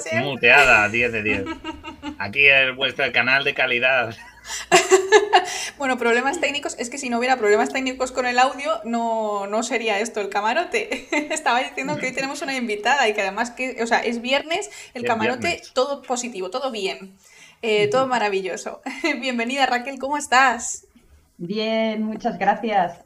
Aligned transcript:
ser. 0.00 0.22
Muteada, 0.22 0.88
10 0.88 1.12
de 1.12 1.22
10. 1.22 1.44
Aquí 2.18 2.46
es 2.46 2.74
vuestro 2.76 3.10
canal 3.12 3.44
de 3.44 3.54
calidad. 3.54 4.14
bueno, 5.78 5.98
problemas 5.98 6.40
técnicos. 6.40 6.76
Es 6.78 6.90
que 6.90 6.98
si 6.98 7.08
no 7.10 7.18
hubiera 7.18 7.36
problemas 7.36 7.72
técnicos 7.72 8.12
con 8.12 8.26
el 8.26 8.38
audio, 8.38 8.80
no, 8.84 9.46
no 9.46 9.62
sería 9.62 9.98
esto 9.98 10.20
el 10.20 10.28
camarote. 10.28 11.08
Estaba 11.32 11.60
diciendo 11.60 11.96
que 11.96 12.06
hoy 12.06 12.12
tenemos 12.12 12.42
una 12.42 12.56
invitada 12.56 13.08
y 13.08 13.14
que 13.14 13.22
además 13.22 13.50
que, 13.50 13.82
o 13.82 13.86
sea, 13.86 14.00
es 14.00 14.20
viernes, 14.20 14.70
el 14.94 15.04
camarote, 15.04 15.62
todo 15.74 16.02
positivo, 16.02 16.50
todo 16.50 16.70
bien. 16.70 17.16
Eh, 17.62 17.88
todo 17.88 18.06
maravilloso. 18.06 18.80
Bienvenida 19.20 19.66
Raquel, 19.66 19.98
¿cómo 19.98 20.16
estás? 20.16 20.86
Bien, 21.36 22.02
muchas 22.02 22.38
gracias. 22.38 23.00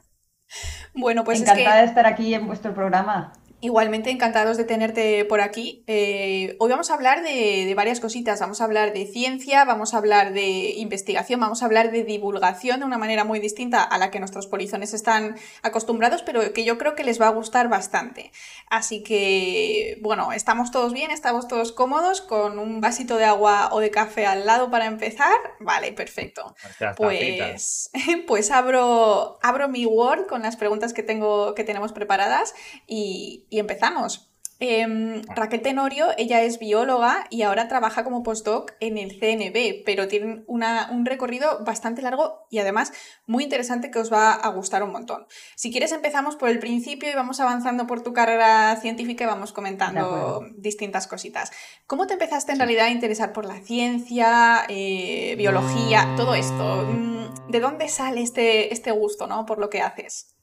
Bueno, 0.94 1.24
pues 1.24 1.40
encantada 1.40 1.78
de 1.78 1.86
estar 1.86 2.06
aquí 2.06 2.34
en 2.34 2.46
vuestro 2.46 2.72
programa. 2.72 3.32
Igualmente 3.64 4.10
encantados 4.10 4.58
de 4.58 4.64
tenerte 4.64 5.24
por 5.24 5.40
aquí. 5.40 5.84
Eh, 5.86 6.54
hoy 6.58 6.70
vamos 6.70 6.90
a 6.90 6.94
hablar 6.94 7.22
de, 7.22 7.72
varias 7.74 7.98
cositas. 7.98 8.38
Vamos 8.38 8.60
a 8.60 8.64
hablar 8.64 8.92
de 8.92 9.06
ciencia, 9.06 9.64
vamos 9.64 9.94
a 9.94 9.96
hablar 9.96 10.34
de 10.34 10.74
investigación, 10.76 11.40
vamos 11.40 11.62
a 11.62 11.64
hablar 11.64 11.90
de 11.90 12.04
divulgación 12.04 12.80
de 12.80 12.84
una 12.84 12.98
manera 12.98 13.24
muy 13.24 13.40
distinta 13.40 13.82
a 13.82 13.96
la 13.96 14.10
que 14.10 14.18
nuestros 14.18 14.48
polizones 14.48 14.92
están 14.92 15.36
acostumbrados, 15.62 16.20
pero 16.20 16.52
que 16.52 16.64
yo 16.66 16.76
creo 16.76 16.94
que 16.94 17.04
les 17.04 17.18
va 17.18 17.28
a 17.28 17.30
gustar 17.30 17.70
bastante. 17.70 18.32
Así 18.68 19.02
que, 19.02 19.96
bueno, 20.02 20.32
estamos 20.32 20.70
todos 20.70 20.92
bien, 20.92 21.10
estamos 21.10 21.48
todos 21.48 21.72
cómodos, 21.72 22.20
con 22.20 22.58
un 22.58 22.82
vasito 22.82 23.16
de 23.16 23.24
agua 23.24 23.70
o 23.72 23.80
de 23.80 23.90
café 23.90 24.26
al 24.26 24.44
lado 24.44 24.70
para 24.70 24.84
empezar. 24.84 25.38
Vale, 25.60 25.92
perfecto. 25.92 26.54
Pues, 26.98 27.90
pues 28.26 28.50
abro, 28.50 29.38
abro 29.40 29.70
mi 29.70 29.86
Word 29.86 30.26
con 30.26 30.42
las 30.42 30.56
preguntas 30.56 30.92
que, 30.92 31.02
tengo, 31.02 31.54
que 31.54 31.64
tenemos 31.64 31.94
preparadas 31.94 32.54
y 32.86 33.46
y 33.54 33.60
empezamos. 33.60 34.28
Em, 34.58 35.22
ah. 35.28 35.34
Raquel 35.36 35.62
Tenorio, 35.62 36.06
ella 36.16 36.42
es 36.42 36.58
bióloga 36.58 37.26
y 37.30 37.42
ahora 37.42 37.68
trabaja 37.68 38.02
como 38.02 38.24
postdoc 38.24 38.72
en 38.80 38.98
el 38.98 39.18
CNB, 39.20 39.84
pero 39.84 40.08
tiene 40.08 40.42
un 40.48 41.06
recorrido 41.06 41.64
bastante 41.64 42.02
largo 42.02 42.46
y 42.50 42.58
además 42.58 42.92
muy 43.26 43.44
interesante 43.44 43.92
que 43.92 44.00
os 44.00 44.12
va 44.12 44.32
a 44.32 44.48
gustar 44.48 44.82
un 44.82 44.90
montón. 44.90 45.26
Si 45.54 45.70
quieres 45.70 45.92
empezamos 45.92 46.34
por 46.34 46.48
el 46.48 46.58
principio 46.58 47.10
y 47.10 47.14
vamos 47.14 47.38
avanzando 47.38 47.86
por 47.86 48.02
tu 48.02 48.12
carrera 48.12 48.76
científica 48.80 49.22
y 49.22 49.26
vamos 49.28 49.52
comentando 49.52 50.44
distintas 50.56 51.06
cositas. 51.06 51.52
¿Cómo 51.86 52.08
te 52.08 52.14
empezaste 52.14 52.52
en 52.52 52.58
realidad 52.58 52.86
a 52.86 52.90
interesar 52.90 53.32
por 53.32 53.44
la 53.44 53.60
ciencia, 53.60 54.64
eh, 54.68 55.34
biología, 55.36 56.12
todo 56.16 56.34
esto? 56.34 56.86
Mm, 56.88 57.50
¿De 57.50 57.60
dónde 57.60 57.88
sale 57.88 58.22
este, 58.22 58.72
este 58.72 58.90
gusto 58.90 59.28
¿no? 59.28 59.46
por 59.46 59.58
lo 59.58 59.70
que 59.70 59.80
haces? 59.80 60.33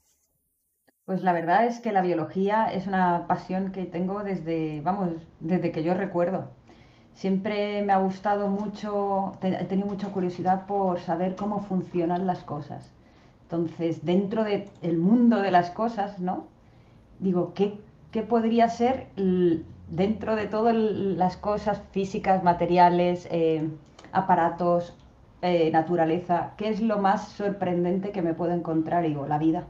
Pues 1.04 1.24
la 1.24 1.32
verdad 1.32 1.66
es 1.66 1.80
que 1.80 1.90
la 1.90 2.00
biología 2.00 2.66
es 2.72 2.86
una 2.86 3.26
pasión 3.26 3.72
que 3.72 3.84
tengo 3.86 4.22
desde, 4.22 4.80
vamos, 4.82 5.10
desde 5.40 5.72
que 5.72 5.82
yo 5.82 5.94
recuerdo. 5.94 6.50
Siempre 7.14 7.82
me 7.82 7.92
ha 7.92 7.98
gustado 7.98 8.48
mucho, 8.48 9.32
he 9.42 9.64
tenido 9.64 9.88
mucha 9.88 10.08
curiosidad 10.12 10.66
por 10.66 11.00
saber 11.00 11.34
cómo 11.34 11.60
funcionan 11.60 12.26
las 12.26 12.44
cosas. 12.44 12.92
Entonces, 13.42 14.04
dentro 14.04 14.44
del 14.44 14.98
mundo 14.98 15.40
de 15.40 15.50
las 15.50 15.70
cosas, 15.70 16.20
¿no? 16.20 16.46
Digo, 17.18 17.52
¿qué, 17.54 17.78
podría 18.22 18.68
ser 18.68 19.08
dentro 19.88 20.36
de 20.36 20.46
todas 20.46 20.74
las 20.76 21.36
cosas 21.36 21.82
físicas, 21.90 22.44
materiales, 22.44 23.26
eh, 23.32 23.68
aparatos, 24.12 24.96
eh, 25.42 25.70
naturaleza? 25.72 26.52
¿Qué 26.56 26.68
es 26.68 26.80
lo 26.80 26.98
más 26.98 27.28
sorprendente 27.30 28.12
que 28.12 28.22
me 28.22 28.34
puedo 28.34 28.52
encontrar? 28.52 29.02
Digo, 29.04 29.26
la 29.26 29.38
vida 29.38 29.66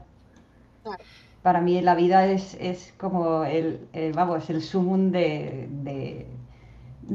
para 1.43 1.59
mí 1.59 1.81
la 1.81 1.93
vida 1.93 2.25
es, 2.25 2.93
como 2.97 3.43
el, 3.43 3.87
vamos, 4.13 4.49
el 4.49 4.61
sumum 4.61 5.11
de, 5.11 6.25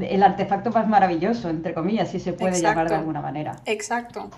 el 0.00 0.22
artefacto 0.22 0.70
más 0.70 0.86
maravilloso, 0.86 1.48
entre 1.48 1.72
comillas, 1.72 2.10
si 2.10 2.20
se 2.20 2.34
puede 2.34 2.60
llamar 2.60 2.88
de 2.88 2.96
alguna 2.96 3.22
manera. 3.22 3.56
Exacto. 3.64 4.30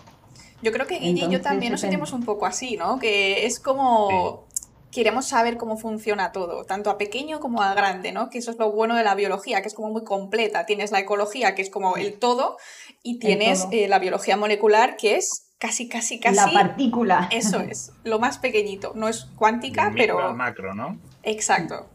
Yo 0.63 0.73
creo 0.73 0.87
que 0.87 0.99
Guille 0.99 1.27
y 1.27 1.31
yo 1.31 1.41
también 1.41 1.73
nos 1.73 1.81
sentimos 1.81 2.13
un 2.13 2.23
poco 2.23 2.47
así, 2.47 2.77
¿no? 2.77 2.99
Que 2.99 3.47
es 3.47 3.61
como... 3.61 4.49
Queremos 4.93 5.29
saber 5.29 5.57
cómo 5.57 5.77
funciona 5.77 6.33
todo, 6.33 6.65
tanto 6.65 6.91
a 6.91 6.99
pequeño 6.99 7.39
como 7.39 7.63
a 7.63 7.75
grande, 7.75 8.11
¿no? 8.11 8.29
Que 8.29 8.39
eso 8.39 8.51
es 8.51 8.59
lo 8.59 8.73
bueno 8.73 8.97
de 8.97 9.05
la 9.05 9.15
biología, 9.15 9.63
que 9.63 9.69
es 9.69 9.75
como 9.75 9.89
muy 9.89 10.03
completa. 10.03 10.67
Tienes 10.67 10.91
la 10.91 10.99
ecología, 10.99 11.55
que 11.55 11.63
es 11.63 11.71
como 11.71 11.97
el 11.97 12.19
todo, 12.19 12.57
y 13.05 13.21
tienes 13.21 13.69
eh, 13.71 13.87
la 13.87 14.01
biología 14.01 14.37
molecular, 14.37 14.97
que 14.97 15.15
es 15.15 15.50
casi, 15.61 15.89
casi, 15.89 16.19
casi. 16.19 16.35
La 16.35 16.51
partícula. 16.51 17.29
Eso 17.31 17.61
es, 17.61 17.93
lo 18.03 18.19
más 18.19 18.39
pequeñito. 18.39 18.93
No 18.97 19.07
es 19.09 19.27
cuántica, 19.37 19.93
pero. 19.95 20.35
macro, 20.35 20.75
¿no? 20.75 20.99
Exacto. 21.23 21.89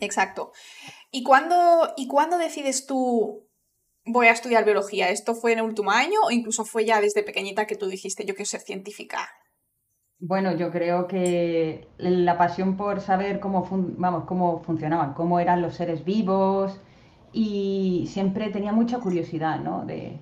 Exacto. 0.00 0.52
¿Y 1.10 1.22
cuándo, 1.22 1.94
¿Y 1.96 2.08
cuándo 2.08 2.36
decides 2.36 2.86
tú 2.86 3.48
voy 4.04 4.26
a 4.26 4.32
estudiar 4.32 4.64
biología? 4.64 5.08
¿Esto 5.08 5.34
fue 5.34 5.52
en 5.52 5.60
el 5.60 5.64
último 5.64 5.92
año 5.92 6.18
o 6.26 6.30
incluso 6.30 6.64
fue 6.64 6.84
ya 6.84 7.00
desde 7.00 7.22
pequeñita 7.22 7.66
que 7.66 7.76
tú 7.76 7.86
dijiste 7.86 8.26
yo 8.26 8.34
quiero 8.34 8.50
ser 8.50 8.60
científica? 8.60 9.28
Bueno, 10.18 10.56
yo 10.56 10.70
creo 10.70 11.06
que 11.06 11.88
la 11.98 12.36
pasión 12.36 12.76
por 12.76 13.00
saber 13.00 13.40
cómo, 13.40 13.66
vamos, 13.70 14.24
cómo 14.24 14.62
funcionaban, 14.62 15.14
cómo 15.14 15.38
eran 15.38 15.62
los 15.62 15.76
seres 15.76 16.04
vivos 16.04 16.80
y 17.32 18.08
siempre 18.10 18.50
tenía 18.50 18.72
mucha 18.72 18.98
curiosidad, 18.98 19.60
¿no? 19.60 19.84
De, 19.84 20.18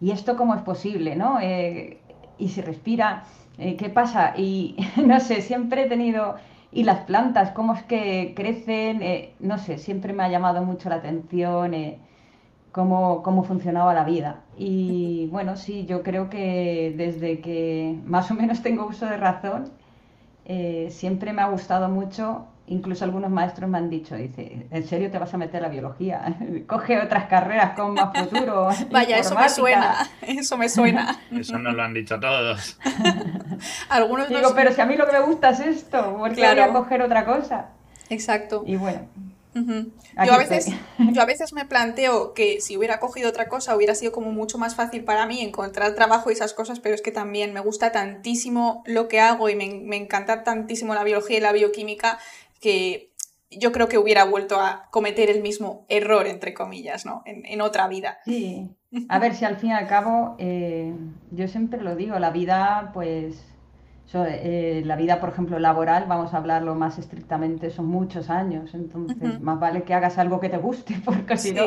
¿y 0.00 0.10
esto 0.10 0.36
cómo 0.36 0.54
es 0.54 0.62
posible? 0.62 1.16
¿no? 1.16 1.38
Eh, 1.40 2.00
y 2.38 2.48
si 2.48 2.60
respira, 2.60 3.24
eh, 3.58 3.76
¿qué 3.76 3.88
pasa? 3.88 4.34
Y 4.36 4.76
no 5.04 5.20
sé, 5.20 5.42
siempre 5.42 5.84
he 5.84 5.88
tenido... 5.88 6.36
Y 6.72 6.84
las 6.84 7.00
plantas, 7.00 7.52
cómo 7.52 7.74
es 7.74 7.82
que 7.84 8.34
crecen, 8.36 9.02
eh, 9.02 9.34
no 9.40 9.56
sé, 9.56 9.78
siempre 9.78 10.12
me 10.12 10.24
ha 10.24 10.28
llamado 10.28 10.62
mucho 10.62 10.90
la 10.90 10.96
atención 10.96 11.72
cómo, 12.70 13.22
cómo 13.22 13.44
funcionaba 13.44 13.94
la 13.94 14.04
vida. 14.04 14.42
Y 14.58 15.28
bueno, 15.28 15.56
sí, 15.56 15.86
yo 15.86 16.02
creo 16.02 16.28
que 16.28 16.92
desde 16.96 17.40
que 17.40 17.98
más 18.04 18.30
o 18.30 18.34
menos 18.34 18.62
tengo 18.62 18.84
uso 18.86 19.06
de 19.06 19.16
razón, 19.16 19.70
siempre 20.90 21.32
me 21.32 21.40
ha 21.42 21.48
gustado 21.48 21.88
mucho 21.88 22.46
incluso 22.68 23.04
algunos 23.04 23.30
maestros 23.30 23.68
me 23.70 23.78
han 23.78 23.88
dicho, 23.88 24.16
dice, 24.16 24.66
¿en 24.70 24.86
serio 24.86 25.10
te 25.10 25.18
vas 25.18 25.32
a 25.32 25.38
meter 25.38 25.60
a 25.60 25.68
la 25.68 25.68
biología? 25.68 26.36
Coge 26.66 27.00
otras 27.00 27.26
carreras 27.26 27.74
con 27.76 27.94
más 27.94 28.16
futuro. 28.16 28.68
Vaya, 28.90 29.18
eso 29.18 29.34
me 29.34 29.48
suena, 29.48 30.08
eso 30.22 30.56
me 30.56 30.68
suena. 30.68 31.18
Eso 31.30 31.58
nos 31.58 31.74
lo 31.74 31.82
han 31.82 31.94
dicho 31.94 32.18
todos. 32.18 32.78
algunos 33.88 34.28
Digo, 34.28 34.52
pero 34.54 34.72
si 34.72 34.80
a 34.80 34.86
mí 34.86 34.96
lo 34.96 35.06
que 35.06 35.12
me 35.12 35.20
gusta 35.20 35.50
es 35.50 35.60
esto, 35.60 36.16
¿por 36.16 36.34
qué 36.34 36.46
voy 36.46 36.58
a 36.58 36.72
coger 36.72 37.02
otra 37.02 37.24
cosa? 37.24 37.68
Exacto. 38.10 38.62
Y 38.66 38.76
bueno. 38.76 39.00
yo, 39.54 40.34
a 40.34 40.38
veces, 40.38 40.70
yo 40.98 41.22
a 41.22 41.24
veces 41.24 41.54
me 41.54 41.64
planteo 41.64 42.34
que 42.34 42.60
si 42.60 42.76
hubiera 42.76 43.00
cogido 43.00 43.30
otra 43.30 43.48
cosa 43.48 43.74
hubiera 43.74 43.94
sido 43.94 44.12
como 44.12 44.30
mucho 44.30 44.58
más 44.58 44.74
fácil 44.74 45.02
para 45.02 45.24
mí 45.24 45.40
encontrar 45.40 45.94
trabajo 45.94 46.28
y 46.30 46.34
esas 46.34 46.52
cosas, 46.52 46.78
pero 46.78 46.94
es 46.94 47.00
que 47.00 47.10
también 47.10 47.54
me 47.54 47.60
gusta 47.60 47.90
tantísimo 47.90 48.82
lo 48.84 49.08
que 49.08 49.20
hago 49.20 49.48
y 49.48 49.56
me, 49.56 49.80
me 49.82 49.96
encanta 49.96 50.44
tantísimo 50.44 50.94
la 50.94 51.04
biología 51.04 51.38
y 51.38 51.40
la 51.40 51.52
bioquímica 51.52 52.18
que 52.60 53.12
yo 53.50 53.72
creo 53.72 53.88
que 53.88 53.98
hubiera 53.98 54.24
vuelto 54.24 54.60
a 54.60 54.88
cometer 54.90 55.30
el 55.30 55.42
mismo 55.42 55.84
error, 55.88 56.26
entre 56.26 56.54
comillas, 56.54 57.06
¿no? 57.06 57.22
En, 57.24 57.60
otra 57.60 57.88
vida. 57.88 58.18
Sí. 58.24 58.70
A 59.08 59.18
ver 59.18 59.34
si 59.34 59.44
al 59.44 59.56
fin 59.56 59.70
y 59.70 59.72
al 59.74 59.86
cabo, 59.86 60.36
eh, 60.38 60.94
yo 61.30 61.48
siempre 61.48 61.80
lo 61.82 61.96
digo, 61.96 62.18
la 62.18 62.30
vida, 62.30 62.90
pues, 62.94 63.44
eh, 64.14 64.82
la 64.84 64.96
vida, 64.96 65.20
por 65.20 65.30
ejemplo, 65.30 65.58
laboral, 65.58 66.06
vamos 66.08 66.32
a 66.32 66.38
hablarlo 66.38 66.74
más 66.74 66.98
estrictamente, 66.98 67.70
son 67.70 67.86
muchos 67.86 68.30
años, 68.30 68.72
entonces 68.74 69.40
más 69.40 69.60
vale 69.60 69.82
que 69.82 69.92
hagas 69.92 70.16
algo 70.16 70.40
que 70.40 70.48
te 70.48 70.56
guste, 70.56 70.94
porque 71.04 71.36
si 71.36 71.52
no 71.52 71.62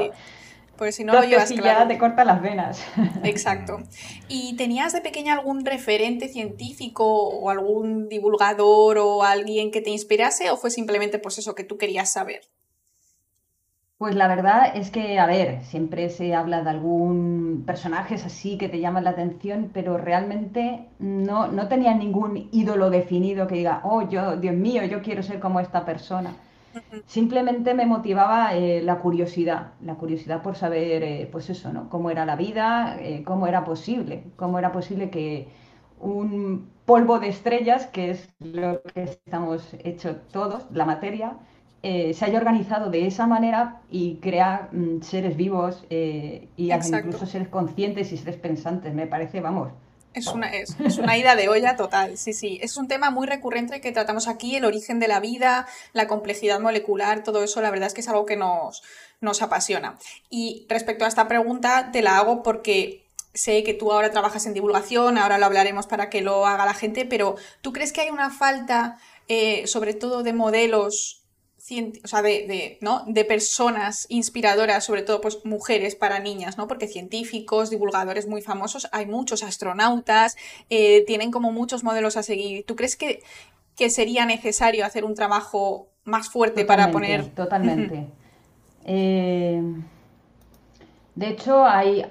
pues 0.80 0.96
si 0.96 1.04
no 1.04 1.12
lo 1.12 1.24
llevas 1.24 1.52
claro. 1.52 1.82
ya 1.82 1.88
te 1.90 1.98
corta 1.98 2.24
las 2.24 2.42
venas. 2.42 2.82
Exacto. 3.24 3.82
¿Y 4.30 4.56
tenías 4.56 4.94
de 4.94 5.02
pequeña 5.02 5.34
algún 5.34 5.66
referente 5.66 6.30
científico 6.30 7.06
o 7.06 7.50
algún 7.50 8.08
divulgador 8.08 8.98
o 8.98 9.24
alguien 9.24 9.72
que 9.72 9.82
te 9.82 9.90
inspirase 9.90 10.50
o 10.50 10.56
fue 10.56 10.72
simplemente 10.72 11.20
pues 11.20 11.38
eso 11.38 11.54
que 11.54 11.66
tú 11.66 11.78
querías 11.78 12.14
saber? 12.14 12.44
Pues 13.98 14.16
la 14.16 14.30
verdad 14.30 14.72
es 14.74 14.90
que, 14.90 15.20
a 15.20 15.26
ver, 15.26 15.62
siempre 15.66 16.10
se 16.10 16.34
habla 16.34 16.64
de 16.64 16.70
algún 16.70 17.64
personaje 17.68 18.16
así 18.16 18.58
que 18.58 18.70
te 18.70 18.80
llaman 18.80 19.04
la 19.04 19.10
atención, 19.10 19.72
pero 19.74 19.98
realmente 19.98 20.86
no, 21.00 21.48
no 21.48 21.68
tenía 21.68 21.94
ningún 21.94 22.48
ídolo 22.54 22.90
definido 22.90 23.48
que 23.48 23.56
diga, 23.56 23.82
oh, 23.84 24.08
yo, 24.08 24.38
Dios 24.38 24.56
mío, 24.56 24.86
yo 24.86 25.02
quiero 25.02 25.24
ser 25.24 25.42
como 25.42 25.60
esta 25.60 25.84
persona. 25.84 26.38
Simplemente 27.06 27.74
me 27.74 27.86
motivaba 27.86 28.56
eh, 28.56 28.82
la 28.84 29.00
curiosidad, 29.00 29.74
la 29.82 29.96
curiosidad 29.96 30.42
por 30.42 30.56
saber, 30.56 31.04
eh, 31.04 31.30
pues 31.32 31.50
eso, 31.50 31.74
¿no? 31.74 31.90
Cómo 31.90 32.12
era 32.12 32.26
la 32.26 32.36
vida, 32.36 32.98
eh, 33.00 33.24
cómo 33.24 33.48
era 33.48 33.64
posible, 33.66 34.24
cómo 34.36 34.60
era 34.60 34.72
posible 34.72 35.10
que 35.10 35.48
un 36.00 36.70
polvo 36.86 37.20
de 37.20 37.30
estrellas, 37.30 37.88
que 37.88 38.12
es 38.12 38.30
lo 38.40 38.82
que 38.84 39.04
estamos 39.04 39.74
hechos 39.84 40.18
todos, 40.32 40.66
la 40.72 40.86
materia, 40.86 41.38
se 41.82 42.26
haya 42.26 42.38
organizado 42.38 42.90
de 42.90 43.08
esa 43.08 43.26
manera 43.26 43.82
y 43.90 44.16
crea 44.16 44.68
mm, 44.74 45.02
seres 45.02 45.38
vivos 45.38 45.86
y 45.90 46.50
incluso 46.58 47.26
seres 47.26 47.48
conscientes 47.48 48.12
y 48.12 48.18
seres 48.18 48.36
pensantes. 48.36 48.94
Me 48.94 49.08
parece, 49.08 49.40
vamos, 49.40 49.70
Es 50.14 50.28
una, 50.28 50.48
es, 50.52 50.76
una 50.98 51.18
ida 51.18 51.36
de 51.36 51.50
olla 51.50 51.76
total, 51.76 52.18
sí, 52.18 52.34
sí. 52.34 52.60
Es 52.62 52.78
un 52.78 52.88
tema 52.88 53.12
muy 53.12 53.28
recurrente 53.28 53.80
que 53.80 53.92
tratamos 53.92 54.28
aquí, 54.28 54.56
el 54.56 54.66
origen 54.66 55.00
de 55.00 55.08
la 55.08 55.20
vida, 55.20 55.68
la 55.94 56.08
complejidad 56.08 56.60
molecular, 56.60 57.24
todo 57.24 57.44
eso, 57.44 57.62
la 57.62 57.70
verdad 57.70 57.88
es 57.88 57.94
que 57.94 58.02
es 58.02 58.10
algo 58.10 58.26
que 58.26 58.36
nos, 58.36 58.82
nos 59.22 59.42
apasiona. 59.42 59.98
Y 60.30 60.66
respecto 60.68 61.06
a 61.06 61.08
esta 61.08 61.28
pregunta, 61.28 61.92
te 61.92 62.02
la 62.02 62.18
hago 62.18 62.42
porque 62.42 63.06
sé 63.34 63.64
que 63.64 63.74
tú 63.74 63.92
ahora 63.92 64.12
trabajas 64.12 64.46
en 64.48 64.54
divulgación, 64.54 65.18
ahora 65.18 65.38
lo 65.38 65.46
hablaremos 65.46 65.86
para 65.86 66.10
que 66.10 66.22
lo 66.22 66.46
haga 66.48 66.66
la 66.66 66.74
gente, 66.74 67.06
pero 67.06 67.36
¿tú 67.62 67.72
crees 67.72 67.94
que 67.94 68.02
hay 68.02 68.10
una 68.10 68.32
falta, 68.32 68.98
eh, 69.28 69.68
sobre 69.68 69.94
todo 69.94 70.24
de 70.24 70.34
modelos 70.34 71.19
o 72.04 72.08
sea, 72.08 72.22
de, 72.22 72.78
¿no? 72.82 73.04
de 73.08 73.26
personas 73.26 74.06
inspiradoras, 74.10 74.84
sobre 74.86 75.04
todo 75.04 75.22
pues 75.22 75.40
mujeres 75.46 75.96
para 75.96 76.20
niñas, 76.20 76.58
¿no? 76.58 76.68
Porque 76.68 76.88
científicos, 76.88 77.70
divulgadores 77.70 78.28
muy 78.28 78.42
famosos, 78.42 78.88
hay 78.92 79.06
muchos 79.06 79.44
astronautas, 79.44 80.36
eh, 80.70 81.04
tienen 81.06 81.32
como 81.32 81.52
muchos 81.52 81.84
modelos 81.84 82.18
a 82.18 82.24
seguir. 82.24 82.66
¿Tú 82.66 82.76
crees 82.76 82.96
que, 82.96 83.22
que 83.76 83.90
sería 83.90 84.26
necesario 84.26 84.86
hacer 84.86 85.06
un 85.06 85.16
trabajo 85.16 85.90
más 86.04 86.30
fuerte 86.30 86.66
para 86.66 86.92
poner... 86.92 87.28
Totalmente. 87.30 88.08
Eh, 88.86 89.62
de 91.16 91.28
hecho, 91.28 91.66
hay, 91.66 92.06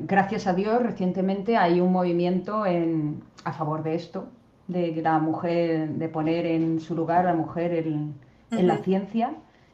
gracias 0.00 0.46
a 0.46 0.52
Dios, 0.52 0.82
recientemente 0.82 1.56
hay 1.56 1.80
un 1.80 1.90
movimiento 1.90 2.66
en, 2.66 3.22
a 3.42 3.54
favor 3.54 3.82
de 3.82 3.94
esto, 3.94 4.28
de 4.68 4.94
la 5.02 5.18
mujer, 5.18 5.88
de 5.88 6.08
poner 6.10 6.44
en 6.44 6.78
su 6.78 6.94
lugar 6.94 7.26
a 7.26 7.30
la 7.30 7.36
mujer 7.36 7.72
el 7.72 8.12
en 8.50 8.66
la 8.66 8.78
ciencia 8.78 9.32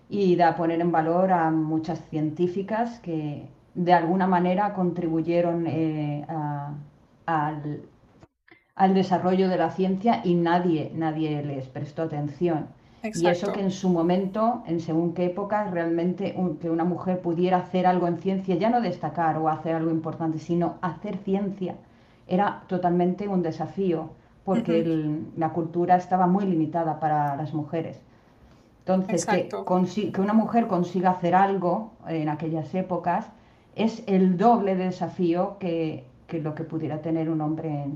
y 0.09 0.35
de 0.37 0.53
poner 0.55 0.81
en 0.81 0.91
valor 0.91 1.33
a 1.33 1.51
muchas 1.51 2.01
científicas 2.09 2.99
que 3.01 3.49
de 3.75 3.93
alguna 3.93 4.27
manera 4.27 4.75
contribuyeron 4.75 5.67
eh, 5.67 6.27
al, 7.27 7.83
desarrollo 8.95 9.49
de 9.49 9.57
la 9.57 9.71
ciencia 9.71 10.21
y 10.25 10.35
nadie, 10.35 10.91
nadie 10.95 11.43
les 11.43 11.69
prestó 11.69 12.03
atención. 12.03 12.67
Y 13.03 13.27
eso 13.29 13.53
que 13.53 13.61
en 13.61 13.71
su 13.71 13.89
momento, 13.89 14.63
en 14.67 14.81
según 14.81 15.15
qué 15.15 15.27
época, 15.27 15.71
realmente 15.71 16.35
que 16.61 16.69
una 16.69 16.85
mujer 16.85 17.21
pudiera 17.21 17.59
hacer 17.59 17.87
algo 17.87 18.07
en 18.09 18.19
ciencia, 18.19 18.57
ya 18.57 18.69
no 18.69 18.81
destacar 18.81 19.39
o 19.39 19.49
hacer 19.49 19.75
algo 19.75 19.91
importante, 19.91 20.39
sino 20.39 20.75
hacer 20.83 21.17
ciencia, 21.19 21.77
era 22.27 22.63
totalmente 22.67 23.27
un 23.27 23.43
desafío, 23.43 24.11
porque 24.45 25.19
la 25.37 25.51
cultura 25.51 25.97
estaba 25.97 26.27
muy 26.27 26.45
limitada 26.45 27.01
para 27.01 27.37
las 27.37 27.55
mujeres. 27.55 28.01
Entonces, 28.95 29.27
que, 29.27 30.21
una 30.21 30.33
mujer 30.33 30.67
consiga 30.67 31.11
hacer 31.11 31.35
algo 31.35 31.93
en 32.09 32.29
aquellas 32.29 32.75
épocas 32.75 33.27
es 33.75 34.03
el 34.07 34.37
doble 34.37 34.77
de 34.77 34.85
desafío 34.85 35.57
que, 35.59 36.05
lo 36.31 36.55
que 36.55 36.65
pudiera 36.65 37.01
tener 37.03 37.29
un 37.29 37.41
hombre 37.41 37.87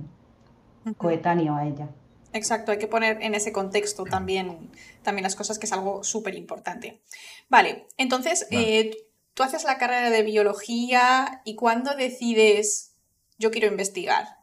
coetáneo 0.99 1.55
a 1.55 1.67
ella. 1.67 1.89
Exacto, 2.33 2.73
hay 2.73 2.79
que 2.79 2.89
poner 2.89 3.23
en 3.23 3.35
ese 3.35 3.53
contexto 3.53 4.05
también, 4.05 4.71
también 5.03 5.23
las 5.23 5.37
cosas, 5.37 5.59
que 5.59 5.67
es 5.67 5.73
algo 5.73 6.03
súper 6.03 6.35
importante. 6.35 7.01
Vale, 7.49 7.87
entonces, 7.97 8.49
eh, 8.51 8.91
tú 9.35 9.45
haces 9.45 9.63
la 9.65 9.79
carrera 9.79 10.11
de 10.11 10.23
biología 10.23 11.43
y 11.45 11.55
cuando 11.55 11.95
decides, 11.95 12.95
yo 13.39 13.53
quiero 13.53 13.69
investigar, 13.69 14.39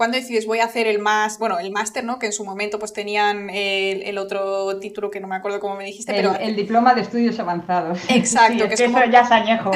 ¿Cuándo 0.00 0.16
decides 0.16 0.46
voy 0.46 0.60
a 0.60 0.64
hacer 0.64 0.86
el 0.86 0.98
más, 0.98 1.38
bueno, 1.38 1.58
el 1.58 1.70
máster, 1.72 2.04
¿no? 2.04 2.18
Que 2.18 2.24
en 2.24 2.32
su 2.32 2.42
momento 2.42 2.78
pues 2.78 2.94
tenían 2.94 3.50
el, 3.50 4.16
otro 4.16 4.78
título 4.78 5.10
que 5.10 5.20
no 5.20 5.28
me 5.28 5.36
acuerdo 5.36 5.60
cómo 5.60 5.76
me 5.76 5.84
dijiste, 5.84 6.12
el, 6.12 6.16
pero... 6.16 6.36
El 6.36 6.56
diploma 6.56 6.94
de 6.94 7.02
estudios 7.02 7.38
avanzados. 7.38 8.00
Exacto. 8.08 8.66
que, 8.66 8.72
es 8.72 8.80
eso 8.80 9.04
ya 9.12 9.20
es 9.20 9.30
añejo. 9.30 9.70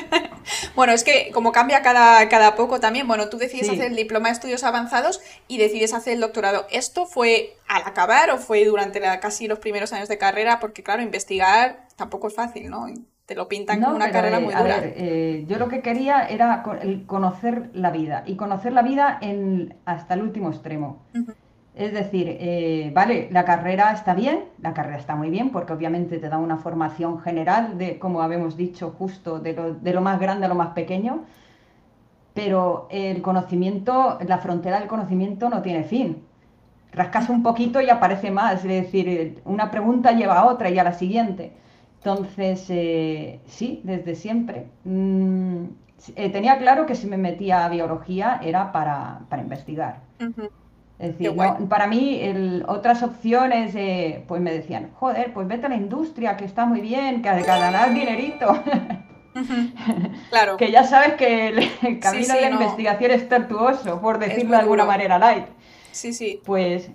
bueno, 0.76 0.92
es 0.92 1.04
que 1.04 1.30
como 1.32 1.52
cambia 1.52 1.80
cada, 1.80 2.28
cada 2.28 2.54
poco 2.54 2.80
también, 2.80 3.08
bueno, 3.08 3.30
tú 3.30 3.38
decides 3.38 3.70
hacer 3.70 3.86
el 3.86 3.96
diploma 3.96 4.28
de 4.28 4.34
estudios 4.34 4.62
avanzados 4.62 5.22
y 5.48 5.56
decides 5.56 5.94
hacer 5.94 6.12
el 6.12 6.20
doctorado. 6.20 6.66
¿Esto 6.70 7.06
fue 7.06 7.56
al 7.66 7.80
acabar 7.86 8.28
o 8.32 8.36
fue 8.36 8.62
durante 8.66 9.00
casi 9.22 9.48
los 9.48 9.58
primeros 9.58 9.90
años 9.94 10.10
de 10.10 10.18
carrera? 10.18 10.60
Porque 10.60 10.82
claro, 10.82 11.00
investigar 11.00 11.86
tampoco 11.96 12.28
es 12.28 12.34
fácil, 12.34 12.68
¿no? 12.68 12.88
Te 13.26 13.34
lo 13.34 13.48
pintan 13.48 13.82
como 13.82 13.96
una 13.96 14.10
carrera 14.10 14.38
muy 14.38 14.54
dura. 14.54 14.80
Eh, 14.82 15.44
yo 15.48 15.58
lo 15.58 15.68
que 15.68 15.82
quería 15.82 16.26
era 16.26 16.62
conocer 17.06 17.70
la 17.74 17.90
vida 17.90 18.22
y 18.24 18.36
conocer 18.36 18.72
la 18.72 18.82
vida 18.82 19.18
en, 19.20 19.74
hasta 19.84 20.14
el 20.14 20.22
último 20.22 20.48
extremo. 20.48 21.02
Es 21.74 21.92
decir, 21.92 22.38
eh, 22.40 22.90
vale, 22.94 23.28
la 23.32 23.44
carrera 23.44 23.92
está 23.92 24.14
bien, 24.14 24.44
la 24.62 24.72
carrera 24.72 24.96
está 24.96 25.14
muy 25.16 25.28
bien 25.28 25.50
porque 25.50 25.72
obviamente 25.72 26.18
te 26.18 26.28
da 26.28 26.38
una 26.38 26.56
formación 26.56 27.20
general 27.20 27.76
de, 27.76 27.98
como 27.98 28.22
habíamos 28.22 28.56
dicho, 28.56 28.94
justo 28.96 29.40
de 29.40 29.52
lo, 29.52 29.74
de 29.74 29.92
lo 29.92 30.00
más 30.00 30.18
grande 30.18 30.46
a 30.46 30.48
lo 30.48 30.54
más 30.54 30.68
pequeño, 30.68 31.24
pero 32.32 32.86
el 32.90 33.20
conocimiento, 33.22 34.18
la 34.26 34.38
frontera 34.38 34.78
del 34.78 34.88
conocimiento 34.88 35.50
no 35.50 35.62
tiene 35.62 35.82
fin. 35.84 36.22
Rascas 36.92 37.28
un 37.28 37.42
poquito 37.42 37.80
y 37.80 37.90
aparece 37.90 38.30
más, 38.30 38.64
es 38.64 38.84
decir, 38.84 39.42
una 39.44 39.70
pregunta 39.70 40.12
lleva 40.12 40.38
a 40.38 40.46
otra 40.46 40.70
y 40.70 40.78
a 40.78 40.84
la 40.84 40.92
siguiente. 40.92 41.52
Entonces, 41.98 42.66
eh, 42.68 43.40
sí, 43.46 43.80
desde 43.84 44.14
siempre. 44.14 44.66
Mm, 44.84 45.64
eh, 46.14 46.30
tenía 46.30 46.58
claro 46.58 46.86
que 46.86 46.94
si 46.94 47.06
me 47.06 47.16
metía 47.16 47.64
a 47.64 47.68
biología 47.68 48.40
era 48.42 48.70
para, 48.70 49.20
investigar. 49.38 50.00
Es 50.98 51.18
decir, 51.18 51.36
para 51.68 51.86
mí 51.86 52.22
otras 52.66 53.02
opciones, 53.02 53.74
pues 54.26 54.40
me 54.40 54.52
decían, 54.52 54.90
joder, 54.94 55.32
pues 55.34 55.48
vete 55.48 55.66
a 55.66 55.68
la 55.68 55.76
industria, 55.76 56.36
que 56.36 56.44
está 56.44 56.64
muy 56.64 56.80
bien, 56.80 57.22
que 57.22 57.42
ganar 57.42 57.92
dinerito. 57.92 58.62
Claro. 60.30 60.56
que 60.56 60.70
ya 60.70 60.84
sabes 60.84 61.12
que 61.16 61.48
el 61.48 62.00
camino 62.00 62.34
de 62.34 62.40
la 62.40 62.50
investigación 62.50 63.10
es 63.10 63.28
tortuoso, 63.28 64.00
por 64.00 64.18
decirlo 64.18 64.52
de 64.52 64.62
alguna 64.62 64.86
manera 64.86 65.18
light. 65.18 65.44
Sí, 65.92 66.14
sí. 66.14 66.40
Pues 66.42 66.90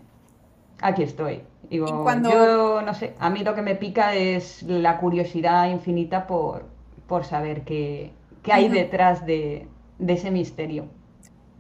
aquí 0.82 1.04
estoy. 1.04 1.44
Digo, 1.72 1.88
yo 1.88 2.82
no 2.82 2.94
sé, 2.94 3.16
a 3.18 3.30
mí 3.30 3.46
lo 3.46 3.56
que 3.56 3.62
me 3.62 3.76
pica 3.76 4.14
es 4.14 4.62
la 4.64 4.98
curiosidad 4.98 5.70
infinita 5.70 6.28
por, 6.28 6.66
por 7.08 7.24
saber 7.24 7.64
qué, 7.64 8.12
qué 8.44 8.52
hay 8.52 8.68
detrás 8.68 9.26
de, 9.26 9.70
de, 9.98 10.14
ese 10.14 10.32
misterio. 10.32 10.90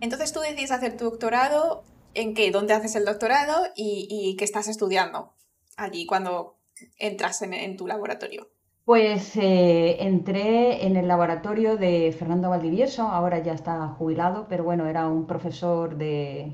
Entonces 0.02 0.34
tú 0.34 0.42
decides 0.42 0.72
hacer 0.72 0.98
tu 0.98 1.06
doctorado, 1.06 1.84
¿en 2.14 2.34
qué? 2.34 2.52
¿Dónde 2.52 2.74
haces 2.74 2.94
el 2.98 3.06
doctorado 3.06 3.68
y, 3.74 4.06
y 4.10 4.36
qué 4.36 4.44
estás 4.44 4.68
estudiando 4.68 5.34
allí 5.78 6.06
cuando 6.06 6.58
entras 7.00 7.42
en, 7.42 7.54
en 7.54 7.78
tu 7.78 7.88
laboratorio? 7.88 8.50
Pues 8.84 9.38
eh, 9.38 10.04
entré 10.04 10.86
en 10.86 10.98
el 10.98 11.08
laboratorio 11.08 11.78
de 11.78 12.14
Fernando 12.20 12.50
Valdivieso, 12.50 13.04
ahora 13.04 13.40
ya 13.40 13.54
está 13.54 13.88
jubilado, 13.88 14.48
pero 14.50 14.66
bueno, 14.66 14.88
era 14.88 15.08
un 15.08 15.26
profesor 15.26 15.96
de, 15.96 16.54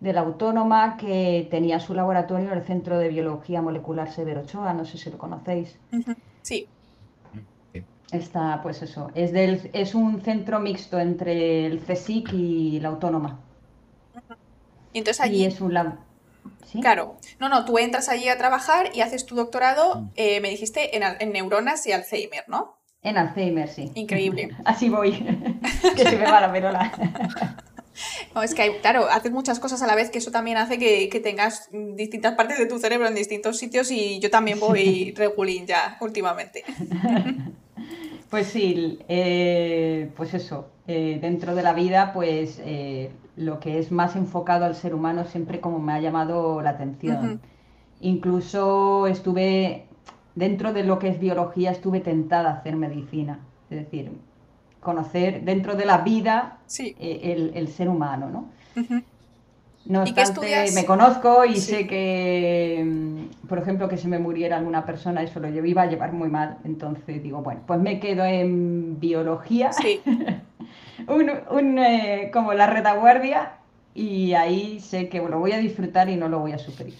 de 0.00 0.12
la 0.12 0.20
Autónoma 0.20 0.96
que 0.96 1.46
tenía 1.50 1.80
su 1.80 1.94
laboratorio 1.94 2.52
en 2.52 2.58
el 2.58 2.64
Centro 2.64 2.98
de 2.98 3.08
Biología 3.08 3.62
Molecular 3.62 4.10
Severo 4.12 4.42
Ochoa, 4.42 4.72
no 4.72 4.84
sé 4.84 4.98
si 4.98 5.10
lo 5.10 5.18
conocéis. 5.18 5.78
Sí. 6.42 6.68
Está, 8.12 8.60
pues 8.62 8.82
eso, 8.82 9.10
es, 9.14 9.32
del, 9.32 9.70
es 9.72 9.94
un 9.94 10.20
centro 10.20 10.60
mixto 10.60 10.98
entre 10.98 11.66
el 11.66 11.80
CSIC 11.80 12.32
y 12.32 12.80
la 12.80 12.90
Autónoma. 12.90 13.40
Y 14.92 14.98
entonces 14.98 15.20
allí... 15.20 15.44
es 15.44 15.60
un 15.60 15.72
Claro, 16.80 17.16
no, 17.40 17.48
no, 17.48 17.64
tú 17.64 17.78
entras 17.78 18.08
allí 18.08 18.28
a 18.28 18.38
trabajar 18.38 18.90
y 18.94 19.00
haces 19.00 19.26
tu 19.26 19.34
doctorado, 19.34 20.02
mm. 20.02 20.10
eh, 20.16 20.40
me 20.40 20.50
dijiste, 20.50 20.96
en, 20.96 21.02
en 21.18 21.32
neuronas 21.32 21.86
y 21.86 21.92
Alzheimer, 21.92 22.44
¿no? 22.48 22.76
En 23.02 23.18
Alzheimer, 23.18 23.68
sí. 23.68 23.90
Increíble. 23.94 24.50
Así 24.64 24.88
voy, 24.88 25.12
que 25.96 26.04
se 26.04 26.16
me 26.16 26.24
va 26.24 26.40
la 26.40 26.52
perola. 26.52 26.92
No, 28.34 28.42
es 28.42 28.54
que, 28.54 28.62
hay, 28.62 28.72
claro, 28.80 29.06
haces 29.10 29.32
muchas 29.32 29.60
cosas 29.60 29.82
a 29.82 29.86
la 29.86 29.94
vez 29.94 30.10
que 30.10 30.18
eso 30.18 30.30
también 30.30 30.56
hace 30.56 30.78
que, 30.78 31.20
tengas 31.20 31.68
distintas 31.72 32.34
partes 32.34 32.58
de 32.58 32.66
tu 32.66 32.78
cerebro 32.78 33.08
en 33.08 33.14
distintos 33.14 33.58
sitios 33.58 33.90
y 33.90 34.18
yo 34.20 34.30
también 34.30 34.60
voy 34.60 35.12
regulín 35.16 35.66
ya 35.66 35.96
últimamente. 36.00 36.64
Pues 38.30 38.48
sí, 38.48 38.98
eh, 39.08 40.10
pues 40.16 40.34
eso, 40.34 40.66
eh, 40.88 41.18
dentro 41.20 41.54
de 41.54 41.62
la 41.62 41.72
vida, 41.74 42.12
pues 42.12 42.60
eh, 42.64 43.12
lo 43.36 43.60
que 43.60 43.78
es 43.78 43.92
más 43.92 44.16
enfocado 44.16 44.64
al 44.64 44.74
ser 44.74 44.94
humano 44.94 45.24
siempre 45.24 45.60
como 45.60 45.78
me 45.78 45.92
ha 45.92 46.00
llamado 46.00 46.60
la 46.60 46.70
atención. 46.70 47.40
Incluso 48.00 49.06
estuve, 49.06 49.86
dentro 50.34 50.72
de 50.72 50.82
lo 50.82 50.98
que 50.98 51.08
es 51.08 51.20
biología, 51.20 51.70
estuve 51.70 52.00
tentada 52.00 52.50
a 52.50 52.54
hacer 52.54 52.74
medicina. 52.74 53.38
Es 53.70 53.78
decir, 53.78 54.10
conocer 54.86 55.42
dentro 55.42 55.74
de 55.74 55.84
la 55.84 55.98
vida 55.98 56.58
eh, 56.78 57.52
el, 57.56 57.68
ser 57.68 57.88
humano, 57.88 58.30
¿no? 58.30 58.48
No 59.84 60.02
obstante, 60.02 60.66
me 60.74 60.84
conozco 60.84 61.44
y 61.44 61.56
sé 61.56 61.88
que, 61.88 62.84
mm, 62.84 63.46
por 63.48 63.58
ejemplo, 63.58 63.88
que 63.88 63.96
si 63.96 64.06
me 64.06 64.20
muriera 64.20 64.58
alguna 64.58 64.86
persona, 64.86 65.24
eso 65.24 65.40
lo 65.40 65.48
iba 65.48 65.82
a 65.82 65.86
llevar 65.86 66.12
muy 66.12 66.28
mal. 66.28 66.58
Entonces 66.64 67.20
digo, 67.20 67.42
bueno, 67.42 67.62
pues 67.66 67.80
me 67.80 67.98
quedo 67.98 68.24
en 68.24 69.00
biología, 69.00 69.72
sí. 69.72 70.00
un, 71.50 71.78
eh, 71.80 72.30
como 72.32 72.52
la 72.54 72.68
retaguardia, 72.68 73.54
y 73.92 74.34
ahí 74.34 74.78
sé 74.78 75.08
que 75.08 75.18
lo 75.18 75.40
voy 75.40 75.50
a 75.50 75.58
disfrutar 75.58 76.08
y 76.08 76.16
no 76.16 76.28
lo 76.28 76.38
voy 76.38 76.52
a 76.52 76.58
sufrir. 76.58 76.94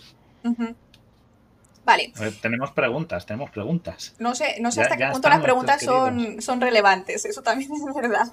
Vale. 1.87 2.13
tenemos 2.43 2.73
preguntas, 2.73 3.27
tenemos 3.27 3.49
preguntas. 3.51 4.17
No 4.19 4.35
sé, 4.35 4.57
no 4.61 4.73
sé 4.73 4.83
hasta 4.83 4.97
qué 4.97 5.07
punto 5.07 5.29
las 5.29 5.41
preguntas 5.41 5.81
son, 5.81 6.43
son 6.43 6.61
relevantes, 6.61 7.25
eso 7.25 7.43
también 7.43 7.71
es 7.89 7.95
verdad. 7.95 8.27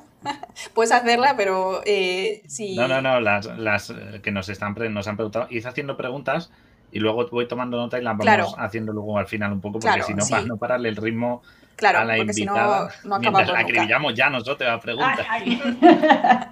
Puedes 0.73 0.91
hacerla, 0.91 1.35
pero 1.37 1.83
eh, 1.85 2.41
si... 2.47 2.75
No, 2.75 2.87
no, 2.87 2.99
no, 2.99 3.19
las, 3.19 3.45
las 3.45 3.93
que 4.23 4.31
nos, 4.31 4.49
están, 4.49 4.75
nos 4.91 5.07
han 5.07 5.17
preguntado, 5.17 5.45
id 5.51 5.67
haciendo 5.67 5.95
preguntas 5.95 6.49
y 6.91 6.99
luego 6.99 7.27
voy 7.29 7.47
tomando 7.47 7.77
nota 7.77 7.99
y 7.99 8.03
las 8.03 8.17
vamos 8.17 8.55
haciendo 8.57 8.91
luego 8.91 9.19
al 9.19 9.27
final 9.27 9.53
un 9.53 9.61
poco, 9.61 9.79
porque 9.79 10.01
si 10.01 10.15
no, 10.15 10.25
para 10.27 10.43
no 10.43 10.57
pararle 10.57 10.89
el 10.89 10.95
ritmo 10.95 11.43
a 11.79 12.03
la 12.03 12.17
invitada, 12.17 12.89
si 12.91 13.07
no, 13.07 13.15
no 13.15 13.19
mientras 13.19 13.49
la 13.49 13.59
acribillamos 13.59 14.15
ya 14.15 14.31
nosotros 14.31 14.67
a 14.67 14.79
preguntas. 14.79 15.27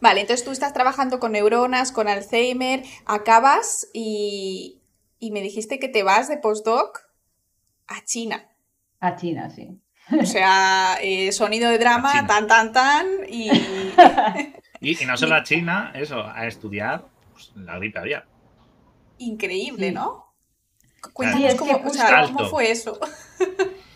vale, 0.00 0.20
entonces 0.22 0.44
tú 0.44 0.50
estás 0.50 0.72
trabajando 0.72 1.20
con 1.20 1.30
neuronas, 1.30 1.92
con 1.92 2.08
Alzheimer, 2.08 2.82
acabas 3.06 3.88
y, 3.92 4.77
y 5.18 5.30
me 5.30 5.40
dijiste 5.40 5.78
que 5.78 5.88
te 5.88 6.02
vas 6.02 6.28
de 6.28 6.38
postdoc 6.38 7.00
a 7.86 8.04
China. 8.04 8.48
A 9.00 9.16
China, 9.16 9.50
sí. 9.50 9.80
O 10.20 10.24
sea, 10.24 10.98
eh, 11.02 11.32
sonido 11.32 11.70
de 11.70 11.78
drama, 11.78 12.26
tan, 12.26 12.46
tan, 12.46 12.72
tan, 12.72 13.06
y... 13.28 13.50
y... 14.80 15.04
no 15.06 15.16
solo 15.16 15.34
a 15.34 15.42
China, 15.42 15.92
eso, 15.94 16.22
a 16.22 16.46
estudiar 16.46 17.06
pues, 17.32 17.52
la 17.56 17.78
gripe 17.78 17.98
aviar. 17.98 18.26
Increíble, 19.18 19.92
¿no? 19.92 20.28
Cuéntanos 21.12 21.54
cómo, 21.54 22.48
fue 22.48 22.70
eso. 22.70 22.98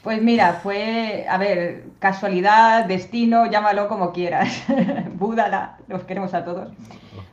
Pues 0.02 0.20
mira, 0.20 0.54
fue, 0.54 1.26
a 1.28 1.38
ver, 1.38 1.84
casualidad, 2.00 2.86
destino, 2.86 3.48
llámalo 3.48 3.86
como 3.86 4.12
quieras. 4.12 4.64
Búdala, 5.14 5.78
los 5.86 6.02
queremos 6.02 6.34
a 6.34 6.44
todos. 6.44 6.72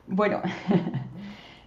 Bueno, 0.06 0.40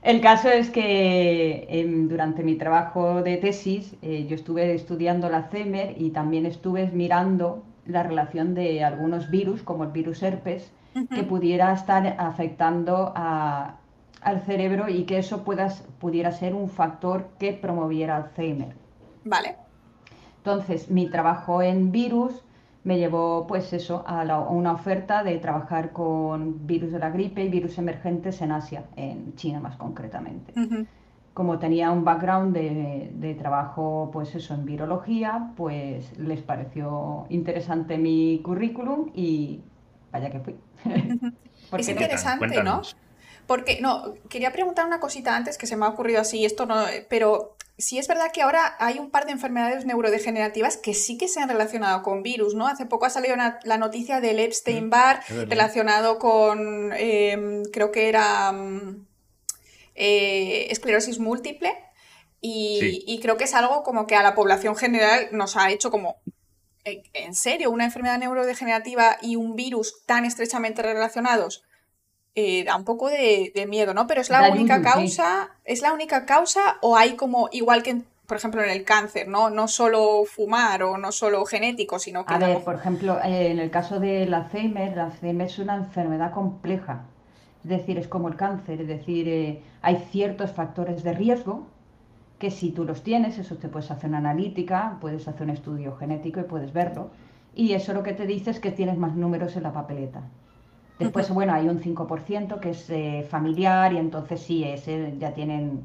el 0.04 0.20
caso 0.20 0.50
es 0.50 0.70
que 0.70 1.66
em, 1.70 2.10
durante 2.10 2.44
mi 2.44 2.56
trabajo 2.56 3.24
de 3.24 3.38
tesis 3.38 3.96
eh, 4.02 4.26
yo 4.28 4.36
estuve 4.36 4.74
estudiando 4.76 5.30
la 5.30 5.44
CEMER 5.44 5.96
y 5.98 6.10
también 6.10 6.46
estuve 6.46 6.88
mirando 6.88 7.64
la 7.86 8.04
relación 8.04 8.54
de 8.54 8.84
algunos 8.84 9.30
virus, 9.30 9.64
como 9.64 9.86
el 9.86 9.92
virus 9.92 10.22
herpes, 10.22 10.72
que 11.10 11.24
pudiera 11.24 11.74
estar 11.74 12.16
afectando 12.20 13.14
al 13.16 14.42
cerebro 14.46 14.90
y 14.90 15.06
que 15.06 15.18
eso 15.18 15.44
pudiera 15.44 16.32
ser 16.32 16.54
un 16.54 16.70
factor 16.70 17.30
que 17.40 17.52
promoviera 17.54 18.18
Alzheimer. 18.18 18.76
Vale. 19.26 19.56
Entonces, 20.38 20.92
mi 20.92 21.10
trabajo 21.10 21.62
en 21.62 21.92
virus 21.92 22.43
me 22.84 22.98
llevó 22.98 23.48
pues 23.48 23.72
eso 23.74 24.04
a, 24.06 24.24
una 24.50 24.74
oferta 24.74 25.24
de 25.24 25.38
trabajar 25.38 25.92
con 25.92 26.68
virus 26.68 26.92
de 26.92 27.00
la 27.00 27.10
gripe 27.10 27.44
y 27.44 27.50
virus 27.50 27.78
emergentes 27.78 28.42
en 28.42 28.52
Asia, 28.52 28.86
en 28.96 29.36
China 29.36 29.60
más 29.60 29.78
concretamente. 29.78 30.54
Como 31.34 31.58
tenía 31.60 31.92
un 31.92 32.04
background 32.04 32.56
de, 32.56 33.36
trabajo 33.40 34.10
pues 34.12 34.36
eso 34.36 34.54
en 34.54 34.66
virología, 34.66 35.52
pues 35.56 36.18
les 36.18 36.42
pareció 36.42 37.26
interesante 37.30 37.98
mi 37.98 38.42
currículum 38.44 39.12
y 39.16 39.62
vaya 40.12 40.30
que 40.30 40.40
fui. 40.40 40.56
es 41.78 41.90
interesante, 41.90 42.62
¿no? 42.64 42.82
Porque, 43.48 43.80
no, 43.82 44.14
quería 44.30 44.52
preguntar 44.54 44.86
una 44.86 45.00
cosita 45.00 45.36
antes 45.36 45.58
que 45.58 45.68
se 45.68 45.76
me 45.76 45.86
ha 45.86 45.90
ocurrido 45.90 46.22
así, 46.22 46.46
esto 46.46 46.66
no, 46.66 46.76
pero 47.10 47.56
sí 47.78 47.98
es 47.98 48.08
verdad 48.08 48.32
que 48.32 48.42
ahora 48.42 48.76
hay 48.80 49.00
un 49.00 49.10
par 49.10 49.26
de 49.26 49.32
enfermedades 49.32 49.86
neurodegenerativas 49.86 50.78
que 50.78 50.94
sí 50.94 51.18
que 51.18 51.28
se 51.28 51.40
han 51.40 51.50
relacionado 51.50 52.04
con 52.04 52.24
virus, 52.24 52.56
¿no? 52.56 52.68
Hace 52.68 52.86
poco 52.86 53.06
ha 53.06 53.10
salido 53.10 53.36
la 53.36 53.78
noticia 53.78 54.22
del 54.22 54.40
Epstein-Barr 54.40 55.22
mm, 55.30 55.50
relacionado 55.50 56.20
con, 56.20 56.94
em, 56.94 57.64
creo 57.66 57.92
que 57.92 58.10
era 58.10 58.52
mm, 58.52 59.08
eh, 59.96 60.68
esclerosis 60.70 61.20
múltiple. 61.20 61.76
Y, 62.46 63.20
creo 63.22 63.38
que 63.38 63.46
es 63.46 63.54
algo 63.54 63.84
como 63.84 64.06
que 64.06 64.16
a 64.16 64.24
la 64.24 64.36
población 64.36 64.76
general 64.76 65.30
nos 65.32 65.56
ha 65.56 65.72
hecho 65.72 65.90
como, 65.92 66.18
¿en 66.84 67.36
serio? 67.36 67.72
¿Una 67.72 67.86
enfermedad 67.86 68.20
neurodegenerativa 68.20 69.18
y 69.22 69.38
un 69.38 69.56
virus 69.56 70.06
tan 70.06 70.26
estrechamente 70.26 70.82
relacionados? 70.82 71.64
Eh, 72.36 72.64
da 72.64 72.76
un 72.76 72.84
poco 72.84 73.10
de, 73.10 73.66
miedo, 73.68 73.94
¿no? 73.94 74.08
Pero 74.08 74.22
es 74.22 74.30
la 74.32 74.50
única 74.50 74.82
causa, 74.82 75.52
¿es 75.66 75.84
la 75.84 75.94
única 75.94 76.26
causa 76.26 76.78
o 76.82 76.98
hay 76.98 77.16
como, 77.16 77.48
igual 77.52 77.84
que, 77.84 78.02
por 78.26 78.38
ejemplo, 78.38 78.64
en 78.64 78.72
el 78.72 78.84
cáncer, 78.84 79.28
¿no? 79.28 79.52
No 79.52 79.68
solo 79.68 80.24
fumar 80.26 80.82
o 80.82 80.98
no 80.98 81.12
solo 81.12 81.46
genético, 81.46 82.00
sino 82.00 82.26
que... 82.26 82.34
A 82.34 82.40
ver, 82.40 82.64
por 82.64 82.74
ejemplo, 82.74 83.20
eh, 83.24 83.52
en 83.52 83.60
el 83.60 83.70
caso 83.70 84.00
del 84.00 84.34
Alzheimer, 84.34 84.94
el 84.94 85.00
Alzheimer 85.00 85.46
es 85.46 85.60
una 85.60 85.76
enfermedad 85.76 86.32
compleja, 86.32 87.06
es 87.64 87.70
decir, 87.70 88.00
es 88.00 88.08
como 88.08 88.30
el 88.30 88.36
cáncer, 88.36 88.82
es 88.82 88.88
decir, 88.88 89.28
eh, 89.30 89.62
hay 89.84 90.04
ciertos 90.12 90.52
factores 90.52 91.04
de 91.04 91.14
riesgo 91.14 91.68
que 92.40 92.50
si 92.50 92.72
tú 92.72 92.84
los 92.84 93.04
tienes, 93.04 93.38
eso 93.38 93.58
te 93.58 93.70
puedes 93.70 93.92
hacer 93.92 94.10
una 94.10 94.18
analítica, 94.18 94.98
puedes 95.00 95.28
hacer 95.28 95.44
un 95.44 95.52
estudio 95.52 95.96
genético 95.96 96.40
y 96.40 96.44
puedes 96.44 96.74
verlo. 96.74 97.12
Y 97.56 97.74
eso 97.74 97.94
lo 97.94 98.02
que 98.02 98.14
te 98.14 98.26
dice 98.26 98.50
es 98.50 98.60
que 98.60 98.72
tienes 98.72 98.98
más 98.98 99.16
números 99.16 99.56
en 99.56 99.64
la 99.64 99.72
papeleta. 99.72 100.24
Después, 101.00 101.30
bueno, 101.32 101.54
hay 101.54 101.68
un 101.68 101.80
5% 101.80 102.60
que 102.60 102.70
es 102.70 102.90
eh, 102.90 103.26
familiar 103.30 103.94
y 103.94 103.98
entonces 103.98 104.42
sí, 104.42 104.64
ese 104.64 105.16
ya 105.20 105.34
tienen 105.34 105.82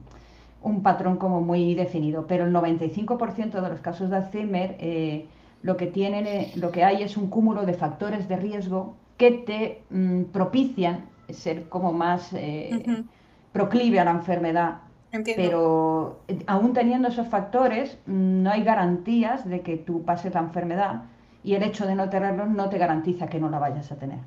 un 0.63 0.83
patrón 0.83 1.17
como 1.17 1.41
muy 1.41 1.75
definido, 1.75 2.27
pero 2.27 2.45
el 2.45 2.53
95% 2.53 3.61
de 3.61 3.69
los 3.69 3.81
casos 3.81 4.11
de 4.11 4.17
Alzheimer 4.17 4.77
eh, 4.79 5.27
lo 5.63 5.77
que 5.77 5.87
tienen, 5.87 6.27
eh, 6.27 6.53
lo 6.57 6.71
que 6.71 6.85
hay 6.85 7.03
es 7.03 7.17
un 7.17 7.29
cúmulo 7.29 7.65
de 7.65 7.75
factores 7.75 8.29
de 8.29 8.37
riesgo 8.37 8.97
que 9.17 9.31
te 9.31 9.83
mm, 9.91 10.25
propician 10.25 11.07
ser 11.29 11.69
como 11.69 11.93
más 11.93 12.35
proclive 13.53 14.01
a 14.01 14.05
la 14.05 14.13
enfermedad. 14.13 14.79
Pero 15.37 16.21
aún 16.47 16.75
teniendo 16.75 17.09
esos 17.09 17.29
factores, 17.29 17.99
mm, 18.07 18.43
no 18.43 18.51
hay 18.51 18.63
garantías 18.63 19.49
de 19.49 19.63
que 19.63 19.77
tú 19.77 20.05
pases 20.05 20.35
la 20.35 20.41
enfermedad 20.41 21.05
y 21.43 21.55
el 21.55 21.63
hecho 21.63 21.87
de 21.87 21.95
no 21.95 22.09
tenerlos 22.11 22.49
no 22.51 22.69
te 22.69 22.79
garantiza 22.79 23.27
que 23.29 23.41
no 23.41 23.49
la 23.49 23.59
vayas 23.59 23.91
a 23.91 23.97
tener. 23.97 24.19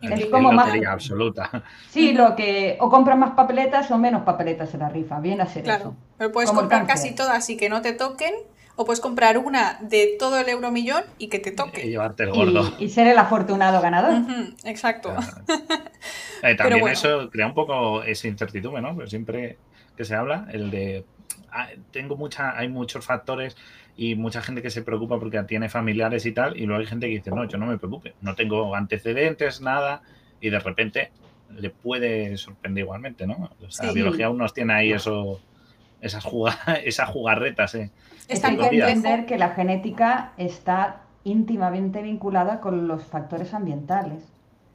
Es 0.00 0.26
como 0.26 0.52
más. 0.52 0.70
absoluta. 0.86 1.64
Sí, 1.90 2.12
lo 2.12 2.36
que. 2.36 2.76
O 2.80 2.88
compras 2.88 3.18
más 3.18 3.32
papeletas 3.32 3.90
o 3.90 3.98
menos 3.98 4.22
papeletas 4.22 4.72
en 4.74 4.80
la 4.80 4.88
rifa. 4.88 5.20
Bien 5.20 5.40
hacer 5.40 5.64
claro, 5.64 5.80
eso. 5.80 5.96
Pero 6.16 6.32
puedes 6.32 6.50
comprar 6.50 6.86
casi 6.86 7.14
todas 7.14 7.48
y 7.50 7.56
que 7.56 7.68
no 7.68 7.82
te 7.82 7.92
toquen. 7.92 8.34
O 8.76 8.84
puedes 8.84 9.00
comprar 9.00 9.38
una 9.38 9.76
de 9.80 10.14
todo 10.20 10.38
el 10.38 10.48
euromillón 10.48 11.02
y 11.18 11.26
que 11.28 11.40
te 11.40 11.50
toque. 11.50 11.84
Y 11.84 11.90
llevarte 11.90 12.22
el 12.22 12.30
gordo. 12.30 12.72
Y, 12.78 12.88
ser 12.90 13.08
el 13.08 13.18
afortunado 13.18 13.80
ganador. 13.80 14.22
exacto. 14.64 15.14
Eh, 16.40 16.54
también 16.54 16.86
eso 16.86 17.28
crea 17.30 17.48
un 17.48 17.54
poco 17.54 18.04
esa 18.04 18.28
incertidumbre, 18.28 18.80
¿no? 18.80 18.94
Pero 18.94 19.08
siempre 19.08 19.58
que 19.96 20.04
se 20.04 20.14
habla, 20.14 20.46
el 20.52 20.70
de. 20.70 21.04
Ah, 21.50 21.66
tengo 21.90 22.16
mucha, 22.16 22.56
hay 22.56 22.68
muchos 22.68 23.04
factores 23.04 23.56
y 23.98 24.14
mucha 24.14 24.40
gente 24.40 24.62
que 24.62 24.70
se 24.70 24.82
preocupa 24.82 25.18
porque 25.18 25.42
tiene 25.42 25.68
familiares 25.68 26.24
y 26.24 26.30
tal, 26.30 26.56
y 26.56 26.66
luego 26.66 26.80
hay 26.80 26.86
gente 26.86 27.08
que 27.08 27.14
dice, 27.14 27.32
no, 27.32 27.44
yo 27.46 27.58
no 27.58 27.66
me 27.66 27.78
preocupe, 27.78 28.14
no 28.20 28.36
tengo 28.36 28.76
antecedentes, 28.76 29.60
nada, 29.60 30.02
y 30.40 30.50
de 30.50 30.60
repente 30.60 31.10
le 31.50 31.70
puede 31.70 32.36
sorprender 32.36 32.84
igualmente, 32.84 33.26
¿no? 33.26 33.50
O 33.60 33.70
sea, 33.72 33.86
la 33.86 33.92
biología 33.92 34.26
aún 34.26 34.38
nos 34.38 34.54
tiene 34.54 34.72
ahí 34.72 34.92
eso, 34.92 35.40
esas, 36.00 36.24
esas 36.84 37.10
jugarretas, 37.10 37.74
¿eh? 37.74 37.90
Hay 38.44 38.56
que 38.56 38.66
entender 38.66 39.26
que 39.26 39.36
la 39.36 39.50
genética 39.50 40.32
está 40.36 41.02
íntimamente 41.24 42.00
vinculada 42.00 42.60
con 42.60 42.86
los 42.86 43.02
factores 43.02 43.52
ambientales. 43.52 44.22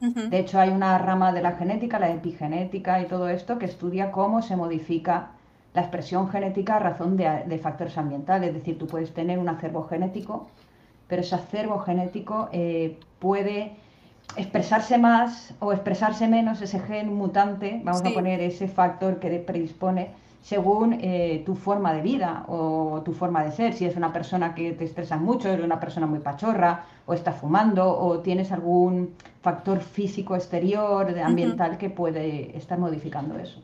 De 0.00 0.38
hecho, 0.38 0.60
hay 0.60 0.68
una 0.68 0.98
rama 0.98 1.32
de 1.32 1.40
la 1.40 1.52
genética, 1.52 1.98
la 1.98 2.10
epigenética 2.10 3.00
y 3.00 3.06
todo 3.06 3.30
esto, 3.30 3.58
que 3.58 3.64
estudia 3.64 4.10
cómo 4.10 4.42
se 4.42 4.54
modifica 4.54 5.30
la 5.74 5.82
expresión 5.82 6.28
genética 6.28 6.76
a 6.76 6.78
razón 6.78 7.16
de, 7.16 7.58
factores 7.58 7.98
ambientales. 7.98 8.50
Es 8.50 8.54
decir, 8.54 8.78
tú 8.78 8.86
puedes 8.86 9.12
tener 9.12 9.38
un 9.38 9.48
acervo 9.48 9.82
genético, 9.82 10.46
pero 11.08 11.22
ese 11.22 11.34
acervo 11.34 11.80
genético 11.80 12.48
eh, 12.52 12.98
puede 13.18 13.72
expresarse 14.36 14.96
más 14.98 15.52
o 15.58 15.72
expresarse 15.72 16.28
menos 16.28 16.62
ese 16.62 16.80
gen 16.80 17.14
mutante, 17.14 17.80
vamos 17.84 18.02
a 18.04 18.10
poner 18.10 18.40
ese 18.40 18.68
factor 18.68 19.18
que 19.18 19.38
predispone 19.40 20.10
según 20.40 20.98
eh, 21.00 21.42
tu 21.44 21.54
forma 21.56 21.92
de 21.94 22.02
vida 22.02 22.44
o 22.48 23.02
tu 23.04 23.12
forma 23.12 23.42
de 23.44 23.50
ser. 23.50 23.72
Si 23.72 23.84
es 23.86 23.96
una 23.96 24.12
persona 24.12 24.54
que 24.54 24.72
te 24.72 24.84
estresas 24.84 25.20
mucho, 25.20 25.48
eres 25.48 25.64
una 25.64 25.80
persona 25.80 26.06
muy 26.06 26.20
pachorra, 26.20 26.84
o 27.06 27.14
estás 27.14 27.36
fumando, 27.36 27.98
o 27.98 28.20
tienes 28.20 28.52
algún 28.52 29.14
factor 29.40 29.80
físico 29.80 30.36
exterior, 30.36 31.18
ambiental, 31.18 31.78
que 31.78 31.90
puede 31.90 32.56
estar 32.56 32.78
modificando 32.78 33.38
eso. 33.38 33.60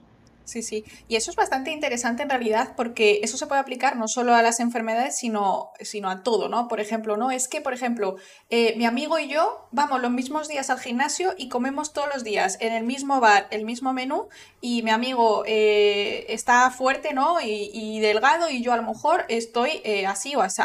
Sí, 0.50 0.64
sí. 0.64 0.84
Y 1.06 1.14
eso 1.14 1.30
es 1.30 1.36
bastante 1.36 1.70
interesante 1.70 2.24
en 2.24 2.28
realidad 2.28 2.74
porque 2.76 3.20
eso 3.22 3.36
se 3.36 3.46
puede 3.46 3.60
aplicar 3.60 3.96
no 3.96 4.08
solo 4.08 4.34
a 4.34 4.42
las 4.42 4.58
enfermedades, 4.58 5.16
sino, 5.16 5.70
sino 5.80 6.10
a 6.10 6.24
todo, 6.24 6.48
¿no? 6.48 6.66
Por 6.66 6.80
ejemplo, 6.80 7.16
¿no? 7.16 7.30
Es 7.30 7.46
que, 7.46 7.60
por 7.60 7.72
ejemplo, 7.72 8.16
eh, 8.48 8.74
mi 8.76 8.84
amigo 8.84 9.20
y 9.20 9.28
yo 9.28 9.68
vamos 9.70 10.00
los 10.00 10.10
mismos 10.10 10.48
días 10.48 10.68
al 10.68 10.80
gimnasio 10.80 11.34
y 11.38 11.48
comemos 11.48 11.92
todos 11.92 12.08
los 12.12 12.24
días 12.24 12.58
en 12.60 12.72
el 12.72 12.82
mismo 12.82 13.20
bar, 13.20 13.46
el 13.52 13.64
mismo 13.64 13.92
menú, 13.92 14.28
y 14.60 14.82
mi 14.82 14.90
amigo 14.90 15.44
eh, 15.46 16.26
está 16.28 16.68
fuerte, 16.72 17.14
¿no? 17.14 17.40
Y, 17.40 18.00
delgado, 18.00 18.50
y 18.50 18.60
yo 18.60 18.72
a 18.72 18.76
lo 18.76 18.82
mejor 18.82 19.26
estoy 19.28 19.80
eh, 19.84 20.04
así 20.06 20.34
o 20.34 20.42
así. 20.42 20.62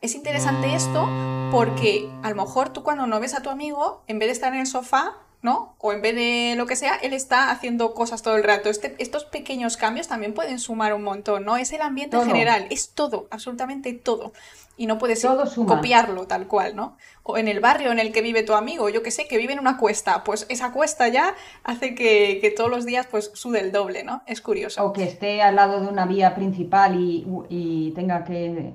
Es 0.00 0.14
interesante 0.14 0.74
esto 0.74 1.08
porque 1.50 2.08
a 2.22 2.30
lo 2.30 2.36
mejor 2.36 2.68
tú 2.68 2.84
cuando 2.84 3.08
no 3.08 3.18
ves 3.18 3.34
a 3.34 3.42
tu 3.42 3.50
amigo, 3.50 4.04
en 4.06 4.20
vez 4.20 4.28
de 4.28 4.32
estar 4.32 4.52
en 4.52 4.60
el 4.60 4.66
sofá, 4.66 5.16
¿no? 5.44 5.76
O 5.78 5.92
en 5.92 6.00
vez 6.00 6.14
de 6.14 6.54
lo 6.56 6.64
que 6.64 6.74
sea, 6.74 6.94
él 7.02 7.12
está 7.12 7.50
haciendo 7.50 7.92
cosas 7.92 8.22
todo 8.22 8.36
el 8.36 8.42
rato. 8.42 8.70
Este, 8.70 8.94
estos 8.96 9.26
pequeños 9.26 9.76
cambios 9.76 10.08
también 10.08 10.32
pueden 10.32 10.58
sumar 10.58 10.94
un 10.94 11.02
montón, 11.02 11.44
¿no? 11.44 11.58
Es 11.58 11.70
el 11.74 11.82
ambiente 11.82 12.16
en 12.16 12.24
general, 12.24 12.66
es 12.70 12.94
todo, 12.94 13.28
absolutamente 13.30 13.92
todo. 13.92 14.32
Y 14.78 14.86
no 14.86 14.96
puedes 14.96 15.24
copiarlo 15.54 16.26
tal 16.26 16.46
cual, 16.46 16.74
¿no? 16.74 16.96
O 17.24 17.36
en 17.36 17.46
el 17.46 17.60
barrio 17.60 17.92
en 17.92 17.98
el 17.98 18.10
que 18.10 18.22
vive 18.22 18.42
tu 18.42 18.54
amigo, 18.54 18.88
yo 18.88 19.02
que 19.02 19.10
sé, 19.10 19.28
que 19.28 19.36
vive 19.36 19.52
en 19.52 19.58
una 19.58 19.76
cuesta, 19.76 20.24
pues 20.24 20.46
esa 20.48 20.72
cuesta 20.72 21.08
ya 21.08 21.34
hace 21.62 21.94
que, 21.94 22.54
todos 22.56 22.70
los 22.70 22.86
días 22.86 23.06
pues 23.10 23.30
sude 23.34 23.60
el 23.60 23.70
doble, 23.70 24.02
¿no? 24.02 24.22
Es 24.26 24.40
curioso. 24.40 24.82
O 24.82 24.94
que 24.94 25.04
esté 25.04 25.42
al 25.42 25.56
lado 25.56 25.78
de 25.78 25.88
una 25.88 26.06
vía 26.06 26.34
principal 26.34 26.96
y, 26.98 27.92
tenga 27.94 28.24
que, 28.24 28.72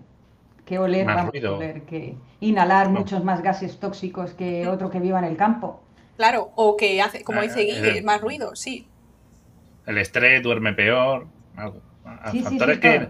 que 0.65 0.77
oler, 0.77 1.07
vamos, 1.07 1.33
oler, 1.33 1.81
que 1.81 2.15
inhalar 2.41 2.89
muchos 2.89 3.23
más 3.23 3.41
gases 3.41 3.79
tóxicos 3.79 4.35
que 4.35 4.67
otro 4.67 4.91
que 4.91 4.99
viva 4.99 5.17
en 5.17 5.25
el 5.25 5.35
campo. 5.35 5.81
Claro, 6.19 6.51
o 6.57 6.75
que 6.75 7.01
hace, 7.01 7.23
como 7.23 7.41
dice 7.41 7.61
Guille, 7.61 8.01
más 8.01 8.19
ruido, 8.19 8.53
sí. 8.53 8.85
El 9.85 9.97
estrés, 9.97 10.43
duerme 10.43 10.73
peor, 10.73 11.27
algo. 11.55 11.81
factores 12.43 12.79
que 12.79 13.07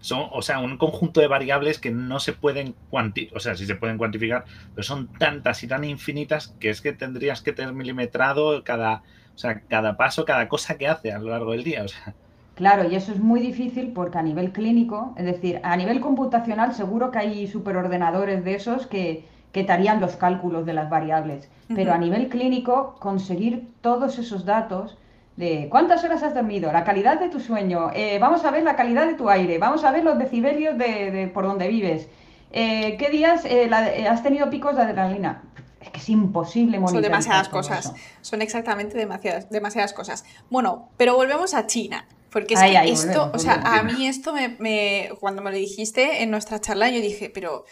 son, 0.00 0.28
o 0.30 0.42
sea, 0.42 0.58
un 0.58 0.76
conjunto 0.76 1.22
de 1.22 1.26
variables 1.26 1.78
que 1.78 1.90
no 1.90 2.20
se 2.20 2.34
pueden 2.34 2.74
cuantificar, 2.90 3.34
o 3.38 3.40
sea, 3.40 3.56
sí 3.56 3.64
se 3.64 3.76
pueden 3.76 3.96
cuantificar, 3.96 4.44
pero 4.74 4.82
son 4.82 5.08
tantas 5.14 5.62
y 5.62 5.68
tan 5.68 5.84
infinitas 5.84 6.54
que 6.60 6.68
es 6.68 6.82
que 6.82 6.92
tendrías 6.92 7.40
que 7.40 7.54
tener 7.54 7.72
milimetrado 7.72 8.62
cada, 8.62 9.04
o 9.34 9.38
sea, 9.38 9.60
cada 9.60 9.96
paso, 9.96 10.26
cada 10.26 10.46
cosa 10.46 10.76
que 10.76 10.86
hace 10.86 11.12
a 11.12 11.18
lo 11.18 11.30
largo 11.30 11.52
del 11.52 11.64
día, 11.64 11.82
o 11.84 11.88
sea. 11.88 12.12
Claro, 12.56 12.86
y 12.90 12.94
eso 12.94 13.10
es 13.12 13.20
muy 13.20 13.40
difícil 13.40 13.92
porque 13.94 14.18
a 14.18 14.22
nivel 14.22 14.52
clínico, 14.52 15.14
es 15.16 15.24
decir, 15.24 15.60
a 15.62 15.78
nivel 15.78 16.00
computacional 16.00 16.74
seguro 16.74 17.10
que 17.10 17.20
hay 17.20 17.46
superordenadores 17.46 18.44
de 18.44 18.54
esos 18.54 18.86
que, 18.86 19.24
que 19.52 19.64
te 19.64 19.72
harían 19.72 20.00
los 20.00 20.16
cálculos 20.16 20.64
de 20.66 20.74
las 20.74 20.88
variables 20.88 21.48
pero 21.74 21.92
a 21.92 21.98
nivel 21.98 22.28
clínico, 22.28 22.96
conseguir 22.98 23.68
todos 23.80 24.18
esos 24.18 24.44
datos 24.44 24.98
de 25.36 25.68
cuántas 25.70 26.02
horas 26.04 26.22
has 26.22 26.34
dormido, 26.34 26.72
la 26.72 26.84
calidad 26.84 27.18
de 27.20 27.28
tu 27.28 27.40
sueño, 27.40 27.90
eh, 27.94 28.18
vamos 28.18 28.44
a 28.44 28.50
ver 28.50 28.62
la 28.62 28.76
calidad 28.76 29.06
de 29.06 29.14
tu 29.14 29.30
aire, 29.30 29.58
vamos 29.58 29.84
a 29.84 29.92
ver 29.92 30.04
los 30.04 30.18
decibelios 30.18 30.76
de, 30.76 31.30
por 31.32 31.44
donde 31.44 31.68
vives, 31.68 32.08
eh, 32.52 32.96
qué 32.98 33.08
días 33.10 33.44
eh, 33.44 33.70
has 34.08 34.22
tenido 34.22 34.50
picos 34.50 34.76
de 34.76 34.82
adrenalina. 34.82 35.42
Es 35.80 35.88
que 35.88 35.98
es 35.98 36.08
imposible 36.10 36.78
monitorizar. 36.78 36.92
Son 36.92 37.02
demasiadas 37.02 37.48
cosas, 37.48 37.94
son 38.20 38.42
exactamente 38.42 38.98
demasiadas, 38.98 39.48
demasiadas 39.48 39.94
cosas. 39.94 40.26
Bueno, 40.50 40.90
pero 40.98 41.14
volvemos 41.14 41.54
a 41.54 41.66
China. 41.66 42.06
Porque 42.30 42.54
es 42.54 42.60
que 42.60 42.90
esto, 42.90 43.30
o 43.34 43.38
sea, 43.40 43.54
a 43.54 43.82
mí 43.82 44.06
esto 44.06 44.32
me, 44.32 45.08
cuando 45.18 45.42
me 45.42 45.50
lo 45.50 45.56
dijiste 45.56 46.22
en 46.22 46.30
nuestra 46.30 46.60
charla, 46.60 46.88
yo 46.88 47.00
dije, 47.00 47.28
pero 47.28 47.64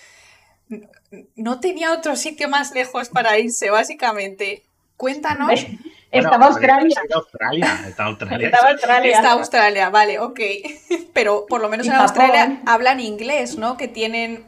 no 1.36 1.60
tenía 1.60 1.92
otro 1.92 2.16
sitio 2.16 2.48
más 2.48 2.72
lejos 2.74 3.08
para 3.08 3.38
irse, 3.38 3.70
básicamente. 3.70 4.62
Cuéntanos. 4.96 5.66
Estaba 6.10 6.46
Australia. 6.46 7.00
Está 7.02 7.16
Australia. 7.16 7.84
Está 7.86 8.04
Australia. 8.06 8.50
Australia. 8.70 9.12
Está 9.12 9.32
Australia, 9.32 9.90
vale, 9.90 10.18
ok. 10.18 10.40
Pero 11.12 11.44
por 11.46 11.60
lo 11.60 11.68
menos 11.68 11.86
en 11.86 11.94
Australia 11.94 12.62
hablan 12.66 13.00
inglés, 13.00 13.58
¿no? 13.58 13.76
Que 13.76 13.88
tienen. 13.88 14.44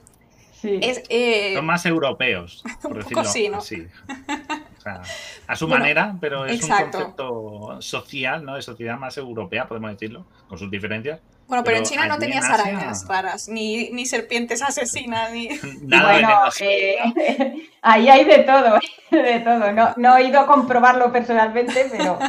Eh, 0.63 1.55
Son 1.55 1.65
más 1.65 1.87
europeos, 1.87 2.63
por 2.83 2.99
decirlo 2.99 3.23
así. 3.23 3.49
O 3.49 3.61
sea, 3.63 5.03
a 5.47 5.57
su 5.57 5.69
manera, 5.69 6.17
pero 6.21 6.45
es 6.45 6.63
un 6.63 6.69
concepto 6.69 7.79
social, 7.81 8.45
¿no? 8.45 8.57
De 8.57 8.63
sociedad 8.63 8.99
más 8.99 9.17
europea, 9.17 9.67
podemos 9.67 9.91
decirlo, 9.93 10.27
con 10.49 10.59
sus 10.59 10.71
diferencias. 10.71 11.21
Bueno, 11.51 11.65
pero, 11.65 11.79
en 11.79 11.83
China 11.83 12.07
no 12.07 12.17
tenías 12.17 12.45
arañas 12.45 13.09
raras, 13.09 13.49
ni, 13.49 13.91
ni, 13.91 14.07
serpientes 14.07 14.63
asesinas, 14.63 15.33
ni... 15.33 15.49
Nada 15.83 16.13
bueno, 16.13 16.29
eh, 16.61 17.69
ahí 17.83 18.09
hay 18.09 18.25
de 18.25 18.39
todo, 18.45 18.79
de 19.11 19.41
todo. 19.41 19.73
No, 19.73 19.93
no, 19.97 20.17
he 20.17 20.29
ido 20.29 20.39
a 20.39 20.47
comprobarlo 20.47 21.11
personalmente, 21.11 21.89
pero 21.91 22.21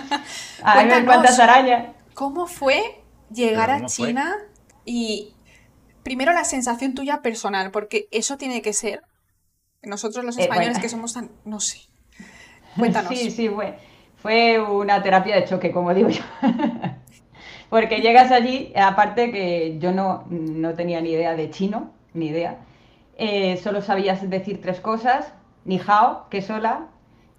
a 0.64 0.84
ver 0.84 1.06
cuántas 1.06 1.40
arañas. 1.40 1.94
¿Cómo 2.16 2.48
fue 2.48 2.82
llegar 3.30 3.70
a 3.70 3.86
China 3.86 4.36
y 4.86 5.36
primero 6.02 6.34
la 6.34 6.44
sensación 6.44 6.96
tuya 6.96 7.22
personal? 7.22 7.70
Porque 7.70 8.08
eso 8.10 8.38
tiene 8.38 8.64
que 8.64 8.74
ser, 8.74 9.04
nosotros 9.84 10.26
los 10.26 10.36
eh, 10.40 10.42
españoles 10.42 10.80
que 10.80 10.90
somos 10.90 11.14
tan, 11.14 11.30
no 11.46 11.60
sé, 11.60 11.82
cuéntanos. 12.76 13.16
Sí, 13.16 13.30
sí, 13.30 13.50
fue, 13.50 13.78
fue 14.20 14.60
una 14.60 15.04
terapia 15.04 15.36
de 15.36 15.46
choque, 15.46 15.72
como 15.72 15.94
digo 15.94 16.10
yo. 16.10 16.24
Porque 17.72 18.02
llegas 18.02 18.32
allí, 18.32 18.74
aparte 18.76 19.32
que 19.32 19.78
yo 19.80 19.94
no, 19.94 20.26
no 20.30 20.74
tenía 20.74 21.00
ni 21.00 21.12
idea 21.12 21.38
de 21.38 21.50
chino, 21.52 21.94
ni 22.14 22.28
idea, 22.28 22.58
eh, 23.18 23.56
solo 23.64 23.82
sabías 23.82 24.30
decir 24.30 24.62
tres 24.62 24.82
cosas, 24.82 25.32
ni 25.64 25.80
hao, 25.80 26.28
que 26.30 26.40
es 26.40 26.50
hola, 26.50 26.88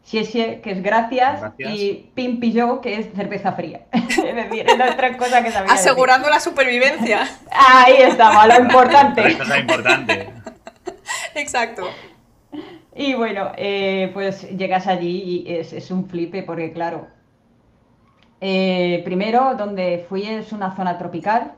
xie 0.02 0.62
que 0.62 0.70
es 0.70 0.82
gracias, 0.82 1.42
y 1.58 2.08
pim 2.14 2.40
pillo, 2.40 2.80
que 2.80 2.94
es 2.94 3.12
cerveza 3.14 3.52
fría. 3.52 3.82
es 3.92 4.34
decir, 4.34 4.64
las 4.78 4.96
tres 4.96 5.18
cosas 5.18 5.44
que 5.44 5.50
sabía 5.50 5.70
Asegurando 5.70 6.30
la 6.30 6.40
supervivencia. 6.40 7.28
Ahí 7.50 7.96
estaba, 7.98 8.46
lo 8.46 8.58
importante. 8.58 9.36
cosa 9.36 9.58
importante. 9.58 10.30
Exacto. 11.34 11.90
Y 12.96 13.12
bueno, 13.12 13.52
eh, 13.58 14.10
pues 14.14 14.48
llegas 14.56 14.86
allí 14.86 15.44
y 15.44 15.54
es, 15.54 15.74
es 15.74 15.90
un 15.90 16.08
flipe 16.08 16.42
porque 16.42 16.72
claro, 16.72 17.08
eh, 18.44 19.02
primero, 19.04 19.54
donde 19.54 20.04
fui 20.08 20.24
es 20.24 20.50
una 20.50 20.74
zona 20.74 20.98
tropical. 20.98 21.52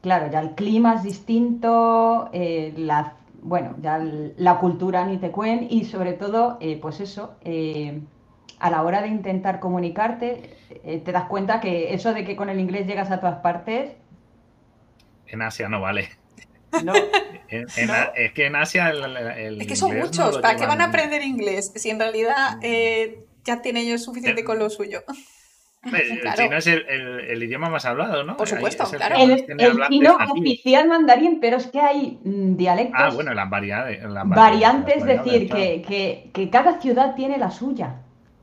Claro, 0.00 0.30
ya 0.30 0.38
el 0.38 0.54
clima 0.54 0.94
es 0.94 1.02
distinto, 1.02 2.30
eh, 2.32 2.72
la, 2.76 3.14
bueno, 3.42 3.74
ya 3.82 3.98
la 3.98 4.60
cultura 4.60 5.04
ni 5.06 5.18
te 5.18 5.32
cuen 5.32 5.66
y 5.68 5.86
sobre 5.86 6.12
todo, 6.12 6.56
eh, 6.60 6.78
pues 6.80 7.00
eso, 7.00 7.34
a 8.60 8.70
la 8.70 8.82
hora 8.84 9.02
de 9.02 9.08
intentar 9.08 9.58
comunicarte, 9.58 10.56
te 10.84 11.12
das 11.12 11.24
cuenta 11.24 11.58
que 11.58 11.92
eso 11.92 12.14
de 12.14 12.24
que 12.24 12.36
con 12.36 12.48
el 12.48 12.60
inglés 12.60 12.86
llegas 12.86 13.10
a 13.10 13.18
todas 13.18 13.40
partes... 13.40 13.96
En 15.26 15.42
Asia 15.42 15.68
no 15.68 15.80
vale. 15.80 16.10
No. 16.84 16.92
Es 17.50 18.32
que 18.34 18.46
en 18.46 18.54
Asia 18.54 18.90
el, 18.90 19.60
Es 19.62 19.66
que 19.66 19.74
son 19.74 19.98
muchos, 19.98 20.38
¿para 20.38 20.56
qué 20.56 20.66
van 20.66 20.82
a 20.82 20.84
aprender 20.84 21.22
inglés? 21.22 21.72
Si 21.74 21.90
en 21.90 21.98
realidad 21.98 22.60
ya 23.42 23.62
tienen 23.62 23.84
ellos 23.84 24.04
suficiente 24.04 24.44
con 24.44 24.60
lo 24.60 24.70
suyo. 24.70 25.02
El 25.84 26.34
chino 26.34 26.56
es 26.56 26.66
el, 26.66 27.42
idioma 27.42 27.68
más 27.70 27.84
hablado, 27.84 28.24
¿no? 28.24 28.36
Por 28.36 28.48
supuesto, 28.48 28.84
claro. 28.84 29.14
El, 29.16 29.46
chino 29.88 30.16
oficial 30.36 30.88
mandarín, 30.88 31.38
pero 31.40 31.56
es 31.56 31.68
que 31.68 31.80
hay 31.80 32.18
mm, 32.24 32.56
dialectos. 32.56 33.00
Ah, 33.00 33.10
bueno, 33.14 33.32
las 33.32 33.48
variedades. 33.48 34.00
variantes, 34.26 34.96
es 34.96 35.04
decir, 35.04 35.48
que, 35.50 36.50
cada 36.50 36.80
ciudad 36.80 37.14
tiene 37.14 37.38
la 37.38 37.50
suya. 37.50 37.96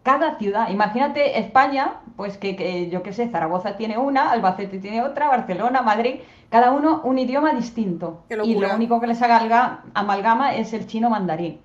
Cada 0.04 0.38
ciudad. 0.38 0.70
Imagínate 0.70 1.40
España, 1.40 1.96
pues 2.16 2.38
que, 2.38 2.90
yo 2.92 3.04
qué 3.04 3.12
sé, 3.12 3.28
Zaragoza 3.28 3.76
tiene 3.76 3.98
una, 3.98 4.32
Albacete 4.32 4.78
tiene 4.78 5.04
otra, 5.04 5.28
Barcelona, 5.28 5.82
Madrid, 5.82 6.18
cada 6.50 6.72
uno 6.72 7.02
un 7.04 7.18
idioma 7.18 7.54
distinto. 7.54 8.24
Y 8.30 8.56
lo 8.56 8.74
único 8.76 9.02
que 9.02 9.08
les 9.08 9.22
haga 9.22 9.82
amalgama 9.94 10.56
es 10.56 10.74
el 10.74 10.88
chino 10.88 11.10
mandarín 11.10 11.60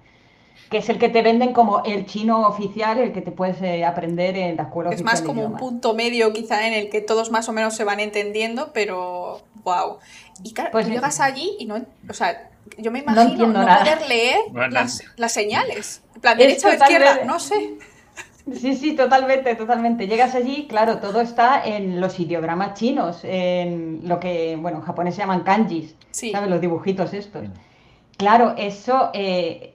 que 0.70 0.78
es 0.78 0.88
el 0.88 0.98
que 0.98 1.08
te 1.08 1.20
venden 1.20 1.52
como 1.52 1.82
el 1.84 2.06
chino 2.06 2.46
oficial, 2.46 2.98
el 2.98 3.12
que 3.12 3.20
te 3.20 3.32
puedes 3.32 3.60
eh, 3.60 3.84
aprender 3.84 4.36
en 4.36 4.56
la 4.56 4.62
escuela 4.62 4.90
es 4.90 5.02
más 5.02 5.20
como 5.20 5.44
un 5.44 5.56
punto 5.56 5.94
medio 5.94 6.32
quizá 6.32 6.66
en 6.66 6.72
el 6.72 6.88
que 6.88 7.00
todos 7.00 7.32
más 7.32 7.48
o 7.48 7.52
menos 7.52 7.74
se 7.74 7.82
van 7.82 7.98
entendiendo, 7.98 8.70
pero 8.72 9.42
wow. 9.64 9.98
Y 10.44 10.52
claro, 10.52 10.70
pues 10.70 10.86
llegas 10.86 11.18
allí 11.18 11.56
y 11.58 11.66
no, 11.66 11.84
o 12.08 12.12
sea, 12.12 12.50
yo 12.78 12.92
me 12.92 13.00
imagino 13.00 13.48
no, 13.48 13.66
poder 13.66 14.08
leer 14.08 14.38
las, 14.70 15.32
señales. 15.32 16.02
En 16.14 16.20
plan, 16.20 16.38
derecha 16.38 16.68
o 16.68 16.72
izquierda, 16.72 17.24
no 17.24 17.40
sé. 17.40 17.74
Sí, 18.54 18.76
sí, 18.76 18.94
totalmente, 18.94 19.54
totalmente. 19.56 20.06
Llegas 20.06 20.36
allí, 20.36 20.66
claro, 20.68 20.98
todo 20.98 21.20
está 21.20 21.64
en 21.64 22.00
los 22.00 22.18
ideogramas 22.20 22.74
chinos, 22.74 23.20
en 23.24 24.00
lo 24.04 24.18
que, 24.20 24.56
bueno, 24.56 24.78
en 24.78 24.84
japonés 24.84 25.14
se 25.16 25.20
llaman 25.20 25.42
kanjis, 25.42 25.94
¿sabes? 26.10 26.48
Los 26.48 26.60
dibujitos 26.60 27.12
estos. 27.12 27.42
Claro, 28.16 28.54
eso 28.56 29.10
eh, 29.14 29.69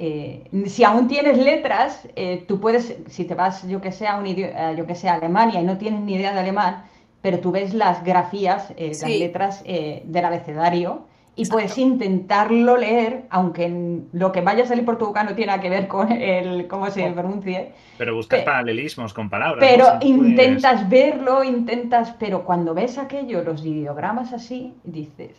eh, 0.00 0.44
si 0.66 0.84
aún 0.84 1.08
tienes 1.08 1.38
letras, 1.38 2.08
eh, 2.14 2.44
tú 2.46 2.60
puedes, 2.60 2.96
si 3.08 3.24
te 3.24 3.34
vas, 3.34 3.66
yo 3.66 3.80
que 3.80 3.90
sé, 3.90 4.06
a, 4.06 4.16
un 4.16 4.26
eh, 4.26 4.74
yo 4.78 4.86
que 4.86 4.94
sé, 4.94 5.08
Alemania 5.08 5.60
y 5.60 5.64
no 5.64 5.76
tienes 5.76 6.00
ni 6.00 6.14
idea 6.14 6.32
de 6.32 6.38
alemán, 6.38 6.84
pero 7.20 7.40
tú 7.40 7.50
ves 7.50 7.74
las 7.74 8.04
grafías, 8.04 8.72
las 8.78 9.02
letras 9.02 9.64
del 9.64 10.24
abecedario 10.24 11.02
y 11.34 11.46
puedes 11.46 11.76
intentarlo 11.76 12.76
leer, 12.76 13.24
aunque 13.30 14.02
lo 14.12 14.30
que 14.30 14.40
vaya 14.40 14.62
a 14.62 14.66
salir 14.66 14.84
por 14.84 14.98
tu 14.98 15.06
boca 15.06 15.24
no 15.24 15.34
tiene 15.34 15.46
nada 15.48 15.60
que 15.60 15.68
ver 15.68 15.88
con 15.88 16.12
el 16.12 16.68
cómo 16.68 16.88
se 16.90 17.10
pronuncie. 17.10 17.72
Pero 17.96 18.14
buscas 18.14 18.42
paralelismos 18.42 19.12
con 19.12 19.28
palabras. 19.28 19.58
Pero 19.60 19.98
intentas 20.00 20.88
verlo, 20.88 21.42
intentas, 21.42 22.14
pero 22.20 22.44
cuando 22.44 22.72
ves 22.72 22.98
aquello, 22.98 23.42
los 23.42 23.64
ideogramas 23.64 24.32
así, 24.32 24.74
dices, 24.84 25.36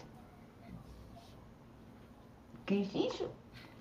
¿qué 2.66 2.82
es 2.82 2.90
eso? 2.90 3.32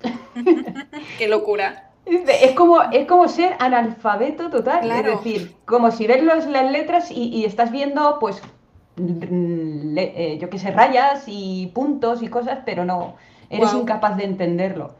Qué 1.18 1.28
locura. 1.28 1.90
Es 2.06 2.52
como, 2.52 2.80
es 2.82 3.06
como 3.06 3.28
ser 3.28 3.54
analfabeto 3.58 4.48
total. 4.50 4.90
Es 4.90 5.04
decir, 5.04 5.54
como 5.66 5.90
si 5.90 6.06
ves 6.06 6.24
las 6.24 6.46
letras 6.46 7.10
y, 7.10 7.44
estás 7.44 7.70
viendo, 7.70 8.18
pues, 8.18 8.40
eh, 8.96 10.38
yo 10.40 10.48
qué 10.48 10.58
sé, 10.58 10.70
rayas 10.70 11.24
y 11.26 11.70
puntos 11.74 12.22
y 12.22 12.28
cosas, 12.28 12.60
pero 12.64 12.86
no, 12.86 13.16
eres 13.50 13.74
incapaz 13.74 14.16
de 14.16 14.24
entenderlo. 14.24 14.94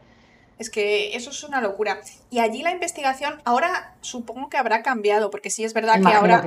Es 0.59 0.69
que 0.69 1.15
eso 1.15 1.29
es 1.29 1.41
una 1.45 1.61
locura. 1.61 2.01
Y 2.29 2.39
allí 2.39 2.61
la 2.63 2.71
investigación, 2.71 3.41
ahora 3.45 3.95
supongo 4.01 4.49
que 4.49 4.57
habrá 4.57 4.83
cambiado, 4.83 5.31
porque 5.31 5.49
sí 5.49 5.63
es 5.63 5.73
verdad 5.73 6.01
que 6.01 6.13
ahora, 6.13 6.43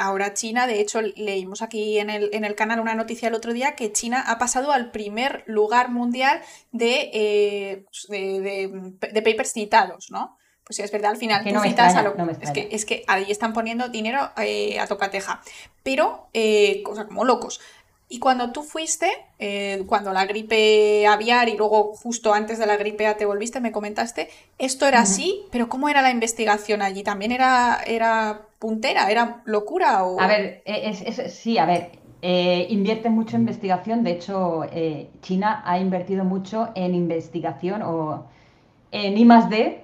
ahora 0.00 0.34
China, 0.34 0.66
de 0.66 0.80
hecho 0.80 1.00
leímos 1.00 1.62
aquí 1.62 2.00
en 2.00 2.10
el, 2.10 2.30
en 2.32 2.44
el, 2.44 2.56
canal 2.56 2.80
una 2.80 2.96
noticia 2.96 3.28
el 3.28 3.34
otro 3.34 3.52
día 3.52 3.76
que 3.76 3.92
China 3.92 4.24
ha 4.26 4.38
pasado 4.38 4.72
al 4.72 4.90
primer 4.90 5.44
lugar 5.46 5.90
mundial 5.90 6.42
de, 6.72 7.10
eh, 7.14 7.84
de, 8.10 9.22
papers 9.22 9.52
citados, 9.52 10.10
¿no? 10.10 10.36
Pues 10.64 10.78
sí, 10.78 10.82
es 10.82 10.90
verdad, 10.90 11.12
al 11.12 11.16
final 11.16 11.44
no 11.52 11.62
citas 11.62 11.94
a 11.94 12.02
lo... 12.02 12.16
es, 12.40 12.50
que, 12.50 12.68
es 12.72 12.84
que 12.84 13.04
ahí 13.06 13.30
están 13.30 13.52
poniendo 13.52 13.88
dinero 13.88 14.32
eh, 14.36 14.80
a 14.80 14.88
tocateja. 14.88 15.40
Pero, 15.84 16.28
eh, 16.34 16.82
cosa 16.82 17.06
como 17.06 17.24
locos. 17.24 17.60
Y 18.08 18.20
cuando 18.20 18.52
tú 18.52 18.62
fuiste, 18.62 19.08
eh, 19.40 19.82
cuando 19.88 20.12
la 20.12 20.26
gripe 20.26 21.06
aviar 21.08 21.48
y 21.48 21.56
luego 21.56 21.92
justo 21.96 22.32
antes 22.34 22.58
de 22.58 22.66
la 22.66 22.76
gripe 22.76 23.06
A 23.08 23.16
te 23.16 23.26
volviste, 23.26 23.60
me 23.60 23.72
comentaste, 23.72 24.28
esto 24.58 24.86
era 24.86 25.00
así, 25.00 25.42
pero 25.50 25.68
¿cómo 25.68 25.88
era 25.88 26.02
la 26.02 26.12
investigación 26.12 26.82
allí? 26.82 27.02
¿También 27.02 27.32
era, 27.32 27.80
era 27.84 28.42
puntera? 28.60 29.10
¿Era 29.10 29.42
locura? 29.44 30.04
O... 30.04 30.20
A 30.20 30.28
ver, 30.28 30.62
e, 30.64 30.88
es, 30.88 31.34
sí, 31.34 31.58
a 31.58 31.66
ver, 31.66 31.98
eh, 32.22 32.68
invierte 32.70 33.10
mucho 33.10 33.34
en 33.34 33.42
investigación. 33.42 34.04
De 34.04 34.12
hecho, 34.12 34.62
eh, 34.70 35.10
China 35.20 35.62
ha 35.66 35.80
invertido 35.80 36.24
mucho 36.24 36.68
en 36.76 36.94
investigación 36.94 37.82
o 37.82 38.26
en 38.92 39.18
I 39.18 39.26
D 39.50 39.82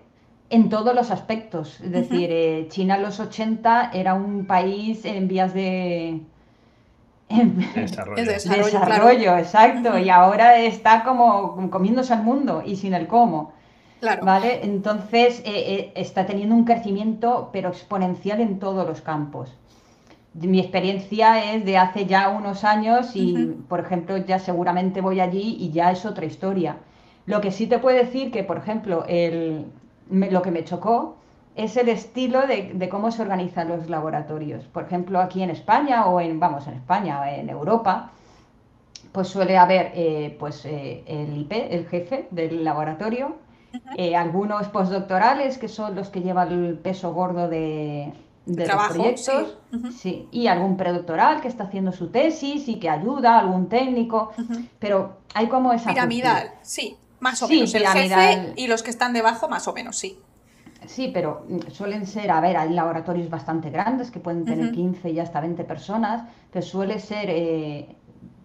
en 0.49 0.69
todos 0.69 0.95
los 0.95 1.11
aspectos. 1.11 1.81
Es 1.81 1.91
decir, 1.91 2.69
China 2.69 2.97
en 2.97 3.03
los 3.03 3.19
80 3.19 3.91
era 3.93 4.15
un 4.15 4.47
país 4.47 5.05
en 5.05 5.27
vías 5.27 5.55
de 5.55 6.21
desarrollo, 7.75 8.25
desarrollo, 8.25 9.37
exacto. 9.39 9.99
Y 9.99 10.11
ahora 10.11 10.59
está 10.59 11.05
como 11.05 11.71
comiéndose 11.71 12.13
al 12.13 12.23
mundo 12.23 12.63
y 12.65 12.77
sin 12.77 12.95
el 12.95 13.07
cómo. 13.07 13.53
Claro. 14.01 14.25
¿Vale? 14.25 14.61
Entonces 14.65 15.41
eh, 15.41 15.43
eh, 15.47 15.93
está 15.95 16.27
teniendo 16.27 16.55
un 16.55 16.65
crecimiento, 16.65 17.51
pero 17.53 17.69
exponencial 17.69 18.41
en 18.41 18.59
todos 18.59 18.87
los 18.87 19.01
campos. 19.01 19.57
Mi 20.35 20.61
experiencia 20.61 21.55
es 21.55 21.65
de 21.65 21.77
hace 21.77 22.07
ya 22.07 22.31
unos 22.31 22.65
años 22.65 23.15
y, 23.15 23.55
por 23.69 23.81
ejemplo, 23.81 24.17
ya 24.17 24.39
seguramente 24.39 25.03
voy 25.03 25.21
allí 25.21 25.57
y 25.61 25.71
ya 25.71 25.91
es 25.93 26.07
otra 26.07 26.25
historia. 26.25 26.79
Lo 27.27 27.41
que 27.41 27.51
sí 27.53 27.67
te 27.67 27.79
puedo 27.79 27.97
decir 27.97 28.33
que, 28.33 28.43
por 28.43 28.57
ejemplo, 28.57 29.05
el, 29.07 29.67
lo 30.11 30.43
que 30.43 30.51
me 30.51 30.65
chocó 30.65 31.19
es 31.55 31.77
el 31.77 31.89
estilo 31.89 32.47
de, 32.47 32.89
cómo 32.91 33.11
se 33.11 33.23
organizan 33.23 33.69
los 33.69 33.89
laboratorios. 33.89 34.65
Por 34.65 34.85
ejemplo, 34.85 35.21
aquí 35.21 35.43
en 35.43 35.51
España 35.51 36.07
o 36.07 36.21
en, 36.21 36.41
vamos, 36.41 36.67
en 36.67 36.75
España 36.75 37.21
o 37.21 37.25
en 37.25 37.49
Europa, 37.51 38.11
pues 39.13 39.29
suele 39.29 39.59
haber 39.59 39.93
eh, 39.95 40.37
pues, 40.39 40.65
eh, 40.65 41.05
el 41.07 41.37
IP, 41.37 41.53
el 41.53 41.87
jefe 41.87 42.29
del 42.31 42.65
laboratorio, 42.65 43.37
eh, 43.97 44.17
algunos 44.17 44.69
postdoctorales 44.69 45.59
que 45.59 45.69
son 45.69 45.95
los 45.95 46.09
que 46.09 46.21
llevan 46.21 46.53
el 46.53 46.79
peso 46.79 47.13
gordo 47.13 47.49
de, 47.49 48.13
de 48.47 48.67
los 48.67 48.89
proyectos, 48.89 49.59
sí. 49.99 50.29
y 50.31 50.47
algún 50.47 50.77
predoctoral 50.77 51.41
que 51.43 51.49
está 51.49 51.65
haciendo 51.65 51.93
su 51.93 52.09
tesis 52.09 52.69
y 52.69 52.77
que 52.77 52.89
ayuda, 52.89 53.39
algún 53.39 53.69
técnico, 53.69 54.33
pero 54.79 55.19
hay 55.35 55.49
como 55.49 55.73
esa... 55.73 55.91
Piramidal, 55.91 56.53
sí, 56.63 56.97
más 57.21 57.43
o 57.43 57.49
menos. 57.49 57.75
El 57.75 57.87
jefe 57.87 58.53
y 58.57 58.67
los 58.67 58.83
que 58.83 58.91
están 58.91 59.13
debajo, 59.13 59.49
más 59.49 59.69
o 59.69 59.73
menos, 59.73 59.97
sí. 59.97 60.19
Sí, 60.87 61.11
pero 61.13 61.47
suelen 61.71 62.07
ser, 62.07 62.31
a 62.31 62.41
ver, 62.41 62.57
hay 62.57 62.71
laboratorios 62.71 63.29
bastante 63.31 63.71
grandes 63.71 64.11
que 64.11 64.21
pueden 64.21 64.45
tener 64.45 64.73
15 64.73 65.11
y 65.11 65.21
hasta 65.21 65.41
20 65.41 65.65
personas, 65.65 66.25
pero 66.51 66.65
suele 66.65 66.99
ser 66.99 67.31
eh, 67.31 67.97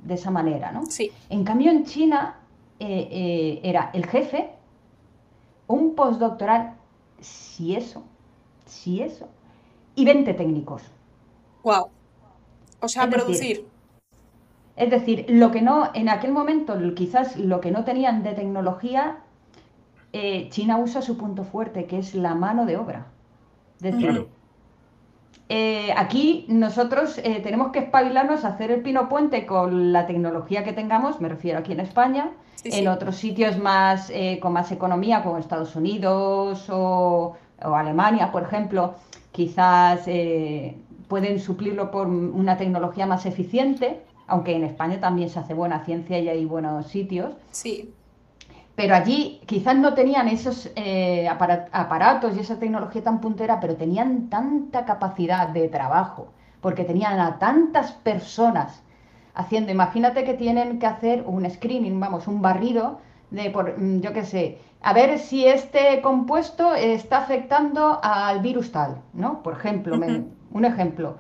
de 0.04 0.14
esa 0.14 0.32
manera, 0.32 0.72
¿no? 0.72 0.86
Sí. 0.86 1.12
En 1.30 1.44
cambio, 1.44 1.72
en 1.72 1.86
China 1.86 2.36
eh, 2.80 3.08
eh, 3.12 3.60
era 3.64 3.92
el 3.94 4.06
jefe, 4.06 4.50
un 5.68 5.96
postdoctoral, 5.96 6.76
si 7.20 7.76
eso, 7.76 8.04
si 8.66 9.02
eso, 9.02 9.28
y 9.96 10.06
20 10.06 10.34
técnicos. 10.34 10.84
Wow. 11.64 11.90
O 12.80 12.88
sea, 12.88 13.10
producir. 13.10 13.66
es 14.76 14.90
decir, 14.90 15.26
lo 15.28 15.52
que 15.52 15.62
no, 15.62 15.90
en 15.96 16.10
aquel 16.10 16.32
momento, 16.32 16.78
quizás 16.96 17.38
lo 17.38 17.60
que 17.60 17.72
no 17.72 17.84
tenían 17.84 18.22
de 18.22 18.34
tecnología 18.34 19.18
eh, 20.20 20.50
China 20.50 20.78
usa 20.78 21.04
su 21.04 21.16
punto 21.16 21.44
fuerte, 21.44 21.86
que 21.86 22.00
es 22.00 22.16
la 22.16 22.34
mano 22.34 22.66
de 22.66 22.76
obra. 22.76 23.06
decir, 23.80 24.26
eh, 25.48 25.94
aquí 25.96 26.46
nosotros 26.50 27.20
eh, 27.20 27.40
tenemos 27.44 27.72
que 27.72 27.80
espabilarnos 27.80 28.44
a 28.44 28.48
hacer 28.48 28.72
el 28.72 28.82
pino 28.82 29.10
puente 29.10 29.46
con 29.46 29.94
la 29.94 30.08
tecnología 30.08 30.64
que 30.64 30.74
tengamos, 30.74 31.22
me 31.22 31.30
refiero 31.30 31.60
aquí 31.60 31.74
en 31.74 31.82
España, 31.82 32.32
en 32.64 32.88
otros 32.88 33.16
sitios 33.18 33.60
más 33.60 34.12
con 34.42 34.54
más 34.54 34.72
economía, 34.72 35.22
como 35.22 35.38
Estados 35.38 35.76
Unidos 35.76 36.68
o, 36.72 37.38
o 37.64 37.76
Alemania, 37.76 38.32
por 38.32 38.42
ejemplo, 38.42 38.96
quizás 39.32 40.10
pueden 41.08 41.40
suplirlo 41.40 41.92
por 41.92 42.08
una 42.08 42.58
tecnología 42.58 43.06
más 43.06 43.28
eficiente, 43.28 44.02
aunque 44.26 44.56
en 44.56 44.64
España 44.64 45.00
también 45.00 45.30
se 45.30 45.38
hace 45.38 45.54
buena 45.54 45.86
ciencia 45.86 46.18
y 46.18 46.28
hay 46.28 46.44
buenos 46.46 46.88
sitios. 46.88 47.36
Sí 47.52 47.94
pero 48.78 48.94
allí 48.94 49.42
quizás 49.48 49.76
no 49.76 49.96
tenían 49.96 50.28
esos 50.28 50.72
eh, 50.76 51.28
aparatos 51.28 52.38
y 52.38 52.42
esa 52.42 52.60
tecnología 52.60 53.04
tan 53.04 53.20
puntera, 53.20 53.60
pero 53.60 53.76
tenían 53.76 54.30
tanta 54.30 54.86
capacidad 54.86 55.48
de 55.50 55.68
trabajo, 55.68 56.28
porque 56.62 56.84
tenían 56.84 57.20
a 57.20 57.40
tantas 57.40 57.92
personas 57.92 58.84
haciendo, 59.34 59.72
imagínate 59.72 60.24
que 60.24 60.36
tienen 60.36 60.78
que 60.78 60.86
hacer 60.86 61.24
un 61.26 61.50
screening, 61.50 62.00
vamos, 62.00 62.28
un 62.28 62.44
barrido 62.44 63.00
de, 63.32 63.50
por, 63.50 63.80
mm, 63.80 64.02
yo 64.02 64.14
qué 64.14 64.24
sé, 64.24 64.60
a 64.84 64.94
ver 64.94 65.18
si 65.18 65.48
este 65.48 66.00
compuesto 66.02 66.76
está 66.76 67.18
afectando 67.18 68.00
al 68.04 68.42
virus 68.42 68.72
tal, 68.72 69.02
¿no? 69.12 69.42
Por 69.42 69.54
ejemplo, 69.54 69.96
un 70.52 70.66
ejemplo. 70.66 71.18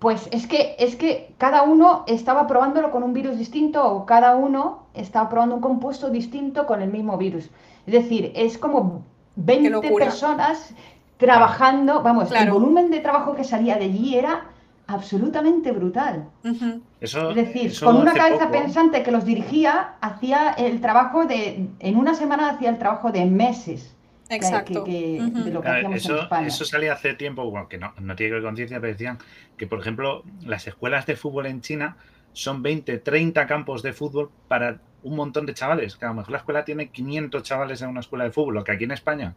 Pues 0.00 0.28
es 0.32 0.46
que, 0.46 0.76
es 0.78 0.96
que 0.96 1.34
cada 1.36 1.62
uno 1.62 2.04
estaba 2.06 2.46
probándolo 2.46 2.90
con 2.90 3.02
un 3.02 3.12
virus 3.12 3.36
distinto 3.36 3.86
o 3.86 4.06
cada 4.06 4.34
uno 4.34 4.86
estaba 4.94 5.28
probando 5.28 5.56
un 5.56 5.60
compuesto 5.60 6.08
distinto 6.08 6.66
con 6.66 6.80
el 6.80 6.90
mismo 6.90 7.18
virus. 7.18 7.50
Es 7.86 7.92
decir, 7.92 8.32
es 8.34 8.56
como 8.56 9.04
20 9.36 9.92
personas 9.92 10.74
trabajando, 11.18 12.02
vamos, 12.02 12.32
el 12.32 12.50
volumen 12.50 12.90
de 12.90 13.00
trabajo 13.00 13.34
que 13.34 13.44
salía 13.44 13.76
de 13.76 13.84
allí 13.84 14.16
era 14.16 14.46
absolutamente 14.86 15.70
brutal. 15.70 16.30
es 17.00 17.34
decir, 17.34 17.72
con 17.84 17.96
una 17.96 18.14
cabeza 18.14 18.50
pensante 18.50 19.02
que 19.02 19.10
los 19.10 19.26
dirigía, 19.26 19.96
hacía 20.00 20.50
el 20.52 20.80
trabajo 20.80 21.26
de, 21.26 21.68
en 21.78 21.96
una 21.96 22.14
semana 22.14 22.48
hacía 22.48 22.70
el 22.70 22.78
trabajo 22.78 23.12
de 23.12 23.26
meses. 23.26 23.94
Exacto. 24.30 24.84
eso, 24.86 26.64
salía 26.64 26.92
hace 26.92 27.14
tiempo, 27.14 27.50
bueno, 27.50 27.68
que 27.68 27.78
no, 27.78 27.92
no 28.00 28.16
tiene 28.16 28.30
que 28.30 28.34
ver 28.34 28.42
con 28.42 28.56
ciencia, 28.56 28.80
pero 28.80 28.92
decían 28.92 29.18
que, 29.56 29.66
por 29.66 29.80
ejemplo, 29.80 30.24
las 30.42 30.66
escuelas 30.66 31.06
de 31.06 31.16
fútbol 31.16 31.46
en 31.46 31.60
China 31.60 31.96
son 32.32 32.62
20, 32.62 32.98
30 32.98 33.46
campos 33.46 33.82
de 33.82 33.92
fútbol 33.92 34.30
para 34.48 34.80
un 35.02 35.16
montón 35.16 35.46
de 35.46 35.54
chavales. 35.54 35.96
Que 35.96 36.04
a 36.04 36.08
lo 36.08 36.14
mejor 36.14 36.30
la 36.30 36.38
escuela 36.38 36.64
tiene 36.64 36.90
500 36.90 37.42
chavales 37.42 37.82
en 37.82 37.90
una 37.90 38.00
escuela 38.00 38.24
de 38.24 38.30
fútbol, 38.30 38.54
lo 38.54 38.64
que 38.64 38.72
aquí 38.72 38.84
en 38.84 38.92
España 38.92 39.34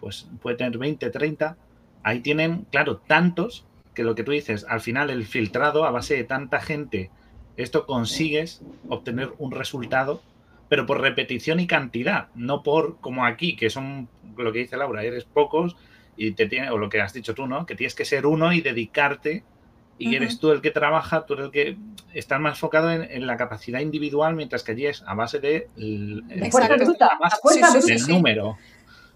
pues 0.00 0.28
puede 0.42 0.56
tener 0.56 0.76
20, 0.76 1.08
30. 1.08 1.56
Ahí 2.02 2.20
tienen, 2.20 2.66
claro, 2.70 2.98
tantos 2.98 3.64
que 3.94 4.02
lo 4.02 4.14
que 4.14 4.22
tú 4.22 4.32
dices, 4.32 4.66
al 4.68 4.80
final 4.80 5.08
el 5.08 5.24
filtrado 5.24 5.84
a 5.84 5.90
base 5.90 6.14
de 6.14 6.24
tanta 6.24 6.60
gente, 6.60 7.10
esto 7.56 7.86
consigues 7.86 8.60
obtener 8.88 9.32
un 9.38 9.52
resultado 9.52 10.20
pero 10.68 10.86
por 10.86 11.00
repetición 11.00 11.60
y 11.60 11.66
cantidad, 11.66 12.28
no 12.34 12.62
por 12.62 13.00
como 13.00 13.24
aquí, 13.24 13.56
que 13.56 13.70
son 13.70 14.08
lo 14.36 14.52
que 14.52 14.60
dice 14.60 14.76
Laura, 14.76 15.02
eres 15.02 15.24
pocos 15.24 15.76
y 16.16 16.32
te 16.32 16.46
tiene, 16.46 16.70
o 16.70 16.78
lo 16.78 16.88
que 16.88 17.00
has 17.00 17.12
dicho 17.12 17.34
tú, 17.34 17.46
¿no? 17.46 17.66
Que 17.66 17.74
tienes 17.74 17.94
que 17.94 18.04
ser 18.04 18.26
uno 18.26 18.52
y 18.52 18.60
dedicarte 18.60 19.44
y 19.96 20.16
eres 20.16 20.40
tú 20.40 20.50
el 20.50 20.60
que 20.60 20.70
trabaja, 20.70 21.24
tú 21.24 21.34
eres 21.34 21.46
el 21.46 21.52
que 21.52 21.76
estás 22.14 22.40
más 22.40 22.56
enfocado 22.56 22.90
en, 22.90 23.26
la 23.26 23.36
capacidad 23.36 23.80
individual, 23.80 24.34
mientras 24.34 24.64
que 24.64 24.72
allí 24.72 24.86
es 24.86 25.04
a 25.06 25.14
base 25.14 25.38
de 25.38 25.68
el, 25.76 26.24
número. 28.08 28.58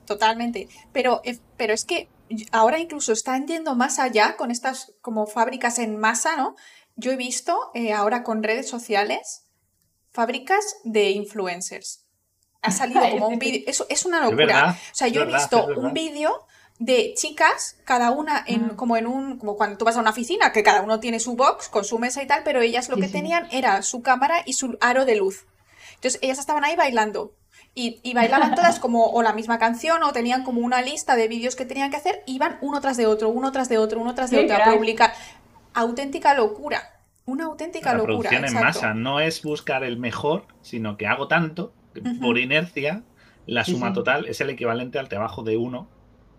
Totalmente. 0.07 0.69
Pero, 0.93 1.21
pero 1.57 1.75
es 1.75 1.85
que 1.85 2.09
ahora 2.53 2.79
incluso 2.79 3.13
están 3.13 3.47
yendo 3.47 3.75
más 3.75 3.99
allá 3.99 4.37
con 4.37 4.51
estas 4.51 4.95
como 5.01 5.27
fábricas 5.27 5.79
en 5.79 5.99
masa, 5.99 6.37
¿no? 6.37 6.55
Yo 6.97 7.11
he 7.11 7.17
visto 7.17 7.71
eh, 7.75 7.93
ahora 7.93 8.23
con 8.23 8.43
redes 8.43 8.69
sociales 8.69 9.48
fábricas 10.11 10.77
de 10.85 11.11
influencers. 11.11 12.05
Ha 12.63 12.71
salido 12.71 13.01
como 13.11 13.29
un 13.29 13.39
vídeo. 13.39 13.63
Eso 13.67 13.87
es 13.89 14.05
una 14.05 14.21
locura. 14.21 14.77
o 14.93 14.95
sea, 14.95 15.09
yo 15.09 15.23
he 15.23 15.27
visto 15.27 15.67
un 15.67 15.93
vídeo 15.93 16.47
de 16.79 17.15
chicas, 17.17 17.77
cada 17.85 18.11
una 18.11 18.45
en, 18.47 18.71
como 18.71 18.97
en 18.97 19.07
un, 19.07 19.39
como 19.39 19.57
cuando 19.57 19.79
tú 19.79 19.85
vas 19.85 19.97
a 19.97 20.01
una 20.01 20.11
oficina, 20.11 20.53
que 20.53 20.63
cada 20.63 20.83
uno 20.83 21.01
tiene 21.01 21.19
su 21.19 21.35
box 21.35 21.69
con 21.69 21.85
su 21.85 21.99
mesa 21.99 22.23
y 22.23 22.27
tal, 22.27 22.43
pero 22.45 22.61
ellas 22.61 22.89
lo 22.89 22.97
que 22.97 23.09
tenían 23.09 23.49
era 23.51 23.83
su 23.83 24.03
cámara 24.03 24.43
y 24.47 24.53
su 24.53 24.79
aro 24.81 25.05
de 25.05 25.17
luz. 25.17 25.47
Entonces 25.97 26.21
ellas 26.23 26.39
estaban 26.39 26.65
ahí 26.65 26.77
bailando. 26.77 27.35
Y, 27.75 28.13
bailaban 28.13 28.57
todas 28.57 28.81
como 28.81 29.07
o 29.07 29.23
la 29.23 29.33
misma 29.33 29.61
canción 29.61 30.03
o 30.03 30.13
tenían 30.13 30.43
como 30.43 30.61
una 30.63 30.83
lista 30.83 31.15
de 31.15 31.29
vídeos 31.29 31.55
que 31.55 31.65
tenían 31.65 31.91
que 31.91 31.97
hacer, 31.97 32.25
iban 32.27 32.59
uno 32.61 32.81
tras 32.81 32.97
de 32.97 33.07
otro, 33.07 33.29
uno 33.29 33.53
tras 33.53 33.69
de 33.69 33.79
otro, 33.79 34.01
uno 34.01 34.17
tras 34.17 34.31
de 34.31 34.45
otro 34.45 34.57
a 34.57 34.73
publicar. 34.73 35.15
Auténtica 35.75 36.35
locura. 36.35 36.98
Una 37.29 37.45
auténtica 37.45 37.93
la 37.93 38.05
Producción 38.05 38.47
en 38.47 38.55
masa 38.55 38.95
no 38.95 39.21
es 39.21 39.43
buscar 39.43 39.85
el 39.85 39.99
mejor, 39.99 40.47
sino 40.63 40.97
que 40.97 41.07
hago 41.07 41.29
tanto 41.29 41.75
por 42.23 42.39
inercia 42.39 43.03
la 43.45 43.67
suma 43.67 43.93
total 43.93 44.27
es 44.27 44.41
el 44.41 44.49
equivalente 44.49 44.99
al 44.99 45.11
trabajo 45.11 45.43
de 45.43 45.59
uno 45.59 45.91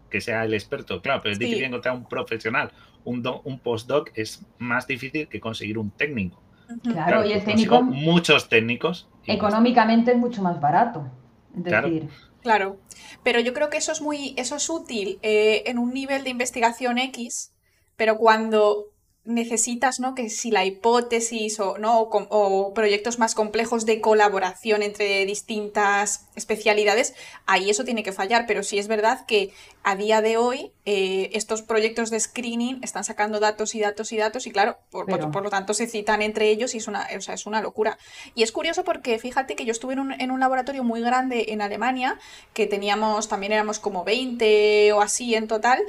que 0.10 0.19
sea 0.19 0.43
el 0.45 0.56
experto. 0.56 0.99
Claro, 1.04 1.21
pero 1.21 1.34
es 1.34 1.38
difícil 1.38 1.65
encontrar 1.65 1.95
un 1.95 2.06
profesional. 2.06 2.71
Un, 3.04 3.23
un 3.43 3.60
postdoc 3.60 4.10
es 4.15 4.43
más 4.58 4.88
difícil 4.88 5.28
que 5.28 5.39
conseguir 5.39 5.78
un 5.78 5.91
técnico. 5.91 6.41
Claro, 6.82 7.23
y 7.23 7.34
el 7.34 7.43
técnico. 7.43 7.84
Muchos 7.84 8.49
técnicos. 8.49 9.08
Económicamente 9.28 10.13
es 10.13 10.17
mucho 10.17 10.41
más 10.41 10.60
barato. 10.60 11.08
decir. 11.54 12.10
Claro. 12.41 12.78
Pero 13.21 13.39
yo 13.39 13.54
creo 13.54 13.69
que 13.69 13.78
eso 13.78 13.91
es 13.91 14.02
muy, 14.02 14.34
eso 14.38 14.56
es 14.56 14.67
útil 14.71 15.19
eh, 15.21 15.62
en 15.67 15.78
un 15.78 15.93
nivel 15.93 16.23
de 16.23 16.32
investigación 16.32 16.97
X, 16.97 17.54
pero 17.95 18.17
cuando 18.17 18.88
necesitas, 19.30 20.00
¿no? 20.00 20.15
Que 20.15 20.30
si 20.30 20.50
la 20.50 20.65
hipótesis 20.65 21.60
o, 21.60 21.78
¿no? 21.78 22.02
o, 22.02 22.74
proyectos 22.74 23.20
más 23.20 23.36
complejos 23.36 23.86
de 23.86 24.02
colaboración 24.02 24.82
entre 24.82 25.26
distintas 25.26 26.26
especialidades, 26.36 27.13
ahí 27.46 27.70
eso 27.70 27.84
tiene 27.84 28.04
que 28.04 28.12
fallar. 28.12 28.46
Pero 28.48 28.63
sí 28.63 28.80
es 28.80 28.88
verdad 28.88 29.26
que 29.28 29.52
a 29.84 29.96
día 29.96 30.22
de 30.22 30.38
hoy 30.38 30.72
eh, 30.86 31.30
estos 31.34 31.62
proyectos 31.62 32.10
de 32.10 32.20
screening 32.20 32.80
están 32.82 33.04
sacando 33.04 33.39
datos 33.39 33.76
y 33.76 33.80
datos 33.80 34.12
y 34.12 34.18
datos 34.18 34.48
y 34.48 34.52
claro, 34.52 34.78
por, 34.89 35.06
por, 35.06 35.44
lo 35.44 35.50
tanto 35.50 35.74
se 35.74 35.88
citan 35.88 36.22
entre 36.22 36.50
ellos 36.50 36.74
y 36.74 36.80
es 36.80 36.88
una, 36.88 37.08
o 37.15 37.22
sea, 37.22 37.36
es 37.36 37.46
una 37.46 37.62
locura. 37.62 37.98
Y 38.34 38.42
es 38.42 38.52
curioso 38.52 38.84
porque 38.84 39.20
fíjate 39.20 39.56
que 39.56 39.65
yo 39.65 39.72
estuve 39.72 39.94
en 39.94 40.00
un, 40.00 40.12
en 40.12 40.32
un 40.32 40.39
laboratorio 40.39 40.84
muy 40.84 41.02
grande 41.02 41.46
en 41.50 41.62
Alemania, 41.62 42.18
que 42.54 42.65
teníamos, 42.65 43.30
también 43.30 43.52
éramos 43.54 43.80
como 43.80 44.04
20 44.04 44.92
o 44.94 45.02
así 45.02 45.36
en 45.36 45.48
total, 45.48 45.80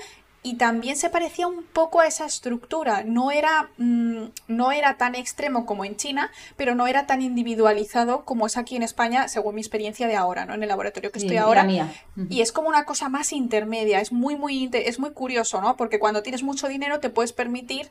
y 0.42 0.54
también 0.54 0.96
se 0.96 1.10
parecía 1.10 1.46
un 1.46 1.64
poco 1.64 2.00
a 2.00 2.06
esa 2.06 2.24
estructura. 2.24 3.04
No 3.04 3.30
era, 3.30 3.68
mm, 3.76 4.24
no 4.48 4.72
era 4.72 4.96
tan 4.96 5.14
extremo 5.14 5.66
como 5.66 5.84
en 5.84 5.96
China, 5.96 6.30
pero 6.56 6.74
no 6.74 6.86
era 6.86 7.06
tan 7.06 7.20
individualizado 7.20 8.24
como 8.24 8.46
es 8.46 8.56
aquí 8.56 8.76
en 8.76 8.82
España, 8.82 9.28
según 9.28 9.56
mi 9.56 9.60
experiencia 9.60 10.06
de 10.06 10.16
ahora, 10.16 10.46
¿no? 10.46 10.54
En 10.54 10.62
el 10.62 10.68
laboratorio 10.70 11.12
que 11.12 11.18
estoy 11.18 11.36
ahora. 11.36 11.68
Y 12.30 12.40
es 12.40 12.52
como 12.52 12.68
una 12.68 12.84
cosa 12.84 13.10
más 13.10 13.32
intermedia. 13.32 14.00
Es 14.00 14.12
muy, 14.12 14.36
muy, 14.36 14.70
es 14.72 14.98
muy 14.98 15.10
curioso, 15.10 15.60
¿no? 15.60 15.76
Porque 15.76 15.98
cuando 15.98 16.22
tienes 16.22 16.42
mucho 16.42 16.68
dinero 16.68 17.00
te 17.00 17.10
puedes 17.10 17.34
permitir 17.34 17.90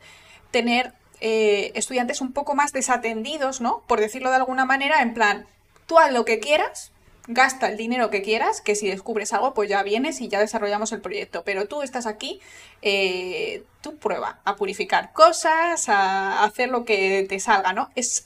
tener 0.49 0.93
eh, 1.21 1.71
estudiantes 1.75 2.19
un 2.19 2.33
poco 2.33 2.55
más 2.55 2.71
desatendidos, 2.71 3.61
¿no? 3.61 3.83
Por 3.85 3.99
decirlo 3.99 4.31
de 4.31 4.37
alguna 4.37 4.65
manera, 4.65 5.03
en 5.03 5.13
plan, 5.13 5.45
tú 5.85 5.99
haz 5.99 6.11
lo 6.11 6.25
que 6.25 6.39
quieras, 6.39 6.91
gasta 7.29 7.67
el 7.67 7.77
dinero 7.77 8.09
que 8.09 8.23
quieras, 8.23 8.59
que 8.59 8.73
si 8.73 8.89
descubres 8.89 9.33
algo, 9.33 9.53
pues 9.53 9.69
ya 9.69 9.83
vienes 9.83 10.19
y 10.19 10.29
ya 10.29 10.39
desarrollamos 10.39 10.91
el 10.91 10.99
proyecto. 10.99 11.43
Pero 11.45 11.67
tú 11.67 11.83
estás 11.83 12.07
aquí, 12.07 12.41
eh, 12.81 13.63
tú 13.81 13.97
prueba 13.97 14.39
a 14.45 14.55
purificar 14.55 15.13
cosas, 15.13 15.89
a 15.89 16.43
hacer 16.43 16.69
lo 16.69 16.85
que 16.85 17.27
te 17.29 17.39
salga, 17.39 17.71
¿no? 17.71 17.91
Es, 17.95 18.25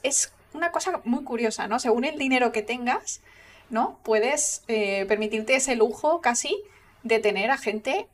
una 0.53 0.71
cosa 0.71 1.01
muy 1.03 1.23
curiosa, 1.23 1.67
¿no? 1.67 1.79
Según 1.79 2.05
el 2.05 2.17
dinero 2.17 2.51
que 2.51 2.61
tengas, 2.61 3.21
¿no? 3.69 3.99
Puedes 4.03 4.63
eh, 4.67 5.05
permitirte 5.07 5.55
ese 5.55 5.75
lujo 5.75 6.21
casi 6.21 6.61
de 7.01 7.19
tener 7.19 7.51
a 7.51 7.57
gente 7.57 8.07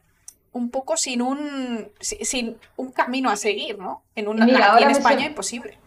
un 0.54 0.72
poco 0.72 0.98
sin 0.98 1.22
un, 1.22 1.90
sin 2.00 2.58
un 2.78 2.92
camino 2.92 3.30
a 3.30 3.36
seguir, 3.36 3.78
¿no? 3.78 4.02
En, 4.16 4.28
una, 4.28 4.46
en 4.80 4.90
España 4.90 5.26
imposible. 5.26 5.78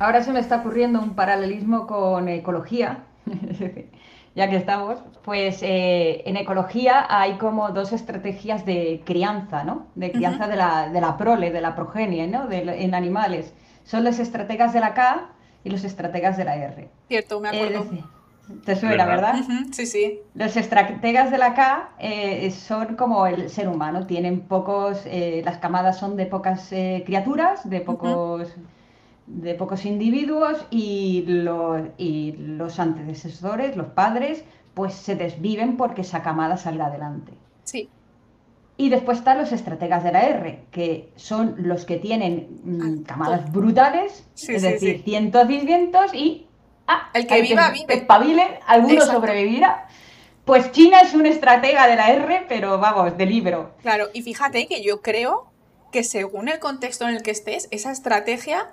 Ahora 0.00 0.24
se 0.24 0.32
me 0.32 0.40
está 0.40 0.56
ocurriendo 0.56 0.98
un 0.98 1.14
paralelismo 1.14 1.86
con 1.86 2.28
ecología. 2.28 3.04
ya 4.34 4.48
que 4.48 4.56
estamos, 4.56 4.98
pues 5.24 5.62
eh, 5.62 6.22
en 6.24 6.36
ecología 6.36 7.06
hay 7.08 7.34
como 7.34 7.70
dos 7.70 7.92
estrategias 7.92 8.64
de 8.64 9.02
crianza, 9.04 9.62
¿no? 9.64 9.86
De 9.94 10.10
crianza 10.10 10.48
de, 10.48 10.56
la, 10.56 10.88
de, 10.88 11.00
la, 11.00 11.18
prole, 11.18 11.50
de 11.50 11.60
la 11.60 11.74
progenie, 11.74 12.26
¿no? 12.26 12.50
en 12.50 12.94
animales. 12.94 13.52
Son 13.84 14.04
los 14.04 14.18
estrategas 14.18 14.72
de 14.72 14.80
la 14.80 14.94
K 14.94 15.28
y 15.64 15.70
los 15.70 15.84
estrategas 15.84 16.36
de 16.36 16.44
la 16.44 16.56
R. 16.56 16.88
Cierto, 17.08 17.40
me 17.40 17.50
acuerdo. 17.50 17.84
te 18.64 18.76
suena, 18.76 19.04
¿verdad? 19.04 19.34
Sí, 19.72 19.84
sí. 19.84 20.20
Los 20.34 20.56
estrategas 20.56 21.30
de 21.30 21.38
la 21.38 21.54
K 21.54 21.90
eh, 21.98 22.50
son 22.52 22.96
como 22.96 23.26
el 23.26 23.50
ser 23.50 23.68
humano, 23.68 24.06
tienen 24.06 24.40
pocos, 24.40 25.02
eh, 25.04 25.42
las 25.44 25.58
camadas 25.58 25.98
son 25.98 26.16
de 26.16 26.24
pocas 26.24 26.68
criaturas, 27.04 27.68
de 27.68 27.80
pocos 27.82 28.48
de 29.26 29.54
pocos 29.54 29.84
individuos 29.84 30.66
y, 30.70 31.24
y 31.98 32.32
los 32.38 32.78
antecesores, 32.78 33.76
los 33.76 33.88
padres, 33.88 34.44
pues 34.74 34.94
se 34.94 35.16
desviven 35.16 35.76
porque 35.76 36.02
esa 36.02 36.22
camada 36.22 36.56
salga 36.56 36.86
adelante. 36.86 37.32
Sí. 37.64 37.88
Y 38.76 38.88
después 38.88 39.18
están 39.18 39.38
los 39.38 39.52
estrategas 39.52 40.02
de 40.02 40.12
la 40.12 40.22
R, 40.22 40.64
que 40.70 41.12
son 41.16 41.54
los 41.58 41.84
que 41.84 41.98
tienen 41.98 42.60
mm, 42.64 43.02
camadas 43.02 43.52
brutales, 43.52 44.26
es 44.36 44.62
decir, 44.62 45.02
cientos 45.04 45.48
y 45.50 45.60
cientos 45.60 46.14
y... 46.14 46.48
Ah, 46.86 47.10
el 47.14 47.26
que 47.26 47.42
viva, 47.42 47.70
vive. 47.70 47.94
Espabile, 47.94 48.60
alguno 48.66 49.02
sobrevivirá. 49.02 49.86
Pues 50.44 50.72
China 50.72 51.00
es 51.00 51.14
un 51.14 51.26
estratega 51.26 51.86
de 51.86 51.94
la 51.94 52.10
R, 52.10 52.46
pero 52.48 52.78
vamos, 52.78 53.16
de 53.16 53.24
libro. 53.24 53.70
Claro, 53.82 54.08
y 54.12 54.22
fíjate 54.22 54.66
que 54.66 54.82
yo 54.82 55.00
creo 55.00 55.46
que 55.92 56.02
según 56.02 56.48
el 56.48 56.58
contexto 56.58 57.08
en 57.08 57.14
el 57.14 57.22
que 57.22 57.30
estés, 57.30 57.68
esa 57.70 57.92
estrategia 57.92 58.72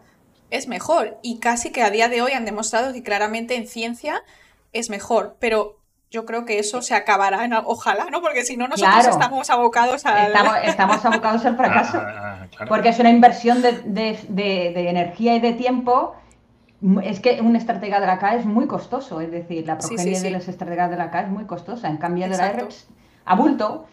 es 0.49 0.67
mejor. 0.67 1.17
Y 1.21 1.39
casi 1.39 1.71
que 1.71 1.83
a 1.83 1.89
día 1.89 2.09
de 2.09 2.21
hoy 2.21 2.33
han 2.33 2.45
demostrado 2.45 2.93
que 2.93 3.03
claramente 3.03 3.55
en 3.55 3.67
ciencia 3.67 4.23
es 4.73 4.89
mejor. 4.89 5.35
Pero 5.39 5.79
yo 6.11 6.25
creo 6.25 6.45
que 6.45 6.59
eso 6.59 6.81
se 6.81 6.95
acabará, 6.95 7.45
en, 7.45 7.53
ojalá, 7.53 8.07
¿no? 8.11 8.21
Porque 8.21 8.43
si 8.43 8.57
no, 8.57 8.67
nosotros 8.67 9.07
estamos 9.07 9.49
abocados 9.49 10.05
a... 10.05 10.27
Estamos, 10.63 11.05
abocados 11.05 11.45
al 11.45 11.55
fracaso. 11.55 11.99
Ah, 12.01 12.47
ah, 12.59 12.65
porque 12.67 12.89
es 12.89 12.99
una 12.99 13.11
inversión 13.11 13.61
de, 13.61 14.89
energía 14.89 15.35
y 15.35 15.39
de 15.39 15.53
tiempo. 15.53 16.15
Es 17.03 17.19
que 17.19 17.41
un 17.41 17.55
estratega 17.55 17.99
de 17.99 18.07
la 18.07 18.19
K 18.19 18.35
es 18.35 18.45
muy 18.45 18.65
costoso, 18.65 19.19
es 19.21 19.29
decir, 19.31 19.67
la 19.67 19.77
progenie 19.77 20.19
de 20.19 20.31
los 20.31 20.47
estrategas 20.47 20.89
de 20.89 20.95
la 20.95 21.11
K 21.11 21.21
es 21.21 21.29
muy 21.29 21.45
costosa. 21.45 21.89
En 21.89 21.97
cambio 21.97 22.27
de 22.29 22.37
la 22.37 22.51
R, 22.51 22.67
a 23.25 23.35
bulto, 23.35 23.85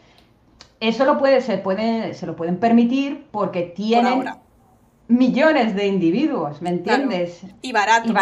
eso 0.81 1.05
lo 1.05 1.19
puede, 1.19 1.41
se, 1.41 1.59
puede, 1.59 2.15
se 2.15 2.27
lo 2.27 2.37
pueden 2.37 2.59
permitir 2.59 3.27
porque 3.31 3.63
tienen 3.63 4.25
millones 5.09 5.75
de 5.75 5.87
individuos, 5.87 6.63
¿me 6.63 6.71
entiendes? 6.71 7.43
Y 7.63 7.73
baratos. 7.73 8.13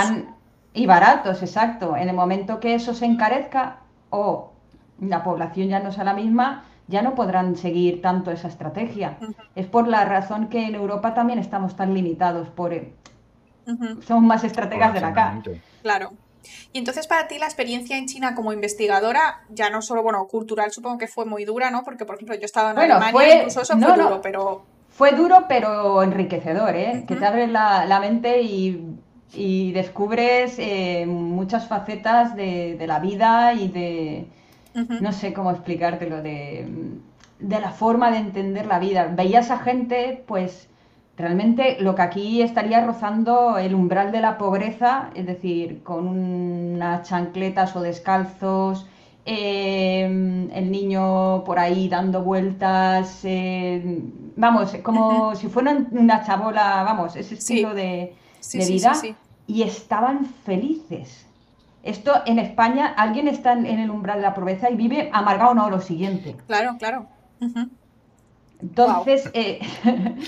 Y, 0.72 0.86
baratos, 0.86 1.42
exacto. 1.42 1.96
En 1.96 2.08
el 2.08 2.16
momento 2.16 2.58
que 2.58 2.74
eso 2.74 2.94
se 2.94 3.04
encarezca 3.04 3.80
o 4.10 4.52
la 5.00 5.22
población 5.22 5.68
ya 5.68 5.80
no 5.80 5.92
sea 5.92 6.04
la 6.04 6.14
misma, 6.14 6.64
ya 6.88 7.00
no 7.02 7.14
podrán 7.14 7.56
seguir 7.56 8.02
tanto 8.02 8.30
esa 8.30 8.48
estrategia. 8.48 9.18
Es 9.54 9.66
por 9.66 9.88
la 9.88 10.04
razón 10.04 10.48
que 10.48 10.66
en 10.66 10.74
Europa 10.74 11.14
también 11.14 11.38
estamos 11.38 11.76
tan 11.76 11.94
limitados 11.94 12.48
por... 12.48 12.74
Eh, 12.74 12.92
somos 14.06 14.24
más 14.24 14.44
estrategas 14.44 14.92
de 14.92 15.00
la 15.00 15.12
K. 15.12 15.42
Claro. 15.82 16.12
Y 16.72 16.78
entonces 16.78 17.06
para 17.06 17.26
ti 17.26 17.38
la 17.38 17.46
experiencia 17.46 17.96
en 17.96 18.06
China 18.06 18.34
como 18.34 18.52
investigadora, 18.52 19.44
ya 19.48 19.70
no 19.70 19.80
solo, 19.80 20.02
bueno, 20.02 20.26
cultural 20.26 20.72
supongo 20.72 20.98
que 20.98 21.08
fue 21.08 21.24
muy 21.24 21.44
dura, 21.44 21.70
¿no? 21.70 21.84
Porque, 21.84 22.04
por 22.04 22.16
ejemplo, 22.16 22.34
yo 22.34 22.44
estaba 22.44 22.72
en 22.72 22.78
Alemania 22.78 23.36
incluso 23.36 23.62
eso 23.62 23.78
fue 23.78 23.96
duro, 23.96 24.20
pero... 24.20 24.73
Fue 24.94 25.10
duro, 25.10 25.46
pero 25.48 26.04
enriquecedor, 26.04 26.76
¿eh? 26.76 27.04
Que 27.08 27.16
te 27.16 27.26
abre 27.26 27.48
la, 27.48 27.98
mente 28.00 28.42
y, 28.42 29.72
descubres 29.72 30.54
eh, 30.60 31.04
muchas 31.04 31.66
facetas 31.66 32.36
de, 32.36 32.78
la 32.86 33.00
vida 33.00 33.54
y 33.54 33.66
de, 33.66 34.28
no 35.00 35.10
sé 35.10 35.32
cómo 35.32 35.50
explicártelo, 35.50 36.22
de, 36.22 36.68
de, 37.40 37.60
la 37.60 37.72
forma 37.72 38.12
de 38.12 38.18
entender 38.18 38.66
la 38.66 38.78
vida. 38.78 39.12
Veías 39.12 39.50
a 39.50 39.58
gente, 39.58 40.22
pues, 40.28 40.68
realmente 41.16 41.76
lo 41.80 41.96
que 41.96 42.02
aquí 42.02 42.42
estaría 42.42 42.86
rozando 42.86 43.58
el 43.58 43.74
umbral 43.74 44.12
de 44.12 44.20
la 44.20 44.38
pobreza, 44.38 45.10
es 45.16 45.26
decir, 45.26 45.82
con 45.82 46.06
unas 46.06 47.08
chancletas 47.08 47.74
o 47.74 47.80
descalzos, 47.80 48.86
Em, 49.26 50.50
el 50.52 50.70
niño 50.70 51.44
por 51.44 51.58
ahí 51.58 51.88
dando 51.88 52.22
vueltas, 52.22 53.20
eh, 53.24 54.02
vamos, 54.36 54.76
como 54.82 55.34
si 55.34 55.48
fuera 55.48 55.74
una 55.92 56.22
chabola, 56.26 56.82
vamos, 56.82 57.16
ese 57.16 57.34
estilo 57.34 57.72
de, 57.72 58.14
vida, 58.52 58.92
y 59.46 59.62
estaban 59.62 60.26
felices. 60.26 61.26
Esto 61.82 62.12
en 62.26 62.38
España, 62.38 62.92
alguien 62.96 63.26
está 63.26 63.52
en 63.54 63.66
el 63.66 63.90
umbral 63.90 64.18
de 64.18 64.22
la 64.22 64.34
pobreza 64.34 64.68
y 64.70 64.76
vive 64.76 65.08
amargado 65.10 65.54
no 65.54 65.70
lo 65.70 65.80
siguiente. 65.80 66.36
Claro, 66.46 66.76
claro. 66.78 67.06
Entonces, 68.60 69.30
eh, 69.32 69.60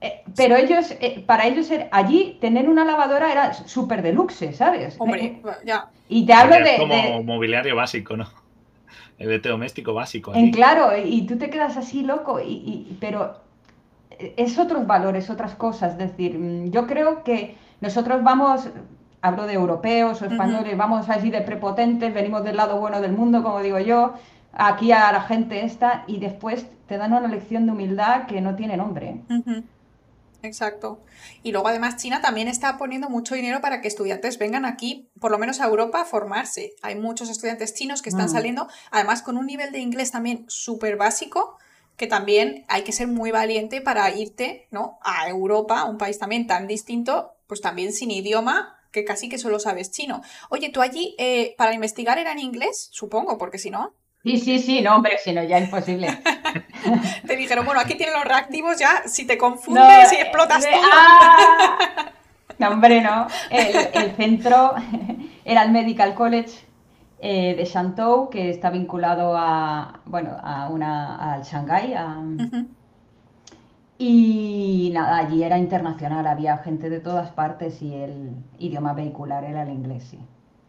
eh, 0.00 0.22
pero 0.36 0.56
ellos, 0.56 0.94
para 1.26 1.46
ellos 1.46 1.70
allí 1.90 2.38
tener 2.40 2.68
una 2.68 2.84
lavadora 2.84 3.32
era 3.32 3.54
súper 3.54 4.02
deluxe, 4.02 4.54
¿sabes? 4.54 4.96
Hombre, 4.98 5.40
ya. 5.64 5.88
Y 6.08 6.26
te 6.26 6.32
hablo 6.32 6.56
de. 6.56 6.76
como 6.78 7.22
mobiliario 7.22 7.74
básico, 7.76 8.16
¿no? 8.16 8.26
El 9.18 9.40
doméstico 9.40 9.94
básico. 9.94 10.34
En 10.34 10.50
claro, 10.50 10.90
y 10.96 11.26
tú 11.26 11.38
te 11.38 11.48
quedas 11.48 11.76
así 11.78 12.02
loco, 12.02 12.38
y, 12.38 12.96
pero 13.00 13.40
es 14.18 14.58
otros 14.58 14.86
valores, 14.86 15.30
otras 15.30 15.54
cosas. 15.54 15.92
Es 15.92 15.98
decir, 15.98 16.38
mm, 16.38 16.70
yo 16.70 16.86
creo 16.86 17.24
que 17.24 17.56
nosotros 17.80 18.22
vamos, 18.22 18.68
hablo 19.22 19.46
de 19.46 19.54
europeos 19.54 20.20
o 20.20 20.26
españoles, 20.26 20.76
vamos 20.76 21.08
así 21.08 21.30
de 21.30 21.40
prepotentes, 21.40 22.12
venimos 22.12 22.44
del 22.44 22.56
lado 22.56 22.78
bueno 22.78 23.00
del 23.00 23.12
mundo, 23.12 23.42
como 23.42 23.60
digo 23.60 23.78
yo, 23.78 24.14
aquí 24.52 24.92
a 24.92 25.10
la 25.12 25.22
gente 25.22 25.64
esta, 25.64 26.04
y 26.06 26.18
después 26.18 26.66
te 26.86 26.98
dan 26.98 27.12
una 27.12 27.28
lección 27.28 27.66
de 27.66 27.72
humildad 27.72 28.26
que 28.26 28.40
no 28.40 28.54
tiene 28.54 28.76
nombre. 28.76 29.20
Exacto. 30.46 31.02
Y 31.42 31.52
luego 31.52 31.68
además 31.68 31.96
China 31.96 32.20
también 32.20 32.48
está 32.48 32.78
poniendo 32.78 33.08
mucho 33.08 33.34
dinero 33.34 33.60
para 33.60 33.80
que 33.80 33.88
estudiantes 33.88 34.38
vengan 34.38 34.64
aquí, 34.64 35.10
por 35.20 35.30
lo 35.30 35.38
menos 35.38 35.60
a 35.60 35.66
Europa, 35.66 36.02
a 36.02 36.04
formarse. 36.04 36.74
Hay 36.82 36.94
muchos 36.94 37.28
estudiantes 37.28 37.74
chinos 37.74 38.02
que 38.02 38.08
están 38.08 38.26
mm. 38.26 38.32
saliendo, 38.32 38.68
además 38.90 39.22
con 39.22 39.36
un 39.36 39.46
nivel 39.46 39.72
de 39.72 39.80
inglés 39.80 40.12
también 40.12 40.44
súper 40.48 40.96
básico, 40.96 41.58
que 41.96 42.06
también 42.06 42.64
hay 42.68 42.82
que 42.82 42.92
ser 42.92 43.08
muy 43.08 43.30
valiente 43.30 43.80
para 43.80 44.08
irte 44.14 44.68
¿no? 44.70 44.98
a 45.02 45.28
Europa, 45.28 45.84
un 45.84 45.98
país 45.98 46.18
también 46.18 46.46
tan 46.46 46.66
distinto, 46.66 47.34
pues 47.46 47.60
también 47.60 47.92
sin 47.92 48.10
idioma, 48.10 48.78
que 48.92 49.04
casi 49.04 49.28
que 49.28 49.38
solo 49.38 49.58
sabes 49.58 49.90
chino. 49.90 50.22
Oye, 50.50 50.70
¿tú 50.70 50.80
allí 50.80 51.14
eh, 51.18 51.54
para 51.58 51.74
investigar 51.74 52.18
era 52.18 52.32
en 52.32 52.38
inglés? 52.38 52.88
Supongo, 52.92 53.38
porque 53.38 53.58
si 53.58 53.70
no... 53.70 53.94
Sí, 54.26 54.38
sí, 54.38 54.58
sí, 54.58 54.80
no, 54.80 54.96
hombre, 54.96 55.18
si 55.22 55.32
no, 55.32 55.44
ya 55.44 55.60
imposible. 55.60 56.08
te 57.28 57.36
dijeron, 57.36 57.64
bueno, 57.64 57.80
aquí 57.80 57.94
tienen 57.94 58.12
los 58.16 58.24
reactivos 58.24 58.76
ya, 58.76 59.04
si 59.06 59.24
te 59.24 59.38
confundes 59.38 60.12
y 60.12 60.16
explotas 60.16 60.64
todo. 60.64 60.80
Ah, 60.92 62.10
no, 62.58 62.70
hombre, 62.70 63.02
no. 63.02 63.28
El, 63.50 64.16
centro 64.16 64.74
era 65.44 65.62
el 65.62 65.70
Medical 65.70 66.16
College 66.16 66.58
eh, 67.20 67.54
de 67.56 67.64
Shantou, 67.66 68.28
que 68.28 68.50
está 68.50 68.70
vinculado 68.70 69.36
a, 69.36 70.00
bueno, 70.06 70.36
a 70.42 70.70
una, 70.70 71.34
al 71.34 71.44
Shanghái. 71.44 71.94
Y 73.96 74.90
nada, 74.92 75.18
allí 75.18 75.44
era 75.44 75.56
internacional, 75.56 76.26
había 76.26 76.58
gente 76.58 76.90
de 76.90 76.98
todas 76.98 77.30
partes 77.30 77.80
y 77.80 77.94
el 77.94 78.32
idioma 78.58 78.92
vehicular 78.92 79.44
era 79.44 79.62
el 79.62 79.68
inglés, 79.68 80.02
sí. 80.10 80.18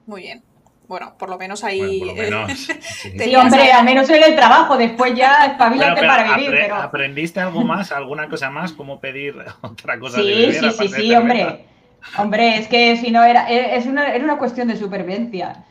Muy 0.05 0.21
bien. 0.21 0.46
Bueno, 0.87 1.13
por 1.17 1.29
lo 1.29 1.37
menos 1.37 1.63
ahí. 1.63 1.99
sí. 2.55 3.35
hombre, 3.35 3.71
al 3.71 3.85
menos 3.85 4.09
en 4.09 4.23
el 4.23 4.35
trabajo, 4.35 4.77
después 4.77 5.13
ya 5.15 5.45
espabilate 5.51 6.05
para 6.05 6.35
vivir. 6.35 6.51
pero... 6.51 6.75
¿Aprendiste 6.75 7.39
algo 7.39 7.63
más, 7.63 7.91
alguna 7.91 8.29
cosa 8.29 8.49
más? 8.49 8.71
¿Cómo 8.73 8.99
pedir 8.99 9.35
otra 9.61 9.99
cosa? 9.99 10.21
Sí, 10.21 10.27
de 10.27 10.53
sí, 10.53 10.71
sí, 10.71 10.87
sí, 10.87 11.15
hombre. 11.15 11.65
Hombre, 12.17 12.57
es 12.57 12.67
que 12.67 12.95
si 12.95 13.11
no 13.11 13.23
era, 13.23 13.49
es 13.49 13.85
una, 13.85 14.13
era 14.13 14.23
una 14.23 14.37
cuestión 14.37 14.67
de 14.67 14.77
supervivencia. 14.77 15.65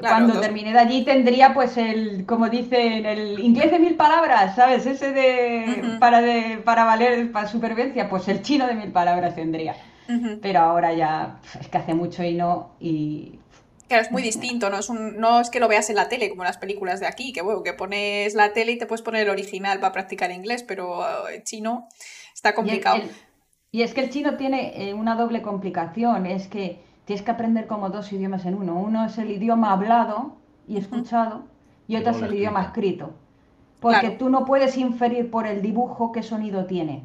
Cuando 0.00 0.40
terminé 0.40 0.72
de 0.72 0.78
allí 0.78 1.04
tendría 1.04 1.52
pues 1.52 1.76
el, 1.76 2.24
como 2.24 2.48
dicen, 2.48 3.04
el 3.04 3.38
inglés 3.38 3.70
de 3.70 3.78
mil 3.78 3.94
palabras, 3.96 4.56
¿sabes? 4.56 4.86
Ese 4.86 5.12
de, 5.12 5.98
para, 6.00 6.22
de 6.22 6.58
para 6.64 6.84
valer 6.84 7.30
para 7.30 7.48
supervivencia, 7.48 8.08
pues 8.08 8.26
el 8.28 8.40
chino 8.40 8.66
de 8.66 8.74
mil 8.74 8.92
palabras 8.92 9.34
tendría. 9.34 9.76
Pero 10.42 10.60
ahora 10.60 10.92
ya 10.94 11.36
es 11.60 11.68
que 11.68 11.78
hace 11.78 11.94
mucho 11.94 12.22
y 12.22 12.34
no, 12.34 12.70
y 12.80 13.38
Claro, 13.88 14.02
es 14.02 14.10
muy 14.10 14.22
distinto, 14.22 14.70
¿no? 14.70 14.78
Es 14.78 14.88
un, 14.88 15.18
no 15.18 15.40
es 15.40 15.50
que 15.50 15.60
lo 15.60 15.68
veas 15.68 15.90
en 15.90 15.96
la 15.96 16.08
tele, 16.08 16.30
como 16.30 16.42
en 16.42 16.46
las 16.46 16.56
películas 16.56 17.00
de 17.00 17.06
aquí, 17.06 17.32
que 17.32 17.42
bueno, 17.42 17.62
que 17.62 17.74
pones 17.74 18.34
la 18.34 18.52
tele 18.52 18.72
y 18.72 18.78
te 18.78 18.86
puedes 18.86 19.02
poner 19.02 19.22
el 19.22 19.30
original 19.30 19.78
para 19.78 19.92
practicar 19.92 20.30
inglés, 20.30 20.62
pero 20.62 21.02
en 21.28 21.42
chino 21.42 21.88
está 22.34 22.54
complicado. 22.54 23.02
Y, 23.70 23.82
es 23.82 23.92
que 23.92 24.02
el 24.02 24.10
chino 24.10 24.36
tiene 24.36 24.88
eh, 24.88 24.94
una 24.94 25.16
doble 25.16 25.42
complicación, 25.42 26.26
es 26.26 26.46
que 26.46 26.80
tienes 27.04 27.22
que 27.24 27.30
aprender 27.30 27.66
como 27.66 27.90
dos 27.90 28.12
idiomas 28.12 28.46
en 28.46 28.54
uno. 28.54 28.74
Uno 28.74 29.04
es 29.04 29.18
el 29.18 29.30
idioma 29.30 29.72
hablado 29.72 30.36
y 30.66 30.78
escuchado, 30.78 31.44
y 31.86 31.96
otro 31.96 32.12
es 32.12 32.22
el 32.22 32.34
idioma 32.34 32.62
escrito. 32.62 33.12
Porque 33.80 34.10
tú 34.10 34.30
no 34.30 34.46
puedes 34.46 34.78
inferir 34.78 35.30
por 35.30 35.46
el 35.46 35.60
dibujo 35.60 36.10
qué 36.12 36.22
sonido 36.22 36.64
tiene. 36.64 37.04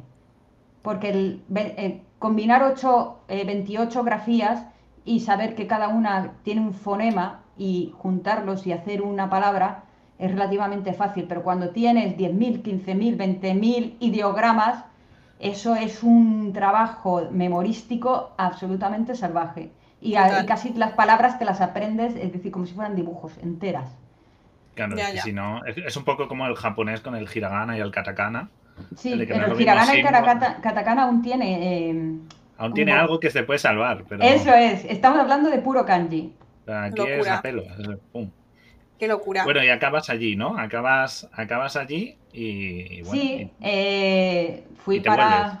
Porque 0.80 1.10
el, 1.10 1.42
eh, 1.54 2.00
combinar 2.18 2.62
8, 2.62 3.18
28 3.28 4.00
eh, 4.00 4.02
grafías 4.02 4.64
y 5.04 5.20
saber 5.20 5.54
que 5.54 5.66
cada 5.66 5.88
una 5.88 6.32
tiene 6.42 6.60
un 6.60 6.74
fonema 6.74 7.40
y 7.56 7.92
juntarlos 7.98 8.66
y 8.66 8.72
hacer 8.72 9.02
una 9.02 9.28
palabra 9.28 9.84
es 10.18 10.30
relativamente 10.30 10.92
fácil, 10.92 11.24
pero 11.28 11.42
cuando 11.42 11.70
tienes 11.70 12.16
10.000, 12.16 12.62
15.000, 12.62 13.16
20.000 13.16 13.94
ideogramas, 14.00 14.84
eso 15.38 15.74
es 15.74 16.02
un 16.02 16.52
trabajo 16.52 17.28
memorístico 17.30 18.32
absolutamente 18.36 19.14
salvaje. 19.14 19.70
Y, 20.02 20.14
casi 20.46 20.74
las 20.74 20.92
palabras 20.92 21.38
te 21.38 21.44
las 21.44 21.60
aprendes, 21.60 22.14
es 22.16 22.32
decir, 22.32 22.52
como 22.52 22.66
si 22.66 22.74
fueran 22.74 22.96
dibujos 22.96 23.36
enteras. 23.42 23.90
Claro, 24.74 24.96
si 25.22 25.32
no, 25.32 25.64
es, 25.64 25.96
un 25.96 26.04
poco 26.04 26.28
como 26.28 26.46
el 26.46 26.54
japonés 26.54 27.00
con 27.00 27.14
el 27.14 27.28
hiragana 27.34 27.76
y 27.76 27.80
el 27.80 27.90
katakana. 27.90 28.48
Sí, 28.96 29.14
pero 29.28 29.54
el 29.54 29.60
hiragana 29.60 29.94
y 29.96 30.00
el 30.00 30.04
katakana 30.62 31.02
aún 31.04 31.22
tiene 31.22 31.90
eh, 31.90 32.18
Aún 32.60 32.74
tiene 32.74 32.92
algo 32.92 33.18
que 33.18 33.30
se 33.30 33.42
puede 33.42 33.58
salvar. 33.58 34.04
Pero... 34.06 34.22
Eso 34.22 34.52
es, 34.52 34.84
estamos 34.84 35.18
hablando 35.18 35.48
de 35.48 35.58
puro 35.60 35.86
kanji. 35.86 36.30
Aquí 36.66 37.00
es 37.00 37.26
a 37.26 37.40
pelo. 37.40 37.64
Pum. 38.12 38.30
Qué 38.98 39.08
locura. 39.08 39.44
Bueno, 39.44 39.64
y 39.64 39.70
acabas 39.70 40.10
allí, 40.10 40.36
¿no? 40.36 40.58
Acabas, 40.58 41.26
acabas 41.32 41.76
allí 41.76 42.18
y, 42.34 43.00
bueno, 43.00 43.12
Sí, 43.12 43.50
eh, 43.62 44.64
fui, 44.84 45.00
para, 45.00 45.58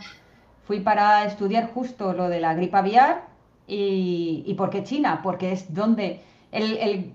fui 0.66 0.80
para 0.80 1.24
estudiar 1.24 1.70
justo 1.72 2.12
lo 2.12 2.28
de 2.28 2.38
la 2.38 2.52
gripe 2.52 2.76
aviar 2.76 3.24
y, 3.66 4.44
y 4.46 4.52
¿por 4.52 4.68
qué 4.68 4.84
China? 4.84 5.20
Porque 5.22 5.52
es 5.52 5.72
donde 5.72 6.20
el, 6.52 7.14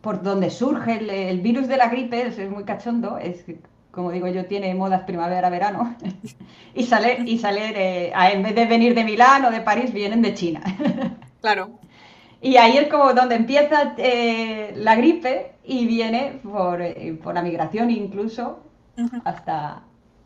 por 0.00 0.22
donde 0.22 0.48
surge 0.48 1.28
el, 1.28 1.40
virus 1.42 1.68
de 1.68 1.76
la 1.76 1.88
gripe, 1.88 2.26
es, 2.26 2.38
es 2.38 2.50
muy 2.50 2.64
cachondo, 2.64 3.18
es 3.18 3.44
como 3.96 4.12
digo 4.12 4.28
yo, 4.28 4.44
tiene 4.44 4.74
modas 4.74 5.04
primavera-verano, 5.04 5.96
y 6.74 6.84
sale, 6.84 7.22
y 7.24 7.38
sale 7.38 8.12
en 8.14 8.42
vez 8.42 8.54
de 8.54 8.66
venir 8.66 8.94
de 8.94 9.04
Milán 9.04 9.46
o 9.46 9.50
de 9.50 9.62
París, 9.62 9.90
vienen 9.92 10.22
de 10.22 10.34
China. 10.34 10.60
Claro. 11.40 11.78
Y 12.40 12.56
ahí 12.56 12.76
es 12.76 12.88
como 12.88 13.14
donde 13.14 13.36
empieza 13.36 13.94
eh, 13.98 14.72
la 14.74 14.96
gripe 14.96 15.52
y 15.62 15.86
viene 15.86 16.40
por, 16.42 16.82
eh, 16.82 17.20
la 17.24 17.42
migración 17.42 17.88
incluso 17.88 18.64
hasta, 19.22 19.82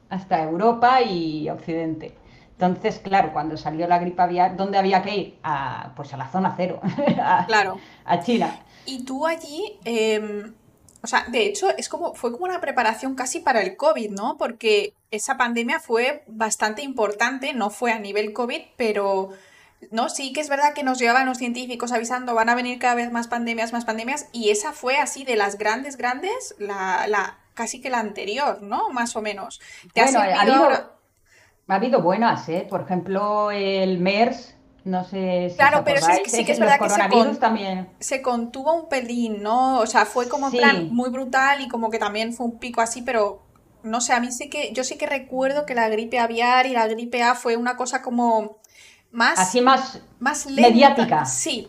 hasta 0.09 0.43
Europa 0.43 1.03
y 1.03 1.51
Occidente. 1.51 2.15
Entonces, 2.53 3.01
claro, 3.01 3.35
cuando 3.35 3.59
salió 3.59 3.87
la 3.87 3.99
gripe 3.99 4.23
aviar, 4.23 4.57
¿dónde 4.57 4.79
había 4.79 5.03
que 5.03 5.15
ir? 5.15 5.39
A, 5.43 5.93
pues 5.95 6.15
a 6.15 6.17
la 6.17 6.29
zona 6.29 6.55
cero, 6.57 6.81
claro. 7.47 7.77
a 8.07 8.21
China. 8.21 8.61
Y 8.87 9.05
tú 9.05 9.27
allí, 9.27 9.79
em, 9.85 10.55
o 11.03 11.07
sea, 11.07 11.25
de 11.29 11.47
hecho, 11.47 11.71
es 11.77 11.89
como, 11.89 12.15
fue 12.15 12.33
como 12.33 12.45
una 12.45 12.61
preparación 12.61 13.15
casi 13.15 13.41
para 13.41 13.63
el 13.63 13.77
COVID, 13.77 14.11
¿no? 14.11 14.37
Porque 14.37 14.95
esa 15.11 15.37
pandemia 15.37 15.81
fue 15.81 16.25
bastante 16.27 16.83
importante, 16.83 17.55
no 17.55 17.71
fue 17.71 17.93
a 17.93 17.99
nivel 17.99 18.33
COVID, 18.33 18.61
pero 18.77 19.31
no, 19.91 20.11
sí 20.11 20.33
que 20.33 20.41
es 20.41 20.51
verdad 20.51 20.75
que 20.75 20.83
nos 20.83 20.99
llevaban 20.99 21.27
los 21.27 21.39
científicos 21.39 21.93
avisando, 21.93 22.35
van 22.35 22.51
a 22.51 22.55
venir 22.55 22.79
cada 22.79 22.95
vez 22.95 23.11
más 23.11 23.29
pandemias, 23.29 23.73
más 23.73 23.87
pandemias, 23.87 24.29
y 24.33 24.51
esa 24.51 24.73
fue 24.73 24.99
así 24.99 25.25
de 25.25 25.37
las 25.37 25.57
grandes, 25.57 25.97
grandes, 25.97 26.55
la, 26.59 27.07
la 27.09 27.39
casi 27.55 27.81
que 27.81 27.89
la 27.89 28.01
anterior, 28.01 28.63
¿no? 28.63 28.91
Más 28.91 29.17
o 29.17 29.23
menos. 29.23 29.61
bueno, 29.95 30.21
ha 30.21 30.41
habido, 30.43 30.71
ha 31.67 31.75
habido 31.75 32.03
buenas, 32.03 32.49
¿eh? 32.51 32.67
Por 32.69 32.83
ejemplo, 32.83 33.51
el 33.51 33.99
MERS 33.99 34.55
no 34.85 35.05
sé 35.05 35.51
si 35.51 35.57
Claro, 35.57 35.83
pero 35.85 36.01
sí, 36.01 36.45
que 36.45 36.53
es 36.53 36.59
verdad 36.59 36.79
que 36.79 36.89
se, 36.89 37.39
también. 37.39 37.89
se 37.99 38.23
contuvo 38.23 38.73
un 38.75 38.89
pelín, 38.89 39.43
¿no? 39.43 39.79
O 39.79 39.87
sea, 39.87 40.07
fue 40.07 40.29
como 40.29 40.47
en 40.47 40.53
plan 40.53 40.89
muy 40.91 41.11
brutal 41.11 41.61
y 41.61 41.69
como 41.69 41.91
que 41.91 41.99
también 41.99 42.33
fue 42.33 42.47
un 42.47 42.59
pico 42.59 42.81
así, 42.81 43.03
pero 43.03 43.43
no 43.83 44.01
sé, 44.01 44.13
a 44.13 44.21
mí 44.21 44.31
sí 44.33 44.49
que, 44.49 44.73
yo 44.73 44.85
sí 44.85 44.97
que 44.97 45.07
recuerdo 45.07 45.67
que 45.67 45.75
la 45.75 45.89
gripe 45.89 46.19
aviar 46.19 46.67
y 46.67 46.71
la 46.71 46.87
gripe 46.87 47.23
A 47.23 47.35
fue 47.35 47.57
una 47.57 47.77
cosa 47.77 48.03
como 48.03 48.59
más... 49.11 49.39
Así 49.39 49.61
más, 49.61 50.03
más 50.19 50.47
mediática. 50.47 51.25
Sí, 51.25 51.69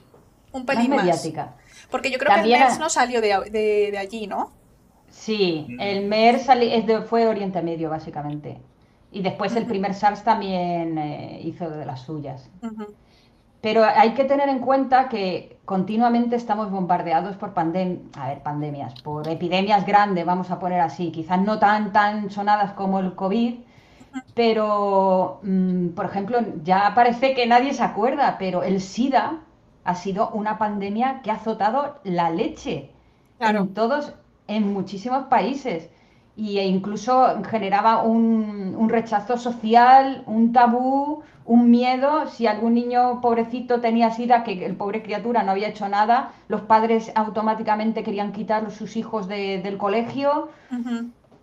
un 0.51 0.65
pelín 0.65 0.89
más. 0.89 1.03
mediática. 1.03 1.55
Porque 1.89 2.11
yo 2.11 2.17
creo 2.17 2.33
que 2.33 2.41
el 2.41 2.49
MERS 2.49 2.79
no 2.79 2.89
salió 2.89 3.21
de, 3.21 3.95
allí, 3.97 4.27
¿no? 4.27 4.51
Sí, 5.09 5.67
el 5.79 6.05
MERS 6.05 6.47
fue 7.09 7.27
Oriente 7.27 7.61
Medio, 7.61 7.89
básicamente. 7.89 8.61
Y 9.11 9.21
después 9.21 9.55
el 9.55 9.65
primer 9.65 9.93
SARS 9.93 10.23
también 10.23 10.97
eh, 10.97 11.41
hizo 11.43 11.69
de 11.69 11.85
las 11.85 12.01
suyas. 12.01 12.49
Pero 13.61 13.83
hay 13.83 14.13
que 14.13 14.23
tener 14.23 14.49
en 14.49 14.59
cuenta 14.59 15.09
que 15.09 15.59
continuamente 15.65 16.35
estamos 16.35 16.71
bombardeados 16.71 17.35
por 17.35 17.53
pandemias, 17.53 18.01
a 18.17 18.29
ver, 18.29 18.41
pandemias, 18.41 18.99
por 19.01 19.27
epidemias 19.27 19.85
grandes, 19.85 20.25
vamos 20.25 20.49
a 20.49 20.59
poner 20.59 20.79
así, 20.79 21.11
quizás 21.11 21.39
no 21.41 21.59
tan, 21.59 21.91
tan 21.91 22.31
sonadas 22.31 22.73
como 22.73 22.99
el 22.99 23.13
COVID, 23.13 23.55
pero, 24.33 25.39
mm, 25.43 25.89
por 25.89 26.05
ejemplo, 26.05 26.39
ya 26.63 26.93
parece 26.95 27.33
que 27.33 27.45
nadie 27.45 27.73
se 27.73 27.83
acuerda, 27.83 28.37
pero 28.39 28.63
el 28.63 28.81
SIDA 28.81 29.39
ha 29.83 29.95
sido 29.95 30.29
una 30.31 30.57
pandemia 30.57 31.21
que 31.21 31.31
ha 31.31 31.35
azotado 31.35 31.99
la 32.03 32.29
leche 32.29 32.91
en 33.39 33.73
todos, 33.73 34.13
en 34.47 34.73
muchísimos 34.73 35.25
países 35.25 35.89
e 36.43 36.65
incluso 36.65 37.43
generaba 37.43 38.01
un, 38.01 38.73
un, 38.75 38.89
rechazo 38.89 39.37
social, 39.37 40.23
un 40.25 40.51
tabú, 40.51 41.23
un 41.45 41.69
miedo. 41.69 42.27
Si 42.29 42.47
algún 42.47 42.73
niño 42.73 43.21
pobrecito 43.21 43.79
tenía 43.79 44.09
sida, 44.09 44.43
que 44.43 44.65
el 44.65 44.75
pobre 44.75 45.03
criatura 45.03 45.43
no 45.43 45.51
había 45.51 45.69
hecho 45.69 45.87
nada, 45.87 46.31
los 46.47 46.61
padres 46.61 47.11
automáticamente 47.13 48.03
querían 48.03 48.31
quitar 48.31 48.71
sus 48.71 48.97
hijos 48.97 49.27
del 49.27 49.77
colegio. 49.77 50.49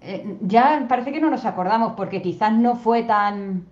Eh, 0.01 0.37
ya 0.41 0.85
parece 0.89 1.13
que 1.13 1.21
no 1.21 1.31
nos 1.31 1.45
acordamos, 1.45 1.93
porque 1.97 2.21
quizás 2.21 2.53
no 2.53 2.75
fue 2.75 3.05
tan... 3.05 3.67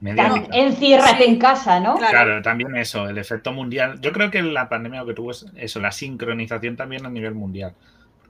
enciérrate 0.00 1.28
en 1.28 1.38
casa, 1.38 1.78
¿no? 1.78 1.96
Claro. 1.96 2.40
también 2.40 2.74
eso, 2.76 3.06
el 3.06 3.18
efecto 3.18 3.52
mundial. 3.52 4.00
Yo 4.00 4.12
creo 4.12 4.30
que 4.30 4.42
la 4.42 4.68
pandemia 4.70 5.00
lo 5.00 5.06
que 5.06 5.14
tuvo 5.14 5.32
es 5.32 5.44
eso, 5.56 5.78
la 5.78 5.92
sincronización 5.92 6.76
también 6.76 7.04
a 7.04 7.10
nivel 7.10 7.34
mundial 7.34 7.74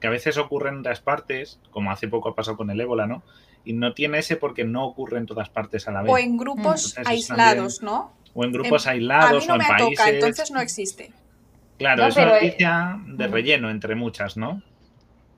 que 0.00 0.06
a 0.06 0.10
veces 0.10 0.38
ocurre 0.38 0.70
en 0.70 0.78
otras 0.78 1.00
partes, 1.00 1.60
como 1.70 1.90
hace 1.90 2.08
poco 2.08 2.30
ha 2.30 2.34
pasado 2.34 2.56
con 2.56 2.70
el 2.70 2.80
ébola, 2.80 3.06
¿no? 3.06 3.22
Y 3.64 3.72
no 3.72 3.92
tiene 3.94 4.18
ese 4.18 4.36
porque 4.36 4.64
no 4.64 4.86
ocurre 4.86 5.18
en 5.18 5.26
todas 5.26 5.50
partes 5.50 5.88
a 5.88 5.92
la 5.92 6.02
vez. 6.02 6.12
O 6.12 6.18
en 6.18 6.36
grupos 6.36 6.96
aislados, 7.04 7.82
¿no? 7.82 8.12
O 8.34 8.44
en 8.44 8.52
grupos 8.52 8.86
aislados 8.86 9.48
o 9.48 9.54
en 9.54 9.60
países. 9.60 10.06
entonces 10.06 10.50
no 10.50 10.60
existe. 10.60 11.12
Claro, 11.78 12.06
es 12.06 12.16
una 12.16 12.26
noticia 12.26 13.00
de 13.06 13.26
relleno 13.28 13.70
entre 13.70 13.94
muchas, 13.94 14.36
¿no? 14.36 14.62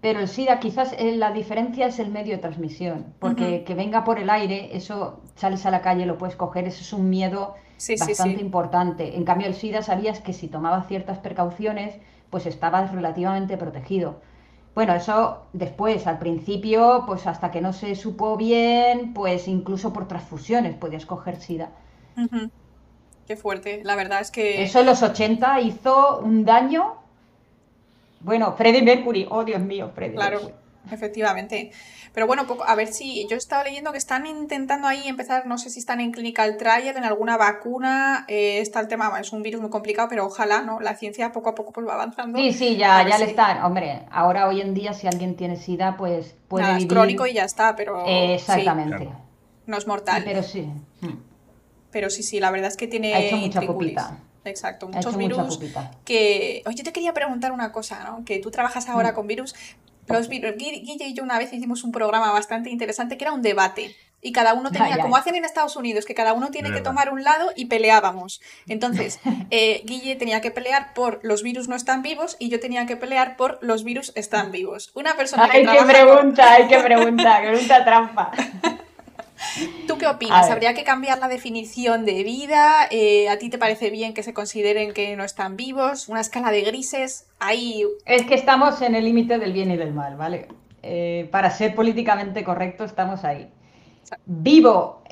Pero 0.00 0.20
el 0.20 0.28
SIDA 0.28 0.60
quizás 0.60 0.94
eh, 0.98 1.14
la 1.16 1.30
diferencia 1.32 1.86
es 1.86 1.98
el 1.98 2.10
medio 2.10 2.34
de 2.36 2.38
transmisión, 2.38 3.12
porque 3.18 3.64
que 3.64 3.74
venga 3.74 4.02
por 4.04 4.18
el 4.18 4.30
aire, 4.30 4.74
eso 4.74 5.20
sales 5.34 5.66
a 5.66 5.70
la 5.70 5.82
calle, 5.82 6.06
lo 6.06 6.16
puedes 6.16 6.36
coger, 6.36 6.66
eso 6.66 6.80
es 6.80 6.92
un 6.94 7.10
miedo 7.10 7.54
bastante 7.98 8.40
importante. 8.40 9.16
En 9.16 9.24
cambio 9.24 9.46
el 9.46 9.54
SIDA 9.54 9.82
sabías 9.82 10.20
que 10.20 10.32
si 10.32 10.48
tomabas 10.48 10.86
ciertas 10.88 11.18
precauciones, 11.18 11.96
pues 12.30 12.46
estabas 12.46 12.92
relativamente 12.92 13.58
protegido. 13.58 14.22
Bueno, 14.74 14.94
eso 14.94 15.46
después, 15.52 16.06
al 16.06 16.18
principio, 16.18 17.04
pues 17.06 17.26
hasta 17.26 17.50
que 17.50 17.60
no 17.60 17.72
se 17.72 17.94
supo 17.96 18.36
bien, 18.36 19.12
pues 19.12 19.48
incluso 19.48 19.92
por 19.92 20.06
transfusiones 20.06 20.76
podías 20.76 21.06
coger 21.06 21.40
SIDA. 21.40 21.70
Qué 23.26 23.36
fuerte, 23.36 23.82
la 23.84 23.96
verdad 23.96 24.20
es 24.20 24.30
que... 24.30 24.62
Eso 24.62 24.80
en 24.80 24.86
los 24.86 25.02
80 25.02 25.60
hizo 25.60 26.18
un 26.18 26.44
daño. 26.44 26.96
Bueno, 28.20 28.52
Freddie 28.52 28.82
Mercury, 28.82 29.26
oh 29.30 29.44
Dios 29.44 29.60
mío, 29.60 29.90
Freddie 29.94 30.16
Claro, 30.16 30.40
efectivamente. 30.90 31.72
Pero 32.12 32.26
bueno, 32.26 32.46
a 32.66 32.74
ver 32.74 32.88
si 32.88 33.26
yo 33.28 33.36
estaba 33.36 33.64
leyendo 33.64 33.92
que 33.92 33.98
están 33.98 34.26
intentando 34.26 34.88
ahí 34.88 35.06
empezar, 35.06 35.46
no 35.46 35.58
sé 35.58 35.70
si 35.70 35.78
están 35.78 36.00
en 36.00 36.10
clinical 36.10 36.56
trial, 36.56 36.96
en 36.96 37.04
alguna 37.04 37.36
vacuna, 37.36 38.24
eh, 38.28 38.58
está 38.60 38.80
el 38.80 38.88
tema, 38.88 39.12
es 39.20 39.32
un 39.32 39.42
virus 39.42 39.60
muy 39.60 39.70
complicado, 39.70 40.08
pero 40.08 40.26
ojalá, 40.26 40.62
¿no? 40.62 40.80
La 40.80 40.96
ciencia 40.96 41.32
poco 41.32 41.50
a 41.50 41.54
poco 41.54 41.72
pues 41.72 41.86
va 41.86 41.94
avanzando. 41.94 42.38
Sí, 42.38 42.52
sí, 42.52 42.76
ya, 42.76 43.06
ya 43.08 43.18
le 43.18 43.26
están. 43.26 43.62
Hombre, 43.64 44.02
ahora 44.10 44.48
hoy 44.48 44.60
en 44.60 44.74
día 44.74 44.92
si 44.92 45.06
alguien 45.06 45.36
tiene 45.36 45.56
SIDA, 45.56 45.96
pues 45.96 46.34
puede 46.48 46.64
Nada, 46.64 46.78
es 46.78 46.86
crónico 46.86 47.26
y 47.26 47.34
ya 47.34 47.44
está, 47.44 47.76
pero... 47.76 48.04
exactamente. 48.06 49.08
No 49.66 49.76
es 49.76 49.86
mortal. 49.86 50.22
pero 50.24 50.42
sí. 50.42 50.68
Pero 51.92 52.10
sí, 52.10 52.22
sí, 52.22 52.40
la 52.40 52.50
verdad 52.50 52.68
es 52.68 52.76
que 52.76 52.86
tiene... 52.86 53.14
Ha 53.14 53.20
hecho 53.20 53.36
mucha 53.36 53.66
copita. 53.66 54.18
Exacto, 54.44 54.88
muchos 54.88 55.16
virus 55.16 55.60
que... 56.04 56.62
Oye, 56.66 56.76
yo 56.76 56.84
te 56.84 56.92
quería 56.92 57.12
preguntar 57.12 57.52
una 57.52 57.72
cosa, 57.72 58.02
¿no? 58.04 58.24
Que 58.24 58.38
tú 58.38 58.50
trabajas 58.50 58.88
ahora 58.88 59.12
mm. 59.12 59.14
con 59.14 59.26
virus. 59.26 59.54
Los 60.06 60.28
virus... 60.28 60.56
Guille 60.56 61.06
y 61.06 61.14
yo 61.14 61.22
una 61.22 61.38
vez 61.38 61.52
hicimos 61.52 61.84
un 61.84 61.92
programa 61.92 62.32
bastante 62.32 62.70
interesante 62.70 63.16
que 63.16 63.24
era 63.24 63.32
un 63.32 63.42
debate. 63.42 63.94
Y 64.22 64.32
cada 64.32 64.52
uno 64.52 64.70
tenía, 64.70 64.98
como 64.98 65.16
hacen 65.16 65.34
en 65.34 65.46
Estados 65.46 65.76
Unidos, 65.76 66.04
que 66.04 66.14
cada 66.14 66.34
uno 66.34 66.50
tiene 66.50 66.70
que 66.72 66.82
tomar 66.82 67.10
un 67.10 67.24
lado 67.24 67.52
y 67.56 67.66
peleábamos. 67.66 68.42
Entonces, 68.68 69.18
eh, 69.50 69.82
Guille 69.86 70.16
tenía 70.16 70.42
que 70.42 70.50
pelear 70.50 70.92
por 70.92 71.20
los 71.22 71.42
virus 71.42 71.68
no 71.68 71.74
están 71.74 72.02
vivos 72.02 72.36
y 72.38 72.50
yo 72.50 72.60
tenía 72.60 72.84
que 72.84 72.96
pelear 72.96 73.36
por 73.36 73.58
los 73.62 73.82
virus 73.82 74.12
están 74.16 74.52
vivos. 74.52 74.90
Una 74.94 75.14
persona 75.14 75.48
que... 75.48 75.66
Hay 75.66 75.78
que 75.78 75.84
pregunta, 75.84 76.52
hay 76.52 76.68
que 76.68 76.78
preguntar, 76.80 77.42
pregunta 77.42 77.84
trampa. 77.84 78.30
¿Tú 79.86 79.98
qué 79.98 80.06
opinas? 80.06 80.50
¿Habría 80.50 80.74
que 80.74 80.84
cambiar 80.84 81.18
la 81.18 81.28
definición 81.28 82.04
de 82.04 82.22
vida? 82.24 82.86
Eh, 82.90 83.28
¿A 83.28 83.38
ti 83.38 83.50
te 83.50 83.58
parece 83.58 83.90
bien 83.90 84.14
que 84.14 84.22
se 84.22 84.34
consideren 84.34 84.92
que 84.92 85.16
no 85.16 85.24
están 85.24 85.56
vivos? 85.56 86.08
¿Una 86.08 86.20
escala 86.20 86.50
de 86.50 86.62
grises? 86.62 87.26
Ahí... 87.38 87.84
Es 88.04 88.24
que 88.26 88.34
estamos 88.34 88.82
en 88.82 88.94
el 88.94 89.04
límite 89.04 89.38
del 89.38 89.52
bien 89.52 89.70
y 89.70 89.76
del 89.76 89.92
mal, 89.92 90.16
¿vale? 90.16 90.48
Eh, 90.82 91.28
para 91.30 91.50
ser 91.50 91.74
políticamente 91.74 92.42
correcto 92.44 92.84
estamos 92.84 93.24
ahí. 93.24 93.48
Vivo, 94.26 95.02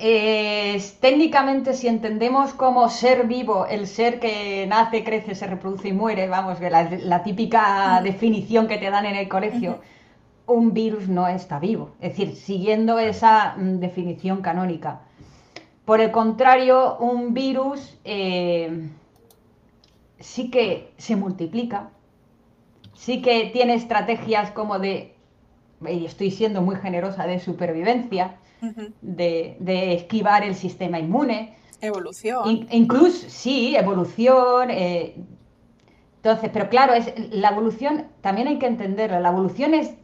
técnicamente 1.01 1.73
si 1.75 1.87
entendemos 1.87 2.53
como 2.53 2.89
ser 2.89 3.27
vivo, 3.29 3.67
el 3.67 3.87
ser 3.87 4.19
que 4.19 4.67
nace, 4.67 5.05
crece, 5.05 5.37
se 5.37 5.47
reproduce 5.47 5.89
y 5.89 5.93
muere, 5.93 6.27
vamos, 6.27 6.59
que 6.59 6.69
la, 6.69 7.23
típica 7.23 8.01
definición 8.03 8.67
que 8.67 8.79
te 8.79 8.91
dan 8.91 9.07
en 9.07 9.15
el 9.15 9.29
colegio, 9.29 9.79
un 10.49 10.73
virus 10.73 11.09
no 11.09 11.29
está 11.29 11.59
vivo, 11.59 11.93
es 12.01 12.17
decir, 12.17 12.35
siguiendo 12.35 12.99
esa 12.99 13.55
mm, 13.57 13.79
definición 13.79 14.41
canónica. 14.43 15.03
Por 15.85 16.01
el 16.01 16.11
contrario, 16.11 16.97
un 16.99 17.35
virus 17.35 17.99
eh, 18.05 18.89
sí 20.19 20.51
que 20.51 20.93
se 20.97 21.17
multiplica, 21.17 21.91
sí 22.95 23.23
que 23.23 23.51
tiene 23.53 23.75
estrategias 23.75 24.51
como 24.51 24.79
de, 24.79 25.15
y 25.89 26.05
estoy 26.05 26.31
siendo 26.31 26.63
muy 26.63 26.77
generosa, 26.77 27.27
de 27.27 27.39
supervivencia, 27.39 28.37
de, 29.01 29.95
esquivar 29.95 30.43
el 30.45 30.55
sistema 30.55 30.99
inmune. 30.99 31.57
Evolución. 31.81 32.67
incluso, 32.71 33.29
sí, 33.29 33.77
evolución. 33.77 34.71
Eh, 34.71 35.15
entonces, 36.17 36.51
pero 36.53 36.69
claro, 36.69 36.95
es, 36.95 37.13
la 37.31 37.51
evolución 37.51 38.07
también 38.21 38.49
hay 38.49 38.59
que 38.59 38.67
entenderla. 38.67 39.21
La 39.21 39.29
evolución 39.29 39.75
es 39.75 39.95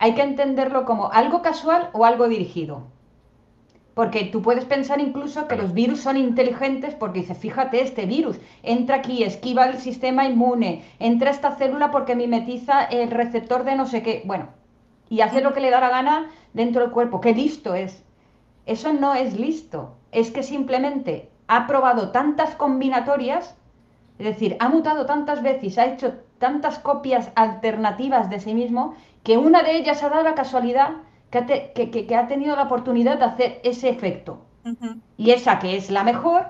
hay 0.00 0.14
que 0.14 0.22
entenderlo 0.22 0.86
como 0.86 1.12
algo 1.12 1.42
casual 1.42 1.90
o 1.92 2.06
algo 2.06 2.26
dirigido. 2.26 2.84
Porque 3.92 4.24
tú 4.24 4.40
puedes 4.40 4.64
pensar 4.64 4.98
incluso 4.98 5.46
que 5.46 5.56
los 5.56 5.74
virus 5.74 6.00
son 6.00 6.16
inteligentes 6.16 6.94
porque 6.94 7.20
dices, 7.20 7.36
fíjate, 7.36 7.82
este 7.82 8.06
virus 8.06 8.40
entra 8.62 8.96
aquí, 8.96 9.22
esquiva 9.22 9.66
el 9.66 9.76
sistema 9.76 10.24
inmune, 10.24 10.84
entra 10.98 11.30
esta 11.30 11.54
célula 11.56 11.90
porque 11.90 12.16
mimetiza 12.16 12.82
el 12.84 13.10
receptor 13.10 13.64
de 13.64 13.76
no 13.76 13.86
sé 13.86 14.02
qué. 14.02 14.22
Bueno, 14.24 14.48
y 15.10 15.20
hace 15.20 15.42
lo 15.42 15.52
que 15.52 15.60
le 15.60 15.70
da 15.70 15.80
la 15.80 15.90
gana 15.90 16.30
dentro 16.54 16.80
del 16.80 16.92
cuerpo. 16.92 17.20
¡Qué 17.20 17.34
listo 17.34 17.74
es! 17.74 18.02
Eso 18.64 18.94
no 18.94 19.14
es 19.14 19.38
listo. 19.38 19.96
Es 20.12 20.30
que 20.30 20.42
simplemente 20.42 21.28
ha 21.46 21.66
probado 21.66 22.10
tantas 22.10 22.54
combinatorias, 22.54 23.54
es 24.18 24.24
decir, 24.24 24.56
ha 24.60 24.70
mutado 24.70 25.04
tantas 25.04 25.42
veces, 25.42 25.76
ha 25.76 25.84
hecho 25.84 26.14
tantas 26.38 26.78
copias 26.78 27.30
alternativas 27.34 28.30
de 28.30 28.40
sí 28.40 28.54
mismo 28.54 28.94
que 29.22 29.36
una 29.36 29.62
de 29.62 29.76
ellas 29.76 30.02
ha 30.02 30.08
dado 30.08 30.22
la 30.22 30.34
casualidad 30.34 30.98
que 31.30 32.16
ha, 32.16 32.26
tenido 32.26 32.56
la 32.56 32.64
oportunidad 32.64 33.18
de 33.18 33.24
hacer 33.24 33.60
ese 33.62 33.88
efecto. 33.88 34.46
Y 35.16 35.30
esa 35.30 35.58
que 35.58 35.76
es 35.76 35.90
la 35.90 36.04
mejor, 36.04 36.46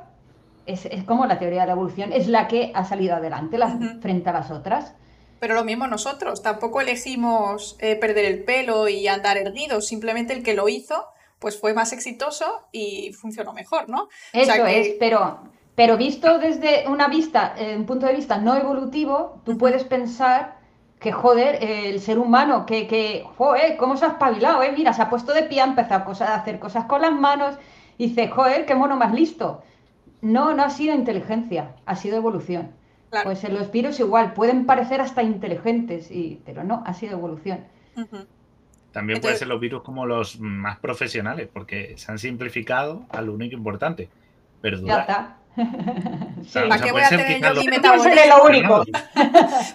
es, 0.67 0.89
como 1.07 1.27
la 1.27 1.39
teoría 1.39 1.61
de 1.61 1.67
la 1.67 1.73
evolución, 1.73 2.13
es 2.13 2.29
la 2.29 2.49
que 2.49 2.73
ha 2.75 2.85
salido 2.85 3.17
adelante 3.17 3.59
frente 4.01 4.31
a 4.31 4.33
las 4.33 4.51
otras. 4.51 4.95
Pero 5.39 5.55
lo 5.55 5.65
mismo 5.65 5.87
nosotros, 5.87 6.43
tampoco 6.43 6.81
elegimos 6.81 7.77
eh, 7.81 7.97
perder 7.97 8.27
el 8.27 8.45
pelo 8.45 8.89
y 8.89 9.09
andar 9.09 9.39
erguidos, 9.39 9.87
simplemente 9.87 10.33
el 10.33 10.43
que 10.43 10.55
lo 10.55 10.69
hizo 10.69 11.07
pues 11.41 11.59
fue 11.59 11.75
más 11.75 11.93
exitoso 11.93 12.69
y 12.71 13.13
funcionó 13.15 13.53
mejor, 13.53 13.89
¿no? 13.89 14.09
Eso 14.33 14.67
es, 14.67 14.91
pero, 15.01 15.41
pero 15.75 15.97
visto 15.97 16.39
desde 16.39 16.87
una 16.87 17.09
vista, 17.09 17.55
eh, 17.57 17.77
un 17.77 17.87
punto 17.87 18.07
de 18.07 18.15
vista 18.15 18.37
no 18.39 18.55
evolutivo, 18.55 19.41
tú 19.45 19.57
puedes 19.57 19.85
pensar 19.85 20.60
que 21.01 21.13
joder, 21.13 21.59
el 21.63 21.99
ser 21.99 22.19
humano, 22.19 22.67
que, 22.67 22.87
que, 22.87 23.25
joder, 23.37 23.79
cómo 23.79 23.97
se 23.97 24.05
ha 24.05 24.09
espabilado, 24.09 24.63
¿eh? 24.63 24.73
Mira, 24.77 24.93
se 24.93 25.01
ha 25.01 25.09
puesto 25.09 25.33
de 25.33 25.45
pie, 25.45 25.63
ha 25.63 25.65
empezado 25.65 26.13
a, 26.23 26.35
hacer 26.35 26.59
cosas 26.59 26.85
con 26.85 27.01
las 27.01 27.13
manos, 27.13 27.57
y 27.97 28.09
dice, 28.09 28.29
joder, 28.29 28.67
qué 28.67 28.75
mono 28.75 28.97
más 28.97 29.13
listo. 29.15 29.63
No, 30.21 30.55
no 30.55 30.63
ha 30.63 30.71
sido 30.71 30.95
inteligencia, 30.95 31.75
ha 31.87 31.97
sido 31.97 32.19
evolución. 32.19 32.73
Pues 33.25 33.43
en 33.43 33.55
los 33.55 33.73
virus 33.73 33.99
igual, 33.99 34.35
pueden 34.35 34.67
parecer 34.67 35.01
hasta 35.01 35.23
inteligentes, 35.23 36.11
y, 36.11 36.41
pero 36.45 36.65
no, 36.65 36.83
ha 36.87 36.93
sido 36.93 37.15
evolución. 37.15 37.65
También 38.93 39.21
pueden 39.21 39.39
ser 39.39 39.49
los 39.49 39.59
virus 39.59 39.83
como 39.83 40.05
los 40.05 40.39
más 40.39 40.79
profesionales, 40.81 41.49
porque 41.51 41.95
se 41.97 42.13
han 42.13 42.19
simplificado 42.19 43.07
a 43.09 43.23
lo 43.23 43.33
único 43.33 43.57
importante, 43.57 44.11
perdurar. 44.61 44.97
Ya 44.97 45.01
está. 45.01 45.40
¿Para 45.57 46.81
qué 46.81 46.93
voy 46.93 47.03
a 47.03 47.09
tener 47.09 47.41
yo 47.41 47.55
mi 47.55 47.69
metabolismo? 47.69 48.85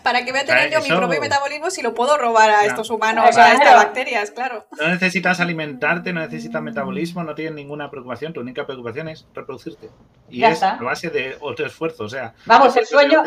¿Para 0.03 0.23
qué 0.23 0.31
voy 0.31 0.41
a 0.41 0.45
tener 0.45 0.71
yo 0.71 0.81
mi 0.81 0.87
propio 0.87 1.21
metabolismo 1.21 1.69
si 1.69 1.81
lo 1.81 1.93
puedo 1.93 2.17
robar 2.17 2.49
a 2.49 2.65
estos 2.65 2.89
humanos, 2.89 3.37
a 3.37 3.53
estas 3.53 3.75
bacterias? 3.75 4.31
Claro. 4.31 4.67
No 4.79 4.87
necesitas 4.87 5.39
alimentarte, 5.39 6.13
no 6.13 6.21
necesitas 6.21 6.61
metabolismo, 6.61 7.23
no 7.23 7.35
tienes 7.35 7.53
ninguna 7.55 7.89
preocupación. 7.89 8.33
Tu 8.33 8.39
única 8.39 8.65
preocupación 8.65 9.09
es 9.09 9.27
reproducirte. 9.33 9.89
Y 10.29 10.43
es 10.43 10.63
a 10.63 10.75
base 10.75 11.09
de 11.09 11.37
otro 11.41 11.65
esfuerzo. 11.65 12.05
O 12.05 12.09
sea, 12.09 12.33
vamos, 12.45 12.75
el 12.77 12.85
sueño, 12.85 13.23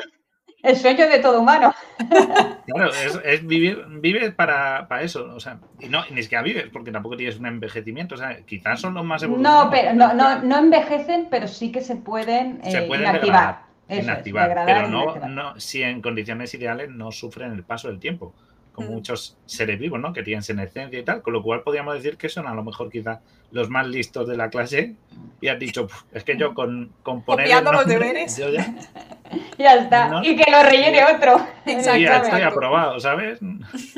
el 0.63 0.77
sueño 0.77 1.09
de 1.09 1.19
todo 1.19 1.41
humano. 1.41 1.75
Claro, 2.69 2.91
es, 3.25 3.47
vivir, 3.47 3.83
vives 3.89 4.35
para, 4.35 4.87
eso, 5.01 5.33
o 5.35 5.41
sea, 5.41 5.59
y 5.81 5.89
no, 5.89 6.05
ni 6.11 6.23
siquiera 6.23 6.43
vives, 6.43 6.67
porque 6.71 6.93
tampoco 6.93 7.17
tienes 7.17 7.39
un 7.39 7.47
envejecimiento, 7.47 8.15
o 8.15 8.19
sea, 8.19 8.43
quizás 8.45 8.79
son 8.79 8.93
los 8.93 9.07
más 9.07 9.23
evolucionados. 9.23 9.65
No, 9.65 9.71
pero 9.71 9.95
no, 9.95 10.13
no, 10.13 10.43
no 10.43 10.59
envejecen, 10.59 11.29
pero 11.31 11.49
sí 11.49 11.73
que 11.73 11.81
se 11.81 11.97
pueden, 11.97 12.61
se 12.63 12.83
pueden 12.83 13.05
inactivar. 13.05 13.61
inactivar 13.89 14.65
pero 14.67 14.87
no, 14.87 15.17
no, 15.29 15.59
si 15.59 15.83
en 15.83 16.03
condiciones 16.03 16.53
ideales 16.53 16.91
no 16.91 17.11
sufren 17.11 17.53
el 17.53 17.65
paso 17.65 17.89
del 17.89 17.99
tiempo 18.01 18.35
como 18.79 18.93
muchos 18.93 19.37
seres 19.45 19.79
vivos, 19.81 19.99
¿no? 19.99 20.13
Que 20.13 20.23
tienen 20.23 20.43
senescencia 20.43 21.01
y 21.01 21.03
tal, 21.03 21.21
con 21.21 21.33
lo 21.33 21.43
cual 21.43 21.63
podríamos 21.63 21.95
decir 21.95 22.17
que 22.17 22.29
son 22.29 22.47
a 22.47 22.55
lo 22.55 22.63
mejor 22.63 22.91
quizá 22.91 23.21
los 23.51 23.71
más 23.71 23.89
listos 23.89 24.29
de 24.29 24.37
la 24.37 24.51
clase 24.51 24.95
y 25.41 25.49
has 25.49 25.59
dicho, 25.59 25.89
es 26.13 26.23
que 26.23 26.37
yo 26.37 26.55
con, 26.55 26.93
con 27.03 27.23
poner 27.23 27.49
los 27.61 27.87
deberes. 27.87 28.37
ya, 29.59 29.75
está, 29.75 30.21
y 30.23 30.37
que 30.37 30.49
lo 30.49 30.63
rellene 30.63 31.05
otro. 31.05 31.45
Exactamente. 31.67 32.05
ya 32.05 32.17
estoy 32.19 32.43
aprobado, 32.43 33.01
¿sabes? 33.01 33.41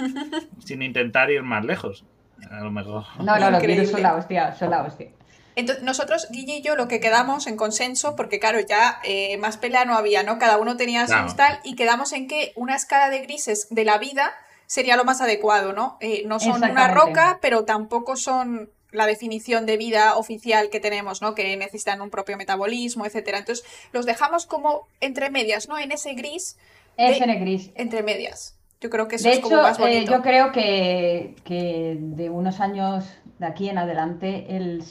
Sin 0.65 0.81
intentar 0.81 1.31
ir 1.31 1.43
más 1.43 1.65
lejos. 1.65 2.07
A 2.51 2.61
lo 2.61 2.71
mejor. 2.71 3.05
No, 3.23 3.39
no, 3.39 3.51
los 3.51 3.63
virus 3.63 3.91
son 3.91 4.03
la 4.03 4.15
hostia, 4.15 4.55
son 4.55 4.71
la 4.71 4.83
hostia. 4.83 5.11
Entonces, 5.57 5.85
nosotros, 5.85 6.27
Guille 6.31 6.57
y 6.57 6.63
yo, 6.63 6.75
lo 6.75 6.89
que 6.89 7.01
quedamos 7.01 7.47
en 7.47 7.57
consenso, 7.57 8.17
porque 8.17 8.41
claro, 8.41 8.61
ya 8.61 8.99
eh, 9.05 9.37
más 9.37 9.59
pelea 9.59 9.85
no 9.85 9.95
había, 9.95 10.23
¿no? 10.23 10.39
Cada 10.39 10.57
uno 10.57 10.79
tenía 10.79 11.07
su 11.07 11.37
tal, 11.37 11.61
y 11.65 11.77
quedamos 11.77 12.15
en 12.15 12.29
que 12.29 12.53
una 12.57 12.77
escala 12.77 13.11
de 13.11 13.21
grises 13.21 13.67
de 13.69 13.85
la 13.85 13.99
vida 13.99 14.33
sería 14.71 14.97
lo 14.97 15.05
más 15.05 15.21
adecuado, 15.21 15.73
¿no? 15.73 15.97
Eh, 15.99 16.23
no 16.27 16.39
son 16.39 16.63
una 16.63 16.87
roca, 16.87 17.41
pero 17.43 17.65
tampoco 17.65 18.15
son 18.15 18.71
la 18.93 19.07
definición 19.07 19.67
de 19.67 19.77
vida 19.77 20.17
oficial 20.17 20.71
que 20.71 20.79
tenemos, 20.79 21.21
¿no? 21.21 21.35
Que 21.35 21.57
necesitan 21.57 22.01
un 22.01 22.09
propio 22.09 22.37
metabolismo, 22.37 23.05
etcétera. 23.05 23.39
Entonces, 23.39 23.67
los 23.93 24.07
dejamos 24.07 24.47
como 24.47 24.87
entre 25.01 25.29
medias, 25.29 25.69
¿no? 25.69 25.77
En 25.77 25.91
ese 25.91 26.15
gris. 26.15 26.57
Es 26.97 27.21
en 27.21 27.31
el 27.31 27.41
gris. 27.41 27.73
Entre 27.75 28.05
medias. 28.05 28.57
Yo 28.81 28.91
creo 28.91 29.09
que 29.09 29.17
eso 29.17 29.29
es 29.29 29.41
como 29.41 29.57
más 29.57 29.77
eh, 29.77 29.83
bonito. 29.83 30.13
yo 30.13 30.23
creo 30.23 30.53
que, 30.53 31.35
que, 31.43 31.97
de 31.99 32.31
unos 32.31 32.61
años 32.61 33.05
de 33.41 33.47
aquí 33.47 33.69
en 33.71 33.79
adelante 33.79 34.57
el, 34.57 34.85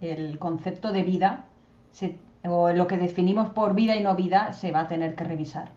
el 0.00 0.38
concepto 0.38 0.92
de 0.92 1.02
vida 1.02 1.46
o 2.44 2.70
lo 2.70 2.86
que 2.86 2.98
definimos 2.98 3.50
por 3.50 3.74
vida 3.74 3.96
y 3.96 4.00
no 4.00 4.14
vida 4.14 4.52
se 4.52 4.70
va 4.70 4.82
a 4.82 4.88
tener 4.88 5.16
que 5.16 5.24
revisar. 5.24 5.72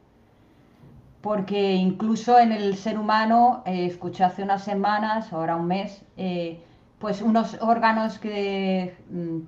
Porque 1.27 1.75
incluso 1.75 2.39
en 2.39 2.53
el 2.53 2.77
ser 2.77 2.97
humano, 2.97 3.61
eh, 3.65 3.85
escuché 3.85 4.23
hace 4.23 4.43
unas 4.43 4.63
semanas, 4.63 5.33
ahora 5.33 5.57
un 5.57 5.67
mes, 5.67 6.01
eh, 6.15 6.61
pues 6.99 7.21
unos 7.21 7.57
órganos 7.59 8.17
que 8.17 8.95
mm, 9.09 9.39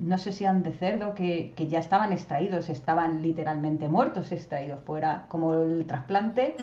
no 0.00 0.18
sé 0.18 0.32
si 0.32 0.44
eran 0.44 0.62
de 0.62 0.72
cerdo, 0.72 1.14
que, 1.14 1.54
que, 1.56 1.66
ya 1.66 1.78
estaban 1.78 2.12
extraídos, 2.12 2.68
estaban 2.68 3.22
literalmente 3.22 3.88
muertos, 3.88 4.32
extraídos 4.32 4.84
fuera, 4.84 5.24
como 5.28 5.54
el 5.54 5.86
trasplante 5.86 6.56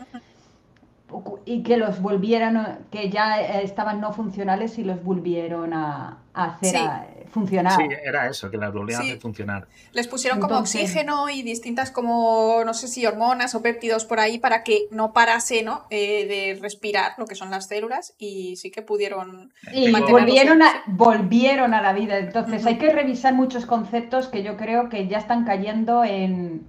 y 1.44 1.62
que 1.62 1.76
los 1.76 2.00
volvieran, 2.00 2.86
que 2.90 3.10
ya 3.10 3.40
estaban 3.40 4.00
no 4.00 4.12
funcionales 4.12 4.78
y 4.78 4.84
los 4.84 5.02
volvieron 5.02 5.72
a, 5.72 6.18
hacer 6.32 7.26
funcionar. 7.30 7.76
Sí, 7.76 7.88
era 8.04 8.28
eso, 8.28 8.50
que 8.50 8.56
las 8.56 8.72
volvían 8.72 9.00
a 9.00 9.04
hacer 9.04 9.18
funcionar. 9.18 9.66
Les 9.92 10.08
pusieron 10.08 10.40
como 10.40 10.58
oxígeno 10.58 11.28
y 11.28 11.42
distintas 11.42 11.90
como, 11.90 12.62
no 12.64 12.74
sé 12.74 12.88
si 12.88 13.06
hormonas 13.06 13.54
o 13.54 13.62
péptidos 13.62 14.04
por 14.04 14.20
ahí 14.20 14.38
para 14.38 14.62
que 14.62 14.86
no 14.90 15.12
parase 15.12 15.62
¿no? 15.62 15.86
Eh, 15.90 16.26
de 16.26 16.58
respirar 16.60 17.12
lo 17.18 17.26
que 17.26 17.34
son 17.34 17.50
las 17.50 17.66
células 17.66 18.14
y 18.18 18.56
sí 18.56 18.70
que 18.70 18.82
pudieron... 18.82 19.52
Y 19.72 19.90
volvieron 19.92 20.62
a, 20.62 20.82
volvieron 20.86 21.74
a 21.74 21.82
la 21.82 21.92
vida. 21.92 22.18
Entonces 22.18 22.64
hay 22.66 22.78
que 22.78 22.92
revisar 22.92 23.34
muchos 23.34 23.66
conceptos 23.66 24.28
que 24.28 24.42
yo 24.42 24.56
creo 24.56 24.88
que 24.88 25.08
ya 25.08 25.18
están 25.18 25.44
cayendo 25.44 26.04
en, 26.04 26.66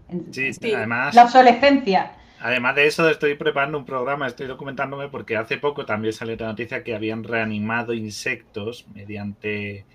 además... 0.74 1.14
la 1.16 1.24
obsolescencia. 1.24 2.14
Además 2.42 2.76
de 2.76 2.88
eso, 2.88 3.08
estoy 3.08 3.36
preparando 3.36 3.78
un 3.78 3.86
programa, 3.86 4.26
estoy 4.26 4.48
documentándome 4.48 5.10
porque 5.10 5.38
hace 5.38 5.58
poco 5.58 5.86
también 5.86 6.12
salió 6.12 6.36
la 6.38 6.48
noticia 6.48 6.84
que 6.84 6.96
habían 6.96 7.24
reanimado 7.24 7.94
insectos 7.94 8.88
mediante, 8.96 9.86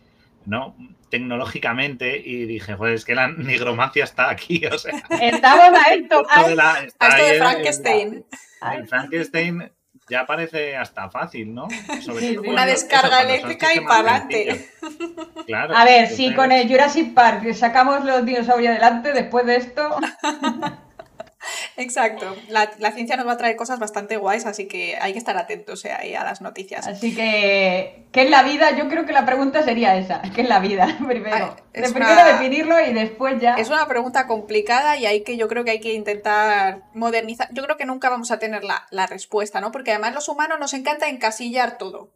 ¿no? 0.45 0.77
Tecnológicamente 1.11 2.17
y 2.25 2.47
dije, 2.47 2.75
joder, 2.75 2.95
es 2.95 3.05
que 3.05 3.17
la 3.17 3.29
nigromancia 3.29 4.05
está 4.05 4.31
aquí, 4.31 4.65
o 4.73 4.79
sea. 4.79 5.03
Estamos 5.21 5.81
a 5.87 5.95
esto. 5.95 6.27
a 6.31 6.85
esto 6.85 7.25
de 7.25 7.39
Frankenstein. 7.39 8.25
En, 8.63 8.87
Frankenstein 8.87 9.73
ya 10.09 10.25
parece 10.25 10.77
hasta 10.77 11.11
fácil, 11.11 11.53
¿no? 11.53 11.67
Una 12.47 12.65
descarga 12.65 13.23
eléctrica 13.23 13.75
y 13.75 13.81
para 13.81 14.19
adelante. 14.19 14.71
Claro, 15.49 15.77
a 15.77 15.85
ver, 15.85 16.09
si 16.11 16.33
con 16.33 16.53
el 16.53 16.69
Jurassic 16.69 17.13
Park 17.13 17.53
sacamos 17.55 18.05
los 18.05 18.25
dinosaurios 18.25 18.71
adelante 18.71 19.13
después 19.13 19.47
de 19.47 19.57
esto. 19.57 19.97
Exacto. 21.77 22.35
La, 22.49 22.93
ciencia 22.93 23.17
nos 23.17 23.27
va 23.27 23.33
a 23.33 23.37
traer 23.37 23.57
cosas 23.57 23.79
bastante 23.79 24.17
guays, 24.17 24.47
así 24.47 24.67
que 24.67 24.97
hay 25.01 25.13
que 25.13 25.19
estar 25.19 25.37
atentos 25.37 25.85
eh, 25.85 26.17
a 26.17 26.25
las 26.25 26.41
noticias. 26.41 26.87
Así 26.87 27.15
que, 27.15 28.07
¿qué 28.13 28.23
es 28.23 28.31
la 28.31 28.43
vida? 28.43 28.77
Yo 28.77 28.89
creo 28.89 29.07
que 29.07 29.13
la 29.13 29.27
pregunta 29.27 29.63
sería 29.63 29.97
esa. 29.97 30.23
¿Qué 30.35 30.43
es 30.43 30.49
la 30.49 30.59
vida? 30.59 30.97
Primero. 31.07 31.57
primero 31.73 32.25
definirlo 32.25 32.81
y 32.81 32.93
después 32.93 33.41
ya. 33.41 33.55
Es 33.55 33.69
una 33.69 33.87
pregunta 33.87 34.27
complicada 34.27 34.97
y 34.97 35.07
hay 35.07 35.23
que, 35.23 35.37
yo 35.37 35.49
creo 35.49 35.65
que 35.65 35.73
hay 35.73 35.81
que 35.81 35.93
intentar 35.93 36.83
modernizar. 36.95 37.49
Yo 37.53 37.63
creo 37.63 37.77
que 37.77 37.87
nunca 37.87 38.09
vamos 38.09 38.31
a 38.31 38.39
tener 38.39 38.65
la, 38.65 38.87
la 38.91 39.07
respuesta, 39.07 39.61
¿no? 39.61 39.73
Porque 39.73 39.93
además 39.93 40.15
los 40.15 40.29
humanos 40.29 40.59
nos 40.59 40.75
encanta 40.75 41.09
encasillar 41.09 41.79
todo. 41.79 42.11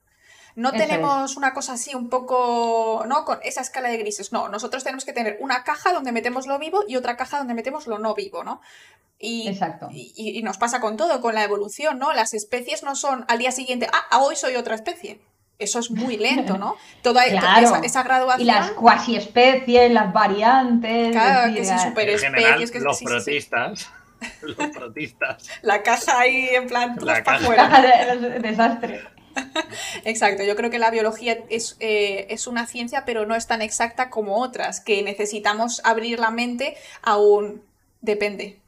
No 0.55 0.73
tenemos 0.73 1.37
una 1.37 1.53
cosa 1.55 1.75
así 1.75 1.95
un 1.95 2.09
poco, 2.09 3.05
¿no? 3.07 3.25
Con 3.25 3.39
esa 3.43 3.61
escala 3.61 3.89
de 3.89 3.99
grises. 3.99 4.33
No, 4.33 4.49
nosotros 4.49 4.85
tenemos 4.85 5.05
que 5.05 5.13
tener 5.13 5.39
una 5.41 5.65
caja 5.65 5.93
donde 5.93 6.13
metemos 6.13 6.47
lo 6.47 6.59
vivo 6.59 6.85
y 6.87 6.97
otra 6.97 7.17
caja 7.17 7.39
donde 7.39 7.55
metemos 7.55 7.87
lo 7.87 7.99
no 7.99 8.15
vivo, 8.15 8.45
¿no? 8.45 8.61
Y, 9.19 9.49
Exacto. 9.49 9.89
Y, 9.93 10.43
nos 10.43 10.57
pasa 10.57 10.81
con 10.81 10.97
todo, 10.97 11.21
con 11.21 11.35
la 11.35 11.45
evolución, 11.45 11.99
¿no? 11.99 12.13
Las 12.13 12.33
especies 12.33 12.83
no 12.83 12.97
son 12.97 13.25
al 13.29 13.39
día 13.39 13.53
siguiente, 13.53 13.87
ah, 13.93 14.19
hoy 14.19 14.35
soy 14.35 14.57
otra 14.57 14.75
especie. 14.75 15.21
Eso 15.59 15.79
es 15.79 15.91
muy 15.91 16.17
lento, 16.17 16.57
¿no? 16.57 16.77
Toda, 17.03 17.27
esa, 17.27 18.03
graduación. 18.03 18.41
Y 18.41 18.45
las 18.51 18.71
cuasi 18.71 19.17
especies, 19.17 19.93
las 19.93 20.13
variantes. 20.13 21.13
Claro, 21.13 21.55
que 21.55 21.65
sí, 21.65 21.79
superespecies. 21.79 22.71
Que 22.71 22.81
los 22.81 23.01
protistas. 23.03 23.91
Los 24.43 24.69
protistas. 24.69 25.49
La 25.63 25.83
caja 25.83 26.21
ahí 26.21 26.51
en 26.51 26.67
plan, 26.67 26.95
la 27.01 27.23
caja. 27.23 27.39
Fuera. 27.39 27.69
Desastre. 28.43 29.03
Exacto, 30.05 30.43
yo 30.43 30.57
creo 30.57 30.71
que 30.71 30.79
la 30.79 30.91
biología 30.91 31.39
es, 31.49 31.77
eh, 31.81 32.27
es, 32.31 32.47
una 32.47 32.67
ciencia, 32.67 33.05
pero 33.05 33.27
no 33.27 33.35
es 33.35 33.47
tan 33.47 33.63
exacta 33.63 34.11
como 34.11 34.37
otras, 34.37 34.81
que 34.81 35.03
necesitamos 35.03 35.81
abrir 35.85 36.19
la 36.19 36.31
mente 36.31 36.77
a 37.03 37.17
un 37.17 37.63
depende. 38.01 38.61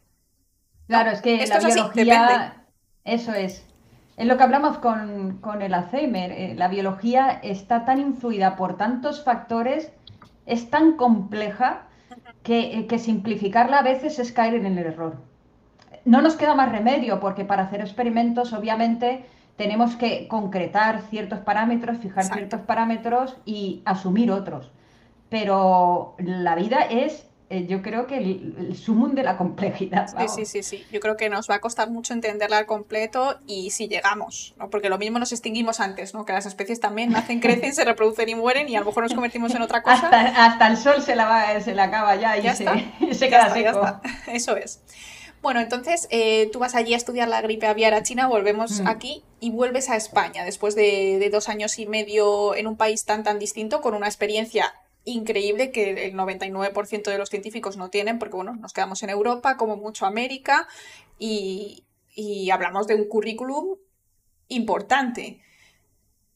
Claro, 0.87 1.11
es 1.11 1.23
que 1.23 1.47
la 1.47 1.59
biología, 1.59 2.65
eso 3.05 3.33
es. 3.33 3.65
En 4.17 4.29
lo 4.29 4.37
que 4.37 4.43
hablamos 4.43 4.79
con, 4.79 5.63
el 5.63 5.75
Alzheimer, 5.75 6.33
eh, 6.33 6.55
la 6.55 6.69
biología 6.69 7.41
está 7.43 7.85
tan 7.85 7.99
influida 7.99 8.57
por 8.57 8.77
tantos 8.77 9.25
factores, 9.25 9.91
es 10.45 10.71
tan 10.71 10.97
compleja 10.97 11.87
que, 12.43 12.79
eh, 12.79 12.87
que 12.87 12.99
simplificarla 12.99 13.79
a 13.79 13.83
veces 13.83 14.19
es 14.19 14.33
caer 14.33 14.55
en 14.55 14.67
el 14.67 14.79
error. 14.79 15.17
No 16.05 16.21
nos 16.21 16.35
queda 16.35 16.55
más 16.55 16.71
remedio, 16.71 17.21
porque 17.21 17.45
para 17.45 17.63
hacer 17.63 17.81
experimentos, 17.81 18.53
obviamente, 18.53 19.25
tenemos 19.57 19.97
que 19.97 20.29
concretar 20.29 21.03
ciertos 21.11 21.41
parámetros, 21.41 21.99
fijar 21.99 22.25
ciertos 22.25 22.61
parámetros 22.61 23.37
y 23.45 23.83
asumir 23.85 24.31
otros. 24.31 24.73
Pero 25.29 26.15
la 26.19 26.55
vida 26.55 26.83
es, 26.83 27.27
eh, 27.49 27.67
yo 27.67 27.83
creo 27.83 28.07
que 28.07 28.17
el, 28.17 28.77
sumum 28.77 29.15
de 29.15 29.23
la 29.23 29.37
complejidad. 29.37 30.09
Sí, 30.09 30.29
sí, 30.29 30.45
sí, 30.47 30.63
sí. 30.63 30.87
Yo 30.91 31.01
creo 31.01 31.17
que 31.17 31.29
nos 31.29 31.51
va 31.51 31.57
a 31.57 31.61
costar 31.61 31.91
mucho 31.91 32.15
entenderla 32.15 32.59
al 32.59 32.67
completo 32.67 33.39
y 33.47 33.71
si 33.71 33.89
llegamos, 33.89 34.55
¿no? 34.59 34.71
Porque 34.71 34.89
lo 34.89 34.99
mismo 34.99 35.19
nos 35.19 35.33
extinguimos 35.33 35.81
antes, 35.81 36.15
¿no? 36.15 36.25
Que 36.25 36.33
las 36.33 36.47
especies 36.47 36.81
también 36.81 37.11
nacen, 37.11 37.41
crecen, 37.41 37.75
se 37.75 37.85
reproducen 37.85 38.29
y 38.29 38.35
mueren 38.35 38.69
y 38.69 38.77
a 38.77 38.81
lo 38.81 38.87
mejor 38.87 39.05
nos 39.05 39.15
convertimos 39.15 39.55
en 39.55 39.63
otra 39.63 39.83
cosa. 39.83 40.09
Hasta, 40.09 40.67
el 40.67 40.77
sol 40.79 41.03
se 41.03 41.15
la, 41.15 41.27
va, 41.27 41.61
se 41.61 41.75
la 41.75 41.85
acaba 41.85 42.17
ya 42.17 42.39
y 42.39 42.57
se, 42.57 42.65
se, 43.15 43.29
queda 43.29 43.51
seco. 43.51 44.01
Eso 44.27 44.57
es. 44.57 44.83
Bueno, 45.43 45.59
entonces 45.59 46.07
eh, 46.11 46.49
tú 46.53 46.61
vas 46.61 46.77
allí 46.77 46.95
a 46.95 46.97
estudiar 46.97 47.29
la 47.29 47.43
gripe 47.43 47.67
aviar 47.67 47.95
a 47.95 48.05
China, 48.05 48.29
volvemos 48.29 48.81
mm. 48.81 48.87
aquí 48.87 49.25
y 49.41 49.51
vuelves 49.51 49.91
a 49.91 49.97
España 49.97 50.45
después 50.45 50.77
de, 50.77 51.29
dos 51.33 51.49
años 51.49 51.81
y 51.81 51.87
medio 51.87 52.55
en 52.55 52.69
un 52.69 52.77
país 52.77 53.05
tan 53.05 53.25
tan 53.25 53.41
distinto 53.41 53.81
con 53.81 53.95
una 53.95 54.07
experiencia 54.07 54.73
increíble 55.05 55.73
que 55.73 56.07
el 56.07 56.15
99% 56.15 57.11
de 57.11 57.19
los 57.19 57.29
científicos 57.29 57.77
no 57.77 57.91
tienen 57.91 58.21
porque 58.21 58.37
bueno, 58.37 58.55
nos 58.55 58.73
quedamos 58.73 59.03
en 59.03 59.11
Europa, 59.11 59.57
como 59.57 59.77
mucho 59.77 60.07
América 60.07 60.69
y, 61.19 61.85
hablamos 62.53 62.87
de 62.87 62.95
un 62.95 63.09
currículum 63.09 63.79
importante. 64.47 65.41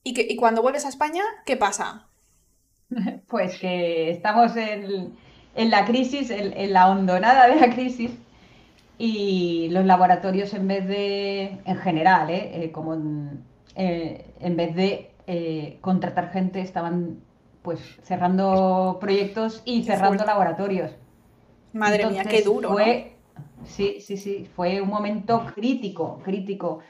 ¿Y, 0.02 0.14
que, 0.14 0.26
y 0.28 0.34
cuando 0.34 0.62
vuelves 0.62 0.84
a 0.84 0.88
España, 0.88 1.22
qué 1.44 1.56
pasa? 1.56 2.08
Pues 3.28 3.58
que 3.58 4.10
estamos 4.10 4.56
en, 4.56 5.16
la 5.54 5.84
crisis, 5.84 6.30
en 6.30 6.72
la 6.72 6.88
hondonada 6.88 7.46
de 7.48 7.56
la 7.56 7.72
crisis 7.72 8.10
y 8.98 9.68
los 9.70 9.84
laboratorios 9.84 10.54
en 10.54 10.68
vez 10.68 10.86
de, 10.86 11.58
en 11.64 11.76
general, 11.76 12.30
¿eh? 12.30 12.64
Eh, 12.64 12.72
como 12.72 12.94
eh, 13.74 14.26
en, 14.40 14.56
vez 14.56 14.74
de 14.74 15.78
contratar 15.80 16.30
gente, 16.30 16.60
estaban 16.60 17.20
pues 17.62 17.80
cerrando 18.02 18.98
proyectos 19.00 19.62
y 19.64 19.82
cerrando 19.82 20.24
laboratorios. 20.24 20.92
Madre 21.72 22.06
mía, 22.06 22.24
qué 22.24 22.42
duro. 22.42 22.72
Fue, 22.72 23.12
Sí, 23.64 24.00
sí, 24.00 24.16
sí, 24.16 24.48
fue 24.54 24.80
un 24.80 24.88
momento 24.88 25.44
crítico, 25.54 26.20
crítico 26.22 26.80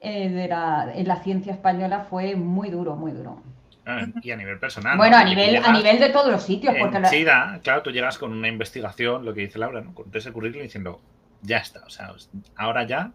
de 0.00 0.46
la, 0.48 0.92
en 0.94 1.08
la 1.08 1.16
ciencia 1.16 1.52
española, 1.52 2.06
fue 2.08 2.36
muy 2.36 2.70
duro, 2.70 2.94
muy 2.94 3.10
duro. 3.12 3.42
Ah, 3.84 4.06
y 4.22 4.30
a 4.30 4.36
nivel 4.36 4.58
personal. 4.58 4.96
Bueno, 4.96 5.16
a 5.16 5.24
nivel, 5.24 5.56
a 5.56 5.72
nivel 5.72 5.98
de 5.98 6.10
todos 6.10 6.30
los 6.30 6.42
sitios. 6.42 6.74
Porque 6.78 6.98
en 6.98 7.60
claro, 7.60 7.82
tú 7.82 7.90
llegas 7.90 8.16
con 8.16 8.32
una 8.32 8.48
investigación, 8.48 9.24
lo 9.24 9.34
que 9.34 9.42
dice 9.42 9.58
Laura, 9.58 9.80
¿no? 9.80 9.94
con 9.94 10.06
ese 10.12 10.30
currículum 10.30 10.62
diciendo, 10.62 11.00
ya 11.42 11.58
está. 11.58 11.84
O 11.84 11.90
sea, 11.90 12.14
ahora 12.56 12.84
ya 12.84 13.12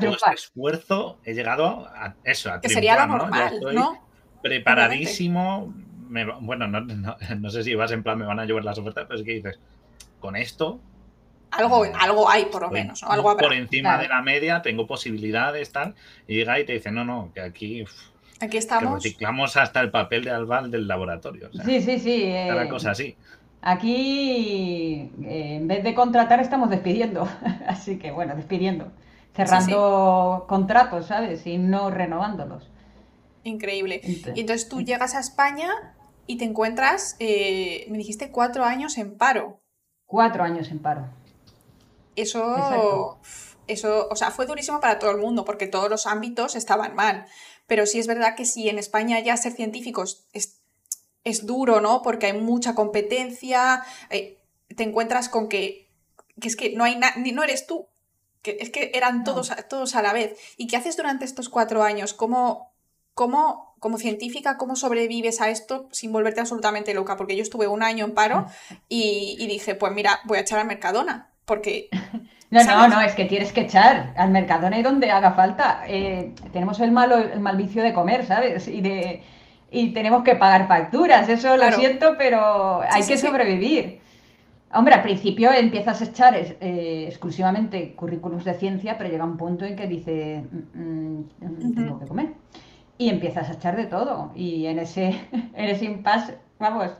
todo 0.00 0.10
este 0.10 0.34
esfuerzo 0.34 1.18
he 1.24 1.34
llegado 1.34 1.86
a 1.86 2.14
eso, 2.24 2.52
a 2.52 2.60
que 2.60 2.68
sería 2.68 3.06
lo 3.06 3.18
normal, 3.18 3.60
¿no? 3.72 4.06
Preparadísimo. 4.42 5.72
bueno, 6.40 6.66
no, 7.38 7.50
sé 7.50 7.62
si 7.62 7.74
vas 7.74 7.92
en 7.92 8.02
plan 8.02 8.18
me 8.18 8.26
van 8.26 8.40
a 8.40 8.44
llover 8.44 8.64
las 8.64 8.78
ofertas, 8.78 9.04
pero 9.06 9.20
es 9.20 9.24
que 9.26 9.34
dices, 9.34 9.60
con 10.20 10.36
esto. 10.36 10.80
Algo, 11.52 11.84
algo 11.98 12.28
hay, 12.28 12.46
por 12.46 12.62
lo 12.62 12.70
menos. 12.70 13.02
Algo 13.04 13.36
Por 13.36 13.52
encima 13.52 13.98
de 13.98 14.08
la 14.08 14.20
media, 14.20 14.62
tengo 14.62 14.86
posibilidades, 14.86 15.72
tal. 15.72 15.94
Y 16.26 16.34
llega 16.34 16.58
y 16.58 16.64
te 16.64 16.74
dice, 16.74 16.90
no, 16.90 17.04
no, 17.04 17.30
que 17.32 17.40
aquí. 17.40 17.84
aquí 18.40 18.56
estamos. 18.56 19.04
reciclamos 19.04 19.56
hasta 19.56 19.80
el 19.80 19.90
papel 19.90 20.24
de 20.24 20.30
albal 20.32 20.70
del 20.70 20.88
laboratorio. 20.88 21.50
sí, 21.64 21.80
sí, 21.80 21.98
sí. 21.98 22.32
Cada 22.48 22.68
cosa 22.68 22.90
así. 22.90 23.16
Aquí, 23.62 25.10
eh, 25.24 25.56
en 25.56 25.68
vez 25.68 25.82
de 25.82 25.94
contratar, 25.94 26.40
estamos 26.40 26.70
despidiendo. 26.70 27.28
Así 27.66 27.98
que, 27.98 28.12
bueno, 28.12 28.36
despidiendo. 28.36 28.92
cerrando 29.34 30.46
contratos, 30.48 31.06
¿sabes? 31.06 31.46
Y 31.46 31.58
no 31.58 31.90
renovándolos. 31.90 32.70
Increíble. 33.44 34.00
y 34.02 34.40
entonces 34.40 34.68
tú 34.68 34.82
llegas 34.82 35.14
a 35.14 35.20
España 35.20 35.70
y 36.26 36.38
te 36.38 36.44
encuentras, 36.44 37.16
eh, 37.20 37.86
me 37.90 37.98
dijiste, 37.98 38.30
cuatro 38.30 38.64
años 38.64 38.98
en 38.98 39.16
paro. 39.16 39.60
Cuatro 40.06 40.42
años 40.42 40.70
en 40.70 40.80
paro. 40.80 41.08
Eso, 42.16 43.18
eso, 43.66 44.08
o 44.10 44.16
sea, 44.16 44.30
fue 44.30 44.46
durísimo 44.46 44.80
para 44.80 44.98
todo 44.98 45.10
el 45.10 45.18
mundo 45.18 45.44
porque 45.44 45.66
todos 45.66 45.90
los 45.90 46.06
ámbitos 46.06 46.56
estaban 46.56 46.94
mal. 46.94 47.26
Pero 47.66 47.86
sí 47.86 47.98
es 47.98 48.06
verdad 48.06 48.34
que 48.36 48.44
si 48.44 48.68
en 48.68 48.78
España 48.78 49.20
ya 49.20 49.36
ser 49.36 49.52
científicos 49.52 50.26
es, 50.32 50.60
es 51.26 51.44
duro, 51.44 51.80
¿no? 51.80 52.02
Porque 52.02 52.26
hay 52.26 52.40
mucha 52.40 52.74
competencia, 52.74 53.82
eh, 54.10 54.38
te 54.74 54.84
encuentras 54.84 55.28
con 55.28 55.48
que, 55.48 55.90
que 56.40 56.46
es 56.46 56.56
que 56.56 56.74
no 56.76 56.84
hay 56.84 56.98
ni 57.16 57.32
no 57.32 57.42
eres 57.42 57.66
tú, 57.66 57.88
que 58.42 58.56
es 58.60 58.70
que 58.70 58.92
eran 58.94 59.24
todos, 59.24 59.52
todos 59.68 59.96
a 59.96 60.02
la 60.02 60.12
vez. 60.12 60.38
¿Y 60.56 60.68
qué 60.68 60.76
haces 60.76 60.96
durante 60.96 61.24
estos 61.24 61.48
cuatro 61.48 61.82
años? 61.82 62.14
¿Cómo, 62.14 62.72
cómo, 63.12 63.74
como 63.80 63.98
científica, 63.98 64.56
cómo 64.56 64.76
sobrevives 64.76 65.40
a 65.40 65.50
esto 65.50 65.88
sin 65.90 66.12
volverte 66.12 66.40
absolutamente 66.40 66.94
loca? 66.94 67.16
Porque 67.16 67.34
yo 67.34 67.42
estuve 67.42 67.66
un 67.66 67.82
año 67.82 68.04
en 68.04 68.14
paro 68.14 68.46
y, 68.88 69.44
dije, 69.48 69.74
pues 69.74 69.92
mira, 69.92 70.20
voy 70.24 70.38
a 70.38 70.42
echar 70.42 70.60
a 70.60 70.64
Mercadona, 70.64 71.30
porque... 71.44 71.88
No, 72.48 72.62
no, 72.62 72.86
no, 72.86 73.00
es 73.00 73.16
que 73.16 73.24
tienes 73.24 73.52
que 73.52 73.62
echar 73.62 74.14
al 74.16 74.30
Mercadona 74.30 74.78
y 74.78 74.82
donde 74.84 75.10
haga 75.10 75.32
falta. 75.32 75.82
Eh, 75.88 76.32
tenemos 76.52 76.78
el, 76.78 76.92
malo, 76.92 77.18
el 77.18 77.40
mal 77.40 77.56
vicio 77.56 77.82
de 77.82 77.92
comer, 77.92 78.24
¿sabes? 78.24 78.68
Y 78.68 78.80
de 78.82 79.24
y 79.70 79.92
tenemos 79.92 80.22
que 80.22 80.36
pagar 80.36 80.68
facturas, 80.68 81.28
eso 81.28 81.56
lo 81.56 81.70
siento, 81.72 82.16
pero 82.16 82.80
hay 82.82 83.02
que 83.02 83.18
sobrevivir. 83.18 84.00
Hombre, 84.72 84.94
al 84.94 85.02
principio 85.02 85.52
empiezas 85.52 86.00
a 86.02 86.04
echar 86.04 86.36
eh, 86.36 87.06
exclusivamente 87.08 87.94
currículums 87.94 88.44
de 88.44 88.54
ciencia, 88.54 88.98
pero 88.98 89.10
llega 89.10 89.24
un 89.24 89.36
punto 89.36 89.64
en 89.64 89.76
que 89.76 89.86
dice, 89.86 90.44
mm, 90.74 91.20
mm, 91.40 91.74
tengo 91.74 91.98
que 91.98 92.06
comer. 92.06 92.32
Y 92.98 93.08
empiezas 93.08 93.48
a 93.48 93.54
echar 93.54 93.76
de 93.76 93.86
todo. 93.86 94.32
Y 94.34 94.66
en 94.66 94.78
ese, 94.78 95.08
en 95.54 95.64
ese 95.64 95.84
impasse, 95.84 96.36
vamos, 96.58 96.90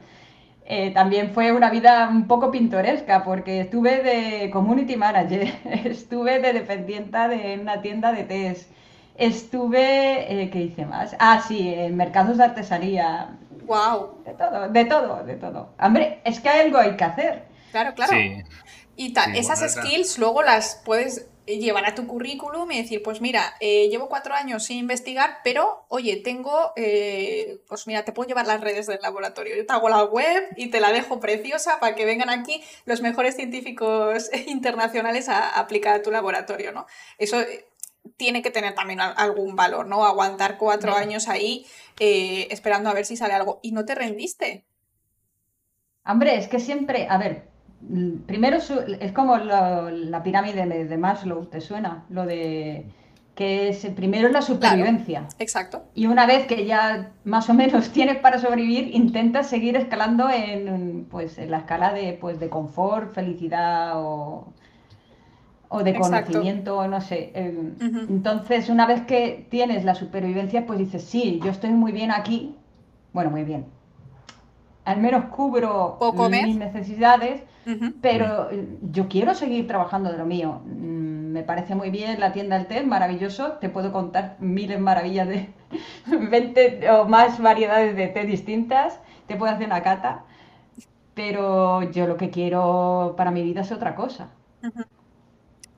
eh, 0.65 0.91
también 0.91 1.31
fue 1.31 1.51
una 1.51 1.69
vida 1.69 2.09
un 2.09 2.27
poco 2.27 2.51
pintoresca, 2.51 3.23
porque 3.23 3.61
estuve 3.61 4.01
de 4.01 4.49
community 4.49 4.95
manager, 4.95 5.53
estuve 5.85 6.39
de 6.39 6.53
dependienta 6.53 7.27
de 7.27 7.59
una 7.61 7.81
tienda 7.81 8.11
de 8.11 8.23
test, 8.23 8.71
estuve, 9.17 10.43
eh, 10.43 10.49
¿qué 10.49 10.59
hice 10.59 10.85
más? 10.85 11.15
Ah, 11.19 11.43
sí, 11.47 11.73
en 11.73 11.95
mercados 11.97 12.37
de 12.37 12.43
artesanía. 12.45 13.37
¡Wow! 13.65 14.23
De 14.25 14.33
todo, 14.33 14.69
de 14.69 14.85
todo, 14.85 15.23
de 15.23 15.35
todo. 15.35 15.69
Hombre, 15.79 16.21
es 16.23 16.39
que 16.39 16.49
algo 16.49 16.77
hay 16.77 16.95
que 16.95 17.03
hacer. 17.03 17.43
Claro, 17.71 17.93
claro. 17.93 18.15
Y 18.95 19.13
esas 19.35 19.71
skills 19.71 20.17
luego 20.17 20.41
las 20.41 20.81
puedes 20.83 21.27
llevar 21.55 21.85
a 21.85 21.95
tu 21.95 22.05
currículum 22.07 22.69
y 22.71 22.81
decir, 22.81 23.01
pues 23.01 23.21
mira, 23.21 23.55
eh, 23.59 23.87
llevo 23.89 24.09
cuatro 24.09 24.33
años 24.33 24.65
sin 24.65 24.77
investigar, 24.77 25.37
pero 25.43 25.85
oye, 25.87 26.17
tengo, 26.17 26.73
eh, 26.75 27.59
pues 27.67 27.87
mira, 27.87 28.03
te 28.03 28.11
puedo 28.11 28.27
llevar 28.27 28.45
las 28.47 28.59
redes 28.59 28.87
del 28.87 28.99
laboratorio. 29.01 29.55
Yo 29.55 29.65
te 29.65 29.73
hago 29.73 29.87
la 29.87 30.03
web 30.03 30.49
y 30.57 30.67
te 30.67 30.81
la 30.81 30.91
dejo 30.91 31.19
preciosa 31.19 31.79
para 31.79 31.95
que 31.95 32.05
vengan 32.05 32.29
aquí 32.29 32.63
los 32.85 33.01
mejores 33.01 33.35
científicos 33.35 34.29
internacionales 34.47 35.29
a, 35.29 35.57
aplicar 35.57 35.95
a 35.95 36.01
tu 36.01 36.11
laboratorio, 36.11 36.73
¿no? 36.73 36.85
Eso 37.17 37.39
eh, 37.39 37.66
tiene 38.15 38.41
que 38.41 38.51
tener 38.51 38.75
también 38.75 38.99
algún 39.01 39.55
valor, 39.55 39.87
¿no? 39.87 40.05
Aguantar 40.05 40.57
cuatro 40.57 40.95
años 40.95 41.27
ahí 41.27 41.65
esperando 41.99 42.89
a 42.89 42.93
ver 42.93 43.05
si 43.05 43.17
sale 43.17 43.33
algo. 43.33 43.59
Y 43.61 43.71
no 43.71 43.85
te 43.85 43.95
rendiste. 43.95 44.65
Hombre, 46.05 46.37
es 46.37 46.47
que 46.47 46.59
siempre, 46.59 47.07
a 47.09 47.17
ver, 47.17 47.49
primero 48.25 48.57
es 48.57 49.11
como 49.11 49.37
la 49.37 50.21
pirámide 50.23 50.65
de, 50.65 50.97
Maslow, 50.97 51.45
¿te 51.47 51.61
suena? 51.61 52.05
Lo 52.09 52.25
de 52.25 52.85
que 53.37 53.69
es, 53.69 53.85
primero 53.95 54.27
es 54.27 54.33
la 54.33 54.41
supervivencia. 54.41 55.27
exacto. 55.37 55.83
Y 55.93 56.07
una 56.07 56.25
vez 56.25 56.47
que 56.47 56.65
ya 56.65 57.11
más 57.23 57.47
o 57.49 57.53
menos 57.53 57.89
tienes 57.93 58.17
para 58.17 58.39
sobrevivir, 58.39 58.93
intentas 58.95 59.47
seguir 59.47 59.77
escalando 59.77 60.27
en, 60.29 61.05
pues, 61.05 61.37
en 61.37 61.51
la 61.51 61.59
escala 61.59 61.93
de, 61.93 62.13
pues, 62.13 62.39
de 62.39 62.49
confort, 62.49 63.13
felicidad 63.13 63.93
o, 63.95 64.53
de 65.83 65.95
conocimiento, 65.95 66.87
no 66.87 67.01
sé. 67.01 67.31
Em, 67.33 67.75
entonces, 68.09 68.69
una 68.69 68.85
vez 68.85 69.01
que 69.01 69.45
tienes 69.49 69.83
la 69.85 69.95
supervivencia, 69.95 70.65
pues 70.65 70.79
dices, 70.79 71.03
sí, 71.03 71.39
yo 71.43 71.51
estoy 71.51 71.71
muy 71.71 71.91
bien 71.91 72.11
aquí. 72.11 72.55
Bueno, 73.13 73.29
muy 73.31 73.43
bien. 73.43 73.65
Al 74.85 74.99
menos 74.99 75.25
cubro 75.25 75.97
mis 76.29 76.57
necesidades 76.57 77.41
pero 78.01 78.49
eh, 78.51 78.77
yo 78.81 79.07
quiero 79.07 79.33
seguir 79.33 79.67
trabajando 79.67 80.11
de 80.11 80.17
lo 80.17 80.25
mío. 80.25 80.61
Mm, 80.65 81.31
me 81.31 81.43
parece 81.43 81.75
muy 81.75 81.89
bien 81.89 82.19
la 82.19 82.31
tienda 82.31 82.57
del 82.57 82.67
té, 82.67 82.83
maravilloso. 82.83 83.53
Te 83.53 83.69
puedo 83.69 83.91
contar 83.91 84.37
miles 84.39 84.79
maravillas 84.79 85.27
de 85.27 85.49
20 86.31 86.89
o 86.91 87.05
más 87.05 87.39
variedades 87.41 87.95
de 87.95 88.07
té 88.07 88.25
distintas. 88.25 88.99
Te 89.27 89.35
puedo 89.35 89.51
hacer 89.51 89.67
una 89.67 89.83
cata. 89.83 90.23
Pero 91.13 91.83
yo 91.91 92.07
lo 92.07 92.15
que 92.15 92.29
quiero 92.29 93.15
para 93.17 93.31
mi 93.31 93.41
vida 93.41 93.61
es 93.61 93.71
otra 93.71 93.95
cosa 93.95 94.29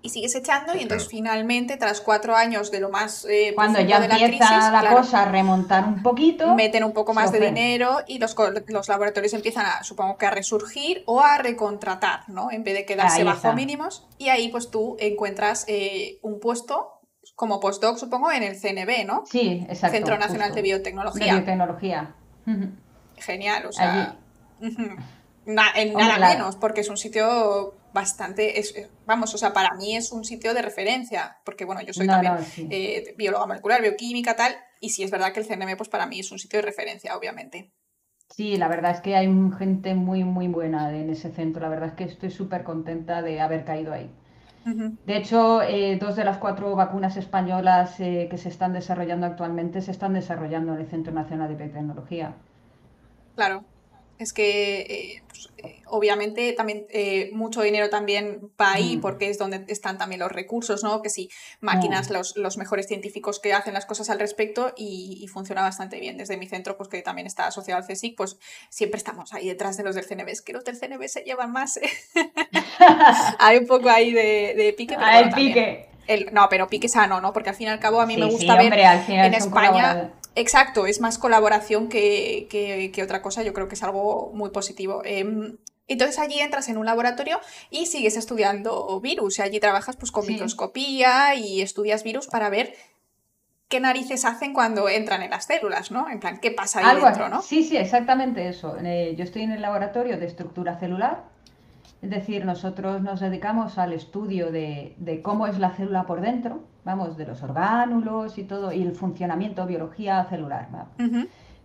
y 0.02 0.10
sigues 0.10 0.34
echando 0.36 0.76
y 0.76 0.82
entonces 0.84 1.10
finalmente 1.10 1.76
tras 1.76 2.00
cuatro 2.00 2.36
años 2.36 2.72
de 2.72 2.80
lo 2.80 2.90
más 2.90 3.26
eh, 3.30 3.52
cuando 3.54 3.82
ya 3.82 3.98
empieza 3.98 4.72
la, 4.72 4.92
cosa 4.92 5.24
a 5.24 5.26
remontar 5.26 5.86
un 5.86 6.02
poquito 6.02 6.56
meten 6.56 6.86
un 6.86 6.94
poco 6.94 7.14
más 7.14 7.32
de 7.32 7.40
dinero 7.40 7.98
y 8.08 8.18
los, 8.18 8.36
los, 8.68 8.88
laboratorios 8.88 9.34
empiezan 9.34 9.66
a 9.66 9.84
supongo 9.84 10.18
que 10.18 10.26
a 10.26 10.32
resurgir 10.32 11.04
o 11.06 11.22
a 11.22 11.38
recontratar 11.38 12.22
no 12.30 12.50
en 12.52 12.64
vez 12.64 12.76
de 12.76 12.86
quedarse 12.86 13.24
bajo 13.24 13.54
mínimos. 13.54 14.08
Y 14.18 14.30
ahí 14.30 14.50
pues 14.50 14.72
tú 14.72 14.96
encuentras 15.00 15.66
eh, 15.68 16.20
un 16.22 16.40
puesto 16.40 17.02
como 17.36 17.60
postdoc 17.60 17.98
supongo 17.98 18.32
en 18.32 18.44
el 18.44 18.60
CNB 18.60 19.06
no 19.06 19.24
sí 19.26 19.66
exacto 19.70 19.98
Centro 19.98 20.18
Nacional 20.18 20.56
de 20.56 20.62
Biotecnología. 20.62 21.34
Biotecnología. 21.34 22.16
Genial 23.18 23.66
o 23.66 23.72
sea 23.74 24.16
en 25.76 25.94
nada 25.94 26.30
menos 26.30 26.56
porque 26.56 26.82
es 26.82 26.90
un 26.90 26.98
sitio 26.98 27.74
bastante, 27.94 28.60
es, 28.60 28.76
eh, 28.76 28.90
vamos, 29.06 29.34
o 29.34 29.38
sea, 29.38 29.54
para 29.54 29.76
mí 29.76 29.96
es 29.96 30.12
un 30.12 30.24
sitio 30.24 30.54
de 30.54 30.62
referencia, 30.62 31.38
porque 31.44 31.66
bueno, 31.66 31.82
yo 31.82 31.94
soy 31.94 32.08
también 32.08 32.36
eh, 32.70 33.16
bióloga 33.18 33.46
molecular, 33.46 33.82
bioquímica, 33.82 34.36
tal, 34.36 34.56
y 34.80 34.90
sí 34.90 35.04
es 35.04 35.12
verdad 35.12 35.34
que 35.34 35.40
el 35.40 35.46
CNM, 35.46 35.76
pues 35.78 35.90
para 35.90 36.06
mí 36.06 36.20
es 36.20 36.32
un 36.32 36.40
sitio 36.40 36.60
de 36.60 36.66
referencia, 36.66 37.18
obviamente. 37.18 37.72
Sí, 38.30 38.58
la 38.58 38.68
verdad 38.68 38.92
es 38.92 39.02
que 39.02 39.16
hay 39.16 39.28
gente 39.58 39.96
muy, 39.96 40.24
muy 40.24 40.48
buena 40.48 40.96
en 40.96 41.10
ese 41.10 41.32
centro, 41.32 41.62
la 41.62 41.70
verdad 41.70 41.90
es 41.90 41.96
que 41.96 42.04
estoy 42.04 42.30
súper 42.30 42.64
contenta 42.64 43.22
de 43.22 43.42
haber 43.42 43.66
caído 43.66 43.94
ahí. 43.94 44.12
De 45.06 45.18
hecho, 45.18 45.64
eh, 45.64 45.98
dos 46.00 46.16
de 46.16 46.24
las 46.24 46.38
cuatro 46.38 46.76
vacunas 46.76 47.18
españolas 47.18 47.96
que 47.96 48.38
se 48.38 48.50
están 48.50 48.74
desarrollando 48.74 49.26
actualmente 49.26 49.82
se 49.82 49.90
están 49.90 50.14
desarrollando 50.14 50.76
en 50.76 50.82
el 50.82 50.88
Centro 50.88 51.12
Nacional 51.12 51.50
de 51.50 51.56
Biotecnología. 51.56 52.36
Claro, 53.36 53.64
es 54.20 54.34
que 54.34 54.82
eh, 54.82 55.24
pues, 55.30 55.50
eh, 55.60 55.82
obviamente 55.86 56.52
también 56.52 56.86
eh, 56.90 57.30
mucho 57.32 57.62
dinero 57.62 57.90
también 57.90 58.52
va 58.60 58.74
ahí 58.74 58.98
mm. 58.98 59.02
porque 59.02 59.30
es 59.30 59.38
donde 59.38 59.64
están 59.70 59.98
también 59.98 60.20
los 60.20 60.32
recursos, 60.32 60.84
¿no? 60.84 61.02
Que 61.02 61.10
sí, 61.10 61.30
máquinas, 61.62 62.10
mm. 62.10 62.14
los, 62.14 62.36
los, 62.36 62.58
mejores 62.58 62.88
científicos 62.88 63.40
que 63.40 63.54
hacen 63.54 63.74
las 63.74 63.86
cosas 63.86 64.10
al 64.10 64.20
respecto 64.20 64.74
y, 64.76 65.26
funciona 65.32 65.62
bastante 65.62 66.00
bien. 66.00 66.18
Desde 66.18 66.36
mi 66.36 66.48
centro, 66.48 66.76
pues 66.76 66.90
que 66.90 67.02
también 67.02 67.28
está 67.28 67.48
asociado 67.48 67.82
al 67.82 67.88
CSIC, 67.88 68.18
pues 68.18 68.38
siempre 68.70 68.98
estamos 68.98 69.34
ahí 69.34 69.48
detrás 69.48 69.78
de 69.78 69.84
los 69.84 69.96
del 69.96 70.06
CNB. 70.06 70.28
Es 70.28 70.42
que 70.42 70.52
los 70.52 70.66
del 70.66 70.78
CNB 70.78 71.08
se 71.08 71.22
llevan 71.22 71.52
más. 71.54 71.80
Hay 73.40 73.58
un 73.58 73.68
poco 73.68 73.90
ahí 73.90 74.12
de, 74.12 74.74
pique. 74.78 74.98
Pero 74.98 75.36
pique. 75.36 75.90
no, 76.34 76.50
pero 76.50 76.68
pique 76.68 76.90
sano, 76.90 77.22
¿no? 77.22 77.32
Porque 77.32 77.52
al 77.52 77.56
fin 77.56 77.68
y 77.68 77.70
al 77.70 77.80
cabo 77.80 78.02
a 78.02 78.06
mí 78.06 78.18
me 78.18 78.26
gusta 78.26 78.58
ver 78.58 78.74
en 78.74 79.34
España 79.34 80.12
Exacto, 80.40 80.86
es 80.86 81.02
más 81.02 81.18
colaboración 81.18 81.90
que, 81.90 83.02
otra 83.04 83.22
cosa, 83.22 83.44
yo 83.44 83.54
creo 83.54 83.68
que 83.68 83.76
es 83.76 83.84
algo 83.84 84.32
muy 84.34 84.52
positivo. 84.52 85.02
Em, 85.04 85.58
entonces 85.88 86.18
allí 86.18 86.40
entras 86.40 86.70
en 86.70 86.78
un 86.78 86.86
laboratorio 86.86 87.42
y 87.70 87.88
sigues 87.88 88.16
estudiando 88.16 88.98
virus, 89.02 89.40
y 89.40 89.42
allí 89.42 89.60
trabajas 89.60 89.98
pues 89.98 90.12
con 90.12 90.26
microscopía 90.26 91.36
y 91.36 91.62
estudias 91.62 92.04
virus 92.04 92.28
para 92.28 92.50
ver 92.50 92.74
qué 93.68 93.82
narices 93.82 94.24
hacen 94.24 94.54
cuando 94.54 94.88
entran 94.88 95.24
en 95.24 95.32
las 95.32 95.46
células, 95.46 95.92
¿no? 95.92 96.10
En 96.10 96.22
plan, 96.22 96.40
¿qué 96.40 96.52
pasa 96.52 96.88
ahí 96.88 97.02
dentro, 97.02 97.28
no? 97.28 97.42
Sí, 97.42 97.66
sí, 97.66 97.76
exactamente 97.76 98.48
eso. 98.48 98.78
Eh, 98.82 99.16
yo 99.18 99.26
estoy 99.26 99.42
en 99.42 99.52
el 99.52 99.62
laboratorio 99.62 100.18
de 100.18 100.26
estructura 100.26 100.80
celular, 100.80 101.26
es 102.02 102.10
decir, 102.10 102.46
nosotros 102.46 103.02
nos 103.02 103.20
dedicamos 103.20 103.78
al 103.78 103.94
estudio 103.94 104.52
de, 104.52 104.96
de 104.98 105.22
cómo 105.22 105.48
es 105.48 105.60
la 105.60 105.72
célula 105.72 106.06
por 106.06 106.22
dentro, 106.22 106.64
vamos, 106.86 107.18
de 107.18 107.26
los 107.26 107.44
orgánulos 107.44 108.38
y 108.38 108.44
todo, 108.44 108.72
y 108.72 108.82
el 108.82 108.94
funcionamiento, 108.94 109.66
biología 109.66 110.24
celular, 110.26 110.70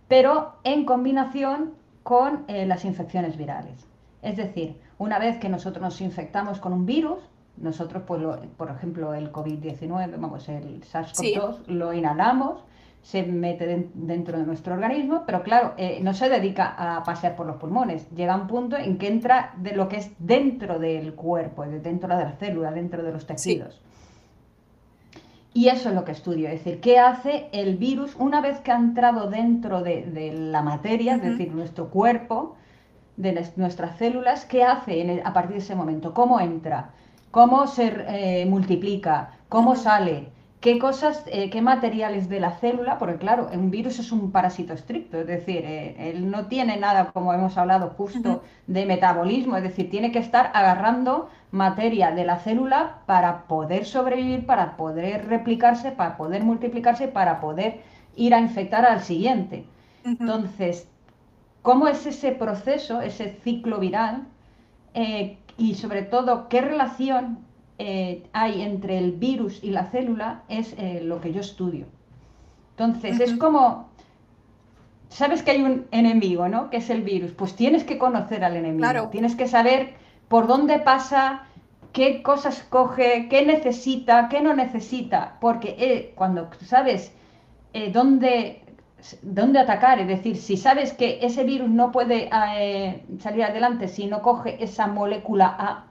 pero 0.07 0.55
en 0.63 0.85
combinación 0.85 1.73
con 2.03 2.43
eh, 2.47 2.65
las 2.65 2.85
infecciones 2.85 3.37
virales. 3.37 3.87
Es 4.21 4.37
decir, 4.37 4.79
una 4.97 5.19
vez 5.19 5.37
que 5.37 5.49
nosotros 5.49 5.81
nos 5.81 6.01
infectamos 6.01 6.59
con 6.59 6.73
un 6.73 6.85
virus, 6.85 7.19
nosotros, 7.57 8.03
pues, 8.05 8.21
por 8.57 8.69
ejemplo, 8.69 9.13
el 9.13 9.31
COVID-19, 9.31 10.11
vamos, 10.19 10.49
el 10.49 10.81
SARS-CoV-2, 10.81 11.67
lo 11.67 11.93
inhalamos, 11.93 12.63
se 13.05 13.21
mete 13.21 13.87
dentro 13.93 14.39
de 14.39 14.47
nuestro 14.47 14.73
organismo, 14.73 15.25
pero 15.27 15.43
claro, 15.43 15.75
eh, 15.77 15.99
no 16.01 16.15
se 16.15 16.27
dedica 16.27 16.73
a 16.75 17.03
pasear 17.03 17.35
por 17.35 17.45
los 17.45 17.57
pulmones. 17.57 18.09
Llega 18.09 18.35
un 18.35 18.47
punto 18.47 18.77
en 18.77 18.97
que 18.97 19.07
entra 19.07 19.53
de 19.57 19.75
lo 19.75 19.87
que 19.87 19.97
es 19.97 20.11
dentro 20.17 20.79
del 20.79 21.13
cuerpo, 21.13 21.65
dentro 21.67 22.17
de 22.17 22.23
la 22.23 22.31
célula, 22.31 22.71
dentro 22.71 23.03
de 23.03 23.11
los 23.11 23.27
tejidos. 23.27 23.79
Y 25.53 25.67
eso 25.67 25.89
es 25.89 25.95
lo 25.95 26.03
que 26.03 26.13
estudio, 26.13 26.49
es 26.49 26.63
decir, 26.63 26.81
qué 26.81 26.97
hace 26.97 27.47
el 27.51 27.77
virus 27.77 28.15
una 28.17 28.41
vez 28.41 28.59
que 28.61 28.71
ha 28.71 28.75
entrado 28.75 29.29
dentro 29.29 29.83
de, 29.83 30.33
la 30.35 30.63
materia, 30.63 31.13
es 31.13 31.21
decir, 31.21 31.53
nuestro 31.53 31.91
cuerpo, 31.91 32.55
de 33.17 33.39
nuestras 33.55 33.99
células, 33.99 34.45
qué 34.45 34.63
hace 34.63 35.21
a 35.23 35.31
partir 35.31 35.57
de 35.57 35.61
ese 35.61 35.75
momento, 35.75 36.11
cómo 36.15 36.39
entra, 36.39 36.89
cómo 37.29 37.67
se 37.67 37.93
eh, 38.07 38.47
multiplica, 38.47 39.37
cómo 39.47 39.75
sale, 39.75 40.33
qué 40.65 40.79
cosas, 40.79 41.23
eh, 41.27 41.51
qué 41.51 41.61
materiales 41.61 42.27
de 42.27 42.39
la 42.39 42.49
célula, 42.49 42.97
porque 42.97 43.17
claro, 43.17 43.49
un 43.53 43.69
virus 43.69 43.99
es 43.99 44.11
un 44.11 44.31
parásito 44.31 44.73
estricto, 44.73 45.19
es 45.19 45.27
decir, 45.27 45.61
eh, 45.63 46.09
él 46.09 46.31
no 46.31 46.47
tiene 46.47 46.75
nada, 46.77 47.11
como 47.11 47.31
hemos 47.35 47.55
hablado 47.55 47.91
justo, 47.95 48.41
de 48.65 48.87
metabolismo, 48.87 49.57
es 49.57 49.61
decir, 49.61 49.91
tiene 49.91 50.11
que 50.11 50.17
estar 50.17 50.49
agarrando 50.55 51.29
materia 51.51 52.09
de 52.09 52.25
la 52.25 52.37
célula 52.37 53.01
para 53.05 53.43
poder 53.43 53.85
sobrevivir, 53.85 54.47
para 54.47 54.75
poder 54.75 55.27
replicarse, 55.27 55.91
para 55.91 56.17
poder 56.17 56.43
multiplicarse, 56.43 57.07
para 57.09 57.39
poder 57.39 57.81
ir 58.15 58.33
a 58.33 58.39
infectar 58.39 58.85
al 58.85 59.01
siguiente. 59.01 59.67
Entonces, 60.03 60.87
¿cómo 61.61 61.87
es 61.87 62.07
ese 62.07 62.31
proceso, 62.31 63.01
ese 63.01 63.37
ciclo 63.43 63.77
viral? 63.77 64.23
Eh, 64.95 65.37
y 65.59 65.75
sobre 65.75 66.01
todo, 66.01 66.49
¿qué 66.49 66.61
relación 66.61 67.45
eh, 67.77 68.23
hay 68.31 68.61
entre 68.61 68.97
el 68.97 69.11
virus 69.11 69.61
y 69.61 69.71
la 69.71 69.85
célula 69.87 70.43
es 70.47 70.73
eh, 70.77 71.01
lo 71.03 71.19
que 71.19 71.33
yo 71.33 71.41
estudio. 71.41 71.85
Entonces, 72.71 73.19
es 73.19 73.33
como, 73.33 73.89
sabes 75.09 75.43
que 75.43 75.51
hay 75.51 75.61
un 75.61 75.85
enemigo, 75.91 76.47
¿no? 76.47 76.69
Que 76.69 76.77
es 76.77 76.89
el 76.89 77.01
virus. 77.01 77.31
Pues 77.31 77.55
tienes 77.55 77.83
que 77.83 77.97
conocer 77.97 78.43
al 78.43 78.55
enemigo. 78.55 79.09
Tienes 79.09 79.35
que 79.35 79.47
saber 79.47 79.93
por 80.27 80.47
dónde 80.47 80.79
pasa, 80.79 81.43
qué 81.91 82.21
cosas 82.21 82.65
coge, 82.69 83.27
qué 83.29 83.45
necesita, 83.45 84.29
qué 84.29 84.41
no 84.41 84.53
necesita. 84.53 85.37
Porque 85.41 85.75
eh, 85.77 86.13
cuando 86.15 86.49
sabes 86.61 87.13
dónde, 87.91 88.63
dónde 89.21 89.59
atacar, 89.59 89.99
es 89.99 90.07
decir, 90.07 90.37
si 90.37 90.55
sabes 90.55 90.93
que 90.93 91.19
ese 91.21 91.43
virus 91.43 91.69
no 91.69 91.91
puede 91.91 92.29
salir 93.19 93.43
adelante 93.43 93.89
si 93.89 94.07
no 94.07 94.21
coge 94.21 94.63
esa 94.63 94.87
molécula 94.87 95.55
A, 95.59 95.84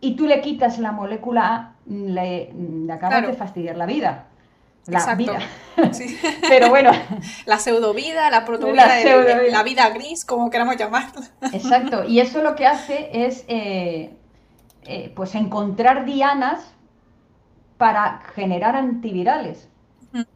y 0.00 0.16
tú 0.16 0.26
le 0.26 0.40
quitas 0.40 0.78
la 0.78 0.92
molécula 0.92 1.54
A, 1.54 1.72
le, 1.86 2.52
acabas 2.92 3.26
de 3.26 3.32
fastidiar 3.32 3.76
la 3.76 3.86
vida. 3.86 4.26
La 4.86 5.14
vida. 5.14 5.38
Pero 6.48 6.70
bueno. 6.70 6.90
La 7.46 7.58
pseudovida, 7.58 8.30
la 8.30 8.44
protovida, 8.44 8.86
la, 8.86 9.42
la, 9.50 9.62
vida 9.62 9.90
gris, 9.90 10.24
como 10.24 10.48
queramos 10.48 10.76
llamarla. 10.76 11.28
Exacto. 11.52 12.04
Y 12.04 12.20
eso 12.20 12.42
lo 12.42 12.56
que 12.56 12.66
hace 12.66 13.10
es 13.12 13.44
eh, 13.48 14.16
eh, 14.84 15.12
pues 15.14 15.34
encontrar 15.34 16.06
dianas 16.06 16.72
para 17.76 18.22
generar 18.34 18.76
antivirales. 18.76 19.68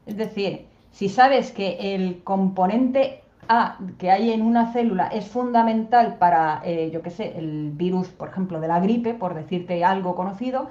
Es 0.06 0.16
decir, 0.16 0.66
si 0.92 1.08
sabes 1.08 1.50
que 1.52 1.94
el 1.94 2.22
componente 2.22 3.21
a 3.52 3.76
que 3.98 4.10
hay 4.10 4.32
en 4.32 4.40
una 4.40 4.72
célula 4.72 5.08
es 5.08 5.28
fundamental 5.28 6.16
para, 6.16 6.62
eh, 6.64 6.90
yo 6.90 7.02
qué 7.02 7.10
sé, 7.10 7.34
el 7.36 7.70
virus, 7.72 8.08
por 8.08 8.30
ejemplo, 8.30 8.60
de 8.60 8.68
la 8.68 8.80
gripe, 8.80 9.12
por 9.12 9.34
decirte 9.34 9.84
algo 9.84 10.14
conocido, 10.14 10.70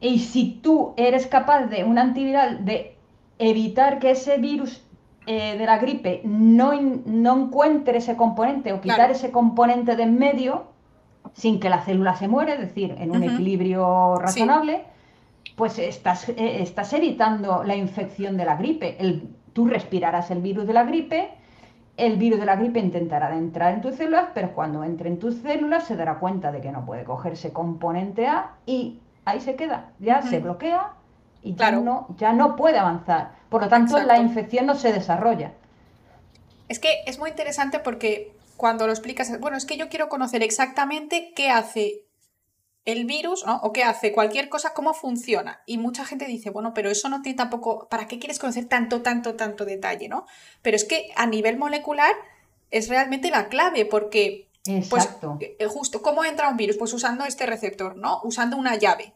y 0.00 0.20
si 0.20 0.60
tú 0.62 0.94
eres 0.96 1.26
capaz 1.26 1.66
de 1.66 1.84
un 1.84 1.98
antiviral 1.98 2.64
de 2.64 2.96
evitar 3.38 3.98
que 3.98 4.12
ese 4.12 4.38
virus 4.38 4.82
eh, 5.26 5.58
de 5.58 5.66
la 5.66 5.76
gripe 5.78 6.22
no, 6.24 6.72
no, 6.80 7.36
encuentre 7.36 7.98
ese 7.98 8.16
componente 8.16 8.72
o 8.72 8.80
quitar 8.80 9.10
ese 9.10 9.30
componente 9.30 9.94
de 9.94 10.04
en 10.04 10.18
medio 10.18 10.68
sin 11.34 11.60
que 11.60 11.68
la 11.68 11.82
célula 11.82 12.16
se 12.16 12.28
muere, 12.28 12.54
es 12.54 12.60
decir, 12.60 12.94
en 12.98 13.10
un 13.10 13.22
equilibrio 13.22 14.16
razonable, 14.16 14.84
pues 15.54 15.78
estás, 15.78 16.30
eh, 16.30 16.62
estás 16.62 16.94
evitando 16.94 17.62
la 17.62 17.76
infección 17.76 18.38
de 18.38 18.46
la 18.46 18.56
gripe. 18.56 18.96
El, 18.98 19.28
tú 19.52 19.66
respirarás 19.66 20.30
el 20.30 20.40
virus 20.40 20.66
de 20.66 20.72
la 20.72 20.84
gripe, 20.84 21.28
el 21.98 22.16
virus 22.16 22.38
de 22.38 22.46
la 22.46 22.56
gripe 22.56 22.78
intentará 22.78 23.36
entrar 23.36 23.74
en 23.74 23.80
tus 23.80 23.96
células, 23.96 24.28
pero 24.32 24.54
cuando 24.54 24.84
entre 24.84 25.08
en 25.08 25.18
tus 25.18 25.34
células 25.42 25.84
se 25.84 25.96
dará 25.96 26.18
cuenta 26.18 26.52
de 26.52 26.60
que 26.60 26.70
no 26.70 26.86
puede 26.86 27.04
cogerse 27.04 27.52
componente 27.52 28.28
A 28.28 28.52
y 28.64 29.00
ahí 29.24 29.40
se 29.40 29.56
queda, 29.56 29.90
ya 29.98 30.22
se 30.22 30.38
bloquea 30.38 30.92
y 31.42 31.54
ya, 31.54 31.72
no, 31.72 32.06
ya 32.16 32.32
no 32.32 32.54
puede 32.54 32.78
avanzar. 32.78 33.32
Por 33.50 33.62
lo 33.62 33.68
tanto, 33.68 33.98
la 33.98 34.18
infección 34.18 34.66
no 34.66 34.76
se 34.76 34.92
desarrolla. 34.92 35.52
Es 36.68 36.78
que 36.78 37.02
es 37.06 37.18
muy 37.18 37.30
interesante 37.30 37.80
porque 37.80 38.32
cuando 38.56 38.86
lo 38.86 38.92
explicas, 38.92 39.38
bueno, 39.40 39.56
es 39.56 39.66
que 39.66 39.76
yo 39.76 39.88
quiero 39.88 40.08
conocer 40.08 40.42
exactamente 40.44 41.32
qué 41.34 41.50
hace 41.50 42.04
el 42.88 43.04
virus, 43.04 43.44
¿no? 43.44 43.56
O 43.56 43.70
qué 43.70 43.84
hace 43.84 44.12
cualquier 44.12 44.48
cosa, 44.48 44.72
cómo 44.72 44.94
funciona. 44.94 45.60
Y 45.66 45.76
mucha 45.76 46.06
gente 46.06 46.24
dice, 46.24 46.48
bueno, 46.48 46.72
pero 46.72 46.90
eso 46.90 47.10
no 47.10 47.20
tiene 47.20 47.36
tampoco, 47.36 47.86
¿para 47.90 48.06
qué 48.08 48.18
quieres 48.18 48.38
conocer 48.38 48.64
tanto, 48.64 49.02
tanto, 49.02 49.34
tanto 49.34 49.66
detalle, 49.66 50.08
¿no? 50.08 50.24
Pero 50.62 50.74
es 50.74 50.84
que 50.84 51.10
a 51.14 51.26
nivel 51.26 51.58
molecular 51.58 52.14
es 52.70 52.88
realmente 52.88 53.30
la 53.30 53.48
clave, 53.48 53.84
porque, 53.84 54.48
pues, 54.64 55.04
Exacto. 55.04 55.38
pues, 55.38 55.70
justo, 55.70 56.00
¿cómo 56.00 56.24
entra 56.24 56.48
un 56.48 56.56
virus? 56.56 56.78
Pues 56.78 56.94
usando 56.94 57.26
este 57.26 57.44
receptor, 57.44 57.94
¿no? 57.94 58.20
Usando 58.22 58.56
una 58.56 58.76
llave. 58.76 59.12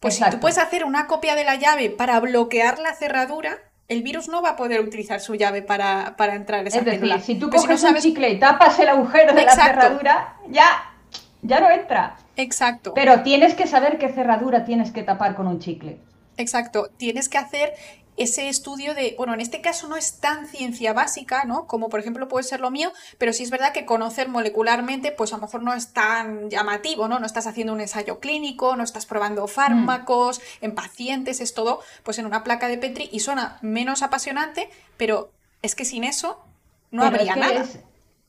Pues 0.00 0.16
si 0.16 0.24
tú 0.28 0.40
puedes 0.40 0.58
hacer 0.58 0.84
una 0.84 1.06
copia 1.06 1.36
de 1.36 1.44
la 1.44 1.54
llave 1.54 1.90
para 1.90 2.18
bloquear 2.18 2.80
la 2.80 2.92
cerradura, 2.92 3.60
el 3.86 4.02
virus 4.02 4.26
no 4.26 4.42
va 4.42 4.50
a 4.50 4.56
poder 4.56 4.80
utilizar 4.80 5.20
su 5.20 5.36
llave 5.36 5.62
para, 5.62 6.16
para 6.16 6.34
entrar 6.34 6.60
en 6.62 6.66
esa 6.66 6.78
Es 6.78 6.84
decir, 6.84 7.20
si 7.20 7.36
tú 7.36 7.50
coges 7.50 7.84
un 7.84 7.94
chicle 7.98 8.30
y 8.30 8.40
tapas 8.40 8.80
el 8.80 8.88
agujero 8.88 9.32
de 9.32 9.44
la 9.44 9.54
cerradura, 9.54 10.38
ya, 10.48 10.92
ya 11.42 11.60
no 11.60 11.70
entra. 11.70 12.16
Exacto. 12.36 12.94
Pero 12.94 13.22
tienes 13.22 13.54
que 13.54 13.66
saber 13.66 13.98
qué 13.98 14.08
cerradura 14.10 14.64
tienes 14.64 14.92
que 14.92 15.02
tapar 15.02 15.34
con 15.34 15.46
un 15.46 15.58
chicle. 15.58 15.98
Exacto. 16.36 16.90
Tienes 16.96 17.28
que 17.28 17.38
hacer 17.38 17.74
ese 18.16 18.48
estudio 18.48 18.94
de, 18.94 19.14
bueno, 19.18 19.34
en 19.34 19.40
este 19.40 19.60
caso 19.60 19.88
no 19.88 19.96
es 19.96 20.20
tan 20.20 20.46
ciencia 20.46 20.92
básica, 20.92 21.44
¿no? 21.44 21.66
Como 21.66 21.88
por 21.88 22.00
ejemplo 22.00 22.28
puede 22.28 22.44
ser 22.44 22.60
lo 22.60 22.70
mío, 22.70 22.92
pero 23.18 23.32
sí 23.32 23.42
es 23.42 23.50
verdad 23.50 23.72
que 23.72 23.84
conocer 23.84 24.28
molecularmente, 24.28 25.12
pues 25.12 25.32
a 25.32 25.36
lo 25.36 25.42
mejor 25.42 25.62
no 25.62 25.74
es 25.74 25.92
tan 25.92 26.48
llamativo, 26.48 27.08
¿no? 27.08 27.18
No 27.18 27.26
estás 27.26 27.46
haciendo 27.46 27.72
un 27.72 27.80
ensayo 27.80 28.18
clínico, 28.18 28.74
no 28.76 28.84
estás 28.84 29.06
probando 29.06 29.46
fármacos 29.46 30.40
en 30.60 30.74
pacientes, 30.74 31.40
es 31.40 31.52
todo, 31.52 31.80
pues 32.04 32.18
en 32.18 32.26
una 32.26 32.42
placa 32.42 32.68
de 32.68 32.78
Petri 32.78 33.08
y 33.12 33.20
suena 33.20 33.58
menos 33.60 34.02
apasionante, 34.02 34.70
pero 34.96 35.30
es 35.62 35.74
que 35.74 35.84
sin 35.84 36.04
eso 36.04 36.42
no 36.90 37.04
habría 37.04 37.36
nada. 37.36 37.64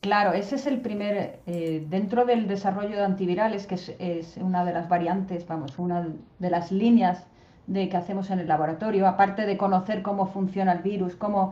Claro, 0.08 0.32
ese 0.32 0.56
es 0.56 0.66
el 0.68 0.80
primer, 0.80 1.42
eh, 1.48 1.86
dentro 1.90 2.24
del 2.24 2.48
desarrollo 2.48 2.96
de 2.96 3.04
antivirales, 3.04 3.68
que 3.68 3.76
es, 3.76 4.38
una 4.38 4.64
de 4.64 4.72
las 4.72 4.88
variantes, 4.88 5.46
vamos, 5.46 5.78
una 5.78 6.08
de 6.40 6.50
las 6.50 6.72
líneas 6.72 7.28
de 7.66 7.90
que 7.90 7.98
hacemos 7.98 8.30
en 8.30 8.40
el 8.40 8.48
laboratorio, 8.48 9.06
aparte 9.06 9.46
de 9.46 9.58
conocer 9.58 10.02
cómo 10.02 10.28
funciona 10.28 10.72
el 10.72 10.80
virus, 10.80 11.18
cómo, 11.18 11.52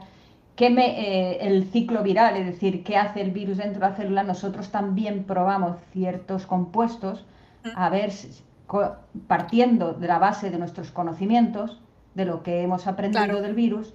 qué 0.56 0.70
me, 0.70 0.86
eh, 1.02 1.40
el 1.42 1.66
ciclo 1.66 2.02
viral, 2.02 2.38
es 2.38 2.46
decir, 2.46 2.86
qué 2.86 2.96
hace 2.96 3.20
el 3.20 3.32
virus 3.32 3.58
dentro 3.58 3.82
de 3.82 3.90
la 3.90 3.96
célula, 3.98 4.24
nosotros 4.24 4.70
también 4.70 5.26
probamos 5.26 5.76
ciertos 5.92 6.46
compuestos, 6.46 7.26
a 7.76 7.90
ver, 7.90 8.14
partiendo 9.28 9.92
de 9.92 10.08
la 10.08 10.18
base 10.18 10.50
de 10.50 10.58
nuestros 10.58 10.92
conocimientos, 10.92 11.82
de 12.14 12.24
lo 12.24 12.42
que 12.42 12.62
hemos 12.62 12.88
aprendido 12.88 13.42
del 13.42 13.54
virus, 13.54 13.94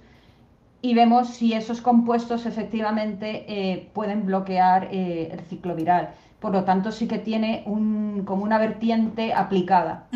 y 0.81 0.95
vemos 0.95 1.29
si 1.29 1.53
esos 1.53 1.81
compuestos 1.81 2.45
efectivamente 2.45 3.45
eh, 3.47 3.89
pueden 3.93 4.25
bloquear 4.25 4.89
eh, 4.91 5.29
el 5.31 5.39
ciclo 5.41 5.75
viral. 5.75 6.13
Por 6.39 6.51
lo 6.51 6.63
tanto, 6.63 6.91
sí 6.91 7.07
que 7.07 7.19
tiene 7.19 7.63
un, 7.67 8.23
como 8.25 8.43
una 8.43 8.57
vertiente 8.57 9.33
aplicada. 9.33 10.07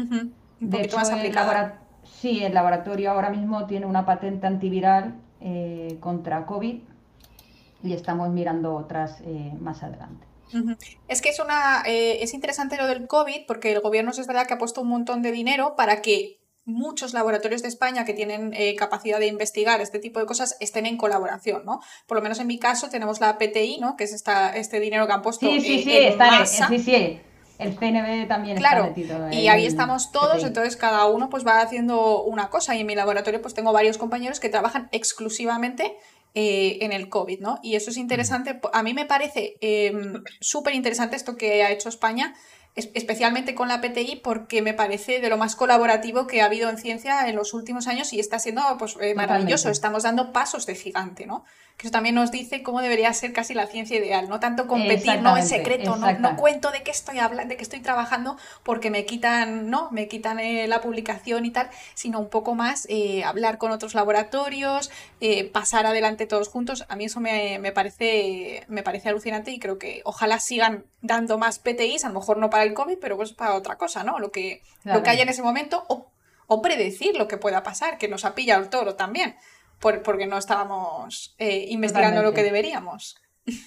de 0.59 0.81
hecho, 0.81 0.97
el 0.99 1.33
sí, 2.03 2.43
el 2.43 2.53
laboratorio 2.53 3.11
ahora 3.11 3.29
mismo 3.29 3.67
tiene 3.67 3.85
una 3.85 4.05
patente 4.05 4.47
antiviral 4.47 5.13
eh, 5.39 5.97
contra 5.99 6.47
COVID 6.47 6.79
y 7.83 7.93
estamos 7.93 8.29
mirando 8.29 8.73
otras 8.75 9.21
más 9.59 9.83
adelante. 9.83 10.25
Es 11.07 11.21
que 11.21 11.29
es 11.29 11.39
una 11.39 11.83
es 11.85 12.33
interesante 12.33 12.77
lo 12.77 12.87
del 12.87 13.07
COVID 13.07 13.45
porque 13.45 13.73
el 13.73 13.81
gobierno 13.81 14.09
es 14.09 14.25
verdad 14.25 14.47
que 14.47 14.55
ha 14.55 14.57
puesto 14.57 14.81
un 14.81 14.87
montón 14.87 15.21
de 15.21 15.31
dinero 15.31 15.75
para 15.75 16.01
que 16.01 16.39
muchos 16.65 17.13
laboratorios 17.13 17.61
de 17.61 17.67
España 17.67 18.05
que 18.05 18.13
tienen 18.13 18.53
eh, 18.53 18.75
capacidad 18.75 19.19
de 19.19 19.27
investigar 19.27 19.81
este 19.81 19.99
tipo 19.99 20.19
de 20.19 20.25
cosas 20.25 20.57
estén 20.59 20.85
en 20.85 20.97
colaboración, 20.97 21.63
¿no? 21.63 21.79
Por 22.07 22.17
lo 22.17 22.23
menos 22.23 22.39
en 22.39 22.47
mi 22.47 22.57
caso 22.57 22.89
tenemos 22.89 23.19
la 23.19 23.37
PTI, 23.37 23.77
¿no? 23.79 23.95
Que 23.95 24.05
es 24.05 24.13
esta, 24.13 24.55
este 24.55 24.79
dinero 24.79 25.05
que 25.05 25.13
han 25.13 25.21
puesto 25.21 25.45
sí, 25.47 25.61
sí, 25.61 25.83
sí, 25.83 25.97
está, 25.97 26.45
sí, 26.45 26.79
sí. 26.79 27.21
El 27.57 27.77
CNB 27.77 28.27
también 28.27 28.57
está 28.57 28.83
metido. 28.83 29.31
Y 29.31 29.47
ahí 29.47 29.65
estamos 29.65 30.11
todos, 30.11 30.43
entonces 30.43 30.75
cada 30.75 31.05
uno 31.05 31.29
pues 31.29 31.47
va 31.47 31.61
haciendo 31.61 32.23
una 32.23 32.49
cosa. 32.49 32.75
Y 32.75 32.81
en 32.81 32.87
mi 32.87 32.95
laboratorio 32.95 33.41
pues 33.41 33.53
tengo 33.53 33.71
varios 33.71 33.97
compañeros 33.97 34.39
que 34.39 34.49
trabajan 34.49 34.89
exclusivamente 34.91 35.95
eh, 36.33 36.79
en 36.81 36.91
el 36.91 37.07
COVID, 37.07 37.39
¿no? 37.39 37.59
Y 37.63 37.75
eso 37.75 37.91
es 37.91 37.97
interesante. 37.97 38.59
A 38.73 38.83
mí 38.83 38.93
me 38.93 39.05
parece 39.05 39.55
em, 39.61 40.21
súper 40.41 40.73
interesante 40.75 41.15
esto 41.15 41.37
que 41.37 41.63
ha 41.63 41.71
hecho 41.71 41.87
España 41.87 42.33
especialmente 42.75 43.55
con 43.55 43.69
la 43.69 43.79
PTI, 43.79 44.17
porque 44.17 44.61
me 44.61 44.73
parece 44.73 45.21
de 45.21 45.29
lo 45.29 45.37
más 45.37 45.55
colaborativo 45.55 46.27
que 46.27 46.41
ha 46.41 46.45
habido 46.45 46.69
en 46.69 46.77
ciencia 46.77 47.27
en 47.29 47.35
los 47.37 47.53
últimos 47.53 47.87
años 47.87 48.11
y 48.11 48.19
está 48.19 48.37
siendo 48.37 48.61
pues, 48.77 48.97
eh, 48.99 49.15
maravilloso. 49.15 49.69
Estamos 49.69 50.03
dando 50.03 50.33
pasos 50.33 50.65
de 50.65 50.75
gigante, 50.75 51.25
¿no? 51.25 51.45
Que 51.77 51.87
eso 51.87 51.91
también 51.91 52.15
nos 52.15 52.31
dice 52.31 52.63
cómo 52.63 52.81
debería 52.81 53.13
ser 53.13 53.33
casi 53.33 53.53
la 53.53 53.67
ciencia 53.67 53.97
ideal, 53.97 54.29
no 54.29 54.39
tanto 54.39 54.65
competir, 54.65 55.21
no 55.21 55.35
en 55.35 55.45
secreto, 55.45 55.97
no, 55.97 56.37
cuento 56.37 56.71
de 56.71 56.83
qué 56.83 56.91
estoy 56.91 57.19
hablando, 57.19 57.49
de 57.49 57.57
qué 57.57 57.63
estoy 57.63 57.81
trabajando, 57.81 58.37
porque 58.63 58.89
me 58.89 59.05
quitan, 59.05 59.69
¿no? 59.69 59.89
Me 59.91 60.07
quitan 60.07 60.39
eh, 60.39 60.67
la 60.67 60.79
publicación 60.79 61.45
y 61.45 61.51
tal, 61.51 61.69
sino 61.93 62.19
un 62.19 62.29
poco 62.29 62.55
más 62.55 62.87
eh, 62.89 63.25
hablar 63.25 63.57
con 63.57 63.71
otros 63.71 63.93
laboratorios, 63.93 64.89
pasar 65.51 65.85
adelante 65.85 66.27
todos 66.27 66.47
juntos. 66.47 66.85
A 66.87 66.95
mí 66.95 67.05
eso 67.05 67.19
me, 67.19 67.59
me, 67.59 67.71
parece, 67.71 68.63
me 68.67 68.83
parece 68.83 69.09
alucinante 69.09 69.51
y 69.51 69.59
creo 69.59 69.77
que 69.77 70.01
ojalá 70.05 70.39
sigan 70.39 70.85
dando 71.01 71.37
más 71.37 71.59
PTIs, 71.59 72.05
a 72.05 72.09
lo 72.09 72.15
mejor 72.15 72.37
no 72.37 72.49
para 72.49 72.64
el 72.65 72.73
COVID, 72.73 72.97
pero 72.99 73.17
pues 73.17 73.33
para 73.33 73.55
otra 73.55 73.77
cosa, 73.77 74.03
¿no? 74.03 74.19
Lo 74.19 74.31
que, 74.31 74.61
lo 74.83 75.03
que 75.03 75.09
hay 75.09 75.21
en 75.21 75.29
ese 75.29 75.41
momento, 75.41 75.83
o, 75.87 76.61
predecir 76.61 77.17
lo 77.17 77.27
que 77.27 77.37
pueda 77.37 77.63
pasar, 77.63 77.97
que 77.97 78.07
nos 78.07 78.25
ha 78.25 78.35
pillado 78.35 78.63
el 78.63 78.69
toro 78.69 78.95
también, 78.95 79.35
porque 79.79 80.27
no 80.27 80.37
estábamos 80.37 81.35
eh, 81.37 81.65
investigando 81.69 82.21
lo 82.21 82.33
que 82.33 82.43
deberíamos. 82.43 83.17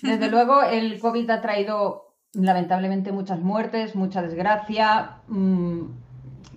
Desde 0.03 0.29
luego, 0.31 0.63
el 0.63 0.99
COVID 0.99 1.31
ha 1.31 1.41
traído 1.41 2.15
lamentablemente 2.33 3.13
muchas 3.13 3.41
muertes, 3.41 3.95
mucha 3.95 4.23
desgracia, 4.23 5.19
mm, 5.29 5.83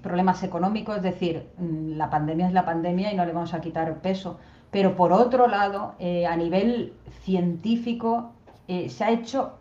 problemas 0.01 0.43
económicos, 0.43 0.97
es 0.97 1.03
decir, 1.03 1.49
mm, 1.57 1.93
la 1.93 2.09
pandemia 2.09 2.47
es 2.47 2.53
la 2.53 2.65
pandemia 2.65 3.11
y 3.11 3.15
no 3.15 3.25
le 3.25 3.33
vamos 3.33 3.53
a 3.53 3.61
quitar 3.61 4.01
peso. 4.01 4.39
Pero 4.71 4.95
por 4.95 5.11
otro 5.11 5.47
lado, 5.47 5.95
eh, 5.99 6.25
a 6.25 6.35
nivel 6.35 6.93
científico, 7.23 8.33
eh, 8.67 8.89
se 8.89 9.03
ha 9.03 9.11
hecho 9.11 9.59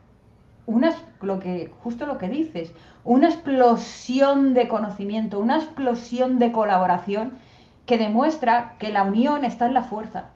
una, 0.70 0.94
lo 1.20 1.40
que, 1.40 1.72
justo 1.82 2.06
lo 2.06 2.18
que 2.18 2.28
dices, 2.28 2.72
una 3.04 3.28
explosión 3.28 4.54
de 4.54 4.68
conocimiento, 4.68 5.38
una 5.38 5.56
explosión 5.56 6.38
de 6.38 6.52
colaboración 6.52 7.38
que 7.86 7.98
demuestra 7.98 8.76
que 8.78 8.90
la 8.90 9.02
unión 9.02 9.44
está 9.44 9.66
en 9.66 9.74
la 9.74 9.82
fuerza. 9.82 10.30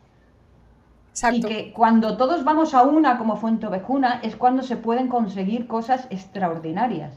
Y 1.32 1.40
que 1.42 1.72
cuando 1.72 2.16
todos 2.16 2.42
vamos 2.42 2.74
a 2.74 2.82
una 2.82 3.18
como 3.18 3.36
Fuente 3.36 3.68
Ovejuna 3.68 4.18
es 4.24 4.34
cuando 4.34 4.64
se 4.64 4.76
pueden 4.76 5.06
conseguir 5.06 5.68
cosas 5.68 6.08
extraordinarias. 6.10 7.14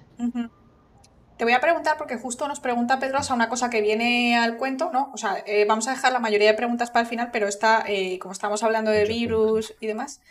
Te 1.38 1.44
voy 1.44 1.54
a 1.54 1.60
preguntar, 1.60 1.98
porque 1.98 2.18
justo 2.18 2.48
nos 2.48 2.60
pregunta 2.60 3.00
Pedrosa 3.00 3.34
una 3.34 3.50
cosa 3.50 3.70
que 3.70 3.82
viene 3.82 4.38
al 4.38 4.58
cuento, 4.58 4.92
¿no? 4.92 5.12
O 5.14 5.18
sea, 5.18 5.38
eh, 5.46 5.66
vamos 5.68 5.88
a 5.88 5.92
dejar 5.92 6.12
la 6.12 6.20
mayoría 6.20 6.50
de 6.50 6.54
preguntas 6.56 6.92
para 6.92 7.02
el 7.02 7.08
final, 7.08 7.30
pero 7.32 7.48
está, 7.48 7.84
eh, 7.88 8.20
como 8.20 8.32
estamos 8.32 8.64
hablando 8.64 8.92
de 8.92 9.06
virus 9.06 9.74
y 9.80 9.88
demás, 9.88 10.22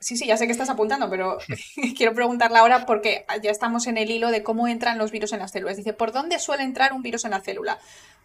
Sí, 0.00 0.16
sí, 0.16 0.26
ya 0.26 0.36
sé 0.36 0.46
que 0.46 0.52
estás 0.52 0.70
apuntando, 0.70 1.08
pero 1.10 1.38
quiero 1.96 2.14
preguntarla 2.14 2.60
ahora 2.60 2.86
porque 2.86 3.24
ya 3.42 3.50
estamos 3.50 3.86
en 3.86 3.98
el 3.98 4.10
hilo 4.10 4.30
de 4.30 4.42
cómo 4.42 4.68
entran 4.68 4.98
los 4.98 5.10
virus 5.10 5.32
en 5.32 5.40
las 5.40 5.52
células. 5.52 5.76
Dice, 5.76 5.92
¿por 5.92 6.12
dónde 6.12 6.38
suele 6.38 6.62
entrar 6.62 6.92
un 6.92 7.02
virus 7.02 7.24
en 7.24 7.32
la 7.32 7.40
célula? 7.40 7.78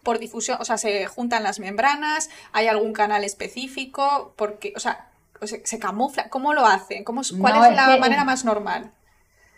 Por 0.03 0.19
difusión, 0.19 0.57
o 0.59 0.65
sea, 0.65 0.78
se 0.78 1.05
juntan 1.05 1.43
las 1.43 1.59
membranas, 1.59 2.30
hay 2.53 2.67
algún 2.67 2.91
canal 2.91 3.24
específico, 3.24 4.34
porque, 4.36 4.74
o 4.76 4.80
sea, 4.80 5.07
se, 5.43 5.80
camufla. 5.80 6.30
¿Cómo 6.30 6.53
lo 6.53 6.65
hacen? 6.65 7.03
¿Cómo, 7.03 7.22
¿Cuál 7.39 7.72
es, 7.72 7.76
la 7.76 7.97
manera 7.97 8.24
más 8.24 8.45
normal? 8.45 8.91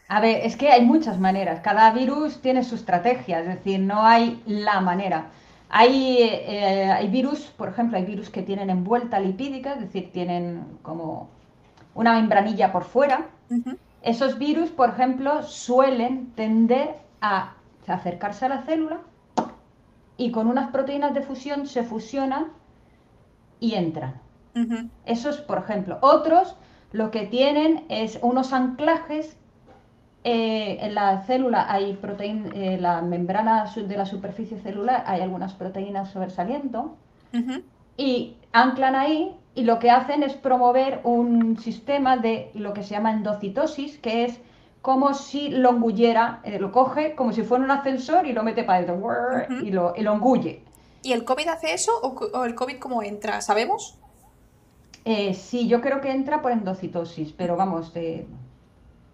A 0.08 0.20
ver, 0.20 0.46
es 0.46 0.56
que 0.56 0.70
hay 0.70 0.82
muchas 0.82 1.20
maneras. 1.20 1.62
Cada 1.62 1.92
virus 1.92 2.42
tiene 2.42 2.64
su 2.64 2.76
estrategia, 2.76 3.40
es 3.40 3.48
decir, 3.48 3.80
no 3.80 4.06
hay 4.06 4.42
la 4.46 4.82
manera. 4.82 5.28
Hay, 5.70 6.18
eh, 6.22 6.92
hay 6.92 7.08
virus, 7.08 7.46
por 7.58 7.70
ejemplo, 7.70 7.98
hay 7.98 8.06
virus 8.06 8.30
que 8.30 8.44
tienen 8.44 8.70
envuelta 8.70 9.20
lipídica, 9.20 9.74
es 9.74 9.82
decir, 9.82 10.12
tienen 10.12 10.78
como 10.84 11.30
una 11.96 12.14
membranilla 12.14 12.72
por 12.72 12.84
fuera. 12.84 13.28
Esos 14.02 14.38
virus, 14.38 14.70
por 14.70 14.90
ejemplo, 14.90 15.44
suelen 15.44 16.32
tender 16.36 16.96
a 17.22 17.54
acercarse 17.88 18.46
a 18.46 18.50
la 18.50 18.62
célula 18.64 19.00
y 20.18 20.32
con 20.32 20.48
unas 20.48 20.72
proteínas 20.72 21.14
de 21.14 21.22
fusión 21.22 21.68
se 21.68 21.84
fusionan 21.84 22.48
y 23.60 23.76
entran. 23.76 24.22
Esos, 25.06 25.38
por 25.38 25.58
ejemplo. 25.58 25.98
Otros 26.02 26.56
lo 26.92 27.12
que 27.12 27.26
tienen 27.26 27.86
es 27.90 28.20
unos 28.22 28.54
anclajes. 28.54 29.38
Eh, 30.26 30.78
en 30.80 30.96
la 30.96 31.24
célula 31.24 31.66
hay 31.70 31.94
proteína, 31.96 32.50
eh, 32.54 32.78
la 32.80 33.02
membrana 33.02 33.66
de 33.76 33.98
la 33.98 34.06
superficie 34.06 34.58
celular 34.60 35.04
hay 35.06 35.20
algunas 35.20 35.54
proteínas 35.54 36.12
sobresaliendo 36.12 36.96
y 37.98 38.38
anclan 38.54 38.96
ahí 38.96 39.36
y 39.56 39.64
lo 39.64 39.80
que 39.80 39.92
hacen 39.92 40.24
es 40.24 40.34
promover 40.34 41.02
un 41.04 41.60
sistema 41.60 42.18
de 42.18 42.52
lo 42.56 42.74
que 42.74 42.84
se 42.84 42.92
llama 42.92 43.12
endocitosis, 43.12 43.98
que 44.00 44.26
es 44.26 44.40
como 44.82 45.14
si 45.14 45.50
lo 45.50 45.70
engullera, 45.70 46.42
eh, 46.44 46.60
lo 46.60 46.72
coge 46.72 47.16
como 47.16 47.32
si 47.32 47.44
fuera 47.44 47.64
un 47.64 47.72
ascensor 47.72 48.26
y 48.26 48.34
lo 48.34 48.44
mete 48.44 48.64
para 48.64 48.80
adentro 48.80 49.00
y, 49.64 49.72
lo, 49.72 49.96
engulle. 49.96 50.64
¿Y 51.04 51.14
el 51.14 51.24
COVID 51.24 51.48
hace 51.48 51.74
eso 51.74 51.92
o, 52.02 52.46
el 52.46 52.56
COVID 52.56 52.80
cómo 52.80 53.04
entra? 53.04 53.42
¿Sabemos? 53.42 53.98
Eh, 55.06 55.34
sí, 55.34 55.68
yo 55.68 55.82
creo 55.82 56.02
que 56.02 56.12
entra 56.12 56.42
por 56.42 56.52
endocitosis, 56.52 57.32
pero 57.32 57.56
vamos, 57.56 57.92
eh, 57.96 58.26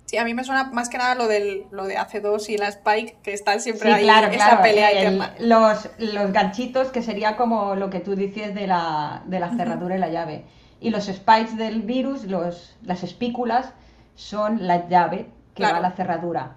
Sí, 0.09 0.17
a 0.17 0.25
mí 0.25 0.33
me 0.33 0.43
suena 0.43 0.63
más 0.63 0.89
que 0.89 0.97
nada 0.97 1.13
lo, 1.13 1.27
del, 1.27 1.67
lo 1.69 1.85
de 1.85 1.95
AC2 1.95 2.49
y 2.49 2.57
la 2.57 2.67
Spike, 2.69 3.17
que 3.21 3.31
están 3.31 3.61
siempre 3.61 3.93
ahí 3.93 4.05
claro, 4.05 4.31
esa 4.31 4.59
pelea. 4.59 5.35
los, 5.37 5.87
los 5.99 6.33
ganchitos, 6.33 6.87
que 6.87 7.03
sería 7.03 7.37
como 7.37 7.75
lo 7.75 7.91
que 7.91 7.99
tú 7.99 8.15
dices 8.15 8.55
de 8.55 8.65
la, 8.65 9.21
de 9.27 9.39
la 9.39 9.55
cerradura 9.55 9.97
y 9.97 9.99
la 9.99 10.09
llave. 10.09 10.45
Y 10.81 10.89
los 10.89 11.05
spikes 11.05 11.57
del 11.57 11.83
virus, 11.83 12.23
los, 12.23 12.75
las 12.81 13.03
espículas, 13.03 13.71
son 14.15 14.65
la 14.65 14.87
llave 14.87 15.27
que 15.53 15.61
va 15.61 15.77
a 15.77 15.79
la 15.79 15.91
cerradura. 15.91 16.55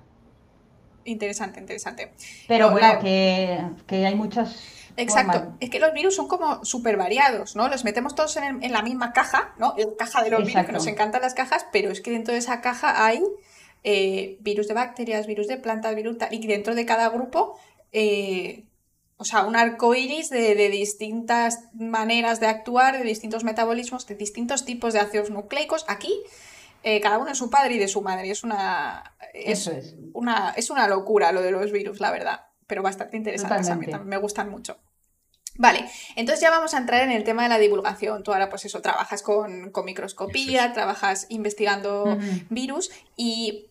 Interesante, 1.04 1.60
interesante. 1.60 2.10
Pero 2.48 2.70
bueno, 2.70 3.00
que, 3.00 3.60
que 3.86 4.06
hay 4.06 4.14
muchas 4.14 4.81
Exacto, 4.96 5.54
es 5.60 5.70
que 5.70 5.78
los 5.78 5.92
virus 5.92 6.14
son 6.14 6.28
como 6.28 6.64
súper 6.64 6.96
variados, 6.96 7.56
¿no? 7.56 7.68
Los 7.68 7.84
metemos 7.84 8.14
todos 8.14 8.36
en, 8.36 8.72
la 8.72 8.82
misma 8.82 9.12
caja, 9.12 9.54
¿no? 9.58 9.74
La 9.76 9.96
caja 9.96 10.22
de 10.22 10.30
los 10.30 10.44
virus, 10.44 10.66
que 10.66 10.72
nos 10.72 10.86
encantan 10.86 11.22
las 11.22 11.34
cajas, 11.34 11.66
pero 11.72 11.90
es 11.90 12.00
que 12.00 12.10
dentro 12.10 12.32
de 12.32 12.40
esa 12.40 12.60
caja 12.60 13.06
hay 13.06 13.22
eh, 13.84 14.36
virus 14.40 14.68
de 14.68 14.74
bacterias, 14.74 15.26
virus 15.26 15.48
de 15.48 15.56
plantas, 15.56 15.94
virus 15.94 16.16
y 16.30 16.46
dentro 16.46 16.74
de 16.74 16.84
cada 16.84 17.08
grupo, 17.08 17.58
eh, 17.92 18.64
o 19.16 19.24
sea, 19.24 19.44
un 19.46 19.56
arco 19.56 19.94
iris 19.94 20.30
de, 20.30 20.54
distintas 20.68 21.60
maneras 21.74 22.40
de 22.40 22.46
actuar, 22.46 22.98
de 22.98 23.04
distintos 23.04 23.44
metabolismos, 23.44 24.06
de 24.06 24.16
distintos 24.16 24.64
tipos 24.64 24.92
de 24.92 25.00
ácidos 25.00 25.30
nucleicos. 25.30 25.84
Aquí, 25.88 26.12
eh, 26.82 27.00
cada 27.00 27.18
uno 27.18 27.30
es 27.30 27.38
su 27.38 27.48
padre 27.48 27.74
y 27.74 27.78
de 27.78 27.88
su 27.88 28.02
madre. 28.02 28.30
Es 28.30 28.42
una, 28.42 29.14
es, 29.32 29.70
Una, 30.12 30.52
es 30.56 30.70
una 30.70 30.88
locura 30.88 31.32
lo 31.32 31.40
de 31.40 31.52
los 31.52 31.70
virus, 31.70 32.00
la 32.00 32.10
verdad 32.10 32.51
pero 32.72 32.82
bastante 32.82 33.18
interesantes. 33.18 33.68
A 33.68 33.76
mí 33.76 33.86
me 34.06 34.16
gustan 34.16 34.48
mucho. 34.48 34.78
Vale, 35.58 35.84
entonces 36.16 36.40
ya 36.40 36.48
vamos 36.48 36.72
a 36.72 36.78
entrar 36.78 37.02
en 37.02 37.10
el 37.10 37.22
tema 37.22 37.42
de 37.42 37.50
la 37.50 37.58
divulgación. 37.58 38.22
Tú 38.22 38.32
ahora, 38.32 38.48
pues 38.48 38.64
eso, 38.64 38.80
trabajas 38.80 39.22
con, 39.22 39.70
microscopía, 39.84 40.72
trabajas 40.72 41.26
investigando 41.28 42.16
virus 42.48 42.90
y 43.14 43.68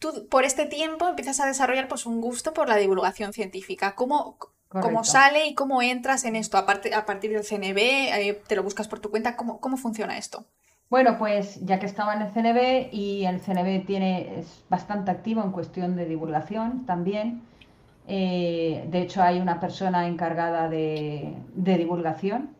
tú 0.00 0.26
por 0.28 0.42
este 0.42 0.66
tiempo 0.66 1.06
empiezas 1.06 1.38
a 1.38 1.46
desarrollar 1.46 1.86
pues 1.86 2.04
un 2.04 2.20
gusto 2.20 2.52
por 2.52 2.68
la 2.68 2.78
divulgación 2.78 3.32
científica. 3.32 3.94
¿Cómo, 3.94 4.38
cómo 4.68 5.04
sale 5.04 5.46
y 5.46 5.54
cómo 5.54 5.82
entras 5.82 6.24
en 6.24 6.34
esto? 6.34 6.58
A, 6.58 6.62
a 6.62 7.06
partir 7.06 7.30
del 7.30 7.44
CNB, 7.44 7.78
eh, 7.78 8.42
¿te 8.44 8.56
lo 8.56 8.64
buscas 8.64 8.88
por 8.88 8.98
tu 8.98 9.12
cuenta? 9.12 9.36
¿Cómo, 9.36 9.60
cómo 9.60 9.76
funciona 9.76 10.18
esto? 10.18 10.46
Bueno, 10.88 11.18
pues 11.18 11.64
ya 11.66 11.80
que 11.80 11.86
estaba 11.86 12.14
en 12.14 12.22
el 12.22 12.30
CNB 12.30 12.94
y 12.94 13.24
el 13.26 13.40
CNB 13.40 13.84
tiene, 13.86 14.38
es 14.38 14.64
bastante 14.68 15.10
activo 15.10 15.42
en 15.42 15.50
cuestión 15.50 15.96
de 15.96 16.06
divulgación 16.06 16.86
también. 16.86 17.42
Eh, 18.06 18.86
de 18.88 19.02
hecho, 19.02 19.20
hay 19.22 19.40
una 19.40 19.58
persona 19.58 20.06
encargada 20.06 20.68
de, 20.68 21.34
divulgación 21.54 22.50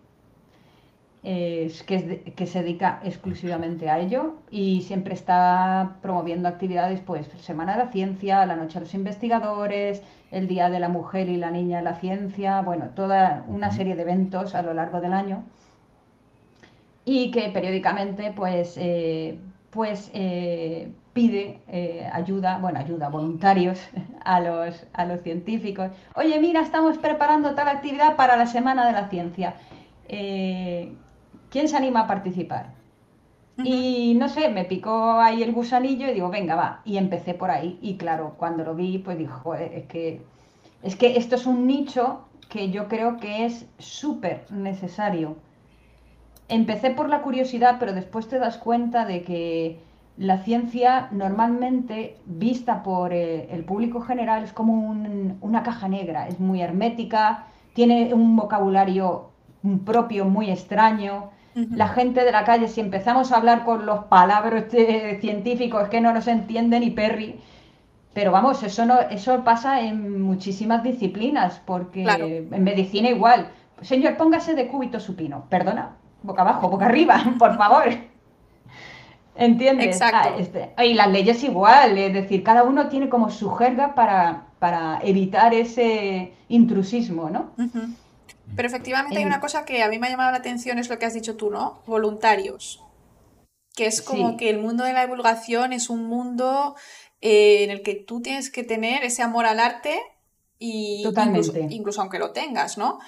que, 1.22 2.33
que, 2.37 2.47
se 2.47 2.62
dedica 2.62 3.01
exclusivamente 3.05 3.91
a 3.91 4.01
ello 4.01 4.35
y 4.51 4.83
siempre 4.83 5.14
está 5.14 5.97
promoviendo 6.03 6.49
actividades, 6.49 7.01
pues 7.01 7.29
Semana 7.41 7.72
de 7.77 7.85
la 7.85 7.91
Ciencia, 7.93 8.45
la 8.47 8.57
Noche 8.57 8.81
de 8.81 8.87
los 8.87 8.95
Investigadores, 8.95 10.03
el 10.33 10.49
Día 10.49 10.68
de 10.70 10.81
la 10.81 10.89
Mujer 10.89 11.29
y 11.29 11.37
la 11.37 11.51
Niña 11.53 11.79
en 11.79 11.85
la 11.85 11.95
Ciencia, 11.95 12.61
bueno, 12.62 12.91
toda 12.97 13.45
una 13.49 13.70
serie 13.70 13.95
de 13.97 14.03
eventos 14.03 14.55
a 14.57 14.62
lo 14.62 14.74
largo 14.74 15.01
del 15.01 15.12
año 15.12 15.45
y 17.09 17.30
que 17.30 17.48
periódicamente 17.50 18.32
pues, 18.32 18.76
eh, 18.76 19.38
pues 19.70 20.11
eh, 20.12 20.92
pide 21.12 21.61
eh, 21.68 22.11
ayuda, 22.12 22.59
bueno, 22.59 22.80
ayuda, 22.80 23.09
voluntarios 23.09 23.78
a 24.24 24.40
los, 24.40 24.84
a 24.92 25.07
los 25.07 25.22
científicos. 25.22 25.92
Oye, 26.16 26.38
mira, 26.40 26.61
estamos 26.61 26.98
preparando 26.98 27.54
tal 27.54 27.68
actividad 27.68 28.16
para 28.16 28.36
la 28.36 28.46
Semana 28.46 28.86
de 28.86 28.92
la 28.92 29.09
Ciencia. 29.09 29.54
¿Quién 30.09 31.68
se 31.68 31.76
anima 31.76 32.00
a 32.00 32.07
participar? 32.09 32.74
Y 33.62 34.14
no 34.18 34.28
sé, 34.28 34.50
me 34.50 34.64
picó 34.64 35.12
ahí 35.12 35.42
el 35.42 35.52
gusanillo 35.52 36.09
y 36.09 36.12
digo, 36.12 36.28
venga, 36.28 36.57
va. 36.57 36.82
Y 36.84 36.98
empecé 36.98 37.34
por 37.34 37.50
ahí. 37.50 37.78
Y 37.80 37.96
claro, 37.96 38.34
cuando 38.36 38.64
lo 38.64 38.74
vi, 38.74 38.98
pues 38.98 39.16
dijo, 39.16 39.54
es 39.54 39.86
que, 39.86 40.22
es 40.82 40.96
que 40.96 41.16
esto 41.16 41.36
es 41.36 41.46
un 41.46 41.66
nicho 41.68 42.26
que 42.48 42.70
yo 42.70 42.88
creo 42.88 43.16
que 43.16 43.46
es 43.46 43.66
súper 43.78 44.50
necesario 44.50 45.36
empecé 46.49 46.90
por 46.90 47.09
la 47.09 47.22
curiosidad, 47.22 47.76
pero 47.78 47.92
después 47.92 48.28
te 48.28 48.38
das 48.38 48.59
cuenta 48.59 49.05
de 49.05 49.22
que 49.22 49.80
la 50.16 50.38
ciencia 50.38 51.09
normalmente 51.11 52.16
vista 52.24 52.82
por 52.82 53.12
eh, 53.12 53.49
el 53.51 53.64
público 53.64 54.01
general 54.01 54.44
es 54.44 54.53
como 54.53 54.90
una 55.40 55.62
caja 55.62 55.88
negra, 55.88 56.28
es 56.28 56.40
muy 56.40 56.62
hermética, 56.62 57.44
tiene 57.74 58.14
un 58.14 58.36
vocabulario 58.36 59.30
propio 59.84 60.24
muy 60.24 60.51
extraño. 60.51 61.30
La 61.55 61.88
gente 61.88 62.22
de 62.22 62.32
la 62.32 62.44
calle, 62.44 62.68
si 62.68 62.82
empezamos 62.82 63.32
a 63.32 63.36
hablar 63.38 63.64
con 63.64 63.86
los 63.86 64.05
palabras 64.05 64.64
científicos, 65.20 65.84
es 65.84 65.88
que 65.88 66.03
no 66.03 66.12
nos 66.12 66.28
entienden 66.28 66.82
y 66.82 66.90
Perry. 66.90 67.40
Pero 68.12 68.30
vamos, 68.30 68.62
eso 68.62 68.84
no, 68.84 69.01
eso 69.01 69.42
pasa 69.42 69.80
en 69.80 70.20
muchísimas 70.20 70.82
disciplinas, 70.82 71.62
porque 71.64 72.47
en 72.51 72.64
medicina 72.64 73.09
igual. 73.09 73.49
Señor, 73.80 74.18
póngase 74.18 74.55
de 74.55 74.68
cúbito 74.68 75.01
supino. 75.01 75.47
Perdona, 75.49 75.97
boca 76.27 76.43
abajo, 76.43 76.68
boca 76.68 76.87
arriba, 76.87 77.22
por 77.39 77.57
favor. 77.57 77.85
¿Entiendes? 79.35 79.87
Exacto. 79.87 80.31
Ah, 80.33 80.37
este, 80.39 80.72
y 80.85 80.95
las 80.95 81.09
leyes 81.09 81.43
igual, 81.45 81.99
es 81.99 82.12
decir, 82.12 82.43
cada 82.43 82.62
uno 82.62 82.89
tiene 82.89 83.09
como 83.09 83.31
su 83.31 83.51
jerga 83.51 83.95
para, 83.95 84.47
para 84.59 84.99
evitar 85.03 85.53
ese 85.53 86.33
intrusismo, 86.49 87.29
¿no? 87.29 87.51
Pero 88.55 88.68
efectivamente 88.68 89.18
hay 89.18 89.24
una 89.24 89.41
cosa 89.41 89.64
que 89.64 89.83
a 89.83 89.89
mí 89.89 89.99
me 89.99 90.07
ha 90.07 90.11
llamado 90.11 90.31
la 90.31 90.39
atención, 90.39 90.79
es 90.79 90.89
lo 90.89 90.99
que 90.99 91.07
has 91.07 91.14
dicho 91.14 91.37
tú, 91.37 91.51
¿no? 91.51 91.81
Voluntarios. 91.87 92.83
Que 93.74 93.87
es 93.87 94.01
como 94.01 94.39
que 94.39 94.49
el 94.49 94.59
mundo 94.59 94.85
de 94.85 94.95
la 94.95 95.03
divulgación 95.03 95.74
es 95.74 95.91
un 95.91 96.07
mundo 96.07 96.74
eh, 97.20 97.64
en 97.64 97.70
el 97.70 97.83
que 97.83 97.95
tú 97.95 98.22
tienes 98.22 98.51
que 98.51 98.64
tener 98.64 99.05
ese 99.05 99.22
amor 99.22 99.45
al 99.45 99.61
arte 99.61 100.01
y 100.59 101.05
incluso, 101.68 102.01
aunque 102.01 102.18
lo 102.18 102.31
tengas, 102.31 102.79
¿no? 102.79 102.99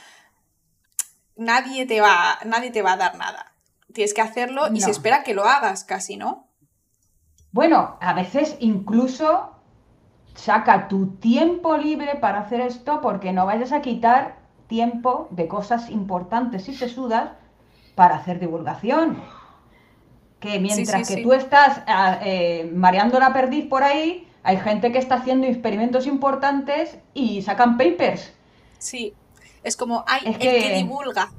Nadie 1.39 1.87
te 1.87 2.01
va, 2.01 2.39
nadie 2.45 2.73
te 2.73 2.83
va 2.83 2.93
a 2.93 2.97
dar 2.97 3.17
nada. 3.17 3.53
Tienes 3.95 4.13
que 4.13 4.21
hacerlo 4.21 4.67
y 4.75 4.81
se 4.81 4.91
espera 4.91 5.23
que 5.23 5.35
lo 5.35 5.45
hagas 5.45 5.85
casi, 5.85 6.17
¿no? 6.17 6.49
Bueno, 7.53 7.97
a 8.01 8.13
veces 8.13 8.57
incluso 8.59 9.53
saca 10.35 10.89
tu 10.89 11.17
tiempo 11.17 11.77
libre 11.77 12.17
para 12.17 12.41
hacer 12.41 12.61
esto 12.61 13.01
porque 13.01 13.33
no 13.33 13.47
vayas 13.47 13.73
a 13.73 13.83
quitar 13.83 14.37
tiempo 14.67 15.29
de 15.31 15.47
cosas 15.49 15.91
importantes 15.91 16.69
y 16.69 16.75
sesudas 16.75 17.31
para 17.95 18.17
hacer 18.17 18.41
divulgación. 18.41 19.23
Que 20.41 20.59
mientras 20.59 21.09
que 21.09 21.23
tú 21.23 21.33
estás 21.33 21.83
ah, 21.87 22.19
eh, 22.23 22.71
mareando 22.75 23.19
la 23.21 23.33
perdiz 23.33 23.67
por 23.67 23.85
ahí, 23.85 24.29
hay 24.43 24.57
gente 24.59 24.91
que 24.93 24.99
está 24.99 25.17
haciendo 25.17 25.47
experimentos 25.47 26.07
importantes 26.07 26.99
y 27.15 27.43
sacan 27.43 27.77
papers. 27.77 28.33
Sí, 28.79 29.15
es 29.63 29.77
como 29.77 30.05
hay 30.07 30.23
el 30.27 30.39
que... 30.39 30.75
divulga. 30.75 31.31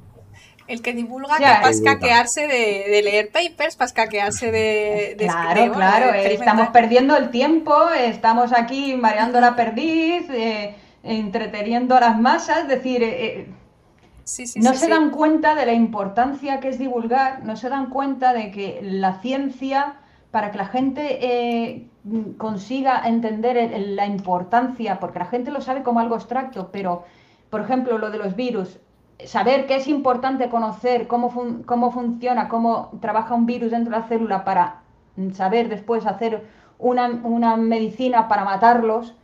El 0.66 0.82
que 0.82 0.92
divulga 0.92 1.36
que 1.36 1.42
para 1.42 1.70
escaquearse 1.70 2.46
de, 2.46 3.02
leer 3.02 3.32
papers, 3.32 3.74
para 3.74 3.86
escaquearse 3.86 4.52
de, 4.52 5.16
Claro, 5.18 5.72
claro, 5.72 6.14
estamos 6.14 6.68
perdiendo 6.68 7.16
el 7.16 7.30
tiempo, 7.30 7.74
estamos 7.90 8.52
aquí 8.52 8.94
mareando 8.94 9.40
la 9.40 9.56
perdiz, 9.56 10.30
eh, 10.30 10.76
entreteniendo 11.02 11.96
a 11.96 12.00
las 12.00 12.20
masas, 12.20 12.58
es 12.60 12.68
decir, 12.68 13.02
eh, 13.02 13.40
eh, 13.40 13.54
no 14.56 14.74
se 14.74 14.88
dan 14.88 15.10
cuenta 15.10 15.54
de 15.54 15.66
la 15.66 15.72
importancia 15.72 16.60
que 16.60 16.68
es 16.68 16.78
divulgar, 16.78 17.44
no 17.44 17.56
se 17.56 17.68
dan 17.68 17.90
cuenta 17.90 18.32
de 18.32 18.50
que 18.50 18.80
la 18.82 19.20
ciencia, 19.20 19.96
para 20.30 20.50
que 20.50 20.58
la 20.58 20.66
gente 20.66 21.18
eh, 21.20 21.88
consiga 22.36 23.02
entender 23.06 23.72
la 23.88 24.06
importancia, 24.06 25.00
porque 25.00 25.18
la 25.18 25.26
gente 25.26 25.50
lo 25.50 25.60
sabe 25.60 25.82
como 25.82 26.00
algo 26.00 26.14
abstracto, 26.14 26.70
pero, 26.70 27.04
por 27.50 27.60
ejemplo, 27.60 27.98
lo 27.98 28.10
de 28.10 28.18
los 28.18 28.36
virus, 28.36 28.78
saber 29.24 29.66
que 29.66 29.76
es 29.76 29.88
importante 29.88 30.48
conocer 30.48 31.06
cómo, 31.06 31.32
cómo 31.66 31.90
funciona, 31.90 32.48
cómo 32.48 32.92
trabaja 33.00 33.34
un 33.34 33.46
virus 33.46 33.70
dentro 33.70 33.92
de 33.92 34.00
la 34.00 34.08
célula 34.08 34.44
para 34.44 34.82
saber 35.32 35.68
después 35.68 36.06
hacer 36.06 36.46
una, 36.78 37.20
una 37.24 37.56
medicina 37.56 38.28
para 38.28 38.44
matarlos, 38.44 39.14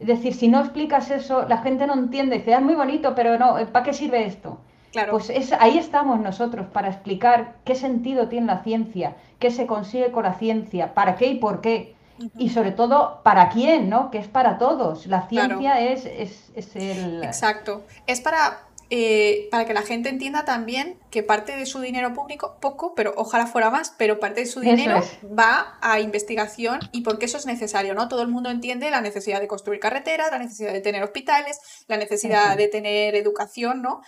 es 0.00 0.06
decir, 0.06 0.34
si 0.34 0.48
no 0.48 0.60
explicas 0.60 1.10
eso, 1.10 1.46
la 1.48 1.58
gente 1.58 1.86
no 1.86 1.94
entiende. 1.94 2.38
Dice, 2.38 2.54
ah, 2.54 2.58
es 2.58 2.64
muy 2.64 2.74
bonito, 2.74 3.14
pero 3.14 3.38
no, 3.38 3.56
¿para 3.72 3.84
qué 3.84 3.92
sirve 3.92 4.26
esto? 4.26 4.58
Claro. 4.92 5.12
Pues 5.12 5.28
es, 5.30 5.52
ahí 5.52 5.76
estamos 5.76 6.20
nosotros 6.20 6.66
para 6.68 6.88
explicar 6.88 7.56
qué 7.64 7.74
sentido 7.74 8.28
tiene 8.28 8.46
la 8.46 8.62
ciencia, 8.62 9.16
qué 9.38 9.50
se 9.50 9.66
consigue 9.66 10.12
con 10.12 10.22
la 10.22 10.34
ciencia, 10.34 10.94
para 10.94 11.16
qué 11.16 11.26
y 11.26 11.34
por 11.36 11.60
qué. 11.60 11.94
Y 12.36 12.50
sobre 12.50 12.72
todo, 12.72 13.20
¿para 13.22 13.48
quién? 13.48 13.88
¿no? 13.88 14.10
Que 14.10 14.18
es 14.18 14.28
para 14.28 14.58
todos. 14.58 15.06
La 15.06 15.28
ciencia 15.28 15.80
es, 15.80 16.04
es, 16.04 16.50
es 16.54 16.76
el... 16.76 17.22
Exacto. 17.22 17.84
Es 18.06 18.20
para 18.20 18.68
eh, 18.90 19.48
para 19.50 19.66
que 19.66 19.74
la 19.74 19.82
gente 19.82 20.08
entienda 20.08 20.46
también 20.46 20.98
que 21.10 21.22
parte 21.22 21.54
de 21.54 21.66
su 21.66 21.80
dinero 21.80 22.14
público, 22.14 22.56
poco, 22.58 22.94
pero 22.94 23.12
ojalá 23.18 23.46
fuera 23.46 23.68
más, 23.68 23.92
pero 23.98 24.18
parte 24.18 24.40
de 24.40 24.46
su 24.46 24.60
dinero 24.60 25.02
va 25.26 25.76
a 25.82 26.00
investigación 26.00 26.80
y 26.90 27.02
porque 27.02 27.26
eso 27.26 27.36
es 27.36 27.44
necesario, 27.44 27.92
¿no? 27.92 28.08
Todo 28.08 28.22
el 28.22 28.28
mundo 28.28 28.48
entiende 28.48 28.90
la 28.90 29.02
necesidad 29.02 29.40
de 29.40 29.46
construir 29.46 29.78
carreteras, 29.78 30.30
la 30.30 30.38
necesidad 30.38 30.72
de 30.72 30.80
tener 30.80 31.02
hospitales, 31.02 31.60
la 31.86 31.98
necesidad 31.98 32.56
de 32.56 32.68
tener 32.68 33.14
educación, 33.14 33.82
¿no? 33.82 34.00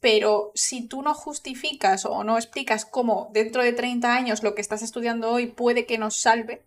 Pero 0.00 0.50
si 0.56 0.88
tú 0.88 1.02
no 1.02 1.14
justificas 1.14 2.04
o 2.04 2.24
no 2.24 2.36
explicas 2.36 2.84
cómo 2.84 3.30
dentro 3.32 3.62
de 3.62 3.74
30 3.74 4.12
años 4.12 4.42
lo 4.42 4.56
que 4.56 4.60
estás 4.60 4.82
estudiando 4.82 5.30
hoy 5.30 5.46
puede 5.46 5.86
que 5.86 5.98
nos 5.98 6.20
salve, 6.20 6.64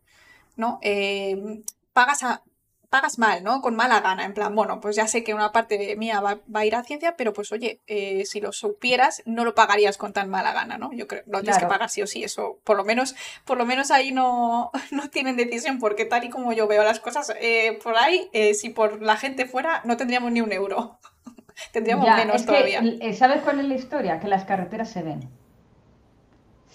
¿no? 0.60 0.80
Eh, 0.84 1.64
pagas 1.94 2.24
a, 2.24 2.44
pagas 2.90 3.20
mal, 3.20 3.44
¿no? 3.44 3.62
Con 3.62 3.76
mala 3.76 4.02
gana, 4.02 4.26
en 4.26 4.34
plan, 4.34 4.56
bueno, 4.56 4.82
pues 4.82 4.96
ya 4.96 5.08
sé 5.08 5.24
que 5.24 5.34
una 5.34 5.52
parte 5.52 5.96
mía 5.96 6.20
va, 6.22 6.40
a 6.54 6.66
ir 6.66 6.76
a 6.76 6.84
ciencia, 6.84 7.16
pero 7.16 7.34
pues 7.34 7.52
oye, 7.52 7.80
eh, 7.88 8.26
si 8.26 8.42
lo 8.42 8.52
supieras, 8.52 9.22
no 9.26 9.46
lo 9.46 9.54
pagarías 9.54 9.98
con 9.98 10.12
tan 10.12 10.30
mala 10.30 10.54
gana, 10.54 10.78
¿no? 10.78 10.92
Yo 10.94 11.08
creo, 11.08 11.24
lo 11.28 11.42
tienes 11.42 11.60
que 11.60 11.68
pagar 11.68 11.90
sí 11.90 12.02
o 12.02 12.08
sí, 12.08 12.24
eso, 12.24 12.60
por 12.64 12.78
lo 12.78 12.84
menos, 12.84 13.16
por 13.46 13.58
lo 13.58 13.66
menos 13.66 13.92
ahí 13.92 14.12
no, 14.12 14.72
no 14.92 15.10
tienen 15.10 15.38
decisión, 15.38 15.80
porque 15.80 16.06
tal 16.06 16.24
y 16.24 16.30
como 16.30 16.52
yo 16.52 16.68
veo 16.68 16.84
las 16.84 17.00
cosas, 17.00 17.34
eh, 17.40 17.80
por 17.84 17.96
ahí, 17.96 18.30
eh, 18.34 18.56
si 18.56 18.70
por 18.70 19.02
la 19.02 19.18
gente 19.18 19.46
fuera, 19.46 19.82
no 19.86 19.96
tendríamos 19.98 20.32
ni 20.32 20.42
un 20.42 20.52
euro. 20.52 21.00
tendríamos 21.72 22.10
menos 22.10 22.46
todavía. 22.46 22.82
¿Sabes 23.14 23.42
cuál 23.42 23.60
es 23.60 23.68
la 23.68 23.76
historia? 23.76 24.20
Que 24.20 24.28
las 24.28 24.46
carreteras 24.46 24.90
se 24.90 25.04
ven. 25.04 25.39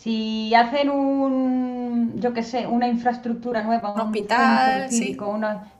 Si 0.05 0.55
hacen 0.55 0.90
un, 0.90 2.20
yo 2.20 2.34
qué 2.34 2.42
sé, 2.42 2.66
una 2.66 2.88
infraestructura 2.88 3.62
nueva, 3.62 3.94
un, 3.94 4.02
hospital, 4.02 4.90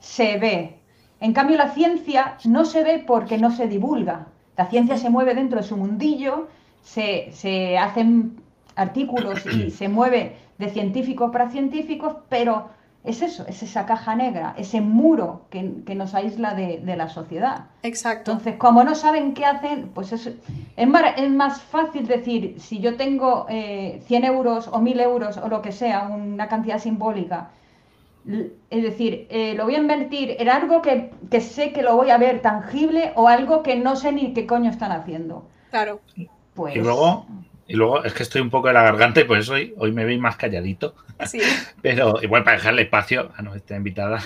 se 0.01 0.39
ve. 0.39 0.79
En 1.21 1.35
cambio, 1.35 1.59
la 1.59 1.75
ciencia 1.75 2.39
no 2.47 2.65
se 2.65 2.83
ve 2.83 3.05
porque 3.07 3.37
no 3.37 3.51
se 3.51 3.69
divulga. 3.69 4.29
La 4.57 4.71
ciencia 4.71 4.97
se 4.97 5.11
mueve 5.11 5.35
dentro 5.35 5.61
de 5.61 5.67
su 5.67 5.77
mundillo, 5.77 6.49
se, 6.83 7.33
se 7.33 7.77
hacen 7.77 8.41
artículos 8.77 9.45
y 9.45 9.71
se 9.79 9.91
mueve 9.91 10.37
de 10.57 10.71
científicos 10.71 11.31
para 11.31 11.51
científicos, 11.51 12.17
pero 12.31 12.71
es 13.05 13.21
eso, 13.21 13.45
es 13.47 13.63
esa 13.63 13.85
caja 13.85 14.17
negra, 14.17 14.55
ese 14.57 14.81
muro 14.81 15.43
que, 15.51 15.63
nos 15.95 16.15
aísla 16.15 16.55
de, 16.55 16.81
la 16.97 17.11
sociedad. 17.11 17.67
Exacto. 17.83 18.33
Entonces, 18.33 18.57
como 18.57 18.83
no 18.83 18.95
saben 18.95 19.35
qué 19.35 19.45
hacen, 19.45 19.91
pues 19.95 20.13
es, 20.13 20.31
es, 20.77 20.89
más, 21.31 21.61
fácil 21.61 22.07
decir, 22.07 22.57
si 22.59 22.81
yo 22.81 22.97
tengo 22.97 23.45
eh, 23.51 24.03
100 24.07 24.25
euros 24.25 24.69
o 24.73 24.81
1000 24.81 25.01
euros 25.01 25.37
o 25.37 25.49
lo 25.49 25.61
que 25.61 25.71
sea, 25.71 26.09
una 26.09 26.49
cantidad 26.49 26.79
simbólica, 26.79 27.51
es 28.27 28.83
decir, 28.83 29.27
eh, 29.29 29.53
lo 29.55 29.65
voy 29.65 29.75
a 29.75 29.79
invertir 29.79 30.37
en 30.39 30.49
algo 30.49 30.81
que, 30.81 31.11
sé 31.41 31.73
que 31.73 31.83
lo 31.83 31.95
voy 31.97 32.09
a 32.09 32.17
ver 32.17 32.41
tangible 32.41 33.13
o 33.17 33.29
algo 33.29 33.63
que 33.63 33.77
no 33.77 33.97
sé 33.97 34.13
ni 34.13 34.33
qué 34.33 34.47
coño 34.47 34.71
están 34.71 34.93
haciendo. 34.93 35.47
Claro. 35.71 36.01
Pues... 36.55 36.75
Y 36.75 36.79
luego 36.79 37.27
y 37.67 37.75
luego 37.75 38.05
es 38.05 38.13
que 38.13 38.23
estoy 38.23 38.41
un 38.41 38.51
poco 38.51 38.69
de 38.69 38.75
la 38.75 38.83
garganta 38.83 39.21
y 39.21 39.25
por 39.25 39.39
eso 39.39 39.55
hoy, 39.55 39.75
hoy 39.79 39.93
me 39.93 40.05
veis 40.05 40.21
más 40.21 40.37
calladito. 40.37 40.95
Sí. 41.27 41.41
Pero 41.83 42.23
igual 42.23 42.45
para 42.45 42.57
dejarle 42.57 42.83
espacio 42.83 43.33
a 43.35 43.43
nuestra 43.43 43.77
invitada. 43.77 44.23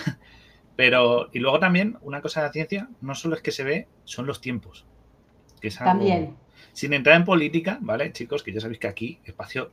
Pero, 0.77 1.29
y 1.33 1.39
luego 1.39 1.59
también, 1.59 1.99
una 2.03 2.21
cosa 2.21 2.41
de 2.41 2.47
la 2.47 2.53
ciencia, 2.53 2.89
no 3.01 3.15
solo 3.15 3.35
es 3.35 3.43
que 3.43 3.51
se 3.51 3.65
ve, 3.65 3.89
son 4.05 4.27
los 4.27 4.41
tiempos. 4.41 4.87
Que 5.61 5.71
también. 5.71 6.37
Sin 6.73 6.93
entrar 6.93 7.17
en 7.17 7.25
política, 7.25 7.79
¿vale, 7.81 8.13
chicos? 8.13 8.43
Que 8.43 8.53
ya 8.53 8.61
sabéis 8.61 8.79
que 8.79 8.87
aquí, 8.87 9.21
espacio 9.25 9.71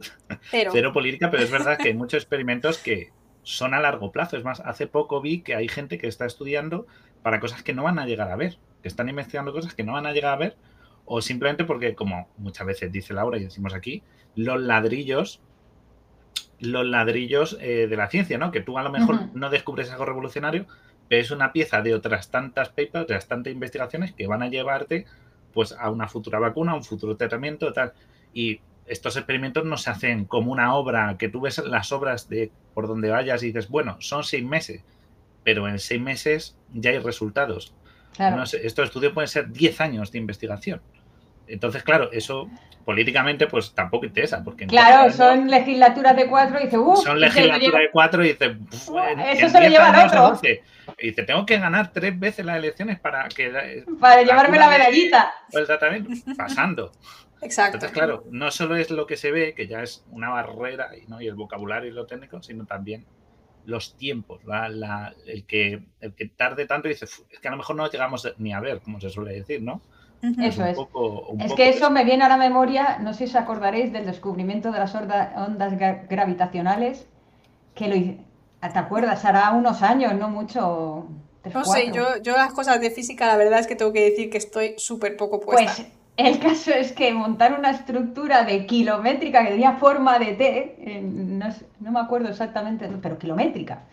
cero 0.49 0.93
política, 0.93 1.29
pero 1.29 1.43
es 1.43 1.51
verdad 1.51 1.77
que 1.77 1.89
hay 1.89 1.93
muchos 1.93 2.23
experimentos 2.23 2.79
que 2.79 3.11
son 3.43 3.75
a 3.75 3.79
largo 3.79 4.11
plazo. 4.11 4.37
Es 4.37 4.43
más, 4.43 4.59
hace 4.61 4.87
poco 4.87 5.21
vi 5.21 5.41
que 5.41 5.53
hay 5.53 5.67
gente 5.67 5.99
que 5.99 6.07
está 6.07 6.25
estudiando 6.25 6.87
para 7.21 7.39
cosas 7.39 7.61
que 7.61 7.73
no 7.73 7.83
van 7.83 7.99
a 7.99 8.07
llegar 8.07 8.31
a 8.31 8.35
ver, 8.35 8.57
que 8.81 8.87
están 8.87 9.07
investigando 9.07 9.53
cosas 9.53 9.75
que 9.75 9.83
no 9.83 9.93
van 9.93 10.07
a 10.07 10.11
llegar 10.13 10.33
a 10.33 10.37
ver 10.37 10.57
o 11.05 11.21
simplemente 11.21 11.63
porque, 11.63 11.95
como 11.95 12.27
muchas 12.37 12.67
veces 12.67 12.91
dice 12.91 13.13
Laura 13.13 13.37
y 13.37 13.43
decimos 13.43 13.73
aquí, 13.73 14.03
los 14.35 14.59
ladrillos, 14.59 15.39
los 16.59 16.85
ladrillos 16.85 17.57
eh, 17.61 17.87
de 17.87 17.97
la 17.97 18.09
ciencia, 18.09 18.37
¿no? 18.37 18.51
Que 18.51 18.61
tú 18.61 18.77
a 18.77 18.83
lo 18.83 18.91
mejor 18.91 19.35
no 19.35 19.49
descubres 19.49 19.91
algo 19.91 20.05
revolucionario, 20.05 20.65
pero 21.07 21.21
es 21.21 21.31
una 21.31 21.53
pieza 21.53 21.81
de 21.81 21.93
otras 21.93 22.31
tantas 22.31 22.69
papers, 22.69 23.07
de 23.07 23.19
tantas 23.19 23.53
investigaciones 23.53 24.13
que 24.13 24.27
van 24.27 24.41
a 24.41 24.49
llevarte 24.49 25.05
pues 25.53 25.71
a 25.71 25.89
una 25.89 26.07
futura 26.07 26.39
vacuna, 26.39 26.73
a 26.73 26.75
un 26.75 26.83
futuro 26.83 27.15
tratamiento, 27.15 27.71
tal. 27.71 27.93
Y 28.33 28.59
estos 28.87 29.15
experimentos 29.15 29.65
no 29.65 29.77
se 29.77 29.89
hacen 29.89 30.25
como 30.25 30.51
una 30.51 30.75
obra, 30.75 31.15
que 31.17 31.29
tú 31.29 31.41
ves 31.41 31.59
las 31.65 31.91
obras 31.91 32.27
de 32.29 32.51
por 32.73 32.87
donde 32.87 33.09
vayas 33.09 33.41
y 33.43 33.47
dices, 33.47 33.69
bueno, 33.69 33.97
son 33.99 34.23
seis 34.23 34.43
meses, 34.43 34.83
pero 35.43 35.67
en 35.67 35.79
seis 35.79 36.01
meses 36.01 36.57
ya 36.73 36.91
hay 36.91 36.99
resultados. 36.99 37.73
estos 38.53 38.85
estudios 38.85 39.13
pueden 39.13 39.27
ser 39.27 39.51
diez 39.51 39.79
años 39.79 40.11
de 40.11 40.17
investigación. 40.19 40.81
Entonces, 41.47 41.83
claro, 41.83 42.11
eso 42.11 42.49
políticamente 42.85 43.47
pues 43.47 43.73
tampoco 43.73 44.05
interesa. 44.05 44.43
Porque 44.43 44.67
claro, 44.67 45.11
son 45.11 45.49
legislaturas 45.49 46.15
de 46.15 46.27
cuatro 46.27 46.59
y 46.59 46.65
dice, 46.65 46.77
uff. 46.77 47.03
Son 47.03 47.19
legislaturas 47.19 47.81
de 47.81 47.91
cuatro 47.91 48.23
y 48.23 48.29
dice, 48.29 48.57
eso 49.31 49.49
se 49.49 49.61
lo 49.61 49.69
lleva 49.69 49.89
al 49.89 50.07
otro. 50.07 50.39
Y 50.99 51.07
dice, 51.07 51.23
tengo 51.23 51.45
que 51.45 51.57
ganar 51.57 51.91
tres 51.91 52.17
veces 52.17 52.45
las 52.45 52.57
elecciones 52.57 52.99
para 52.99 53.27
que. 53.29 53.83
Para 53.99 54.21
llevarme 54.21 54.57
la 54.57 54.69
medallita. 54.69 55.33
El 55.51 55.65
tratamiento, 55.65 56.11
pasando. 56.37 56.91
Exacto. 57.41 57.77
Entonces, 57.77 57.91
claro, 57.91 58.23
no 58.31 58.49
solo 58.51 58.75
es 58.75 58.89
lo 58.89 59.05
que 59.05 59.17
se 59.17 59.31
ve, 59.31 59.53
que 59.53 59.67
ya 59.67 59.81
es 59.81 60.05
una 60.09 60.29
barrera, 60.29 60.89
¿no? 61.07 61.21
y 61.21 61.27
el 61.27 61.35
vocabulario 61.35 61.89
y 61.89 61.93
lo 61.93 62.05
técnico, 62.05 62.41
sino 62.41 62.65
también 62.65 63.05
los 63.65 63.97
tiempos, 63.97 64.41
el, 65.25 65.45
que, 65.45 65.83
el 65.99 66.13
que 66.13 66.27
tarde 66.27 66.65
tanto 66.65 66.87
y 66.87 66.91
dice, 66.91 67.05
es 67.05 67.39
que 67.41 67.47
a 67.47 67.51
lo 67.51 67.57
mejor 67.57 67.75
no 67.75 67.89
llegamos 67.89 68.31
ni 68.37 68.53
a 68.53 68.59
ver, 68.59 68.79
como 68.79 68.99
se 69.01 69.09
suele 69.09 69.33
decir, 69.33 69.61
¿no? 69.61 69.81
Eso 70.39 70.65
es. 70.65 70.77
es 71.39 71.53
que 71.53 71.69
eso 71.69 71.89
me 71.89 72.03
viene 72.03 72.23
a 72.23 72.29
la 72.29 72.37
memoria, 72.37 72.97
no 72.99 73.13
sé 73.13 73.27
si 73.27 73.35
os 73.35 73.35
acordaréis 73.35 73.91
del 73.91 74.05
descubrimiento 74.05 74.71
de 74.71 74.79
las 74.79 74.95
ondas 74.95 75.73
gravitacionales, 76.09 77.07
que 77.73 77.87
lo 77.87 77.95
¿te 78.69 78.79
acuerdas? 78.79 79.25
Hará 79.25 79.51
unos 79.51 79.81
años, 79.81 80.13
no 80.15 80.29
mucho. 80.29 81.07
no 81.53 81.65
sé, 81.65 81.91
yo, 81.91 82.21
yo 82.21 82.33
las 82.33 82.53
cosas 82.53 82.79
de 82.81 82.89
física, 82.89 83.27
la 83.27 83.37
verdad 83.37 83.59
es 83.59 83.67
que 83.67 83.75
tengo 83.75 83.93
que 83.93 84.09
decir 84.09 84.29
que 84.29 84.37
estoy 84.37 84.75
súper 84.77 85.17
poco 85.17 85.39
puesta. 85.39 85.71
Pues 85.75 85.87
el 86.17 86.39
caso 86.39 86.71
es 86.71 86.93
que 86.93 87.13
montar 87.13 87.57
una 87.57 87.71
estructura 87.71 88.43
de 88.43 88.65
kilométrica 88.65 89.43
que 89.43 89.51
tenía 89.51 89.73
forma 89.73 90.17
de 90.17 90.33
T, 90.33 91.01
no, 91.01 91.91
me 91.91 91.99
acuerdo 91.99 92.29
exactamente, 92.29 92.89
pero 93.01 93.17
kilométrica, 93.17 93.83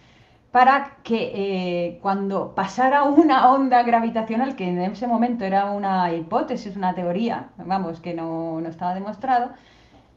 para 0.52 0.98
que 1.02 1.32
eh, 1.34 1.98
cuando 2.02 2.54
pasara 2.54 3.04
una 3.04 3.50
onda 3.50 3.82
gravitacional, 3.82 4.54
que 4.54 4.68
en 4.68 4.78
ese 4.82 5.06
momento 5.06 5.44
era 5.44 5.70
una 5.70 6.12
hipótesis, 6.12 6.76
una 6.76 6.94
teoría, 6.94 7.48
vamos, 7.56 8.00
que 8.00 8.12
no, 8.12 8.60
estaba 8.60 8.94
demostrado, 8.94 9.50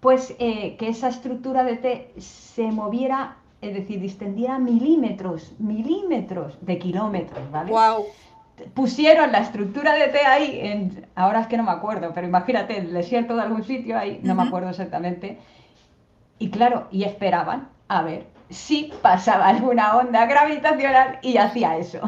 pues 0.01 0.35
eh, 0.37 0.75
que 0.75 0.89
esa 0.89 1.07
estructura 1.07 1.63
de 1.63 1.77
T 1.77 2.13
se 2.17 2.69
moviera, 2.69 3.37
es 3.61 3.73
decir, 3.73 4.01
distendiera 4.01 4.59
milímetros, 4.59 5.53
milímetros 5.57 6.57
de 6.61 6.77
kilómetros, 6.77 7.49
¿vale? 7.49 7.71
¡Wow! 7.71 8.05
pusieron 8.73 9.33
la 9.33 9.39
estructura 9.39 9.93
de 9.95 10.07
T 10.07 10.17
ahí, 10.19 10.59
en, 10.61 11.07
ahora 11.15 11.41
es 11.41 11.47
que 11.47 11.57
no 11.57 11.63
me 11.63 11.71
acuerdo, 11.71 12.11
pero 12.13 12.27
imagínate, 12.27 12.77
el 12.77 12.93
desierto 12.93 13.35
de 13.35 13.41
algún 13.41 13.63
sitio 13.63 13.97
ahí, 13.97 14.19
no 14.23 14.35
me 14.35 14.43
acuerdo 14.43 14.69
exactamente. 14.69 15.39
Y 16.39 16.49
claro, 16.49 16.87
y 16.91 17.03
esperaban 17.03 17.69
a 17.87 18.01
ver 18.01 18.34
si 18.49 18.91
pasaba 19.01 19.47
alguna 19.47 19.97
onda 19.97 20.25
gravitacional 20.25 21.19
y 21.21 21.37
hacía 21.37 21.77
eso. 21.77 21.99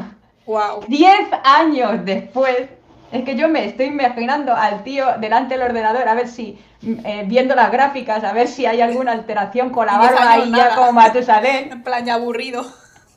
Wow. 0.46 0.84
Diez 0.88 1.28
años 1.44 2.04
después, 2.04 2.68
es 3.12 3.24
que 3.24 3.36
yo 3.36 3.48
me 3.48 3.66
estoy 3.66 3.86
imaginando 3.86 4.54
al 4.54 4.82
tío 4.82 5.06
delante 5.18 5.54
del 5.54 5.68
ordenador 5.68 6.08
a 6.08 6.14
ver 6.14 6.28
si, 6.28 6.58
eh, 6.82 7.24
viendo 7.26 7.54
las 7.54 7.70
gráficas, 7.70 8.24
a 8.24 8.32
ver 8.32 8.48
si 8.48 8.66
hay 8.66 8.80
alguna 8.80 9.12
alteración 9.12 9.70
con 9.70 9.86
la 9.86 9.98
barba 9.98 10.32
ahí 10.32 10.50
ya 10.54 10.74
como 10.74 10.92
Matusalén. 10.92 11.72
En 11.72 11.82
plan, 11.82 12.08
aburrido. 12.08 12.64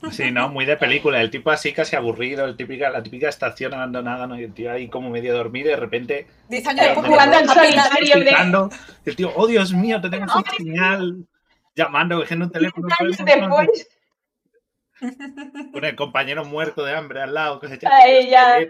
Sí, 0.10 0.32
¿no? 0.32 0.50
Muy 0.50 0.66
de 0.66 0.78
película. 0.78 1.22
El 1.22 1.30
tipo 1.30 1.52
así 1.52 1.74
casi 1.74 1.96
aburrido, 1.96 2.46
el 2.46 2.58
típica, 2.58 2.90
la 2.90 3.04
típica 3.04 3.30
estación 3.30 3.74
abandonada, 3.74 4.26
¿no? 4.26 4.40
Y 4.40 4.44
el 4.44 4.54
tío 4.54 4.72
ahí 4.72 4.88
como 4.88 5.10
medio 5.10 5.36
dormido 5.36 5.68
y 5.68 5.72
de 5.72 5.78
repente... 5.78 6.28
Diez 6.50 6.66
años 6.68 6.86
después 6.86 7.08
jugando 7.08 7.38
al 7.38 7.48
solitario. 7.48 8.70
El 9.06 9.16
tío, 9.16 9.32
oh 9.36 9.46
Dios 9.46 9.74
mío, 9.74 10.02
te 10.02 10.10
tengo 10.10 10.26
un 10.26 10.44
señal. 10.58 11.28
Llamando, 11.76 12.20
cogiendo 12.20 12.46
un 12.46 12.52
teléfono. 12.52 12.88
después. 13.08 13.88
Con 15.74 15.86
el 15.86 15.96
compañero 15.96 16.46
muerto 16.46 16.86
de 16.86 16.96
hambre 16.96 17.22
al 17.22 17.34
lado, 17.34 17.60
que 17.60 17.68
se 17.68 17.76
echa 17.76 17.90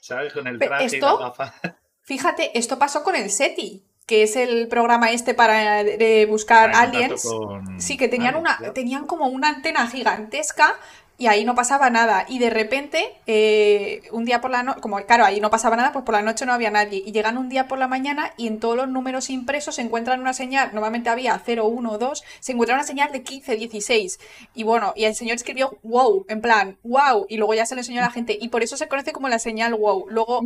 ¿sabes? 0.00 0.32
Con 0.32 0.46
el 0.46 0.58
traje 0.58 0.96
y 0.96 1.00
la 1.00 1.16
gafa. 1.16 1.54
Fíjate, 2.02 2.58
esto 2.58 2.78
pasó 2.78 3.04
con 3.04 3.16
el 3.16 3.30
SETI 3.30 3.84
que 4.06 4.22
es 4.22 4.36
el 4.36 4.68
programa 4.68 5.10
este 5.10 5.34
para 5.34 5.84
buscar 6.26 6.74
aliens. 6.74 7.28
Sí, 7.76 7.98
que 7.98 8.08
tenían 8.08 8.36
una, 8.36 8.58
tenían 8.72 9.06
como 9.06 9.26
una 9.26 9.50
antena 9.50 9.86
gigantesca 9.86 10.74
y 11.20 11.26
ahí 11.26 11.44
no 11.44 11.56
pasaba 11.56 11.90
nada. 11.90 12.24
Y 12.28 12.38
de 12.38 12.48
repente, 12.48 13.12
eh, 13.26 14.02
un 14.12 14.24
día 14.24 14.40
por 14.40 14.52
la 14.52 14.62
noche, 14.62 14.80
como 14.80 14.98
claro, 15.04 15.24
ahí 15.24 15.40
no 15.40 15.50
pasaba 15.50 15.74
nada, 15.74 15.92
pues 15.92 16.04
por 16.04 16.14
la 16.14 16.22
noche 16.22 16.46
no 16.46 16.52
había 16.52 16.70
nadie. 16.70 17.02
Y 17.04 17.10
llegan 17.10 17.36
un 17.36 17.48
día 17.48 17.66
por 17.66 17.76
la 17.80 17.88
mañana 17.88 18.32
y 18.36 18.46
en 18.46 18.60
todos 18.60 18.76
los 18.76 18.88
números 18.88 19.28
impresos 19.28 19.74
se 19.74 19.82
encuentran 19.82 20.20
una 20.20 20.32
señal, 20.32 20.70
normalmente 20.72 21.10
había 21.10 21.40
0, 21.44 21.66
1, 21.66 21.98
2, 21.98 22.24
se 22.38 22.52
encuentra 22.52 22.76
una 22.76 22.84
señal 22.84 23.10
de 23.10 23.24
15, 23.24 23.56
16. 23.56 24.20
Y 24.54 24.62
bueno, 24.62 24.92
y 24.94 25.06
el 25.06 25.16
señor 25.16 25.34
escribió 25.34 25.76
wow, 25.82 26.24
en 26.28 26.40
plan, 26.40 26.78
wow, 26.84 27.26
y 27.28 27.36
luego 27.36 27.52
ya 27.52 27.66
se 27.66 27.74
le 27.74 27.80
enseñó 27.80 28.00
a 28.00 28.04
la 28.04 28.10
gente. 28.12 28.38
Y 28.40 28.48
por 28.48 28.62
eso 28.62 28.76
se 28.76 28.86
conoce 28.86 29.10
como 29.10 29.28
la 29.28 29.40
señal 29.40 29.74
wow. 29.74 30.06
Luego, 30.08 30.42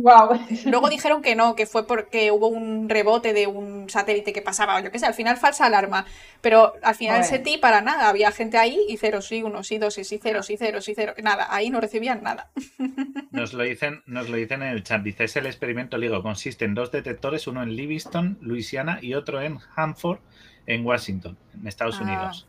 luego 0.65 0.89
dijeron 0.89 1.21
que 1.21 1.35
no, 1.35 1.55
que 1.55 1.67
fue 1.67 1.85
porque 1.85 2.31
hubo 2.31 2.47
un 2.47 2.89
rebote 2.89 3.33
de 3.33 3.45
un 3.45 3.91
satélite 3.91 4.33
que 4.33 4.41
pasaba, 4.41 4.77
o 4.77 4.79
yo 4.79 4.91
qué 4.91 4.97
sé, 4.97 5.05
al 5.05 5.13
final 5.13 5.37
falsa 5.37 5.67
alarma. 5.67 6.07
Pero 6.41 6.73
al 6.81 6.95
final 6.95 7.21
ese 7.21 7.37
ti 7.37 7.59
para 7.59 7.81
nada, 7.81 8.09
había 8.09 8.31
gente 8.31 8.57
ahí 8.57 8.79
y 8.89 8.97
0, 8.97 9.21
sí, 9.21 9.43
1, 9.43 9.63
sí, 9.63 9.77
2, 9.77 9.93
sí, 9.93 10.03
sí, 10.03 10.19
0, 10.21 10.41
sí, 10.41 10.57
cero, 10.63 10.81
sí, 10.81 10.93
cero. 10.95 11.13
Nada, 11.21 11.47
ahí 11.49 11.69
no 11.69 11.81
recibían 11.81 12.23
nada. 12.23 12.49
Nos 13.31 13.53
lo 13.53 13.63
dicen, 13.63 14.03
nos 14.05 14.29
lo 14.29 14.37
dicen 14.37 14.61
en 14.61 14.69
el 14.69 14.83
chat. 14.83 15.01
Dice, 15.01 15.23
es 15.23 15.35
el 15.35 15.47
experimento 15.47 15.97
LIGO. 15.97 16.21
Consiste 16.21 16.65
en 16.65 16.75
dos 16.75 16.91
detectores, 16.91 17.47
uno 17.47 17.63
en 17.63 17.75
Livingston, 17.75 18.37
Luisiana, 18.41 18.99
y 19.01 19.15
otro 19.15 19.41
en 19.41 19.57
Hanford, 19.75 20.19
en 20.67 20.85
Washington, 20.85 21.37
en 21.59 21.67
Estados 21.67 21.97
ah. 21.99 22.03
Unidos. 22.03 22.47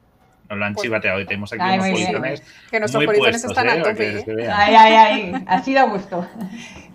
Nos 0.51 0.59
lo 0.59 0.65
han 0.67 0.75
pues 0.75 0.85
chivateado 0.85 1.21
y 1.21 1.27
tenemos 1.27 1.53
aquí 1.53 1.63
unos 1.63 1.89
polizones. 1.89 2.43
Que 2.71 2.79
nuestros 2.79 3.05
polizones 3.05 3.45
están 3.45 3.69
a 3.69 3.77
¿eh? 3.77 3.83
tope. 3.83 4.25
Ay, 4.53 4.75
ay, 4.75 4.95
ay. 4.95 5.45
Así 5.47 5.73
da 5.73 5.85
gusto. 5.85 6.29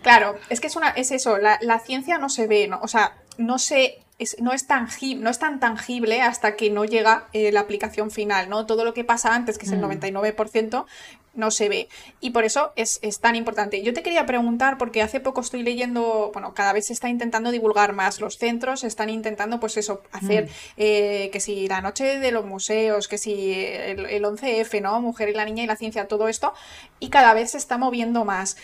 Claro, 0.04 0.38
es 0.50 0.60
que 0.60 0.68
es, 0.68 0.76
una, 0.76 0.90
es 0.90 1.12
eso, 1.12 1.38
la, 1.40 1.58
la 1.62 1.80
ciencia 1.80 2.20
no 2.20 2.30
se 2.30 2.48
ve, 2.48 2.68
¿no? 2.68 2.80
o 2.82 2.88
sea, 2.88 3.18
no 3.38 3.58
se 3.58 4.00
no, 4.40 4.52
es 4.52 4.68
tangible, 4.68 5.24
no 5.24 5.30
es 5.30 5.40
tan 5.40 5.60
tangible 5.60 6.22
hasta 6.22 6.56
que 6.56 6.70
no 6.70 6.84
llega 6.84 7.28
eh, 7.34 7.52
la 7.52 7.62
aplicación 7.62 8.12
final, 8.12 8.50
¿no? 8.50 8.66
Todo 8.66 8.84
lo 8.84 8.94
que 8.94 9.04
pasa 9.04 9.34
antes, 9.34 9.58
que 9.58 9.66
es 9.66 9.72
el 9.72 9.82
99%, 9.82 10.84
mm. 10.84 11.40
no 11.40 11.52
se 11.52 11.70
ve. 11.70 11.88
Y 12.20 12.32
por 12.32 12.44
eso 12.44 12.74
es, 12.76 13.00
tan 13.22 13.38
importante. 13.38 13.82
Yo 13.82 13.94
te 13.94 14.04
quería 14.04 14.26
preguntar, 14.26 14.78
porque 14.78 15.02
hace 15.02 15.22
poco 15.22 15.40
estoy 15.40 15.64
leyendo, 15.64 16.32
bueno, 16.34 16.54
cada 16.54 16.74
vez 16.74 16.88
se 16.88 16.94
está 16.94 17.08
intentando 17.08 17.52
divulgar 17.52 17.94
más. 17.94 18.20
Los 18.20 18.38
centros 18.38 18.84
están 18.84 19.10
intentando, 19.10 19.62
pues 19.62 19.78
eso, 19.78 20.02
hacer 20.12 20.46
mm. 20.46 20.50
eh, 20.78 21.30
que 21.32 21.40
si 21.40 21.68
la 21.70 21.82
noche 21.82 22.20
de 22.20 22.32
los 22.32 22.46
museos, 22.46 23.08
que 23.08 23.18
si 23.18 23.54
el, 23.54 24.06
el 24.06 24.24
11F, 24.24 24.82
¿no? 24.82 25.00
Mujer 25.00 25.30
y 25.30 25.34
la 25.34 25.46
niña 25.46 25.64
y 25.64 25.68
la 25.68 25.78
ciencia, 25.78 26.10
todo 26.10 26.28
esto. 26.28 26.54
Y 27.00 27.10
cada 27.10 27.34
vez 27.34 27.52
se 27.52 27.58
está 27.58 27.78
moviendo 27.78 28.26
más. 28.26 28.58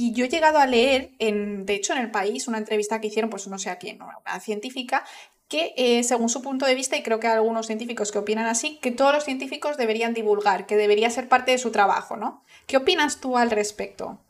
Y 0.00 0.12
yo 0.12 0.26
he 0.26 0.28
llegado 0.28 0.58
a 0.58 0.66
leer, 0.66 1.10
en, 1.18 1.66
de 1.66 1.74
hecho, 1.74 1.92
en 1.92 1.98
el 1.98 2.12
país, 2.12 2.46
una 2.46 2.58
entrevista 2.58 3.00
que 3.00 3.08
hicieron, 3.08 3.30
pues 3.30 3.48
no 3.48 3.58
sé 3.58 3.68
a 3.68 3.78
quién, 3.78 3.98
una 4.00 4.38
científica, 4.38 5.02
que 5.48 5.74
eh, 5.76 6.04
según 6.04 6.28
su 6.28 6.40
punto 6.40 6.66
de 6.66 6.76
vista, 6.76 6.96
y 6.96 7.02
creo 7.02 7.18
que 7.18 7.26
hay 7.26 7.34
algunos 7.34 7.66
científicos 7.66 8.12
que 8.12 8.20
opinan 8.20 8.46
así, 8.46 8.78
que 8.80 8.92
todos 8.92 9.12
los 9.12 9.24
científicos 9.24 9.76
deberían 9.76 10.14
divulgar, 10.14 10.66
que 10.66 10.76
debería 10.76 11.10
ser 11.10 11.28
parte 11.28 11.50
de 11.50 11.58
su 11.58 11.72
trabajo, 11.72 12.16
¿no? 12.16 12.44
¿Qué 12.68 12.76
opinas 12.76 13.20
tú 13.20 13.36
al 13.36 13.50
respecto? 13.50 14.20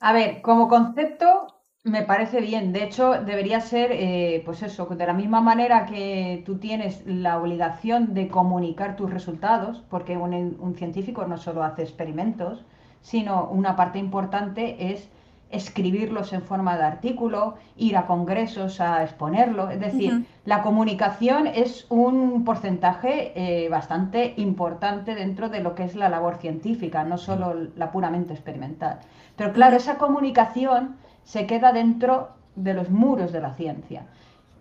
A 0.00 0.12
ver, 0.12 0.42
como 0.42 0.66
concepto 0.66 1.54
me 1.84 2.02
parece 2.02 2.40
bien. 2.40 2.72
De 2.72 2.82
hecho, 2.82 3.12
debería 3.12 3.60
ser, 3.60 3.92
eh, 3.92 4.42
pues 4.44 4.64
eso, 4.64 4.86
de 4.86 5.06
la 5.06 5.12
misma 5.12 5.40
manera 5.40 5.86
que 5.86 6.42
tú 6.44 6.58
tienes 6.58 7.06
la 7.06 7.38
obligación 7.38 8.12
de 8.12 8.26
comunicar 8.26 8.96
tus 8.96 9.08
resultados, 9.08 9.84
porque 9.88 10.16
un 10.16 10.74
científico 10.76 11.24
no 11.28 11.38
solo 11.38 11.62
hace 11.62 11.82
experimentos, 11.82 12.64
sino 13.02 13.48
una 13.50 13.76
parte 13.76 13.98
importante 13.98 14.92
es 14.92 15.08
escribirlos 15.50 16.32
en 16.32 16.42
forma 16.42 16.76
de 16.76 16.84
artículo, 16.84 17.54
ir 17.76 17.96
a 17.96 18.06
congresos 18.06 18.80
a 18.80 19.02
exponerlo. 19.02 19.70
Es 19.70 19.80
decir, 19.80 20.26
la 20.44 20.62
comunicación 20.62 21.46
es 21.46 21.86
un 21.88 22.44
porcentaje 22.44 23.32
eh, 23.34 23.68
bastante 23.68 24.34
importante 24.36 25.14
dentro 25.14 25.48
de 25.48 25.60
lo 25.60 25.74
que 25.74 25.84
es 25.84 25.94
la 25.94 26.08
labor 26.08 26.36
científica, 26.36 27.04
no 27.04 27.16
solo 27.16 27.54
la 27.76 27.90
puramente 27.90 28.34
experimental. 28.34 28.98
Pero 29.36 29.52
claro, 29.52 29.76
esa 29.76 29.96
comunicación 29.96 30.96
se 31.24 31.46
queda 31.46 31.72
dentro 31.72 32.30
de 32.54 32.74
los 32.74 32.90
muros 32.90 33.32
de 33.32 33.40
la 33.40 33.54
ciencia. 33.54 34.06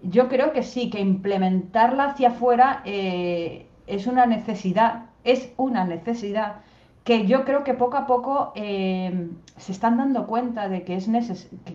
Yo 0.03 0.29
creo 0.29 0.53
que 0.53 0.63
sí, 0.63 0.89
que 0.89 0.99
implementarla 0.99 2.05
hacia 2.05 2.29
afuera 2.29 2.81
eh, 2.85 3.67
es 3.87 4.07
una 4.07 4.25
necesidad, 4.25 5.05
es 5.23 5.51
una 5.57 5.83
necesidad 5.83 6.57
que 7.07 7.25
yo 7.25 7.45
creo 7.45 7.63
que 7.63 7.73
poco 7.73 7.95
a 7.95 8.05
poco 8.05 8.51
eh, 8.53 9.29
se 9.55 9.71
están 9.71 9.95
dando 9.95 10.27
cuenta 10.27 10.67
de 10.67 10.83
que 10.83 10.97
es 10.97 11.07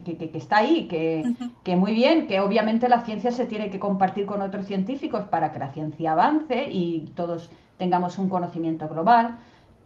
que, 0.04 0.30
está 0.34 0.58
ahí, 0.58 0.86
que, 0.88 1.74
muy 1.74 1.94
bien, 1.94 2.26
que 2.26 2.40
obviamente 2.40 2.86
la 2.86 3.00
ciencia 3.00 3.32
se 3.32 3.46
tiene 3.46 3.70
que 3.70 3.78
compartir 3.78 4.26
con 4.26 4.42
otros 4.42 4.66
científicos 4.66 5.22
para 5.30 5.50
que 5.50 5.58
la 5.58 5.72
ciencia 5.72 6.12
avance 6.12 6.68
y 6.70 7.10
todos 7.16 7.48
tengamos 7.78 8.18
un 8.18 8.28
conocimiento 8.28 8.90
global, 8.90 9.38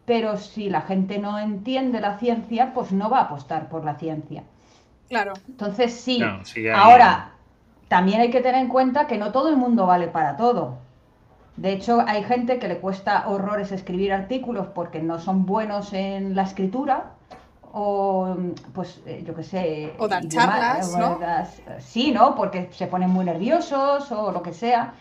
pero 0.05 0.37
si 0.37 0.69
la 0.69 0.81
gente 0.81 1.21
no 1.21 1.39
entiende 1.39 2.01
la 2.01 2.19
ciencia, 2.19 2.75
pues 2.75 2.91
no 2.91 3.09
va 3.09 3.21
a 3.21 3.23
apostar 3.27 3.69
por 3.69 3.85
la 3.85 3.95
ciencia. 3.95 4.43
Claro. 5.09 5.35
Entonces 5.47 5.95
sí, 5.95 6.21
ahora 6.75 7.35
también 7.87 8.21
hay 8.21 8.31
que 8.33 8.41
tener 8.41 8.61
en 8.61 8.69
cuenta 8.69 9.07
que 9.07 9.17
no 9.17 9.31
todo 9.31 9.49
el 9.49 9.57
mundo 9.57 9.87
vale 9.87 10.09
para 10.09 10.37
todo. 10.37 10.79
De 11.57 11.73
hecho, 11.73 12.05
hay 12.07 12.23
gente 12.23 12.59
que 12.59 12.69
le 12.69 12.79
cuesta 12.79 13.29
horrores 13.29 13.73
escribir 13.73 14.13
artículos 14.13 14.67
porque 14.75 15.01
no 15.01 15.19
son 15.19 15.47
buenos 15.47 15.93
en 15.93 16.35
la 16.35 16.43
escritura 16.43 17.13
o 17.73 18.35
pues 18.73 19.03
eh, 19.07 19.23
yo 19.27 19.35
qué 19.35 19.43
sé. 19.43 19.93
O 19.99 20.09
dar 20.09 20.27
charlas, 20.29 20.97
¿no? 20.97 21.19
sí, 21.79 22.11
¿no? 22.11 22.35
Porque 22.35 22.71
se 22.73 22.87
ponen 22.87 23.11
muy 23.11 23.25
nerviosos 23.25 24.11
o 24.13 24.33
lo 24.33 24.43
que 24.43 24.53
sea. 24.53 24.95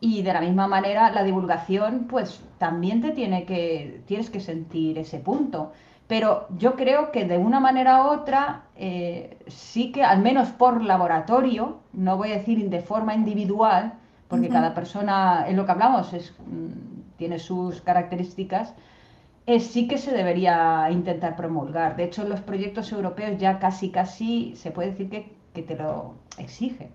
Y 0.00 0.22
de 0.22 0.32
la 0.32 0.40
misma 0.40 0.66
manera, 0.66 1.10
la 1.10 1.22
divulgación, 1.22 2.06
pues 2.08 2.40
también 2.58 3.00
te 3.00 3.12
tiene 3.12 3.44
que, 3.44 4.02
tienes 4.06 4.28
que 4.28 4.40
sentir 4.40 4.98
ese 4.98 5.18
punto. 5.18 5.72
Pero 6.08 6.46
yo 6.58 6.74
creo 6.74 7.12
que 7.12 7.24
de 7.24 7.38
una 7.38 7.60
manera 7.60 8.04
u 8.04 8.08
otra, 8.08 8.62
eh, 8.76 9.38
sí 9.46 9.92
que, 9.92 10.02
al 10.02 10.20
menos 10.20 10.48
por 10.48 10.82
laboratorio, 10.82 11.78
no 11.92 12.16
voy 12.16 12.32
a 12.32 12.38
decir 12.38 12.68
de 12.68 12.80
forma 12.80 13.14
individual, 13.14 13.94
porque 14.28 14.48
cada 14.48 14.74
persona, 14.74 15.44
en 15.48 15.56
lo 15.56 15.64
que 15.64 15.72
hablamos, 15.72 16.12
es, 16.12 16.32
mm, 16.46 17.16
tiene 17.16 17.38
sus 17.38 17.80
características, 17.80 18.74
sí 19.60 19.86
que 19.86 19.98
se 19.98 20.12
debería 20.12 20.88
intentar 20.90 21.36
promulgar. 21.36 21.96
De 21.96 22.04
hecho, 22.04 22.24
los 22.26 22.40
proyectos 22.40 22.90
europeos 22.92 23.38
ya 23.38 23.58
casi, 23.58 23.90
casi 23.90 24.54
se 24.56 24.70
puede 24.70 24.90
decir 24.90 25.08
que, 25.08 25.32
que 25.54 25.62
te 25.62 25.76
lo 25.76 26.14
exigen. 26.38 26.88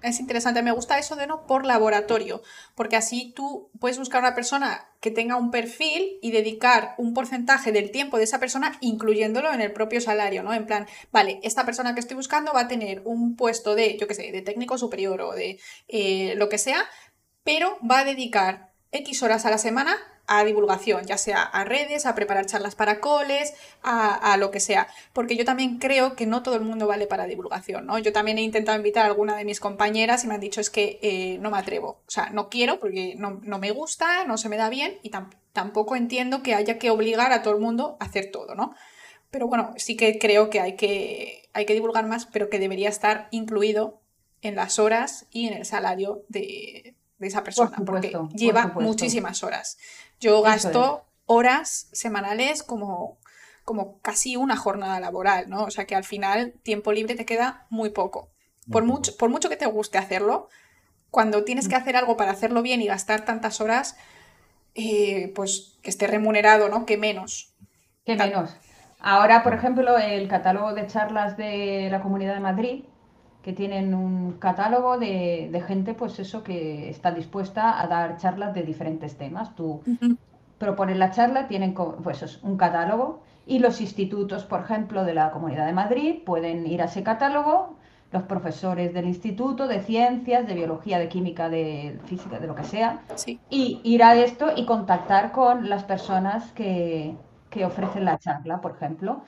Es 0.00 0.18
interesante, 0.18 0.62
me 0.62 0.72
gusta 0.72 0.98
eso 0.98 1.16
de 1.16 1.26
no 1.26 1.46
por 1.46 1.64
laboratorio, 1.64 2.42
porque 2.74 2.96
así 2.96 3.32
tú 3.36 3.70
puedes 3.78 3.98
buscar 3.98 4.20
una 4.20 4.34
persona 4.34 4.88
que 5.00 5.10
tenga 5.10 5.36
un 5.36 5.50
perfil 5.50 6.18
y 6.22 6.30
dedicar 6.30 6.94
un 6.98 7.14
porcentaje 7.14 7.72
del 7.72 7.90
tiempo 7.90 8.18
de 8.18 8.24
esa 8.24 8.40
persona 8.40 8.76
incluyéndolo 8.80 9.52
en 9.52 9.60
el 9.60 9.72
propio 9.72 10.00
salario, 10.00 10.42
¿no? 10.42 10.54
En 10.54 10.66
plan, 10.66 10.86
vale, 11.12 11.40
esta 11.42 11.64
persona 11.64 11.94
que 11.94 12.00
estoy 12.00 12.16
buscando 12.16 12.52
va 12.52 12.62
a 12.62 12.68
tener 12.68 13.02
un 13.04 13.36
puesto 13.36 13.74
de, 13.74 13.96
yo 13.98 14.08
qué 14.08 14.14
sé, 14.14 14.32
de 14.32 14.42
técnico 14.42 14.78
superior 14.78 15.20
o 15.20 15.32
de 15.32 15.60
eh, 15.88 16.34
lo 16.36 16.48
que 16.48 16.58
sea, 16.58 16.84
pero 17.44 17.78
va 17.88 18.00
a 18.00 18.04
dedicar 18.04 18.72
X 18.92 19.22
horas 19.22 19.46
a 19.46 19.50
la 19.50 19.58
semana 19.58 19.96
a 20.38 20.44
divulgación, 20.44 21.04
ya 21.04 21.18
sea 21.18 21.42
a 21.42 21.64
redes, 21.64 22.06
a 22.06 22.14
preparar 22.14 22.46
charlas 22.46 22.74
para 22.74 23.00
coles, 23.00 23.52
a, 23.82 24.36
lo 24.38 24.50
que 24.50 24.60
sea. 24.60 24.88
Porque 25.12 25.36
yo 25.36 25.44
también 25.44 25.78
creo 25.78 26.16
que 26.16 26.26
no 26.26 26.42
todo 26.42 26.54
el 26.54 26.62
mundo 26.62 26.86
vale 26.86 27.06
para 27.06 27.26
divulgación, 27.26 27.86
¿no? 27.86 27.98
Yo 27.98 28.12
también 28.12 28.38
he 28.38 28.42
intentado 28.42 28.78
invitar 28.78 29.04
a 29.04 29.08
alguna 29.08 29.36
de 29.36 29.44
mis 29.44 29.60
compañeras 29.60 30.24
y 30.24 30.28
me 30.28 30.34
han 30.34 30.40
dicho 30.40 30.60
es 30.60 30.70
que 30.70 30.98
eh, 31.02 31.38
no 31.40 31.50
me 31.50 31.58
atrevo. 31.58 32.00
O 32.06 32.10
sea, 32.10 32.30
no 32.30 32.48
quiero 32.48 32.80
porque 32.80 33.14
no, 33.16 33.58
me 33.58 33.70
gusta, 33.72 34.24
no 34.24 34.38
se 34.38 34.48
me 34.48 34.56
da 34.56 34.70
bien 34.70 34.98
y 35.02 35.10
tampoco 35.52 35.96
entiendo 35.96 36.42
que 36.42 36.54
haya 36.54 36.78
que 36.78 36.90
obligar 36.90 37.32
a 37.32 37.42
todo 37.42 37.54
el 37.54 37.60
mundo 37.60 37.98
a 38.00 38.06
hacer 38.06 38.30
todo, 38.30 38.54
¿no? 38.54 38.74
Pero 39.30 39.48
bueno, 39.48 39.74
sí 39.76 39.96
que 39.96 40.18
creo 40.18 40.48
que 40.48 40.60
hay 40.60 40.76
que, 40.76 41.48
hay 41.52 41.66
que 41.66 41.74
divulgar 41.74 42.06
más, 42.06 42.26
pero 42.26 42.48
que 42.48 42.58
debería 42.58 42.88
estar 42.88 43.28
incluido 43.30 44.00
en 44.40 44.56
las 44.56 44.78
horas 44.78 45.26
y 45.30 45.46
en 45.46 45.54
el 45.54 45.66
salario 45.66 46.24
de, 46.28 46.96
esa 47.28 47.44
persona, 47.44 47.76
porque 47.84 48.12
lleva 48.34 48.72
muchísimas 48.74 49.42
horas. 49.42 49.78
Yo 50.20 50.42
gasto 50.42 51.04
horas 51.26 51.88
semanales 51.92 52.62
como, 52.62 53.18
como 53.64 53.98
casi 54.00 54.36
una 54.36 54.56
jornada 54.56 55.00
laboral, 55.00 55.48
¿no? 55.48 55.64
O 55.64 55.70
sea 55.70 55.86
que 55.86 55.94
al 55.94 56.04
final 56.04 56.54
tiempo 56.62 56.92
libre 56.92 57.14
te 57.14 57.24
queda 57.24 57.66
muy 57.70 57.90
poco. 57.90 58.30
por, 58.70 58.84
Mucho, 58.84 59.16
por 59.16 59.30
mucho 59.30 59.48
que 59.48 59.56
te 59.56 59.66
guste 59.66 59.98
hacerlo, 59.98 60.48
cuando 61.10 61.44
tienes 61.44 61.68
que 61.68 61.76
mm. 61.76 61.80
hacer 61.80 61.96
algo 61.96 62.16
para 62.16 62.32
hacerlo 62.32 62.62
bien 62.62 62.80
y 62.80 62.86
gastar 62.86 63.24
tantas 63.24 63.60
horas, 63.60 63.96
eh, 64.74 65.32
pues 65.34 65.78
que 65.82 65.90
esté 65.90 66.06
remunerado, 66.06 66.68
¿no? 66.68 66.86
Que 66.86 66.96
menos. 66.96 67.54
Que 68.04 68.16
menos. 68.16 68.50
Ahora, 68.98 69.42
por 69.42 69.52
ejemplo, 69.52 69.98
el 69.98 70.28
catálogo 70.28 70.74
de 70.74 70.86
charlas 70.86 71.36
de 71.36 71.88
la 71.90 72.00
Comunidad 72.00 72.34
de 72.34 72.40
Madrid, 72.40 72.84
que 73.42 73.52
tienen 73.52 73.94
un 73.94 74.32
catálogo 74.38 74.98
de, 74.98 75.62
gente, 75.66 75.94
pues 75.94 76.18
eso, 76.18 76.44
que 76.44 76.88
está 76.88 77.10
dispuesta 77.10 77.80
a 77.80 77.86
dar 77.88 78.16
charlas 78.16 78.54
de 78.54 78.62
diferentes 78.62 79.16
temas. 79.16 79.54
Tú 79.56 79.82
propones 80.58 80.96
la 80.96 81.10
charla, 81.10 81.48
tienen 81.48 81.74
pues, 81.74 82.40
un 82.42 82.56
catálogo 82.56 83.20
y 83.46 83.58
los 83.58 83.80
institutos, 83.80 84.44
por 84.44 84.60
ejemplo, 84.60 85.04
de 85.04 85.14
la 85.14 85.32
Comunidad 85.32 85.66
de 85.66 85.72
Madrid 85.72 86.22
pueden 86.24 86.66
ir 86.66 86.80
a 86.82 86.84
ese 86.84 87.02
catálogo, 87.02 87.76
los 88.12 88.22
profesores 88.24 88.94
del 88.94 89.06
instituto, 89.06 89.66
de 89.66 89.80
ciencias, 89.80 90.46
de 90.46 90.54
biología, 90.54 90.98
de 91.00 91.08
química, 91.08 91.48
de 91.48 91.98
física, 92.04 92.38
de 92.38 92.46
lo 92.46 92.54
que 92.54 92.62
sea, 92.62 93.00
y 93.50 93.80
ir 93.82 94.04
a 94.04 94.14
esto 94.14 94.52
y 94.54 94.66
contactar 94.66 95.32
con 95.32 95.68
las 95.68 95.82
personas 95.82 96.52
que, 96.52 97.16
ofrecen 97.64 98.04
la 98.04 98.18
charla, 98.18 98.60
por 98.60 98.72
ejemplo. 98.72 99.24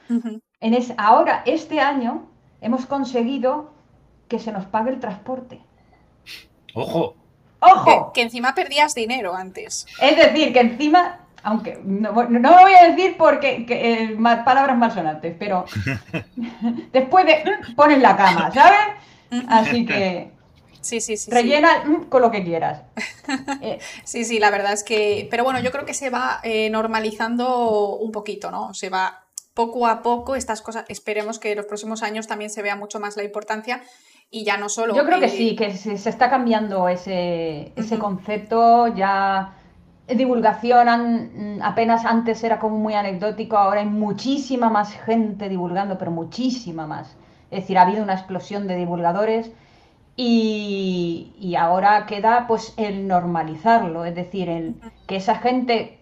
en 0.61 0.75
es, 0.75 0.95
ahora, 0.97 1.43
este 1.47 1.81
año, 1.81 2.27
hemos 2.61 2.87
conseguido 2.87 3.74
que 4.35 4.43
se 4.43 4.51
nos 4.51 4.65
pague 4.67 4.91
el 4.91 4.99
transporte. 4.99 5.61
¡Ojo! 6.75 7.15
¡Ojo! 7.61 8.13
Que, 8.13 8.23
encima 8.23 8.53
perdías 8.53 8.93
dinero 8.93 9.35
antes. 9.35 9.87
Es 10.01 10.17
decir, 10.17 10.53
que 10.53 10.59
encima, 10.59 11.21
aunque 11.45 11.81
no, 11.85 12.13
no 12.13 12.51
lo 12.51 12.61
voy 12.63 12.75
a 12.75 12.89
decir 12.89 13.17
porque 13.17 13.65
eh, 13.69 14.17
palabras 14.45 14.77
malsonantes, 14.77 15.37
pero 15.39 15.65
después 16.93 17.27
de 17.27 17.45
mm, 17.45 17.75
pones 17.77 18.01
la 18.01 18.17
cama, 18.17 18.51
¿sabes? 18.53 18.81
Así 19.49 19.87
que 19.87 20.35
Sí, 20.81 21.01
sí, 21.01 21.17
sí. 21.17 21.31
Rellena 21.31 21.83
mm, 21.87 22.05
con 22.11 22.21
lo 22.21 22.31
que 22.31 22.45
quieras. 22.45 22.83
Eh, 23.63 23.79
sí, 24.05 24.27
sí, 24.27 24.39
la 24.39 24.51
verdad 24.51 24.75
es 24.75 24.85
que. 24.85 25.27
Pero 25.31 25.43
bueno, 25.43 25.59
yo 25.61 25.73
creo 25.73 25.87
que 25.87 25.95
se 25.95 26.11
va 26.11 26.41
eh, 26.43 26.69
normalizando 26.69 27.97
un 27.97 28.13
poquito, 28.13 28.51
¿no? 28.51 28.75
Se 28.75 28.91
va 28.91 29.25
poco 29.55 29.87
a 29.87 30.03
poco 30.03 30.35
estas 30.35 30.61
cosas. 30.61 30.85
Esperemos 30.89 31.39
que 31.39 31.53
en 31.53 31.57
los 31.57 31.67
próximos 31.67 32.03
años 32.03 32.27
también 32.27 32.51
se 32.51 32.61
vea 32.61 32.77
mucho 32.77 33.01
más 33.01 33.17
la 33.17 33.25
importancia 33.25 33.83
y 34.31 34.45
ya 34.45 34.57
no 34.57 34.69
solo. 34.69 34.97
Yo 34.97 35.05
creo 35.05 35.21
que 35.21 35.29
sí, 35.29 35.55
que 35.55 35.73
se, 35.77 35.93
está 35.93 36.29
cambiando 36.29 36.89
ese, 36.89 37.73
concepto, 38.01 38.89
ya 38.89 39.55
divulgación 40.09 41.61
apenas 41.63 42.05
antes 42.05 42.43
era 42.45 42.59
como 42.59 42.77
muy 42.77 42.95
anecdótico, 42.95 43.57
ahora 43.57 43.81
hay 43.81 43.87
muchísima 43.87 44.71
más 44.71 44.93
gente 44.93 45.49
divulgando, 45.49 45.99
pero 45.99 46.11
muchísima 46.11 46.87
más. 46.87 47.17
Es 47.51 47.61
decir, 47.61 47.79
ha 47.79 47.83
habido 47.83 48.03
una 48.03 48.15
explosión 48.15 48.67
de 48.67 48.75
divulgadores 48.75 49.53
y, 50.17 51.55
ahora 51.59 52.07
queda 52.07 52.47
pues 52.47 52.75
el 52.77 53.07
normalizarlo, 53.07 54.05
es 54.05 54.15
decir, 54.15 54.49
el, 54.49 54.75
que 55.07 55.17
esa 55.17 55.37
gente, 55.37 55.99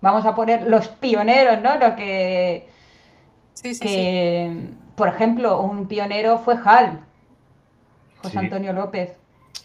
vamos 0.00 0.24
a 0.26 0.34
poner 0.34 0.68
los 0.68 0.88
pioneros, 0.88 1.60
¿no? 1.60 1.76
Lo 1.76 1.96
que... 1.96 2.68
Sí, 3.54 3.74
sí, 3.74 3.80
que, 3.80 4.70
Por 4.96 5.08
ejemplo, 5.08 5.60
un 5.60 5.86
pionero 5.86 6.38
fue 6.38 6.56
Hal, 6.64 7.00
José 8.22 8.38
Antonio 8.38 8.72
López. 8.72 9.18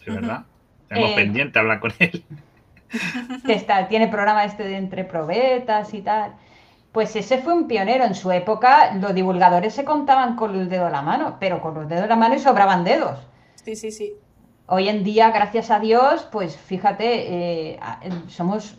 Es 0.06 0.14
verdad. 0.14 0.44
Tenemos 0.88 1.10
eh, 1.10 1.14
pendiente 1.14 1.58
hablar 1.58 1.80
con 1.80 1.92
él. 1.98 2.24
Que 3.44 3.52
está, 3.52 3.86
tiene 3.88 4.08
programa 4.08 4.44
este 4.44 4.64
de 4.64 4.76
entre 4.76 5.04
probetas 5.04 5.92
y 5.92 6.00
tal. 6.00 6.32
Pues 6.92 7.14
ese 7.16 7.38
fue 7.38 7.52
un 7.52 7.68
pionero. 7.68 8.04
En 8.04 8.14
su 8.14 8.32
época, 8.32 8.94
los 8.94 9.14
divulgadores 9.14 9.74
se 9.74 9.84
contaban 9.84 10.36
con 10.36 10.54
el 10.54 10.68
dedo 10.68 10.86
de 10.86 10.92
la 10.92 11.02
mano, 11.02 11.36
pero 11.38 11.60
con 11.60 11.74
los 11.74 11.88
dedos 11.88 12.04
de 12.04 12.08
la 12.08 12.16
mano 12.16 12.34
y 12.34 12.38
sobraban 12.38 12.84
dedos. 12.84 13.18
Sí, 13.56 13.76
sí, 13.76 13.90
sí. 13.90 14.14
Hoy 14.66 14.88
en 14.88 15.04
día, 15.04 15.30
gracias 15.30 15.70
a 15.70 15.78
Dios, 15.78 16.26
pues 16.32 16.56
fíjate, 16.56 17.72
eh, 17.72 17.80
somos 18.28 18.78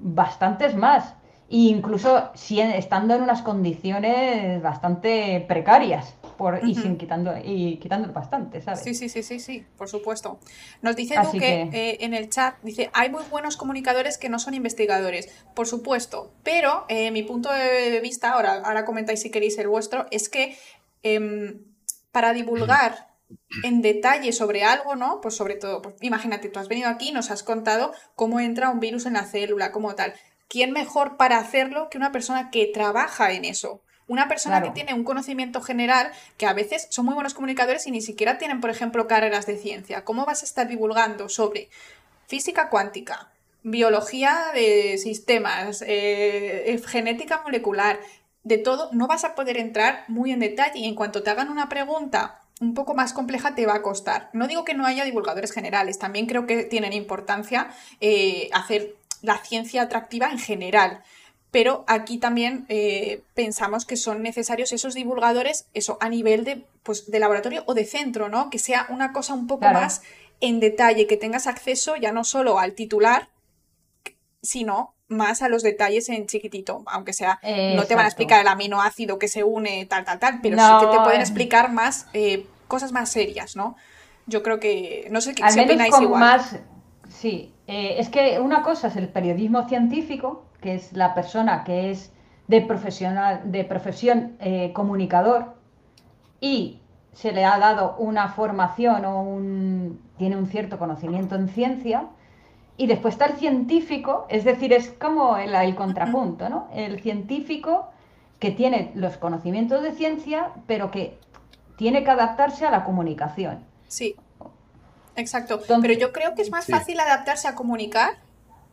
bastantes 0.00 0.74
más. 0.74 1.14
E 1.48 1.56
incluso 1.56 2.30
si, 2.34 2.60
estando 2.60 3.14
en 3.14 3.22
unas 3.22 3.42
condiciones 3.42 4.60
bastante 4.62 5.44
precarias 5.46 6.16
y 6.62 6.74
sin 6.74 6.96
quitando 6.96 7.34
y 7.42 7.78
quitando 7.78 8.12
bastante, 8.12 8.60
¿sabes? 8.60 8.80
Sí, 8.80 8.94
sí, 8.94 9.08
sí, 9.08 9.22
sí, 9.22 9.40
sí, 9.40 9.66
por 9.76 9.88
supuesto. 9.88 10.38
Nos 10.82 10.96
dice 10.96 11.16
Duque 11.22 11.68
eh, 11.72 11.98
en 12.00 12.14
el 12.14 12.30
chat, 12.30 12.56
dice, 12.62 12.90
hay 12.92 13.10
muy 13.10 13.22
buenos 13.30 13.56
comunicadores 13.56 14.18
que 14.18 14.28
no 14.28 14.38
son 14.38 14.54
investigadores, 14.54 15.28
por 15.54 15.66
supuesto, 15.66 16.32
pero 16.42 16.84
eh, 16.88 17.10
mi 17.10 17.22
punto 17.22 17.50
de 17.50 18.00
vista, 18.00 18.32
ahora, 18.32 18.62
ahora 18.64 18.84
comentáis 18.84 19.20
si 19.20 19.30
queréis 19.30 19.58
el 19.58 19.68
vuestro, 19.68 20.06
es 20.10 20.28
que 20.28 20.56
em, 21.02 21.60
para 22.12 22.32
divulgar 22.32 23.08
en 23.64 23.82
detalle 23.82 24.32
sobre 24.32 24.64
algo, 24.64 24.96
¿no? 24.96 25.20
Pues 25.20 25.36
sobre 25.36 25.54
todo, 25.56 25.82
pues, 25.82 25.94
imagínate, 26.00 26.48
tú 26.48 26.58
has 26.60 26.68
venido 26.68 26.88
aquí 26.88 27.08
y 27.10 27.12
nos 27.12 27.30
has 27.30 27.42
contado 27.42 27.92
cómo 28.14 28.40
entra 28.40 28.70
un 28.70 28.80
virus 28.80 29.06
en 29.06 29.14
la 29.14 29.24
célula, 29.24 29.72
como 29.72 29.94
tal. 29.94 30.14
¿Quién 30.48 30.72
mejor 30.72 31.16
para 31.16 31.38
hacerlo 31.38 31.88
que 31.90 31.98
una 31.98 32.12
persona 32.12 32.50
que 32.50 32.66
trabaja 32.66 33.32
en 33.32 33.44
eso? 33.44 33.82
Una 34.06 34.28
persona 34.28 34.62
que 34.62 34.70
tiene 34.70 34.92
un 34.92 35.04
conocimiento 35.04 35.62
general, 35.62 36.12
que 36.36 36.46
a 36.46 36.52
veces 36.52 36.86
son 36.90 37.06
muy 37.06 37.14
buenos 37.14 37.32
comunicadores 37.32 37.86
y 37.86 37.90
ni 37.90 38.02
siquiera 38.02 38.36
tienen, 38.36 38.60
por 38.60 38.68
ejemplo, 38.68 39.06
carreras 39.06 39.46
de 39.46 39.56
ciencia. 39.56 40.04
¿Cómo 40.04 40.26
vas 40.26 40.42
a 40.42 40.44
estar 40.44 40.68
divulgando 40.68 41.30
sobre 41.30 41.70
física 42.26 42.68
cuántica, 42.68 43.30
biología 43.62 44.50
de 44.52 44.98
sistemas, 44.98 45.80
eh, 45.82 46.74
eh, 46.74 46.82
genética 46.86 47.40
molecular, 47.42 47.98
de 48.42 48.58
todo? 48.58 48.90
No 48.92 49.06
vas 49.06 49.24
a 49.24 49.34
poder 49.34 49.56
entrar 49.56 50.04
muy 50.08 50.32
en 50.32 50.40
detalle 50.40 50.80
y 50.80 50.84
en 50.86 50.94
cuanto 50.94 51.22
te 51.22 51.30
hagan 51.30 51.48
una 51.48 51.70
pregunta 51.70 52.42
un 52.60 52.74
poco 52.74 52.94
más 52.94 53.12
compleja 53.12 53.54
te 53.54 53.66
va 53.66 53.76
a 53.76 53.82
costar. 53.82 54.28
No 54.32 54.46
digo 54.46 54.64
que 54.64 54.74
no 54.74 54.86
haya 54.86 55.04
divulgadores 55.04 55.50
generales, 55.50 55.98
también 55.98 56.26
creo 56.26 56.46
que 56.46 56.64
tienen 56.64 56.92
importancia 56.92 57.68
eh, 58.00 58.48
hacer 58.52 58.96
la 59.22 59.38
ciencia 59.38 59.82
atractiva 59.82 60.30
en 60.30 60.38
general 60.38 61.02
pero 61.54 61.84
aquí 61.86 62.18
también 62.18 62.66
eh, 62.68 63.22
pensamos 63.32 63.86
que 63.86 63.96
son 63.96 64.24
necesarios 64.24 64.72
esos 64.72 64.92
divulgadores, 64.92 65.68
eso 65.72 65.98
a 66.00 66.08
nivel 66.08 66.42
de, 66.42 66.66
pues, 66.82 67.08
de 67.12 67.20
laboratorio 67.20 67.62
o 67.66 67.74
de 67.74 67.84
centro, 67.84 68.28
¿no? 68.28 68.50
Que 68.50 68.58
sea 68.58 68.88
una 68.90 69.12
cosa 69.12 69.34
un 69.34 69.46
poco 69.46 69.66
más 69.66 70.02
en 70.40 70.58
detalle, 70.58 71.06
que 71.06 71.16
tengas 71.16 71.46
acceso 71.46 71.94
ya 71.94 72.10
no 72.10 72.24
solo 72.24 72.58
al 72.58 72.72
titular, 72.72 73.28
sino 74.42 74.96
más 75.06 75.42
a 75.42 75.48
los 75.48 75.62
detalles 75.62 76.08
en 76.08 76.26
chiquitito, 76.26 76.82
aunque 76.86 77.12
sea, 77.12 77.38
no 77.76 77.84
te 77.84 77.94
van 77.94 78.06
a 78.06 78.08
explicar 78.08 78.40
el 78.40 78.48
aminoácido 78.48 79.20
que 79.20 79.28
se 79.28 79.44
une, 79.44 79.86
tal, 79.86 80.04
tal, 80.04 80.18
tal, 80.18 80.40
pero 80.42 80.56
sí 80.58 80.72
que 80.80 80.96
te 80.96 81.04
pueden 81.04 81.20
explicar 81.20 81.70
más 81.70 82.08
eh, 82.14 82.48
cosas 82.66 82.90
más 82.90 83.12
serias, 83.12 83.54
¿no? 83.54 83.76
Yo 84.26 84.42
creo 84.42 84.58
que, 84.58 85.06
no 85.12 85.20
sé 85.20 85.36
qué 85.36 85.48
si 85.48 85.60
opináis 85.60 85.94
igual. 86.00 86.18
Más, 86.18 86.56
sí, 87.08 87.54
eh, 87.68 87.94
es 87.98 88.08
que 88.08 88.40
una 88.40 88.64
cosa 88.64 88.88
es 88.88 88.96
el 88.96 89.08
periodismo 89.08 89.68
científico, 89.68 90.46
que 90.64 90.74
es 90.74 90.94
la 90.94 91.12
persona 91.14 91.62
que 91.62 91.90
es 91.90 92.10
de 92.48 92.62
profesional, 92.62 93.42
de 93.44 93.64
profesión 93.64 94.36
eh, 94.40 94.72
comunicador 94.72 95.56
y 96.40 96.80
se 97.12 97.32
le 97.32 97.44
ha 97.44 97.58
dado 97.58 97.96
una 97.98 98.30
formación 98.30 99.04
o 99.04 99.22
un, 99.22 100.00
tiene 100.16 100.38
un 100.38 100.46
cierto 100.46 100.78
conocimiento 100.78 101.34
en 101.34 101.48
ciencia, 101.48 102.06
y 102.78 102.86
después 102.86 103.14
está 103.14 103.26
el 103.26 103.34
científico, 103.34 104.26
es 104.30 104.44
decir, 104.44 104.72
es 104.72 104.88
como 104.88 105.36
el, 105.36 105.54
el 105.54 105.74
contrapunto, 105.74 106.48
¿no? 106.48 106.68
El 106.74 107.00
científico 107.00 107.90
que 108.38 108.50
tiene 108.50 108.90
los 108.94 109.18
conocimientos 109.18 109.82
de 109.82 109.92
ciencia, 109.92 110.50
pero 110.66 110.90
que 110.90 111.18
tiene 111.76 112.04
que 112.04 112.10
adaptarse 112.10 112.66
a 112.66 112.70
la 112.70 112.84
comunicación. 112.84 113.64
Sí, 113.86 114.16
exacto. 115.14 115.60
pero 115.82 115.92
yo 115.92 116.10
creo 116.12 116.34
que 116.34 116.42
es 116.42 116.50
más 116.50 116.66
fácil 116.66 116.98
adaptarse 116.98 117.48
a 117.48 117.54
comunicar 117.54 118.14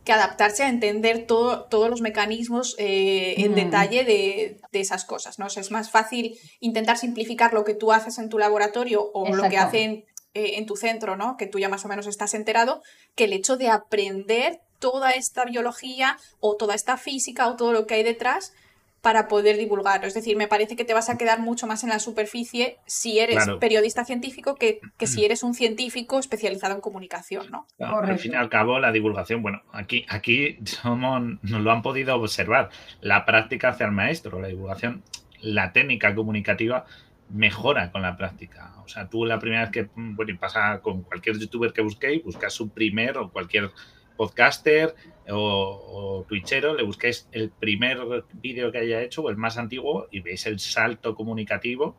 que 0.04 0.14
adaptarse 0.14 0.64
a 0.64 0.70
entender 0.70 1.28
todo, 1.28 1.66
todos 1.66 1.90
los 1.90 2.02
mecanismos 2.02 2.76
eh, 2.80 3.36
en 3.38 3.52
mm. 3.52 3.56
detalle 3.56 4.04
de, 4.04 4.60
esas 4.72 5.06
cosas, 5.06 5.38
¿no? 5.38 5.48
es 5.48 5.72
más 5.72 5.92
fácil 5.92 6.40
intentar 6.60 6.98
simplificar 6.98 7.54
lo 7.54 7.64
que 7.64 7.76
tú 7.76 7.92
haces 7.92 8.18
en 8.18 8.30
tu 8.30 8.40
laboratorio 8.40 9.12
o 9.14 9.36
lo 9.36 9.48
que 9.50 9.58
hacen 9.58 10.06
eh, 10.34 10.58
en 10.58 10.66
tu 10.66 10.78
centro, 10.78 11.18
¿no? 11.18 11.36
Que 11.36 11.46
tú 11.46 11.60
ya 11.60 11.68
más 11.68 11.84
o 11.84 11.90
menos 11.90 12.08
estás 12.08 12.34
enterado, 12.34 12.82
que 13.16 13.26
el 13.26 13.34
hecho 13.34 13.58
de 13.58 13.68
aprender 13.68 14.62
toda 14.80 15.12
esta 15.12 15.44
biología 15.44 16.18
o 16.40 16.56
toda 16.56 16.74
esta 16.74 16.96
física 16.96 17.48
o 17.48 17.58
todo 17.58 17.74
lo 17.74 17.86
que 17.86 17.96
hay 17.96 18.04
detrás 18.04 18.54
para 19.02 19.28
poder 19.28 19.58
divulgarlo. 19.58 20.08
Es 20.08 20.14
decir, 20.14 20.38
me 20.38 20.48
parece 20.48 20.76
que 20.76 20.86
te 20.86 20.94
vas 20.94 21.10
a 21.10 21.18
quedar 21.18 21.40
mucho 21.40 21.66
más 21.68 21.84
en 21.84 21.90
la 21.90 22.00
superficie 22.00 22.78
si 22.86 23.20
eres 23.20 23.48
periodista 23.60 24.06
científico 24.06 24.56
que, 24.56 24.80
si 25.00 25.26
eres 25.26 25.44
un 25.44 25.54
científico 25.54 26.20
especializado 26.20 26.76
en 26.76 26.82
comunicación, 26.82 27.50
¿no? 27.50 27.68
al 27.80 28.20
fin 28.20 28.34
y 28.34 28.36
al 28.36 28.50
cabo, 28.50 28.80
la 28.80 28.92
divulgación, 28.92 29.42
bueno, 29.42 29.62
aquí, 29.72 30.06
aquí 30.08 30.60
somos, 30.66 31.22
nos 31.42 31.62
lo 31.62 31.72
han 31.72 31.82
podido 31.82 32.16
observar. 32.16 32.70
La 33.02 33.26
práctica 33.26 33.70
hace 33.70 33.84
al 33.84 33.92
maestro, 33.92 34.40
la 34.40 34.48
divulgación, 34.48 35.04
la 35.42 35.74
técnica 35.74 36.14
comunicativa 36.14 36.86
mejora 37.30 37.92
con 37.92 38.02
la 38.04 38.18
práctica. 38.18 38.74
O 38.84 38.88
sea, 38.88 39.08
tú 39.08 39.26
la 39.26 39.40
primera 39.40 39.62
vez 39.62 39.72
que, 39.72 39.90
bueno, 39.96 40.32
y 40.32 40.38
pasa 40.38 40.80
con 40.82 41.02
cualquier 41.04 41.40
youtuber 41.40 41.74
que 41.74 41.82
busquéis, 41.82 42.24
buscas 42.24 42.54
su 42.54 42.70
primer 42.70 43.18
o 43.18 43.32
cualquier 43.32 43.72
podcaster 44.18 44.94
o, 45.32 46.26
twitchero, 46.28 46.76
le 46.76 46.84
busquéis 46.84 47.28
el 47.32 47.50
primer 47.50 48.00
vídeo 48.34 48.72
que 48.72 48.80
haya 48.80 49.02
hecho 49.02 49.22
o 49.24 49.30
el 49.30 49.38
más 49.38 49.58
antiguo 49.58 50.08
y 50.12 50.22
veis 50.22 50.46
el 50.46 50.60
salto 50.60 51.16
comunicativo 51.16 51.98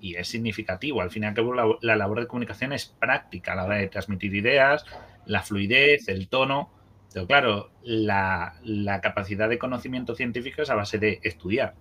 y 0.00 0.16
es 0.16 0.28
significativo. 0.28 1.02
Al 1.02 1.10
fin 1.10 1.24
y 1.24 1.26
al 1.26 1.34
cabo, 1.34 1.54
la, 1.54 1.96
labor 1.96 2.20
de 2.20 2.26
comunicación 2.26 2.72
es 2.72 2.86
práctica 2.86 3.52
a 3.52 3.56
la 3.56 3.64
hora 3.64 3.76
de 3.76 3.88
transmitir 3.88 4.34
ideas, 4.34 4.84
la 5.26 5.42
fluidez, 5.42 6.08
el 6.08 6.28
tono. 6.28 6.70
Pero 7.12 7.26
claro, 7.26 7.70
la, 7.82 8.54
la 8.62 9.00
capacidad 9.00 9.48
de 9.48 9.58
conocimiento 9.58 10.14
científico 10.14 10.62
es 10.62 10.70
a 10.70 10.74
base 10.74 10.98
de 10.98 11.20
estudiar 11.22 11.74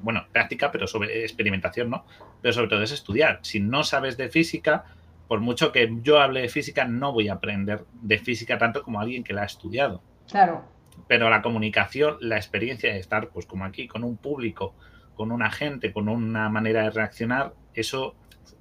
bueno, 0.00 0.26
práctica, 0.32 0.70
pero 0.70 0.86
sobre 0.86 1.22
experimentación, 1.22 1.90
¿no? 1.90 2.04
Pero 2.42 2.52
sobre 2.52 2.68
todo 2.68 2.82
es 2.82 2.92
estudiar. 2.92 3.40
Si 3.42 3.60
no 3.60 3.84
sabes 3.84 4.16
de 4.16 4.28
física, 4.28 4.84
por 5.26 5.40
mucho 5.40 5.72
que 5.72 5.90
yo 6.02 6.20
hable 6.20 6.42
de 6.42 6.48
física, 6.48 6.84
no 6.84 7.12
voy 7.12 7.28
a 7.28 7.34
aprender 7.34 7.84
de 8.02 8.18
física 8.18 8.58
tanto 8.58 8.82
como 8.82 9.00
alguien 9.00 9.24
que 9.24 9.32
la 9.32 9.42
ha 9.42 9.46
estudiado. 9.46 10.02
Claro. 10.30 10.64
Pero 11.06 11.30
la 11.30 11.42
comunicación, 11.42 12.16
la 12.20 12.36
experiencia 12.36 12.92
de 12.92 12.98
estar, 12.98 13.28
pues 13.28 13.46
como 13.46 13.64
aquí, 13.64 13.88
con 13.88 14.04
un 14.04 14.16
público, 14.16 14.74
con 15.14 15.32
una 15.32 15.50
gente, 15.50 15.92
con 15.92 16.08
una 16.08 16.48
manera 16.48 16.82
de 16.82 16.90
reaccionar, 16.90 17.54
eso 17.74 18.14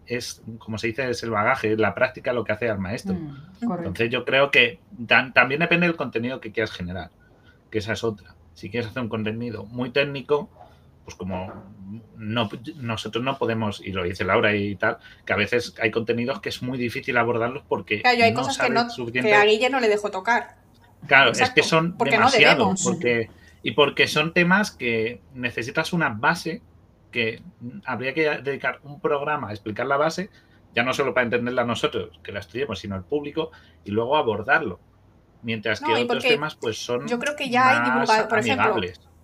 es, 0.05 0.41
como 0.57 0.77
se 0.77 0.87
dice, 0.87 1.09
es 1.09 1.21
el 1.23 1.29
bagaje, 1.29 1.73
es 1.73 1.79
la 1.79 1.93
práctica 1.93 2.33
lo 2.33 2.43
que 2.43 2.53
hace 2.53 2.69
al 2.69 2.79
maestro. 2.79 3.15
Mm, 3.15 3.71
Entonces 3.79 4.09
yo 4.09 4.25
creo 4.25 4.51
que 4.51 4.79
también 5.33 5.59
depende 5.59 5.87
del 5.87 5.95
contenido 5.95 6.39
que 6.39 6.51
quieras 6.51 6.71
generar, 6.71 7.11
que 7.69 7.79
esa 7.79 7.93
es 7.93 8.03
otra. 8.03 8.35
Si 8.53 8.69
quieres 8.69 8.89
hacer 8.89 9.03
un 9.03 9.09
contenido 9.09 9.65
muy 9.65 9.91
técnico, 9.91 10.49
pues 11.03 11.15
como 11.15 11.53
no, 12.17 12.49
nosotros 12.77 13.23
no 13.23 13.37
podemos, 13.37 13.81
y 13.85 13.91
lo 13.91 14.03
dice 14.03 14.23
Laura 14.23 14.55
y 14.55 14.75
tal, 14.75 14.97
que 15.25 15.33
a 15.33 15.35
veces 15.35 15.75
hay 15.81 15.91
contenidos 15.91 16.41
que 16.41 16.49
es 16.49 16.61
muy 16.61 16.77
difícil 16.77 17.17
abordarlos 17.17 17.63
porque. 17.67 18.01
Claro, 18.01 18.23
hay 18.23 18.33
cosas 18.33 18.57
que, 18.57 18.69
no, 18.69 18.87
que 19.11 19.33
a 19.33 19.45
Guille 19.45 19.69
no 19.69 19.79
le 19.79 19.89
dejo 19.89 20.09
tocar. 20.11 20.57
Claro, 21.07 21.31
es 21.31 21.49
que 21.51 21.63
son 21.63 21.97
porque 21.97 22.11
demasiados. 22.11 22.83
porque, 22.83 23.29
y 23.63 23.71
porque 23.71 24.07
son 24.07 24.33
temas 24.33 24.71
que 24.71 25.21
necesitas 25.33 25.93
una 25.93 26.09
base 26.09 26.61
que 27.11 27.41
habría 27.85 28.13
que 28.13 28.29
dedicar 28.41 28.79
un 28.83 28.99
programa 28.99 29.49
a 29.49 29.51
explicar 29.51 29.87
la 29.87 29.97
base, 29.97 30.29
ya 30.75 30.83
no 30.83 30.93
solo 30.93 31.13
para 31.13 31.25
entenderla 31.25 31.63
nosotros, 31.63 32.19
que 32.23 32.31
la 32.31 32.39
estudiemos, 32.39 32.79
sino 32.79 32.95
el 32.95 33.03
público, 33.03 33.51
y 33.83 33.91
luego 33.91 34.17
abordarlo. 34.17 34.79
Mientras 35.41 35.79
que 35.79 35.93
otros 35.93 36.23
temas, 36.23 36.55
pues 36.55 36.77
son. 36.77 37.07
Yo 37.07 37.19
creo 37.19 37.35
que 37.35 37.49
ya 37.49 37.69
hay 37.69 37.91
divulgado, 37.91 38.27
por 38.27 38.39
ejemplo 38.39 38.75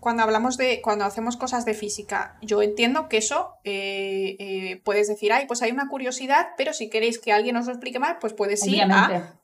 cuando 0.04 0.22
hablamos 0.22 0.58
de, 0.58 0.82
cuando 0.82 1.06
hacemos 1.06 1.38
cosas 1.38 1.64
de 1.64 1.74
física, 1.74 2.38
yo 2.42 2.62
entiendo 2.62 3.08
que 3.08 3.16
eso 3.16 3.54
eh, 3.64 4.36
eh, 4.38 4.82
puedes 4.84 5.08
decir, 5.08 5.32
ay, 5.32 5.46
pues 5.48 5.62
hay 5.62 5.72
una 5.72 5.88
curiosidad, 5.88 6.50
pero 6.58 6.74
si 6.74 6.90
queréis 6.90 7.20
que 7.20 7.32
alguien 7.32 7.56
os 7.56 7.68
lo 7.68 7.72
explique 7.72 8.00
mal, 8.00 8.18
pues 8.20 8.34
puedes 8.34 8.68
ir 8.68 8.84
a 8.84 8.88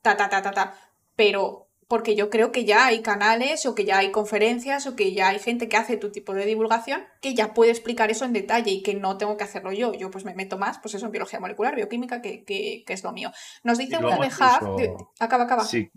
ta, 0.02 0.18
ta, 0.18 0.30
ta, 0.30 0.42
ta, 0.42 0.52
ta. 0.52 0.74
Pero 1.16 1.69
porque 1.90 2.16
yo 2.16 2.30
creo 2.30 2.52
que 2.52 2.66
ya 2.66 2.86
hay 2.86 3.02
canales 3.02 3.66
o 3.66 3.74
que 3.74 3.84
ya 3.84 3.98
hay 3.98 4.12
conferencias 4.12 4.86
o 4.86 4.96
que 4.96 5.12
ya 5.14 5.30
hay 5.30 5.40
gente 5.40 5.68
que 5.68 5.76
hace 5.76 5.98
tu 5.98 6.12
tipo 6.12 6.36
de 6.36 6.46
divulgación 6.46 7.02
que 7.20 7.34
ya 7.34 7.56
puede 7.56 7.72
explicar 7.72 8.12
eso 8.12 8.26
en 8.26 8.32
detalle 8.32 8.70
y 8.70 8.84
que 8.84 8.94
no 8.94 9.18
tengo 9.18 9.38
que 9.38 9.44
hacerlo 9.44 9.74
yo. 9.74 9.94
Yo 9.96 10.12
pues 10.12 10.24
me 10.24 10.36
meto 10.36 10.60
más, 10.60 10.78
pues 10.78 10.94
eso 10.94 11.08
en 11.08 11.12
biología 11.12 11.40
molecular, 11.40 11.76
bioquímica, 11.76 12.22
que, 12.22 12.44
que, 12.46 12.84
es 12.88 13.04
lo 13.04 13.12
mío. 13.12 13.32
Nos 13.64 13.80
dice 13.80 13.98
un 13.98 14.06
acaba, 14.06 15.44
acaba. 15.44 15.64
Sí, 15.64 15.92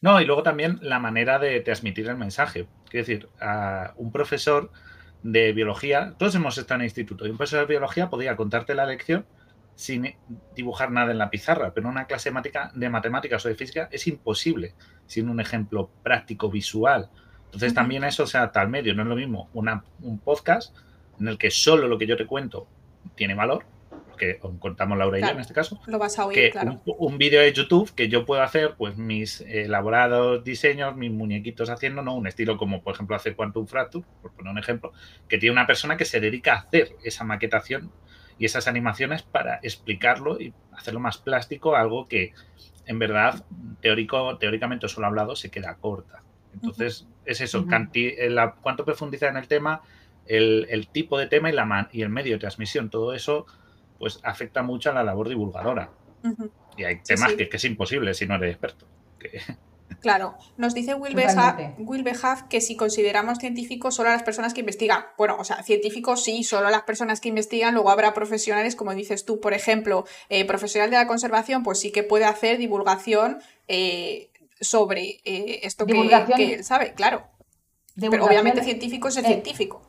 no, 0.00 0.20
y 0.20 0.24
luego 0.26 0.44
también 0.44 0.78
la 0.80 1.00
manera 1.00 1.40
de 1.40 1.60
transmitir 1.60 2.06
el 2.08 2.16
mensaje. 2.16 2.68
Quiero 2.88 3.06
decir, 3.06 3.28
a 3.40 3.94
un 3.96 4.12
profesor 4.12 4.70
de 5.24 5.52
biología, 5.52 6.14
todos 6.18 6.36
hemos 6.36 6.56
estado 6.56 6.76
en 6.76 6.82
el 6.82 6.86
instituto, 6.86 7.26
y 7.26 7.30
un 7.30 7.36
profesor 7.36 7.60
de 7.60 7.66
biología 7.66 8.08
podía 8.08 8.36
contarte 8.36 8.76
la 8.76 8.86
lección 8.86 9.26
sin 9.76 10.16
dibujar 10.56 10.90
nada 10.90 11.12
en 11.12 11.18
la 11.18 11.30
pizarra, 11.30 11.72
pero 11.72 11.88
una 11.88 12.06
clase 12.06 12.32
de 12.74 12.88
matemáticas 12.90 13.44
o 13.44 13.48
de 13.48 13.54
física 13.54 13.88
es 13.92 14.06
imposible 14.08 14.74
sin 15.06 15.28
un 15.28 15.38
ejemplo 15.38 15.90
práctico 16.02 16.50
visual. 16.50 17.10
Entonces 17.44 17.74
también 17.74 18.02
eso 18.02 18.26
se 18.26 18.38
adapta 18.38 18.62
al 18.62 18.68
medio, 18.68 18.94
no 18.94 19.02
es 19.02 19.08
lo 19.08 19.16
mismo 19.16 19.48
una, 19.52 19.84
un 20.00 20.18
podcast 20.18 20.74
en 21.20 21.28
el 21.28 21.38
que 21.38 21.50
solo 21.50 21.86
lo 21.86 21.98
que 21.98 22.06
yo 22.06 22.16
te 22.16 22.26
cuento 22.26 22.66
tiene 23.14 23.34
valor 23.34 23.64
que 24.16 24.38
contamos 24.38 24.98
Laura 24.98 25.18
y 25.18 25.22
yo 25.22 25.28
en 25.28 25.40
este 25.40 25.54
caso, 25.54 25.80
lo 25.86 25.98
vas 25.98 26.18
a 26.18 26.26
oír, 26.26 26.50
claro. 26.50 26.80
un, 26.84 27.18
vídeo 27.18 27.40
de 27.40 27.52
YouTube 27.52 27.94
que 27.94 28.08
yo 28.08 28.24
puedo 28.24 28.42
hacer 28.42 28.74
pues 28.76 28.96
mis 28.96 29.42
elaborados 29.42 30.42
diseños, 30.42 30.96
mis 30.96 31.10
muñequitos 31.10 31.70
haciendo, 31.70 32.02
¿no? 32.02 32.14
Un 32.14 32.26
estilo 32.26 32.56
como 32.56 32.82
por 32.82 32.94
ejemplo 32.94 33.14
hace 33.14 33.34
Quantum 33.34 33.66
Fracture, 33.66 34.04
por 34.22 34.32
poner 34.32 34.52
un 34.52 34.58
ejemplo, 34.58 34.92
que 35.28 35.38
tiene 35.38 35.52
una 35.52 35.66
persona 35.66 35.96
que 35.96 36.04
se 36.04 36.20
dedica 36.20 36.54
a 36.54 36.58
hacer 36.60 36.96
esa 37.04 37.24
maquetación 37.24 37.92
y 38.38 38.44
esas 38.44 38.68
animaciones 38.68 39.22
para 39.22 39.60
explicarlo 39.62 40.40
y 40.40 40.52
hacerlo 40.72 41.00
más 41.00 41.18
plástico, 41.18 41.76
algo 41.76 42.06
que 42.06 42.32
en 42.86 42.98
verdad 42.98 43.44
teórico, 43.80 44.38
teóricamente 44.38 44.88
solo 44.88 45.06
hablado 45.06 45.36
se 45.36 45.50
queda 45.50 45.76
corta. 45.76 46.22
Entonces, 46.54 47.06
es 47.24 47.40
eso, 47.40 47.66
cuánto 48.62 48.84
profundiza 48.84 49.28
en 49.28 49.36
el 49.36 49.48
tema, 49.48 49.82
el, 50.26 50.88
tipo 50.92 51.18
de 51.18 51.26
tema 51.26 51.50
y, 51.50 51.52
la 51.52 51.88
y 51.92 52.02
el 52.02 52.08
medio 52.08 52.34
de 52.34 52.38
transmisión, 52.38 52.90
todo 52.90 53.12
eso 53.14 53.46
pues 53.98 54.20
afecta 54.22 54.62
mucho 54.62 54.90
a 54.90 54.94
la 54.94 55.02
labor 55.02 55.28
divulgadora. 55.28 55.90
Y 56.76 56.84
hay 56.84 57.00
temas 57.02 57.34
Que, 57.34 57.48
es 57.50 57.64
imposible 57.64 58.14
si 58.14 58.26
no 58.26 58.34
eres 58.36 58.50
experto. 58.50 58.86
Claro, 60.00 60.36
nos 60.56 60.74
dice 60.74 60.94
Will 60.94 61.14
Behaf 61.14 62.42
que 62.48 62.60
si 62.60 62.76
consideramos 62.76 63.38
científicos 63.38 63.94
solo 63.94 64.10
a 64.10 64.12
las 64.12 64.22
personas 64.22 64.54
que 64.54 64.60
investigan, 64.60 65.04
bueno, 65.18 65.36
o 65.38 65.44
sea, 65.44 65.62
científicos 65.62 66.22
sí, 66.22 66.44
solo 66.44 66.68
a 66.68 66.70
las 66.70 66.82
personas 66.82 67.20
que 67.20 67.28
investigan, 67.28 67.74
luego 67.74 67.90
habrá 67.90 68.14
profesionales, 68.14 68.76
como 68.76 68.94
dices 68.94 69.24
tú, 69.24 69.40
por 69.40 69.52
ejemplo, 69.54 70.04
eh, 70.28 70.44
profesional 70.44 70.90
de 70.90 70.96
la 70.96 71.06
conservación, 71.06 71.62
pues 71.62 71.80
sí 71.80 71.90
que 71.90 72.02
puede 72.02 72.24
hacer 72.24 72.58
divulgación 72.58 73.38
eh, 73.68 74.30
sobre 74.60 75.20
eh, 75.24 75.60
esto 75.62 75.86
que, 75.86 75.98
él 76.00 76.64
sabe, 76.64 76.94
claro. 76.94 77.26
Pero 77.98 78.24
obviamente 78.24 78.62
científico 78.62 79.08
es 79.08 79.16
el 79.16 79.26
científico. 79.26 79.82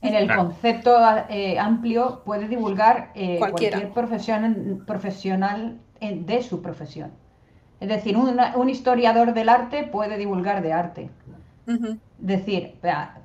en 0.00 0.14
el 0.14 0.34
concepto 0.34 0.96
eh, 1.28 1.58
amplio 1.58 2.22
puede 2.24 2.48
divulgar 2.48 3.12
eh, 3.14 3.36
cualquier 3.38 3.92
profesión, 3.92 4.84
profesional 4.86 5.80
de 6.00 6.42
su 6.42 6.60
profesión. 6.60 7.12
Es 7.80 7.88
decir, 7.88 8.16
un, 8.16 8.68
historiador 8.68 9.34
del 9.34 9.48
arte 9.48 9.84
puede 9.84 10.16
divulgar 10.16 10.62
de 10.62 10.72
arte. 10.72 11.10
Es 11.66 11.98
decir, 12.18 12.74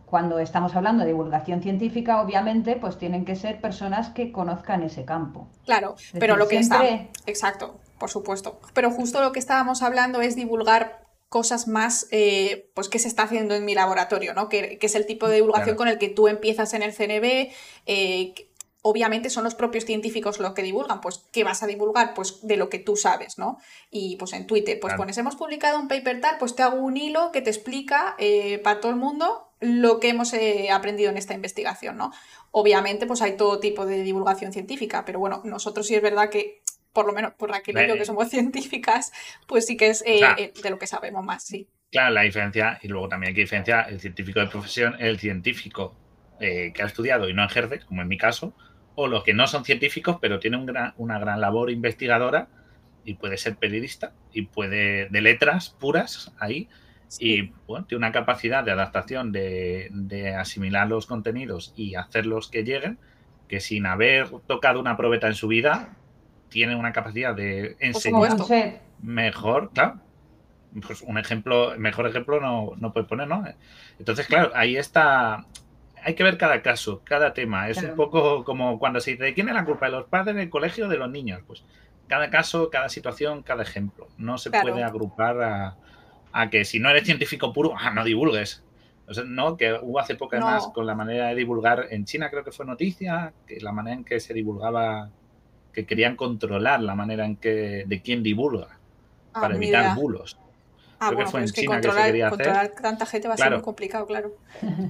cuando 0.05 0.39
estamos 0.39 0.76
hablando 0.76 1.03
de 1.03 1.09
divulgación 1.09 1.61
científica, 1.61 2.21
obviamente, 2.21 2.76
pues 2.76 2.97
tienen 2.97 3.26
que 3.26 3.35
ser 3.35 3.61
personas 3.61 4.09
que 4.09 4.31
conozcan 4.31 4.84
ese 4.84 5.05
campo. 5.05 5.47
Claro, 5.65 5.95
pero 6.19 6.35
lo 6.35 6.47
que 6.47 6.57
está... 6.57 6.81
Exacto, 7.26 7.80
por 7.97 8.09
supuesto. 8.09 8.59
Pero 8.73 8.91
justo 8.91 9.21
lo 9.21 9.31
que 9.31 9.39
estábamos 9.39 9.84
hablando 9.84 10.21
es 10.21 10.35
divulgar 10.35 11.09
cosas 11.30 11.67
más, 11.67 12.07
eh, 12.11 12.71
pues, 12.73 12.89
que 12.89 12.97
se 12.97 13.07
está 13.07 13.23
haciendo 13.23 13.53
en 13.53 13.63
mi 13.63 13.76
laboratorio, 13.76 14.34
¿no? 14.34 14.49
Que, 14.49 14.80
es 14.81 14.95
el 14.95 15.05
tipo 15.05 15.27
de 15.27 15.35
divulgación 15.35 15.76
con 15.76 15.88
el 15.88 15.99
que 15.99 16.09
tú 16.09 16.27
empiezas 16.27 16.73
en 16.73 16.81
el 16.81 16.91
CNB. 16.91 17.51
Eh, 17.85 18.34
obviamente 18.89 19.29
son 19.29 19.43
los 19.43 19.55
propios 19.55 19.85
científicos 19.85 20.39
los 20.39 20.53
que 20.53 20.61
divulgan, 20.61 21.01
pues, 21.01 21.25
¿qué 21.31 21.43
vas 21.43 21.63
a 21.63 21.67
divulgar? 21.67 22.13
Pues 22.13 22.45
de 22.45 22.57
lo 22.57 22.69
que 22.69 22.79
tú 22.79 22.95
sabes, 22.95 23.37
¿no? 23.37 23.57
Y 23.89 24.15
pues 24.17 24.33
en 24.33 24.47
Twitter, 24.47 24.79
pues 24.79 24.93
pones, 24.95 25.17
hemos 25.17 25.35
publicado 25.35 25.79
un 25.79 25.87
paper 25.87 26.21
tal, 26.21 26.37
pues 26.37 26.55
te 26.55 26.63
hago 26.63 26.77
un 26.77 26.97
hilo 26.97 27.31
que 27.31 27.41
te 27.41 27.49
explica 27.49 28.15
eh, 28.17 28.59
para 28.59 28.79
todo 28.79 28.91
el 28.91 28.97
mundo 28.97 29.45
lo 29.59 29.99
que 29.99 30.09
hemos 30.09 30.33
aprendido 30.71 31.09
en 31.09 31.17
esta 31.17 31.33
investigación, 31.33 31.97
¿no? 31.97 32.11
Obviamente, 32.51 33.05
pues 33.05 33.21
hay 33.21 33.35
todo 33.35 33.59
tipo 33.59 33.85
de 33.85 34.03
divulgación 34.03 34.53
científica, 34.53 35.03
pero 35.05 35.19
bueno, 35.19 35.41
nosotros 35.43 35.85
sí 35.85 35.95
es 35.95 36.01
verdad 36.01 36.29
que 36.29 36.61
por 36.93 37.05
lo 37.05 37.13
menos 37.13 37.33
por 37.33 37.49
Raquel 37.49 37.77
y 37.77 37.87
yo 37.87 37.95
que 37.95 38.05
somos 38.05 38.29
científicas, 38.29 39.11
pues 39.47 39.65
sí 39.65 39.77
que 39.77 39.87
es 39.87 40.03
eh, 40.05 40.21
eh, 40.37 40.53
de 40.61 40.69
lo 40.69 40.79
que 40.79 40.87
sabemos 40.87 41.23
más, 41.23 41.43
sí. 41.43 41.67
Claro, 41.91 42.13
la 42.13 42.21
diferencia, 42.21 42.79
y 42.83 42.87
luego 42.87 43.09
también 43.09 43.29
hay 43.29 43.35
que 43.35 43.41
diferenciar 43.41 43.89
el 43.89 43.99
científico 43.99 44.39
de 44.39 44.47
profesión, 44.47 44.95
el 44.99 45.17
científico 45.17 45.95
eh, 46.39 46.71
que 46.73 46.83
ha 46.83 46.85
estudiado 46.85 47.27
y 47.27 47.33
no 47.33 47.43
ejerce, 47.43 47.79
como 47.79 48.01
en 48.01 48.07
mi 48.07 48.17
caso, 48.17 48.53
o 49.01 49.07
los 49.07 49.23
que 49.23 49.34
no 49.34 49.47
son 49.47 49.63
científicos, 49.63 50.17
pero 50.19 50.39
tienen 50.39 50.67
una 50.97 51.19
gran 51.19 51.39
labor 51.39 51.71
investigadora 51.71 52.49
y 53.05 53.13
puede 53.13 53.38
ser 53.38 53.55
periodista 53.55 54.11
y 54.34 54.41
puede 54.41 55.07
de 55.07 55.21
letras 55.21 55.69
puras 55.80 56.34
ahí 56.38 56.67
y 57.17 57.53
bueno, 57.65 57.85
tiene 57.85 57.99
una 57.99 58.11
capacidad 58.11 58.61
de 58.61 58.71
adaptación 58.71 59.31
de, 59.31 59.88
de, 59.91 60.35
asimilar 60.35 60.88
los 60.89 61.05
contenidos 61.05 61.73
y 61.77 61.95
hacerlos 61.95 62.49
que 62.49 62.65
lleguen 62.65 62.99
que 63.47 63.61
sin 63.61 63.85
haber 63.85 64.30
tocado 64.47 64.81
una 64.81 64.97
probeta 64.97 65.27
en 65.27 65.34
su 65.34 65.47
vida 65.47 65.95
tiene 66.49 66.76
una 66.76 66.91
capacidad 66.91 67.34
de 67.34 67.77
enseñar 67.80 68.38
mejor, 69.01 69.71
claro. 69.73 70.01
Pues 70.85 71.01
un 71.01 71.17
ejemplo, 71.17 71.73
mejor 71.77 72.05
ejemplo 72.05 72.41
no, 72.41 72.73
no 72.77 72.91
puedes 72.91 73.07
poner, 73.07 73.30
¿no? 73.30 73.45
Entonces, 73.97 74.27
claro, 74.27 74.51
ahí 74.53 74.76
está. 74.76 75.45
Hay 76.03 76.15
que 76.15 76.23
ver 76.23 76.38
cada 76.38 76.61
caso, 76.61 77.01
cada 77.03 77.34
tema. 77.34 77.69
Es 77.69 77.81
un 77.84 77.95
poco 77.95 78.43
como 78.43 78.80
cuando 78.80 78.99
se 78.99 79.11
dice, 79.11 79.34
¿quién 79.34 79.49
es 79.49 79.55
la 79.55 79.65
culpa? 79.65 79.88
¿De 79.88 79.91
los 79.93 80.07
padres 80.07 80.35
del 80.35 80.49
colegio 80.49 80.85
o 80.85 80.89
de 80.89 80.97
los 80.97 81.09
niños? 81.09 81.41
Pues 81.45 81.63
cada 82.07 82.30
caso, 82.30 82.69
cada 82.69 82.89
situación, 82.89 83.43
cada 83.43 83.63
ejemplo. 83.63 84.07
No 84.17 84.38
se 84.38 84.49
puede 84.51 84.84
agrupar 84.84 85.77
a, 86.34 86.49
que 86.49 86.65
si 86.65 86.80
no 86.80 86.89
eres 86.89 87.05
científico 87.05 87.53
puro, 87.53 87.73
ah, 87.80 87.91
no 87.91 88.03
divulgues. 88.03 88.63
no, 89.26 89.55
que 89.57 89.73
hubo 89.73 89.99
hace 89.99 90.15
poco 90.15 90.38
más 90.38 90.67
con 90.67 90.85
la 90.85 90.95
manera 90.95 91.27
de 91.27 91.35
divulgar 91.35 91.88
en 91.91 92.05
China, 92.05 92.30
creo 92.30 92.43
que 92.43 92.51
fue 92.51 92.65
noticia, 92.65 93.34
que 93.47 93.59
la 93.61 93.71
manera 93.71 93.95
en 93.95 94.03
que 94.03 94.19
se 94.19 94.34
divulgaba 94.34 95.09
que 95.71 95.85
querían 95.85 96.15
controlar 96.15 96.81
la 96.81 96.95
manera 96.95 97.26
en 97.26 97.35
que 97.35 97.84
de 97.85 98.01
quién 98.01 98.23
divulga 98.23 98.80
ah, 99.34 99.41
para 99.41 99.55
evitar 99.55 99.95
bulos. 99.95 100.38
Ah, 100.99 101.07
Creo 101.09 101.19
que 101.19 101.31
fue 101.31 101.41
en 101.41 101.47
China 101.47 101.80
que 101.80 101.91
se 101.91 102.03
quería 102.03 102.30
controlar 102.30 102.71
tanta 102.81 103.05
gente 103.05 103.27
va 103.27 103.35
a 103.35 103.38
ser 103.38 103.51
muy 103.51 103.61
complicado, 103.61 104.05
claro. 104.05 104.34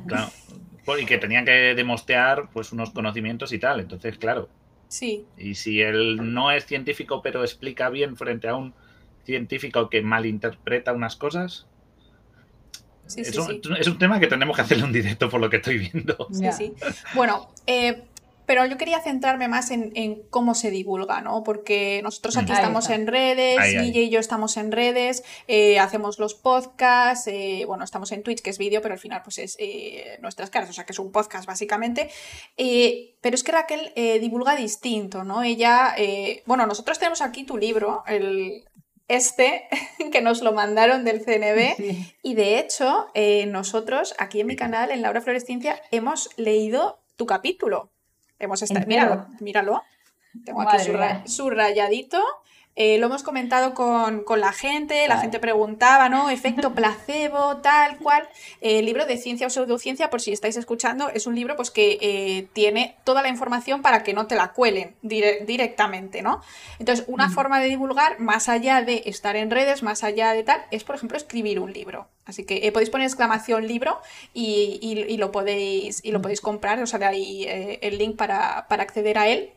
Claro. 0.07 0.29
Y 0.97 1.05
que 1.05 1.17
tenían 1.17 1.45
que 1.45 1.75
demostrar 1.75 2.49
pues 2.51 2.71
unos 2.71 2.91
conocimientos 2.91 3.51
y 3.53 3.59
tal. 3.59 3.79
Entonces, 3.79 4.17
claro. 4.17 4.49
Sí. 4.87 5.25
Y 5.37 5.55
si 5.55 5.81
él 5.81 6.33
no 6.33 6.51
es 6.51 6.65
científico 6.65 7.21
pero 7.21 7.43
explica 7.43 7.89
bien 7.89 8.17
frente 8.17 8.47
a 8.47 8.55
un 8.55 8.73
científico 9.23 9.89
que 9.89 10.01
malinterpreta 10.01 10.93
unas 10.93 11.15
cosas, 11.15 11.67
Sí, 13.05 13.21
es, 13.21 13.31
sí, 13.31 13.39
un, 13.39 13.47
sí. 13.47 13.61
es, 13.79 13.87
un, 13.87 13.97
tema 13.97 14.19
que 14.19 14.27
tenemos 14.27 14.55
que 14.55 14.61
hacerle 14.61 14.83
un 14.83 14.93
directo 14.93 15.29
por 15.29 15.41
lo 15.41 15.49
que 15.49 15.57
estoy 15.57 15.79
viendo. 15.79 16.27
Sí, 16.31 16.45
sí. 16.51 16.73
Bueno, 17.15 17.49
eh, 17.65 18.03
pero 18.49 18.65
yo 18.65 18.79
quería 18.79 18.99
centrarme 18.99 19.47
más 19.47 19.69
en, 19.69 20.23
cómo 20.31 20.55
se 20.55 20.71
divulga, 20.71 21.21
¿no? 21.21 21.43
Porque 21.43 22.01
nosotros 22.01 22.35
aquí 22.35 22.51
estamos 22.51 22.89
en 22.89 23.05
redes, 23.05 23.59
Guille 23.79 24.01
y 24.01 24.09
yo 24.09 24.19
estamos 24.19 24.57
en 24.57 24.71
redes, 24.71 25.23
eh, 25.47 25.77
hacemos 25.77 26.17
los 26.17 26.33
podcasts, 26.33 27.27
eh, 27.27 27.65
bueno, 27.67 27.83
estamos 27.83 28.11
en 28.11 28.23
Twitch, 28.23 28.41
que 28.41 28.49
es 28.49 28.57
vídeo, 28.57 28.81
pero 28.81 28.95
al 28.95 28.99
final 28.99 29.21
pues 29.23 29.37
es 29.37 29.55
eh, 29.59 30.17
nuestras 30.23 30.49
caras, 30.49 30.67
o 30.67 30.73
sea 30.73 30.83
que 30.83 30.93
es 30.93 30.97
un 30.97 31.11
podcast 31.11 31.45
básicamente. 31.45 32.09
pero 32.57 33.35
es 33.35 33.43
que 33.43 33.51
Raquel 33.51 33.93
divulga 34.19 34.55
distinto, 34.55 35.23
¿no? 35.23 35.43
Ella, 35.43 35.95
bueno, 36.47 36.65
nosotros 36.65 36.97
tenemos 36.97 37.21
aquí 37.21 37.43
tu 37.43 37.55
libro, 37.55 38.03
el, 38.07 38.65
este, 39.07 39.67
que 40.11 40.23
nos 40.23 40.41
lo 40.41 40.53
mandaron 40.53 41.03
del 41.03 41.23
CNB. 41.23 42.07
Y 42.23 42.33
de 42.33 42.57
hecho, 42.57 43.09
nosotros 43.45 44.15
aquí 44.17 44.41
en 44.41 44.47
mi 44.47 44.55
canal, 44.55 44.89
en 44.89 45.03
Laura 45.03 45.21
Floresciencia, 45.21 45.79
hemos 45.91 46.31
leído 46.35 47.03
tu 47.15 47.27
capítulo. 47.27 47.91
Hemos 48.39 48.61
estado, 48.61 48.87
míralo, 48.87 49.27
míralo. 49.41 49.83
Tengo 50.45 50.61
aquí 50.61 50.77
subrayadito. 51.25 52.23
Eh, 52.81 52.97
lo 52.97 53.07
hemos 53.07 53.23
comentado 53.23 53.73
con, 53.73 54.23
la 54.39 54.53
gente, 54.53 55.05
la 55.09 55.17
gente 55.17 55.37
preguntaba, 55.39 56.07
¿no? 56.07 56.29
Efecto 56.29 56.73
placebo, 56.75 57.57
tal 57.57 57.97
cual. 57.97 58.29
el 58.61 58.85
libro 58.85 59.05
de 59.05 59.17
ciencia 59.17 59.47
o 59.47 59.49
pseudociencia, 59.49 60.09
por 60.09 60.21
si 60.21 60.31
estáis 60.31 60.55
escuchando, 60.55 61.09
es 61.09 61.27
un 61.27 61.35
libro 61.35 61.57
pues, 61.57 61.71
que 61.71 61.97
eh, 61.99 62.47
tiene 62.53 62.95
toda 63.03 63.21
la 63.21 63.27
información 63.27 63.81
para 63.81 64.01
que 64.01 64.13
no 64.13 64.27
te 64.27 64.35
la 64.35 64.53
cuelen 64.53 64.95
directamente, 65.01 66.21
¿no? 66.21 66.41
Entonces, 66.79 67.03
una 67.09 67.29
forma 67.29 67.59
de 67.59 67.67
divulgar, 67.67 68.21
más 68.21 68.47
allá 68.47 68.81
de 68.81 69.03
estar 69.07 69.35
en 69.35 69.51
redes, 69.51 69.83
más 69.83 70.05
allá 70.05 70.31
de 70.31 70.43
tal, 70.43 70.65
es, 70.71 70.85
por 70.85 70.95
ejemplo, 70.95 71.17
escribir 71.17 71.59
un 71.59 71.73
libro. 71.73 72.07
Así 72.23 72.45
que 72.45 72.65
eh, 72.65 72.71
podéis 72.71 72.91
poner 72.91 73.07
exclamación 73.07 73.67
libro 73.67 73.99
y, 74.33 75.17
lo 75.17 75.33
podéis, 75.33 75.99
y 76.01 76.13
lo 76.13 76.21
podéis 76.21 76.39
comprar, 76.39 76.81
os 76.81 76.93
haré 76.93 77.07
ahí 77.07 77.45
el 77.81 77.97
link 77.97 78.15
para, 78.15 78.67
para 78.69 78.83
acceder 78.83 79.17
a 79.17 79.27
él. 79.27 79.51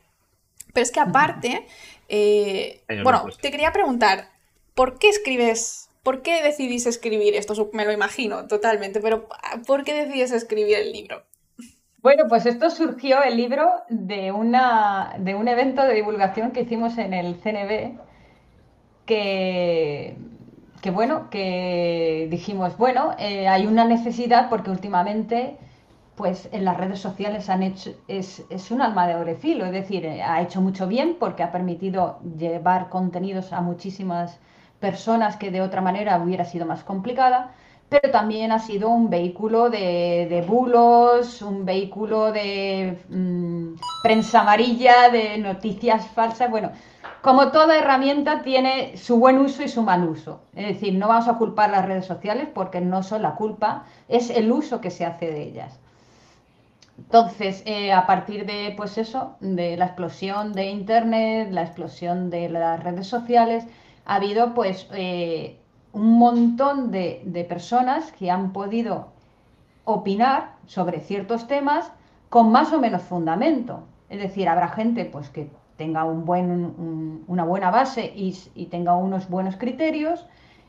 Pero 0.72 0.84
es 0.84 0.90
que 0.90 1.00
aparte, 1.00 1.66
eh, 2.14 2.84
bueno, 3.02 3.24
te 3.40 3.50
quería 3.50 3.72
preguntar, 3.72 4.28
¿por 4.74 4.98
qué 4.98 5.08
escribes, 5.08 5.88
por 6.02 6.20
qué 6.20 6.42
decidís 6.42 6.84
escribir 6.84 7.34
esto? 7.34 7.70
Me 7.72 7.86
lo 7.86 7.92
imagino 7.92 8.46
totalmente, 8.46 9.00
pero 9.00 9.28
¿por 9.66 9.82
qué 9.82 9.94
decides 9.94 10.30
escribir 10.32 10.76
el 10.76 10.92
libro? 10.92 11.22
Bueno, 12.02 12.24
pues 12.28 12.44
esto 12.44 12.68
surgió 12.68 13.22
el 13.22 13.38
libro 13.38 13.70
de, 13.88 14.30
una, 14.30 15.14
de 15.20 15.34
un 15.34 15.48
evento 15.48 15.84
de 15.84 15.94
divulgación 15.94 16.50
que 16.50 16.60
hicimos 16.60 16.98
en 16.98 17.14
el 17.14 17.36
CNB, 17.36 17.98
que, 19.06 20.16
que 20.82 20.90
bueno, 20.90 21.30
que 21.30 22.26
dijimos, 22.30 22.76
bueno, 22.76 23.16
eh, 23.18 23.48
hay 23.48 23.66
una 23.66 23.86
necesidad 23.86 24.50
porque 24.50 24.70
últimamente 24.70 25.56
pues 26.16 26.48
en 26.52 26.64
las 26.64 26.76
redes 26.76 27.00
sociales 27.00 27.48
han 27.48 27.62
hecho, 27.62 27.90
es, 28.06 28.44
un 28.70 28.82
alma 28.82 29.06
de 29.06 29.14
orefilo, 29.14 29.64
es 29.64 29.72
decir, 29.72 30.04
eh, 30.04 30.22
ha 30.22 30.42
hecho 30.42 30.60
mucho 30.60 30.86
bien 30.86 31.16
porque 31.18 31.42
ha 31.42 31.52
permitido 31.52 32.18
llevar 32.38 32.90
contenidos 32.90 33.52
a 33.52 33.60
muchísimas 33.60 34.38
personas 34.78 35.36
que 35.36 35.50
de 35.50 35.62
otra 35.62 35.80
manera 35.80 36.20
hubiera 36.22 36.44
sido 36.44 36.66
más 36.66 36.84
complicada, 36.84 37.52
pero 37.88 38.10
también 38.10 38.52
ha 38.52 38.58
sido 38.58 38.88
un 38.88 39.10
vehículo 39.10 39.70
de, 39.70 40.44
bulos, 40.46 41.42
un 41.42 41.64
vehículo 41.64 42.32
de 42.32 42.98
mm, 43.08 43.74
prensa 44.02 44.40
amarilla, 44.40 45.10
de 45.10 45.38
noticias 45.38 46.06
falsas, 46.08 46.50
bueno, 46.50 46.72
como 47.22 47.52
toda 47.52 47.78
herramienta 47.78 48.42
tiene 48.42 48.96
su 48.96 49.18
buen 49.18 49.38
uso 49.38 49.62
y 49.62 49.68
su 49.68 49.82
mal 49.82 50.08
uso. 50.08 50.40
Es 50.54 50.66
decir, 50.66 50.94
no 50.94 51.08
vamos 51.08 51.28
a 51.28 51.38
culpar 51.38 51.70
las 51.70 51.86
redes 51.86 52.04
sociales 52.04 52.48
porque 52.52 52.80
no 52.80 53.02
son 53.02 53.22
la 53.22 53.34
culpa, 53.36 53.84
es 54.08 54.30
el 54.30 54.50
uso 54.50 54.80
que 54.80 54.90
se 54.90 55.04
hace 55.06 55.30
de 55.30 55.42
ellas. 55.42 55.78
Entonces, 56.98 57.62
eh, 57.66 57.92
a 57.92 58.06
partir 58.06 58.46
de, 58.46 58.74
pues 58.76 58.98
eso, 58.98 59.36
de 59.40 59.76
la 59.76 59.86
explosión 59.86 60.52
de 60.52 60.70
Internet, 60.70 61.48
la 61.50 61.62
explosión 61.62 62.30
de 62.30 62.48
las 62.48 62.82
redes 62.82 63.06
sociales, 63.06 63.64
ha 64.04 64.16
habido 64.16 64.54
pues 64.54 64.88
eh, 64.92 65.58
un 65.92 66.18
montón 66.18 66.90
de, 66.90 67.46
personas 67.48 68.12
que 68.12 68.30
han 68.30 68.52
podido 68.52 69.08
opinar 69.84 70.54
sobre 70.66 71.00
ciertos 71.00 71.46
temas 71.46 71.90
con 72.28 72.52
más 72.52 72.72
o 72.72 72.80
menos 72.80 73.02
fundamento. 73.02 73.84
Es 74.08 74.20
decir, 74.20 74.48
habrá 74.48 74.68
gente 74.68 75.04
pues 75.04 75.28
que 75.30 75.50
tenga 75.76 76.04
un 76.04 76.24
buen, 76.24 77.24
una 77.26 77.44
buena 77.44 77.70
base 77.70 78.12
y, 78.14 78.38
y 78.54 78.66
tenga 78.66 78.94
unos 78.94 79.28
buenos 79.28 79.56
criterios 79.56 80.26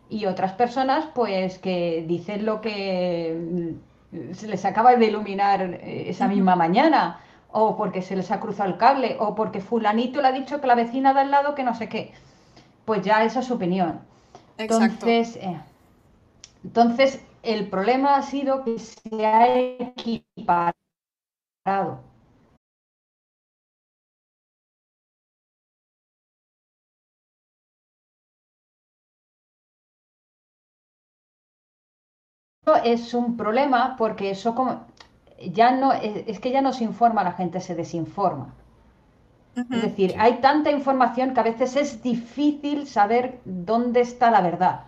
y 0.10 0.26
otras 0.26 0.54
personas 0.54 1.06
pues 1.14 1.60
que 1.60 2.06
dicen 2.08 2.46
lo 2.46 2.62
que 2.62 3.76
se 4.34 4.48
les 4.48 4.66
acaba 4.66 4.96
de 4.96 5.06
iluminar 5.06 5.62
eh, 5.62 6.10
esa 6.10 6.28
misma 6.28 6.56
mañana, 6.56 7.20
o 7.52 7.78
porque 7.78 8.02
se 8.02 8.16
les 8.16 8.32
ha 8.32 8.40
cruzado 8.40 8.70
el 8.70 8.78
cable, 8.78 9.18
o 9.20 9.36
porque 9.36 9.62
fulanito 9.62 10.22
le 10.22 10.28
ha 10.28 10.32
dicho 10.32 10.60
que 10.60 10.68
la 10.68 10.76
vecina 10.76 11.14
de 11.14 11.22
al 11.22 11.32
lado 11.32 11.56
que 11.56 11.64
no 11.64 11.76
sé 11.76 11.90
qué. 11.90 12.14
Pues 12.86 13.04
ya 13.04 13.24
esa 13.24 13.40
es 13.42 13.48
su 13.48 13.54
opinión. 13.54 14.00
Entonces, 14.58 15.36
eh, 15.38 15.60
entonces 16.64 17.24
el 17.44 17.68
problema 17.70 18.16
ha 18.16 18.22
sido 18.22 18.64
que 18.64 18.80
se 18.80 19.26
ha 19.26 19.58
equiparado 19.58 20.74
es 32.84 33.14
un 33.14 33.38
problema 33.38 33.96
porque 33.98 34.32
eso 34.32 34.56
como 34.56 34.86
ya 35.52 35.72
no 35.72 35.92
es 35.94 36.40
que 36.40 36.52
ya 36.52 36.62
no 36.62 36.74
se 36.74 36.84
informa, 36.84 37.24
la 37.24 37.34
gente 37.34 37.60
se 37.60 37.76
desinforma. 37.76 38.54
Es 39.56 39.84
decir, 39.84 40.16
hay 40.18 40.36
tanta 40.36 40.72
información 40.72 41.34
que 41.34 41.40
a 41.40 41.44
veces 41.44 41.76
es 41.76 42.02
difícil 42.02 42.88
saber 42.88 43.40
dónde 43.46 44.02
está 44.02 44.32
la 44.32 44.42
verdad. 44.42 44.86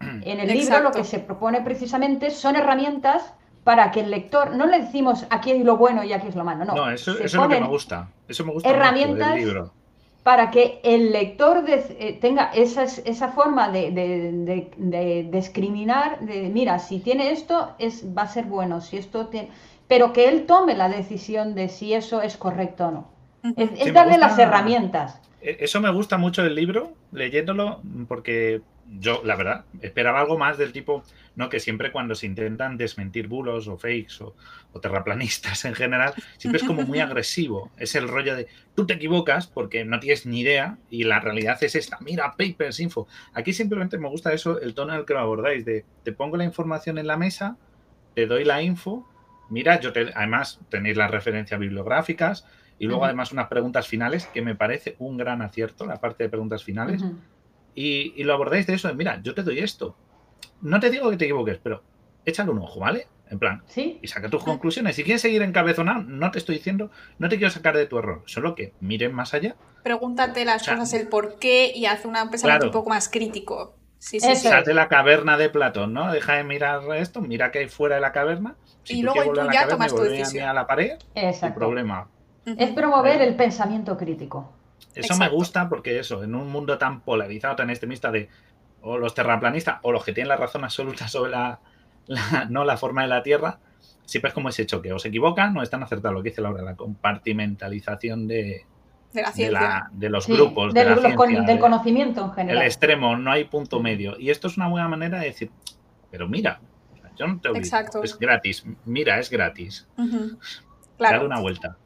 En 0.00 0.40
el 0.40 0.48
libro 0.48 0.80
lo 0.80 0.90
que 0.90 1.04
se 1.04 1.20
propone 1.20 1.60
precisamente 1.60 2.30
son 2.30 2.56
herramientas 2.56 3.32
para 3.62 3.90
que 3.90 4.00
el 4.00 4.10
lector, 4.10 4.56
no 4.56 4.66
le 4.66 4.80
decimos 4.80 5.26
aquí 5.30 5.52
hay 5.52 5.62
lo 5.62 5.76
bueno 5.76 6.04
y 6.04 6.12
aquí 6.12 6.28
es 6.28 6.34
lo 6.34 6.44
malo, 6.44 6.64
no. 6.64 6.74
No, 6.74 6.90
eso, 6.90 7.18
es 7.18 7.32
lo 7.32 7.48
que 7.48 7.60
me 7.60 7.66
gusta. 7.66 8.08
Eso 8.28 8.44
me 8.44 8.52
gusta 8.52 8.68
herramientas 8.68 9.28
mucho 9.28 9.30
del 9.30 9.44
libro. 9.44 9.72
Para 10.24 10.50
que 10.50 10.80
el 10.82 11.12
lector 11.12 11.64
eh, 11.68 12.18
tenga 12.18 12.50
esa, 12.54 12.84
esa 12.84 13.28
forma 13.28 13.68
de, 13.68 13.90
de, 13.92 15.28
discriminar, 15.30 16.18
de 16.20 16.48
mira, 16.48 16.78
si 16.78 16.98
tiene 16.98 17.30
esto 17.30 17.76
es, 17.78 18.06
va 18.16 18.22
a 18.22 18.28
ser 18.28 18.46
bueno, 18.46 18.80
si 18.80 18.96
esto 18.96 19.26
tiene... 19.26 19.50
Pero 19.86 20.14
que 20.14 20.30
él 20.30 20.46
tome 20.46 20.74
la 20.74 20.88
decisión 20.88 21.54
de 21.54 21.68
si 21.68 21.92
eso 21.92 22.22
es 22.22 22.38
correcto 22.38 22.86
o 22.86 22.90
no. 22.90 23.10
Es, 23.54 23.92
darle 23.92 24.16
las 24.16 24.38
herramientas. 24.38 25.20
E, 25.42 25.58
eso 25.60 25.78
me 25.82 25.90
gusta 25.90 26.16
mucho 26.16 26.42
del 26.42 26.54
libro, 26.54 26.94
leyéndolo, 27.12 27.82
porque 28.08 28.62
yo, 28.98 29.20
la 29.24 29.36
verdad, 29.36 29.66
esperaba 29.82 30.20
algo 30.20 30.38
más 30.38 30.56
del 30.56 30.72
tipo, 30.72 31.02
no 31.36 31.48
que 31.48 31.60
siempre 31.60 31.92
cuando 31.92 32.14
se 32.14 32.26
intentan 32.26 32.76
desmentir 32.76 33.28
bulos 33.28 33.68
o 33.68 33.76
fakes 33.76 34.20
o, 34.20 34.34
terraplanistas 34.80 35.64
en 35.64 35.74
general, 35.74 36.14
siempre 36.36 36.60
es 36.60 36.66
como 36.66 36.82
muy 36.82 36.98
agresivo. 37.00 37.70
Es 37.76 37.94
el 37.94 38.08
rollo 38.08 38.34
de 38.34 38.48
tú 38.74 38.86
te 38.86 38.94
equivocas 38.94 39.46
porque 39.46 39.84
no 39.84 40.00
tienes 40.00 40.26
ni 40.26 40.40
idea 40.40 40.78
y 40.90 41.04
la 41.04 41.20
realidad 41.20 41.62
es 41.62 41.74
esta. 41.74 41.98
Mira, 42.00 42.34
papers, 42.36 42.80
info. 42.80 43.06
Aquí 43.34 43.52
simplemente 43.52 43.98
me 43.98 44.08
gusta 44.08 44.32
eso, 44.32 44.60
el 44.60 44.74
tono 44.74 44.92
en 44.92 45.00
el 45.00 45.06
que 45.06 45.14
lo 45.14 45.20
abordáis, 45.20 45.64
de 45.64 45.84
te 46.02 46.12
pongo 46.12 46.36
la 46.36 46.44
información 46.44 46.98
en 46.98 47.06
la 47.06 47.16
mesa, 47.16 47.56
te 48.14 48.26
doy 48.26 48.44
la 48.44 48.62
info, 48.62 49.08
mira, 49.48 49.78
yo 49.80 49.92
te, 49.92 50.10
además 50.14 50.60
tenéis 50.68 50.96
las 50.96 51.10
referencias 51.10 51.60
bibliográficas 51.60 52.46
y 52.78 52.86
luego 52.86 53.04
además 53.04 53.30
unas 53.32 53.46
preguntas 53.46 53.86
finales 53.86 54.26
que 54.26 54.42
me 54.42 54.56
parece 54.56 54.96
un 54.98 55.16
gran 55.16 55.42
acierto, 55.42 55.86
la 55.86 56.00
parte 56.00 56.24
de 56.24 56.30
preguntas 56.30 56.64
finales 56.64 57.04
y, 57.74 58.22
lo 58.22 58.34
abordáis 58.34 58.66
de 58.66 58.74
eso, 58.74 58.92
mira, 58.94 59.20
yo 59.22 59.34
te 59.34 59.42
doy 59.42 59.58
esto. 59.58 59.96
No 60.60 60.80
te 60.80 60.90
digo 60.90 61.10
que 61.10 61.16
te 61.16 61.24
equivoques, 61.24 61.58
pero 61.62 61.82
échale 62.24 62.50
un 62.50 62.58
ojo, 62.58 62.80
¿vale? 62.80 63.06
En 63.30 63.38
plan, 63.38 63.62
¿Sí? 63.66 63.98
y 64.02 64.06
saca 64.06 64.28
tus 64.28 64.44
conclusiones. 64.44 64.96
Si 64.96 65.02
quieres 65.02 65.22
seguir 65.22 65.42
encabezonado, 65.42 66.02
no 66.02 66.30
te 66.30 66.38
estoy 66.38 66.56
diciendo, 66.56 66.90
no 67.18 67.28
te 67.28 67.36
quiero 67.36 67.50
sacar 67.50 67.76
de 67.76 67.86
tu 67.86 67.98
error, 67.98 68.22
solo 68.26 68.54
que 68.54 68.74
miren 68.80 69.12
más 69.12 69.34
allá. 69.34 69.56
Pregúntate 69.82 70.44
las 70.44 70.66
cosas, 70.66 70.92
el 70.92 71.08
por 71.08 71.38
qué 71.38 71.72
y 71.74 71.86
haz 71.86 72.04
un 72.04 72.14
pensamiento 72.30 72.66
un 72.66 72.72
poco 72.72 72.90
más 72.90 73.08
crítico. 73.08 73.76
Sí, 73.98 74.20
sí, 74.20 74.36
sí. 74.36 74.48
de 74.66 74.74
la 74.74 74.88
caverna 74.88 75.38
de 75.38 75.48
Platón, 75.48 75.94
¿no? 75.94 76.12
Deja 76.12 76.34
de 76.34 76.44
mirar 76.44 76.82
esto, 76.96 77.22
mira 77.22 77.50
que 77.50 77.60
hay 77.60 77.68
fuera 77.68 77.94
de 77.94 78.02
la 78.02 78.12
caverna. 78.12 78.54
y 78.86 79.02
luego 79.02 79.32
tú 79.32 79.40
ya 79.50 79.66
tomas 79.66 79.94
tu 79.94 80.02
decisión. 80.02 80.46
A 80.46 80.52
la 80.52 80.66
pared, 80.66 80.98
Exacto. 81.14 81.58
problema. 81.58 82.08
Es 82.44 82.70
promover 82.72 83.22
el 83.22 83.34
pensamiento 83.34 83.96
crítico. 83.96 84.52
Eso 84.94 85.16
me 85.16 85.28
gusta 85.28 85.68
porque 85.68 85.98
eso, 85.98 86.22
en 86.22 86.34
un 86.34 86.50
mundo 86.50 86.76
tan 86.76 87.00
polarizado, 87.00 87.56
tan 87.56 87.70
extremista 87.70 88.10
de 88.10 88.28
o 88.84 88.98
los 88.98 89.14
terraplanistas 89.14 89.78
o 89.82 89.92
los 89.92 90.04
que 90.04 90.12
tienen 90.12 90.28
la 90.28 90.36
razón 90.36 90.62
absoluta 90.62 91.08
sobre 91.08 91.30
la, 91.30 91.58
no 92.50 92.64
la 92.64 92.76
forma 92.76 93.02
de 93.02 93.08
la 93.08 93.22
Tierra, 93.22 93.58
siempre 94.04 94.28
es 94.28 94.34
como 94.34 94.50
ese 94.50 94.66
choque. 94.66 94.92
O 94.92 94.98
se 94.98 95.08
equivocan 95.08 95.56
o 95.56 95.62
están 95.62 95.82
acertados. 95.82 96.14
Lo 96.14 96.22
que 96.22 96.30
dice 96.30 96.42
Laura, 96.42 96.62
la 96.62 96.76
compartimentalización 96.76 98.28
de, 98.28 98.66
de 99.12 99.50
la. 99.50 99.88
De, 99.92 100.10
los 100.10 100.26
grupos, 100.26 100.74
de 100.74 100.84
la 100.84 100.96
ciencia, 100.96 101.42
del 101.42 101.58
conocimiento 101.58 102.24
en 102.24 102.32
general. 102.32 102.62
El 102.62 102.66
extremo, 102.66 103.16
no 103.16 103.30
hay 103.30 103.44
punto 103.44 103.80
medio. 103.80 104.18
Y 104.18 104.30
esto 104.30 104.48
es 104.48 104.56
una 104.56 104.68
buena 104.68 104.88
manera 104.88 105.18
de 105.18 105.26
decir, 105.26 105.50
pero 106.10 106.28
mira, 106.28 106.60
yo 107.16 107.26
no 107.26 107.40
te 107.40 107.48
obligo, 107.48 108.02
es 108.02 108.18
gratis. 108.18 108.64
Mira, 108.84 109.18
es 109.18 109.30
gratis. 109.30 109.88
Claro. 110.96 111.26
una 111.26 111.40
vuelta. 111.40 111.76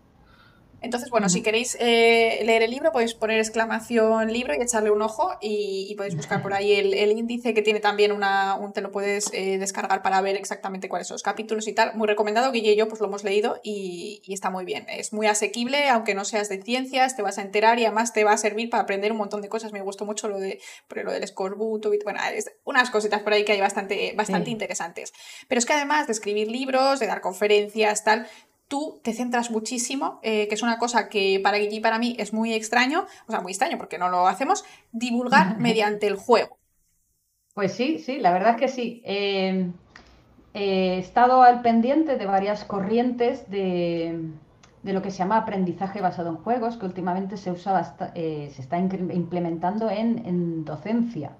Entonces, 0.80 1.10
bueno, 1.10 1.28
si 1.28 1.42
queréis 1.42 1.76
eh, 1.80 2.40
leer 2.44 2.62
el 2.62 2.70
libro, 2.70 2.92
podéis 2.92 3.14
poner 3.14 3.40
exclamación 3.40 4.32
libro 4.32 4.54
y 4.54 4.62
echarle 4.62 4.90
un 4.90 5.02
ojo 5.02 5.36
y, 5.40 5.92
podéis 5.96 6.14
buscar 6.14 6.40
por 6.40 6.54
ahí 6.54 6.72
el, 6.72 7.12
índice 7.12 7.52
que 7.52 7.62
tiene 7.62 7.80
también 7.80 8.12
una, 8.12 8.54
un, 8.54 8.72
te 8.72 8.80
lo 8.80 8.92
puedes 8.92 9.32
eh, 9.32 9.58
descargar 9.58 10.02
para 10.02 10.20
ver 10.20 10.36
exactamente 10.36 10.88
cuáles 10.88 11.08
son 11.08 11.16
los 11.16 11.22
capítulos 11.24 11.66
y 11.66 11.72
tal. 11.72 11.96
Muy 11.96 12.06
recomendado, 12.06 12.52
Guille 12.52 12.72
y 12.72 12.76
yo 12.76 12.86
pues 12.86 13.00
lo 13.00 13.08
hemos 13.08 13.24
leído 13.24 13.60
y, 13.64 14.22
está 14.28 14.50
muy 14.50 14.64
bien. 14.64 14.86
Es 14.88 15.12
muy 15.12 15.26
asequible, 15.26 15.88
aunque 15.88 16.14
no 16.14 16.24
seas 16.24 16.48
de 16.48 16.62
ciencias, 16.62 17.16
te 17.16 17.22
vas 17.22 17.38
a 17.38 17.42
enterar 17.42 17.80
y 17.80 17.84
además 17.84 18.12
te 18.12 18.22
va 18.22 18.32
a 18.32 18.38
servir 18.38 18.70
para 18.70 18.84
aprender 18.84 19.10
un 19.10 19.18
montón 19.18 19.42
de 19.42 19.48
cosas. 19.48 19.72
Me 19.72 19.80
gustó 19.80 20.04
mucho 20.04 20.28
lo, 20.28 20.38
de, 20.38 20.60
lo 20.90 21.12
del 21.12 21.24
escorbuto, 21.24 21.90
bueno, 22.04 22.20
unas 22.64 22.90
cositas 22.90 23.22
por 23.22 23.32
ahí 23.32 23.44
que 23.44 23.52
hay 23.52 23.60
bastante, 23.60 24.12
bastante 24.16 24.50
interesantes. 24.50 25.12
Pero 25.48 25.58
es 25.58 25.66
que 25.66 25.72
además 25.72 26.06
de 26.06 26.12
escribir 26.12 26.48
libros, 26.48 27.00
de 27.00 27.06
dar 27.06 27.20
conferencias, 27.20 28.04
tal, 28.04 28.28
tú 28.68 29.00
te 29.02 29.14
centras 29.14 29.50
muchísimo, 29.50 30.20
eh, 30.22 30.46
que 30.46 30.54
es 30.54 30.62
una 30.62 30.78
cosa 30.78 31.08
que 31.08 31.40
para 31.42 31.58
Guille 31.58 31.76
y 31.76 31.80
para 31.80 31.98
mí 31.98 32.14
es 32.18 32.32
muy 32.32 32.52
extraño, 32.52 33.06
o 33.26 33.30
sea, 33.30 33.40
muy 33.40 33.52
extraño 33.52 33.78
porque 33.78 33.98
no 33.98 34.10
lo 34.10 34.28
hacemos, 34.28 34.64
divulgar 34.92 35.58
mediante 35.58 36.06
el 36.06 36.16
juego. 36.16 36.58
Pues 37.54 37.72
sí, 37.72 37.98
sí, 37.98 38.18
la 38.20 38.30
verdad 38.30 38.50
es 38.50 38.56
que 38.60 38.68
sí. 38.68 39.02
Eh, 39.04 39.70
he 40.54 40.98
estado 40.98 41.42
al 41.42 41.62
pendiente 41.62 42.16
de 42.16 42.26
varias 42.26 42.64
corrientes 42.64 43.50
de, 43.50 44.30
lo 44.84 45.02
que 45.02 45.10
se 45.10 45.18
llama 45.18 45.38
aprendizaje 45.38 46.00
basado 46.00 46.30
en 46.30 46.36
juegos, 46.36 46.76
que 46.76 46.86
últimamente 46.86 47.36
se 47.36 47.50
usa 47.50 47.96
eh, 48.14 48.50
se 48.54 48.62
está 48.62 48.78
implementando 48.78 49.90
en, 49.90 50.64
docencia. 50.64 51.32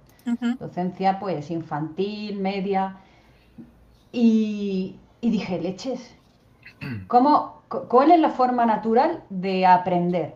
Docencia, 0.59 1.19
pues, 1.19 1.51
infantil, 1.51 2.39
media. 2.39 2.97
Y, 4.13 4.97
y 5.23 5.31
dije, 5.31 5.59
leches, 5.59 6.18
¿Cómo, 7.09 7.63
¿Cuál 7.69 8.13
es 8.13 8.21
la 8.21 8.31
forma 8.31 8.67
natural 8.67 9.23
de 9.31 9.67
aprender? 9.67 10.35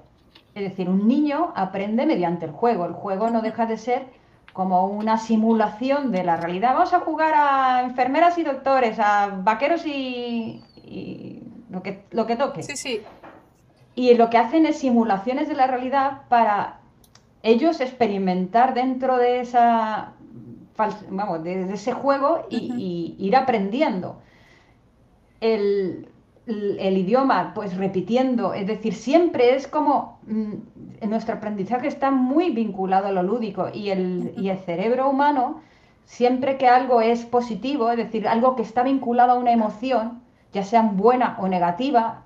Es 0.55 0.63
decir, 0.65 0.89
un 0.89 1.09
niño 1.09 1.53
aprende 1.57 2.05
mediante 2.05 2.45
el 2.45 2.53
juego. 2.53 2.85
El 2.85 2.93
juego 2.93 3.31
no 3.31 3.41
deja 3.41 3.67
de 3.67 3.79
ser 3.79 4.07
como 4.53 4.87
una 4.87 5.17
simulación 5.17 6.13
de 6.13 6.25
la 6.25 6.37
realidad. 6.37 6.75
Vamos 6.75 6.93
a 6.93 7.01
jugar 7.01 7.33
a 7.35 7.83
enfermeras 7.83 8.37
y 8.37 8.43
doctores, 8.43 8.99
a 8.99 9.29
vaqueros 9.43 9.87
y, 9.87 10.63
lo, 11.71 11.83
que, 11.83 12.05
lo 12.11 12.27
que 12.27 12.37
toque. 12.37 12.63
Sí, 12.63 12.77
sí. 12.77 13.01
Y 13.95 14.15
lo 14.15 14.29
que 14.29 14.39
hacen 14.39 14.67
es 14.67 14.79
simulaciones 14.79 15.49
de 15.49 15.55
la 15.55 15.67
realidad 15.67 16.23
para 16.29 16.81
ellos 17.43 17.81
experimentar 17.81 18.75
dentro 18.75 19.17
de 19.17 19.41
esa 19.41 20.13
vamos, 21.11 21.45
de, 21.45 21.73
ese 21.73 21.93
juego 21.93 22.47
y, 22.51 23.17
y 23.19 23.27
ir 23.27 23.37
aprendiendo. 23.37 24.21
El, 25.41 26.12
el 26.47 26.99
idioma, 26.99 27.53
pues 27.55 27.77
repitiendo, 27.77 28.53
es 28.53 28.67
decir, 28.67 28.95
siempre 28.95 29.55
es 29.55 29.69
como 29.69 30.19
mm, 30.27 31.09
nuestro 31.09 31.37
aprendizaje 31.37 31.87
está 31.87 32.11
muy 32.11 32.51
vinculado 32.51 33.07
a 33.07 33.13
lo 33.13 33.23
lúdico 33.23 33.69
y 33.73 33.91
el, 33.91 34.35
y 34.37 34.49
el 34.49 34.59
cerebro 34.59 35.09
humano, 35.09 35.61
siempre 36.05 36.59
que 36.59 36.67
algo 36.67 37.01
es 37.01 37.25
positivo, 37.25 37.91
es 37.91 37.97
decir, 37.97 38.27
algo 38.27 38.57
que 38.57 38.63
está 38.63 38.83
vinculado 38.83 39.33
a 39.33 39.39
una 39.39 39.53
emoción, 39.53 40.21
ya 40.53 40.65
sea 40.65 40.83
buena 40.83 41.37
o 41.41 41.47
negativa, 41.47 42.23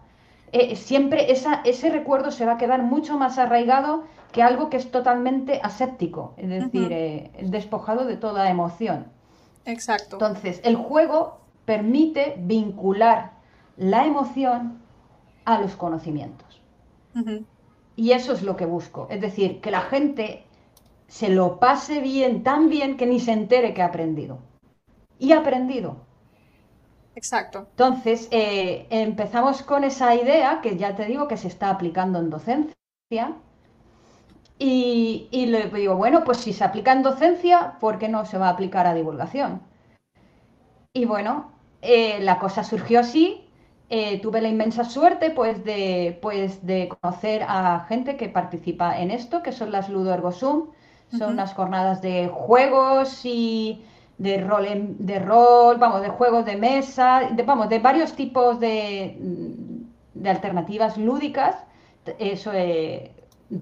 eh, 0.52 0.76
siempre 0.76 1.30
esa, 1.30 1.60
ese 1.64 1.90
recuerdo 1.90 2.30
se 2.30 2.47
va 2.47 2.52
a 2.52 2.59
quedar 2.59 2.82
mucho 2.82 3.18
más 3.18 3.36
arraigado 3.36 4.05
que 4.32 4.43
algo 4.43 4.70
que 4.70 4.78
es 4.78 4.90
totalmente 4.90 5.60
aséptico, 5.62 6.32
es 6.38 6.48
decir, 6.48 6.88
eh, 6.90 7.30
despojado 7.43 8.06
de 8.06 8.16
toda 8.16 8.48
emoción. 8.48 9.06
Exacto. 9.66 10.16
Entonces, 10.16 10.60
el 10.64 10.76
juego 10.76 11.40
permite 11.64 12.36
vincular 12.38 13.35
la 13.77 14.07
emoción 14.07 14.81
a 15.44 15.61
los 15.61 15.77
conocimientos. 15.77 16.61
Y 17.94 18.12
eso 18.12 18.32
es 18.32 18.43
lo 18.43 18.57
que 18.57 18.66
busco. 18.66 19.07
Es 19.11 19.20
decir, 19.20 19.61
que 19.61 19.70
la 19.70 19.81
gente 19.81 20.44
se 21.09 21.31
lo 21.31 21.59
pase 21.59 22.01
bien, 22.01 22.43
tan 22.43 22.69
bien 22.69 22.97
que 22.97 23.07
ni 23.07 23.20
se 23.20 23.32
entere 23.32 23.73
que 23.73 23.82
ha 23.82 23.86
aprendido. 23.86 24.39
Y 25.19 25.32
ha 25.32 25.39
aprendido. 25.39 25.97
Exacto. 27.15 27.66
Entonces, 27.70 28.28
eh, 28.31 28.86
empezamos 28.90 29.62
con 29.62 29.85
esa 29.85 30.15
idea 30.15 30.61
que 30.61 30.77
ya 30.77 30.94
te 30.94 31.07
digo 31.07 31.27
que 31.28 31.39
se 31.39 31.48
está 31.48 31.70
aplicando 31.70 32.19
en 32.19 32.28
docencia. 32.28 32.74
Y, 34.59 35.28
le 35.32 35.69
digo, 35.70 35.97
bueno, 35.97 36.24
pues 36.24 36.39
si 36.39 36.53
se 36.53 36.65
aplica 36.65 36.93
en 36.93 37.03
docencia, 37.03 37.77
¿por 37.81 37.98
qué 37.98 38.09
no 38.09 38.27
se 38.27 38.39
va 38.39 38.48
a 38.48 38.53
aplicar 38.53 38.86
a 38.86 38.94
divulgación? 38.94 39.62
Y 40.93 41.05
bueno, 41.05 41.53
eh, 41.82 42.20
la 42.20 42.39
cosa 42.39 42.65
surgió 42.65 43.01
así 43.01 43.45
eh, 43.88 44.20
tuve 44.20 44.40
la 44.40 44.48
inmensa 44.48 44.84
suerte 44.84 45.30
pues 45.30 45.64
de, 45.64 46.18
pues 46.20 46.66
de 46.66 46.88
conocer 46.88 47.44
a 47.46 47.86
gente 47.88 48.16
que 48.16 48.28
participa 48.28 48.98
en 49.00 49.10
esto, 49.10 49.42
que 49.42 49.52
son 49.52 49.70
las 49.70 49.88
Ludo 49.88 50.12
Ergo 50.12 50.32
Son 50.32 50.72
unas 51.20 51.54
jornadas 51.54 52.02
de 52.02 52.28
juegos 52.28 53.24
y 53.24 53.84
de 54.18 54.40
rol, 54.40 54.66
de 54.98 55.18
rol, 55.18 55.76
vamos, 55.78 56.02
de 56.02 56.08
juegos 56.08 56.44
de 56.44 56.56
mesa, 56.56 57.30
de, 57.32 57.42
vamos, 57.42 57.68
de 57.68 57.78
varios 57.78 58.14
tipos 58.14 58.58
de, 58.58 59.16
de 60.14 60.30
alternativas 60.30 60.96
lúdicas, 60.96 61.56
eso 62.18 62.50
eh, 62.54 63.12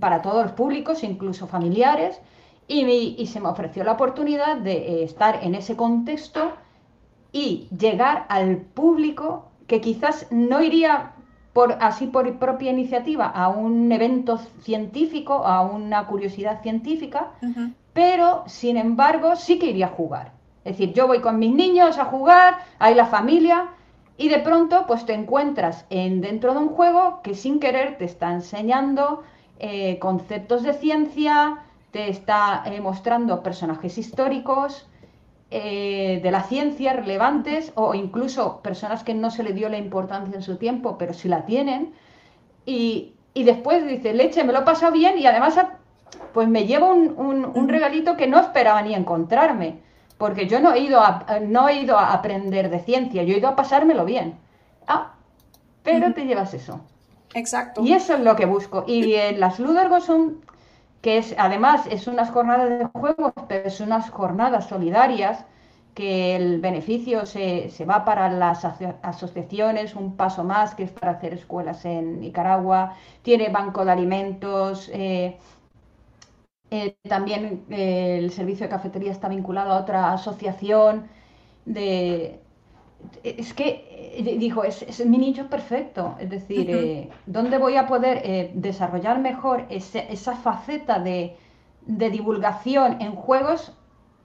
para 0.01 0.23
todos 0.23 0.43
los 0.45 0.53
públicos, 0.53 1.03
incluso 1.03 1.47
familiares, 1.47 2.21
y, 2.67 2.85
y, 3.19 3.27
se 3.27 3.41
me 3.41 3.49
ofreció 3.49 3.85
la 3.85 3.93
oportunidad 3.93 4.57
de 4.57 4.73
eh, 4.73 5.05
estar 5.05 5.41
en 5.43 5.55
ese 5.55 5.77
contexto 5.77 6.53
y 7.31 7.69
llegar 7.77 8.25
al 8.31 8.57
público 8.57 9.51
que 9.67 9.81
quizás 9.81 10.27
no 10.31 10.63
iría 10.63 11.13
por, 11.53 11.77
así 11.81 12.07
por 12.07 12.31
propia 12.39 12.71
iniciativa 12.71 13.27
a 13.27 13.49
un 13.49 13.91
evento 13.93 14.39
científico, 14.63 15.47
a 15.47 15.63
una 15.63 16.07
curiosidad 16.07 16.63
científica, 16.63 17.31
pero 17.93 18.43
sin 18.47 18.77
embargo 18.77 19.37
sí 19.37 19.59
que 19.59 19.67
iría 19.67 19.87
a 19.87 19.91
jugar. 19.91 20.33
Es 20.65 20.79
decir, 20.79 20.95
yo 20.95 21.07
voy 21.07 21.21
con 21.21 21.39
mis 21.39 21.55
niños 21.55 21.99
a 21.99 22.07
jugar, 22.07 22.59
hay 22.79 22.95
la 22.95 23.07
familia, 23.07 23.69
y 24.17 24.29
de 24.29 24.39
pronto 24.39 24.85
pues 24.87 25.07
te 25.07 25.15
encuentras 25.15 25.87
en, 25.91 26.21
dentro 26.21 26.55
de 26.55 26.61
un 26.61 26.69
juego 26.69 27.21
que 27.23 27.35
sin 27.35 27.61
querer 27.61 27.99
te 27.99 28.05
está 28.05 28.33
enseñando 28.33 29.23
eh, 29.59 29.99
conceptos 29.99 30.63
de 30.63 30.73
ciencia, 30.73 31.59
te 31.91 32.09
está 32.09 32.63
eh, 32.67 32.81
mostrando 32.81 33.43
personajes 33.43 33.99
históricos 33.99 34.89
eh, 35.51 36.21
de 36.23 36.31
la 36.31 36.43
ciencia 36.43 36.93
relevantes 36.93 37.73
o 37.75 37.95
incluso 37.95 38.61
personas 38.63 39.05
que 39.05 39.15
no 39.15 39.31
se 39.31 39.43
le 39.43 39.53
dio 39.53 39.69
la 39.69 39.79
importancia 39.79 40.35
en 40.35 40.43
su 40.43 40.57
tiempo, 40.57 40.99
pero 40.99 41.13
sí 41.13 41.29
la 41.29 41.45
tienen. 41.45 41.95
Y, 42.67 43.15
después 43.35 43.87
dice, 43.87 44.15
leche, 44.15 44.45
me 44.45 44.53
lo 44.53 44.61
he 44.61 44.63
pasado 44.63 44.93
bien 44.93 45.19
y 45.19 45.27
además 45.27 45.59
pues 46.33 46.49
me 46.49 46.67
llevo 46.67 46.93
un, 46.93 47.45
un 47.55 47.69
regalito 47.69 48.17
que 48.17 48.27
no 48.27 48.39
esperaba 48.39 48.83
ni 48.83 48.95
encontrarme 48.95 49.85
porque 50.19 50.47
yo 50.47 50.61
no 50.61 50.73
he 50.73 50.81
ido 50.81 51.01
a, 51.01 51.41
no 51.41 51.69
he 51.69 51.81
ido 51.81 51.99
a 51.99 52.13
aprender 52.13 52.71
de 52.71 52.79
ciencia, 52.81 53.23
yo 53.23 53.35
he 53.35 53.39
ido 53.39 53.49
a 53.49 53.57
pasármelo 53.57 54.05
bien. 54.05 54.39
Ah, 54.87 55.15
pero 55.83 56.15
te 56.15 56.25
llevas 56.25 56.55
eso. 56.55 56.81
Exacto. 57.35 57.83
Y 57.83 57.93
eso 57.93 58.15
es 58.15 58.21
lo 58.21 58.37
que 58.37 58.47
busco. 58.47 58.85
Y 58.87 59.15
en 59.15 59.41
las 59.41 59.59
Ludergos 59.59 60.05
son, 60.05 60.41
que 61.05 61.19
es, 61.19 61.35
además 61.37 61.87
es 61.91 62.07
unas 62.07 62.31
jornadas 62.31 62.79
de 62.79 62.87
juegos, 62.87 63.35
pero 63.47 63.69
es 63.69 63.79
unas 63.81 64.09
jornadas 64.09 64.69
solidarias, 64.69 65.45
que 65.95 66.35
el 66.35 66.63
beneficio 66.63 67.27
se, 67.27 67.69
va 67.87 68.07
para 68.07 68.31
las 68.31 68.65
asociaciones, 68.65 69.97
un 69.97 70.17
paso 70.17 70.45
más, 70.45 70.75
que 70.75 70.85
es 70.85 70.91
para 70.93 71.13
hacer 71.13 71.35
escuelas 71.35 71.85
en 71.85 72.21
Nicaragua, 72.21 72.95
tiene 73.21 73.51
banco 73.51 73.85
de 73.85 73.93
alimentos, 73.93 74.91
eh, 74.95 75.37
eh, 76.71 76.97
también 77.07 77.67
eh, 77.69 78.17
el 78.19 78.31
servicio 78.31 78.65
de 78.65 78.71
cafetería 78.71 79.13
está 79.13 79.29
vinculado 79.29 79.73
a 79.73 79.81
otra 79.81 80.11
asociación 80.15 81.07
de... 81.67 82.41
Es 83.23 83.55
que, 83.55 84.13
eh, 84.17 84.37
dijo, 84.39 84.65
es, 84.65 85.05
mi 85.07 85.19
nicho 85.19 85.49
perfecto. 85.49 86.17
Es 86.19 86.31
decir, 86.31 87.11
¿dónde 87.27 87.59
voy 87.59 87.77
a 87.77 87.87
poder 87.87 88.53
desarrollar 88.55 89.21
mejor 89.21 89.67
esa 89.71 90.37
faceta 90.37 90.99
de, 90.99 91.37
divulgación 91.87 93.01
en 93.01 93.15
juegos 93.15 93.73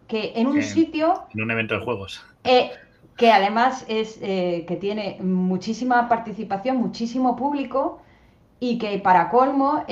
que 0.08 0.34
en 0.36 0.48
un 0.48 0.62
sitio... 0.62 1.26
En 1.34 1.44
un 1.44 1.52
evento 1.52 1.76
de 1.76 1.86
juegos. 1.86 2.26
que 3.18 3.32
además 3.32 3.86
es 3.88 4.18
que 4.18 4.78
tiene 4.80 5.18
muchísima 5.22 6.08
participación, 6.08 6.78
muchísimo 6.78 7.36
público 7.36 8.02
y 8.60 8.78
que 8.78 8.98
para 9.00 9.30
colmo 9.30 9.84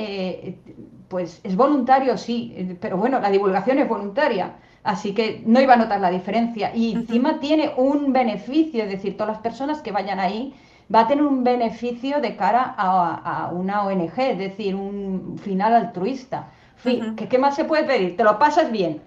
pues 1.08 1.40
es 1.42 1.56
voluntario, 1.56 2.16
sí, 2.16 2.52
eh, 2.56 2.76
pero 2.80 2.96
bueno, 2.96 3.18
la 3.20 3.30
divulgación 3.30 3.78
es 3.78 3.88
voluntaria, 3.88 4.56
así 4.88 5.12
que 5.12 5.42
no 5.44 5.60
iba 5.60 5.74
a 5.74 5.76
notar 5.76 6.00
la 6.00 6.10
diferencia. 6.10 6.74
Y 6.74 6.94
encima 6.94 7.40
tiene 7.40 7.72
un 7.76 8.10
beneficio, 8.10 8.84
es 8.84 8.88
decir, 8.88 9.18
todas 9.18 9.34
las 9.34 9.42
personas 9.42 9.82
que 9.82 9.92
vayan 9.92 10.18
ahí 10.18 10.54
va 10.92 11.00
a 11.00 11.06
tener 11.06 11.24
un 11.24 11.44
beneficio 11.44 12.22
de 12.22 12.36
cara 12.36 12.74
a, 12.78 13.50
una 13.52 13.84
ONG, 13.84 14.18
es 14.18 14.38
decir, 14.38 14.74
un 14.74 15.38
final 15.44 15.74
altruista. 15.74 16.48
¿qué, 16.82 17.38
más 17.38 17.54
se 17.54 17.66
puede 17.66 17.84
pedir? 17.84 18.16
Te 18.16 18.24
lo 18.24 18.38
pasas 18.38 18.72
bien. 18.72 19.02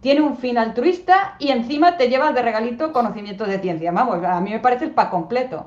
Tiene 0.00 0.22
un 0.22 0.38
fin 0.38 0.56
altruista 0.56 1.36
y 1.38 1.50
encima 1.50 1.98
te 1.98 2.08
llevas 2.08 2.34
de 2.34 2.40
regalito 2.40 2.90
conocimiento 2.90 3.44
de 3.44 3.58
ciencia. 3.58 3.92
Vamos, 3.92 4.24
a 4.24 4.40
mí 4.40 4.50
me 4.50 4.60
parece 4.60 4.86
el 4.86 4.92
pack 4.92 5.10
completo 5.10 5.66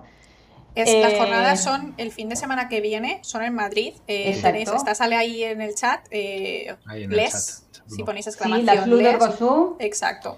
las 0.86 1.14
jornadas 1.18 1.60
eh, 1.60 1.64
son 1.64 1.94
el 1.98 2.12
fin 2.12 2.30
de 2.30 2.36
semana 2.36 2.68
que 2.68 2.82
viene, 2.82 3.20
son 3.24 3.44
en 3.44 3.54
Madrid. 3.54 3.94
Eh, 4.08 4.38
tenéis, 4.42 4.70
está, 4.70 4.96
sale 4.96 5.16
ahí 5.16 5.44
en 5.44 5.62
el 5.62 5.76
chat. 5.76 6.06
Eh, 6.12 6.76
les, 7.08 7.66
si 7.90 8.04
ponéis 8.04 8.28
exclamación. 8.28 8.62
Sí, 8.62 9.04
las 9.04 9.42
Exacto. 9.80 10.38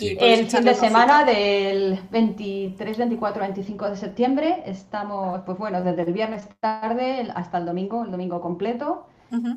el 0.00 0.48
fin 0.48 0.64
de 0.64 0.74
semana 0.74 1.24
del 1.24 1.98
23, 2.10 2.98
24, 2.98 3.42
25 3.42 3.90
de 3.90 3.96
septiembre 3.96 4.62
estamos, 4.66 5.42
pues 5.44 5.58
bueno, 5.58 5.82
desde 5.82 6.02
el 6.02 6.12
viernes 6.12 6.48
tarde 6.60 7.28
hasta 7.34 7.58
el 7.58 7.66
domingo, 7.66 8.04
el 8.04 8.10
domingo 8.10 8.40
completo. 8.40 9.06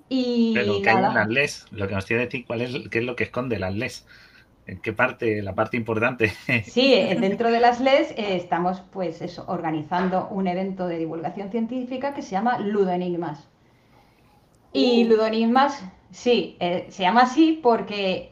Y 0.08 0.54
Pero 0.54 0.82
que 0.82 0.90
hay 0.90 1.02
las 1.02 1.28
LES, 1.28 1.66
lo 1.72 1.88
que 1.88 1.96
nos 1.96 2.06
tiene 2.06 2.24
que 2.24 2.26
decir 2.28 2.46
cuál 2.48 2.62
es, 2.62 2.90
qué 2.90 3.00
es 3.00 3.04
lo 3.04 3.16
que 3.16 3.26
esconde 3.26 3.60
las 3.60 3.76
LES. 3.76 4.06
¿En 4.68 4.80
qué 4.80 4.94
parte? 4.94 5.44
La 5.44 5.54
parte 5.54 5.78
importante. 5.78 6.34
Sí, 6.66 6.94
eh, 6.94 7.16
dentro 7.20 7.52
de 7.52 7.60
las 7.60 7.80
LES 7.80 8.12
eh, 8.12 8.36
estamos 8.36 8.82
pues 8.92 9.22
eso, 9.22 9.46
organizando 9.48 10.28
un 10.30 10.48
evento 10.48 10.88
de 10.88 10.98
divulgación 10.98 11.52
científica 11.52 12.14
que 12.14 12.22
se 12.22 12.32
llama 12.32 12.58
Ludoenigmas. 12.60 13.48
Y 14.74 15.06
uh. 15.06 15.10
Ludoenigmas, 15.10 15.84
sí, 16.16 16.56
eh, 16.60 16.88
se 16.90 17.04
llama 17.04 17.24
así 17.24 17.60
porque 17.62 18.32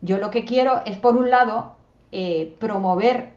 yo 0.00 0.18
lo 0.18 0.30
que 0.30 0.44
quiero 0.44 0.82
es, 0.86 0.96
por 0.98 1.16
un 1.16 1.30
lado, 1.30 1.76
promover 2.60 3.32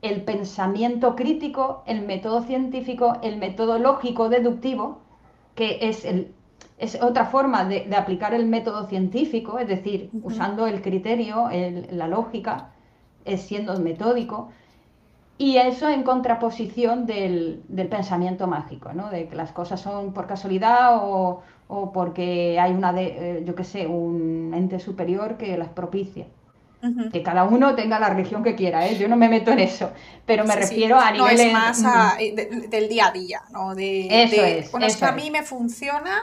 el 0.00 0.22
pensamiento 0.22 1.16
crítico, 1.16 1.82
el 1.86 2.02
método 2.02 2.42
científico, 2.42 3.18
el 3.22 3.36
método 3.36 3.78
lógico 3.78 4.30
deductivo, 4.30 5.00
que 5.54 5.78
es 5.82 6.04
el, 6.06 6.32
es 6.78 7.00
otra 7.00 7.26
forma 7.26 7.64
de, 7.64 7.94
aplicar 7.96 8.34
el 8.34 8.46
método 8.46 8.86
científico, 8.86 9.58
es 9.58 9.68
decir, 9.68 10.10
usando 10.22 10.66
el 10.66 10.82
criterio, 10.82 11.48
la 11.90 12.08
lógica, 12.08 12.70
es 13.24 13.42
siendo 13.42 13.78
metódico, 13.78 14.50
y 15.38 15.56
eso 15.56 15.88
en 15.88 16.02
contraposición 16.02 17.06
del, 17.06 17.62
pensamiento 17.90 18.46
mágico, 18.46 18.92
¿no? 18.92 19.10
de 19.10 19.28
que 19.28 19.36
las 19.36 19.52
cosas 19.52 19.80
son 19.80 20.12
por 20.12 20.26
casualidad 20.26 21.00
o, 21.02 21.42
porque 21.66 22.58
hay 22.60 22.72
una, 22.72 22.92
de, 22.92 23.04
eh, 23.38 23.42
yo 23.44 23.54
qué 23.54 23.64
sé, 23.64 23.86
un 23.86 24.52
ente 24.54 24.78
superior 24.78 25.36
que 25.36 25.56
las 25.56 25.68
propicia. 25.68 26.26
Que 27.10 27.22
cada 27.22 27.44
uno 27.44 27.74
tenga 27.74 27.98
la 27.98 28.10
religión 28.10 28.42
que 28.42 28.54
quiera, 28.54 28.86
¿eh? 28.86 28.98
yo 28.98 29.08
no 29.08 29.16
me 29.16 29.26
meto 29.30 29.50
en 29.50 29.60
eso, 29.60 29.90
pero 30.26 30.44
me 30.44 30.54
refiero 30.54 31.00
a 31.00 31.12
nivel. 31.12 31.18
No, 31.18 31.28
es 31.30 31.52
más 31.80 31.82
del 32.68 32.90
día 32.90 33.06
a 33.06 33.10
día, 33.10 33.40
¿no? 33.52 33.74
De, 33.74 34.06
eso 34.22 34.44
es. 34.44 34.70
Bueno, 34.70 34.86
a 35.00 35.12
mí 35.12 35.30
me 35.30 35.42
funciona, 35.42 36.20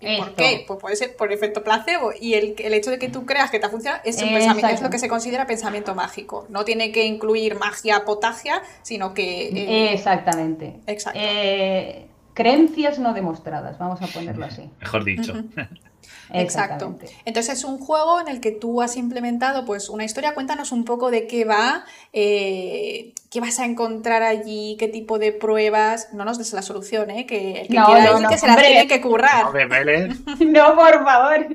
¿Por 0.00 0.34
qué? 0.34 0.64
Pues 0.66 0.78
puede 0.78 0.96
ser 0.96 1.16
por 1.16 1.32
efecto 1.32 1.64
placebo. 1.64 2.12
Y 2.18 2.34
el, 2.34 2.54
el, 2.58 2.74
hecho 2.74 2.90
de 2.90 2.98
que 2.98 3.08
tú 3.08 3.26
creas 3.26 3.50
que 3.50 3.58
te 3.58 3.68
funciona 3.68 4.00
es, 4.04 4.22
un 4.22 4.28
pensamiento, 4.28 4.68
es 4.68 4.80
lo 4.80 4.90
que 4.90 4.98
se 4.98 5.08
considera 5.08 5.46
pensamiento 5.46 5.94
mágico. 5.94 6.46
No 6.48 6.64
tiene 6.64 6.92
que 6.92 7.04
incluir 7.04 7.56
magia 7.56 8.04
potagia, 8.04 8.62
sino 8.82 9.12
que. 9.12 9.48
Eh, 9.48 9.92
Exactamente. 9.92 10.76
Exacto. 10.86 11.18
Eh, 11.20 12.06
creencias 12.38 13.00
no 13.00 13.14
demostradas, 13.14 13.78
vamos 13.78 14.00
a 14.00 14.06
ponerlo 14.06 14.46
así. 14.46 14.70
Mejor 14.80 15.04
dicho. 15.04 15.34
Exacto. 16.32 16.94
Entonces 17.24 17.58
es 17.58 17.64
un 17.64 17.78
juego 17.78 18.20
en 18.20 18.28
el 18.28 18.40
que 18.40 18.52
tú 18.52 18.80
has 18.80 18.96
implementado 18.96 19.64
pues 19.64 19.88
una 19.88 20.04
historia. 20.04 20.34
Cuéntanos 20.34 20.70
un 20.70 20.84
poco 20.84 21.10
de 21.10 21.26
qué 21.26 21.44
va, 21.44 21.84
eh, 22.12 23.14
qué 23.30 23.40
vas 23.40 23.58
a 23.58 23.64
encontrar 23.64 24.22
allí, 24.22 24.76
qué 24.78 24.88
tipo 24.88 25.18
de 25.18 25.32
pruebas. 25.32 26.12
No 26.12 26.24
nos 26.24 26.38
des 26.38 26.52
la 26.52 26.62
solución, 26.62 27.10
¿eh? 27.10 27.26
Que 27.26 27.62
el 27.62 27.68
que 27.68 27.82
quiera 27.82 28.20
ir, 28.20 28.26
que 28.28 28.38
se 28.38 28.46
la 28.46 28.56
tiene 28.56 28.86
que 28.86 29.00
currar. 29.00 29.46
No, 30.46 30.76
por 30.76 31.04
favor. 31.04 31.46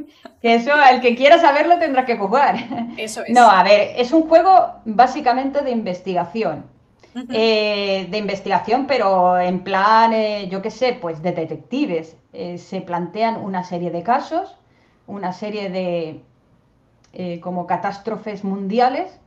Que 0.41 0.55
eso, 0.55 0.71
el 0.91 1.01
que 1.01 1.15
quiera 1.15 1.39
saberlo 1.39 1.77
tendrá 1.79 2.05
que 2.05 2.17
jugar. 2.17 2.55
Eso 2.97 3.23
es. 3.23 3.29
No, 3.29 3.49
a 3.49 3.63
ver, 3.63 3.93
es 3.95 4.11
un 4.11 4.27
juego 4.27 4.81
básicamente 4.85 5.61
de 5.61 5.71
investigación. 5.71 6.72
Eh, 7.15 8.07
de 8.09 8.17
investigación, 8.17 8.87
pero 8.87 9.37
en 9.39 9.63
plan, 9.63 10.13
eh, 10.13 10.47
yo 10.49 10.61
qué 10.61 10.71
sé, 10.71 10.97
pues 10.99 11.21
de 11.21 11.31
detectives. 11.31 12.17
se 12.57 12.81
plantean 12.81 13.37
una 13.43 13.63
serie 13.63 13.91
de 13.91 14.01
casos 14.01 14.57
una 15.07 15.33
serie 15.33 15.69
de 15.69 16.23
eh, 17.13 17.39
como 17.41 17.67
catástrofes 17.67 18.43
mundiales 18.43 19.19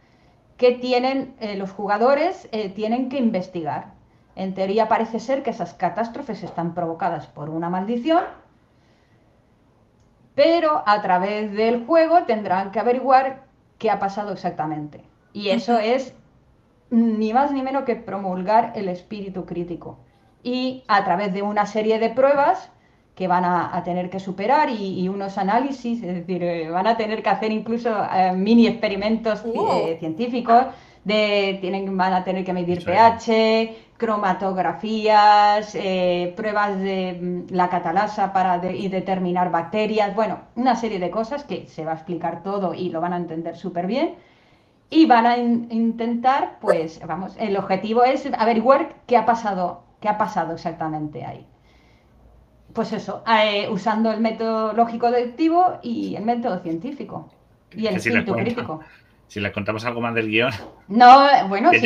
que 0.56 0.72
tienen 0.72 1.34
eh, 1.38 1.56
los 1.56 1.70
jugadores 1.70 2.48
eh, 2.52 2.70
tienen 2.70 3.08
que 3.08 3.18
investigar. 3.18 3.94
En 4.34 4.54
teoría 4.54 4.88
parece 4.88 5.20
ser 5.20 5.42
que 5.42 5.50
esas 5.50 5.74
catástrofes 5.74 6.42
están 6.42 6.74
provocadas 6.74 7.26
por 7.26 7.50
una 7.50 7.70
maldición, 7.70 8.24
pero 10.34 10.82
a 10.86 11.00
través 11.02 11.52
del 11.52 11.86
juego 11.86 12.24
tendrán 12.24 12.70
que 12.70 12.80
averiguar 12.80 13.44
qué 13.78 13.90
ha 13.90 13.98
pasado 13.98 14.32
exactamente. 14.32 15.02
Y 15.32 15.50
eso 15.50 15.78
es 15.78 16.14
ni 16.90 17.32
más 17.32 17.52
ni 17.52 17.62
menos 17.62 17.84
que 17.84 17.96
promulgar 17.96 18.72
el 18.76 18.88
espíritu 18.88 19.44
crítico. 19.44 19.98
Y 20.42 20.84
a 20.86 21.04
través 21.04 21.32
de 21.32 21.42
una 21.42 21.66
serie 21.66 21.98
de 21.98 22.10
pruebas 22.10 22.70
que 23.16 23.28
van 23.28 23.44
a, 23.46 23.82
tener 23.82 24.10
que 24.10 24.20
superar 24.20 24.68
y, 24.68 25.08
unos 25.08 25.38
análisis, 25.38 26.02
es 26.02 26.14
decir, 26.14 26.42
eh, 26.42 26.68
van 26.68 26.86
a 26.86 26.98
tener 26.98 27.22
que 27.22 27.30
hacer 27.30 27.50
incluso 27.50 27.90
eh, 28.14 28.32
mini 28.32 28.66
experimentos 28.66 29.42
eh, 29.46 29.96
científicos, 29.98 30.66
de, 31.02 31.56
tienen, 31.60 31.96
van 31.96 32.12
a 32.12 32.24
tener 32.24 32.44
que 32.44 32.52
medir 32.52 32.84
pH, 32.84 33.74
cromatografías, 33.96 35.74
pruebas 36.36 36.78
de 36.78 37.18
mm, 37.18 37.54
la 37.54 37.70
catalasa 37.70 38.34
para 38.34 38.60
y 38.70 38.88
determinar 38.88 39.50
bacterias, 39.50 40.14
bueno, 40.14 40.40
una 40.54 40.76
serie 40.76 40.98
de 40.98 41.08
cosas 41.08 41.44
que 41.44 41.66
se 41.68 41.86
va 41.86 41.92
a 41.92 41.94
explicar 41.94 42.42
todo 42.42 42.74
y 42.74 42.90
lo 42.90 43.00
van 43.00 43.14
a 43.14 43.16
entender 43.16 43.56
súper 43.56 43.86
bien. 43.86 44.16
Y 44.90 45.06
van 45.06 45.26
a 45.26 45.36
intentar, 45.36 46.58
pues, 46.60 47.00
vamos, 47.06 47.36
el 47.38 47.56
objetivo 47.56 48.04
es 48.04 48.26
averiguar 48.38 48.96
qué 49.06 49.16
ha 49.16 49.26
pasado, 49.26 49.84
qué 50.00 50.08
ha 50.08 50.18
pasado 50.18 50.54
exactamente 50.54 51.24
ahí. 51.24 51.46
Pues 52.72 52.92
eso, 52.92 53.24
eh, 53.26 53.68
usando 53.70 54.12
el 54.12 54.20
método 54.20 54.74
lógico 54.74 55.10
deductivo 55.10 55.78
y 55.82 56.14
el 56.14 56.24
método 56.24 56.60
científico 56.60 57.30
y 57.72 57.86
el 57.86 57.96
espíritu 57.96 58.34
crítico. 58.34 58.80
Si 59.28 59.40
le 59.40 59.50
contamos 59.50 59.84
algo 59.84 60.00
más 60.00 60.14
del 60.14 60.28
guion. 60.28 60.52
No, 60.86 61.26
bueno, 61.48 61.72
es 61.72 61.82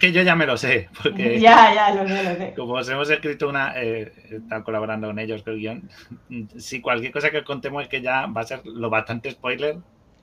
que 0.00 0.10
yo 0.10 0.22
ya 0.22 0.34
me 0.34 0.46
lo 0.46 0.56
sé. 0.56 0.88
Porque 1.00 1.38
ya, 1.40 1.72
ya, 1.72 1.94
lo 1.94 2.08
sé, 2.08 2.24
lo 2.24 2.36
sé. 2.36 2.54
Como 2.56 2.72
os 2.72 2.88
hemos 2.88 3.08
escrito 3.08 3.48
una. 3.48 3.72
Eh, 3.76 4.12
están 4.30 4.64
colaborando 4.64 5.06
con 5.06 5.18
ellos 5.20 5.44
con 5.44 5.52
el 5.54 5.60
guion. 5.60 5.88
Si 6.58 6.80
cualquier 6.80 7.12
cosa 7.12 7.30
que 7.30 7.44
contemos 7.44 7.84
es 7.84 7.88
que 7.88 8.02
ya 8.02 8.26
va 8.26 8.40
a 8.40 8.44
ser 8.44 8.62
lo 8.64 8.90
bastante 8.90 9.30
spoiler. 9.30 9.76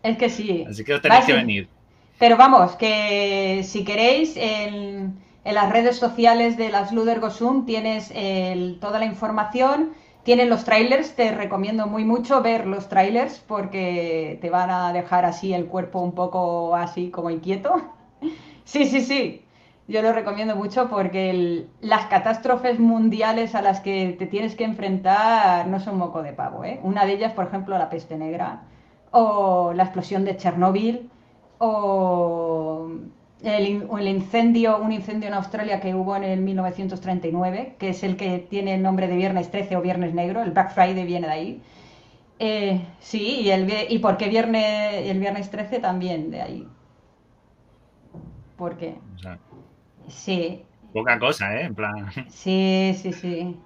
Es 0.04 0.18
que 0.18 0.30
sí. 0.30 0.66
Así 0.70 0.84
que 0.84 0.96
os 0.96 1.02
tenéis 1.02 1.26
que 1.26 1.34
venir. 1.34 1.70
Pero 2.20 2.36
vamos, 2.36 2.76
que 2.76 3.62
si 3.64 3.86
queréis, 3.86 4.36
en, 4.36 5.18
las 5.46 5.72
redes 5.72 5.96
sociales 5.96 6.58
de 6.58 6.70
las 6.70 6.92
Luder 6.92 7.22
Gosum 7.22 7.66
tienes 7.66 8.14
toda 8.82 9.00
la 9.00 9.06
información, 9.06 9.94
tienes 10.24 10.50
los 10.50 10.66
trailers, 10.66 11.16
te 11.16 11.32
recomiendo 11.32 11.88
muy 11.88 12.04
mucho 12.04 12.42
ver 12.42 12.68
los 12.68 12.90
trailers 12.90 13.40
porque 13.40 14.38
te 14.42 14.50
van 14.50 14.70
a 14.70 14.92
dejar 14.92 15.24
así 15.26 15.54
el 15.54 15.68
cuerpo 15.68 16.02
un 16.02 16.12
poco 16.12 16.76
así 16.76 17.10
como 17.10 17.30
inquieto. 17.30 17.82
sí, 18.66 18.86
sí, 18.86 19.02
sí. 19.02 19.46
Yo 19.88 20.04
lo 20.04 20.12
recomiendo 20.12 20.56
mucho 20.56 20.90
porque 20.90 21.66
las 21.82 22.06
catástrofes 22.08 22.80
mundiales 22.80 23.56
a 23.56 23.62
las 23.62 23.80
que 23.80 24.16
te 24.20 24.28
tienes 24.28 24.56
que 24.56 24.66
enfrentar 24.66 25.68
no 25.68 25.80
son 25.80 25.98
moco 25.98 26.22
de 26.22 26.34
pavo. 26.34 26.64
¿eh? 26.64 26.80
Una 26.84 27.06
de 27.06 27.14
ellas, 27.14 27.32
por 27.32 27.48
ejemplo, 27.48 27.78
la 27.78 27.90
peste 27.90 28.18
negra 28.18 28.64
o 29.10 29.74
la 29.74 29.84
explosión 29.84 30.26
de 30.26 30.38
Chernóbil 30.38 31.10
o 31.60 32.90
el, 33.44 34.08
incendio, 34.08 34.80
un 34.80 34.92
incendio 34.92 35.28
en 35.28 35.36
Australia 35.36 35.80
que 35.80 35.94
hubo 35.94 36.16
en 36.16 36.24
el 36.24 36.42
1939, 36.42 37.76
que 37.78 37.90
es 37.90 38.04
el 38.04 38.18
que 38.18 38.40
tiene 38.40 38.76
el 38.76 38.82
nombre 38.82 39.08
de 39.08 39.16
Viernes 39.16 39.52
13 39.52 39.78
o 39.78 39.82
Viernes 39.82 40.14
Negro, 40.14 40.42
el 40.42 40.52
Black 40.52 40.74
Friday 40.74 41.06
viene 41.06 41.28
de 41.28 41.34
ahí. 41.34 41.64
Eh, 42.40 42.82
sí, 43.00 43.42
y, 43.42 43.52
el, 43.52 43.72
y 43.90 44.00
por 44.00 44.18
qué 44.18 44.30
viernes, 44.30 45.08
el 45.08 45.20
Viernes 45.20 45.50
13 45.52 45.80
también 45.80 46.32
de 46.32 46.42
ahí. 46.42 46.68
¿Por 48.58 48.78
qué? 48.78 48.96
sí. 50.08 50.64
Poca 50.94 51.20
cosa, 51.20 51.56
¿eh? 51.56 51.66
En 51.66 51.76
plan. 51.76 52.10
Sí, 52.30 52.96
sí, 52.98 53.14
sí. 53.14 53.58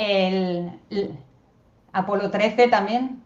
el 0.00 0.70
Apolo 1.92 2.30
13 2.30 2.68
también, 2.68 3.22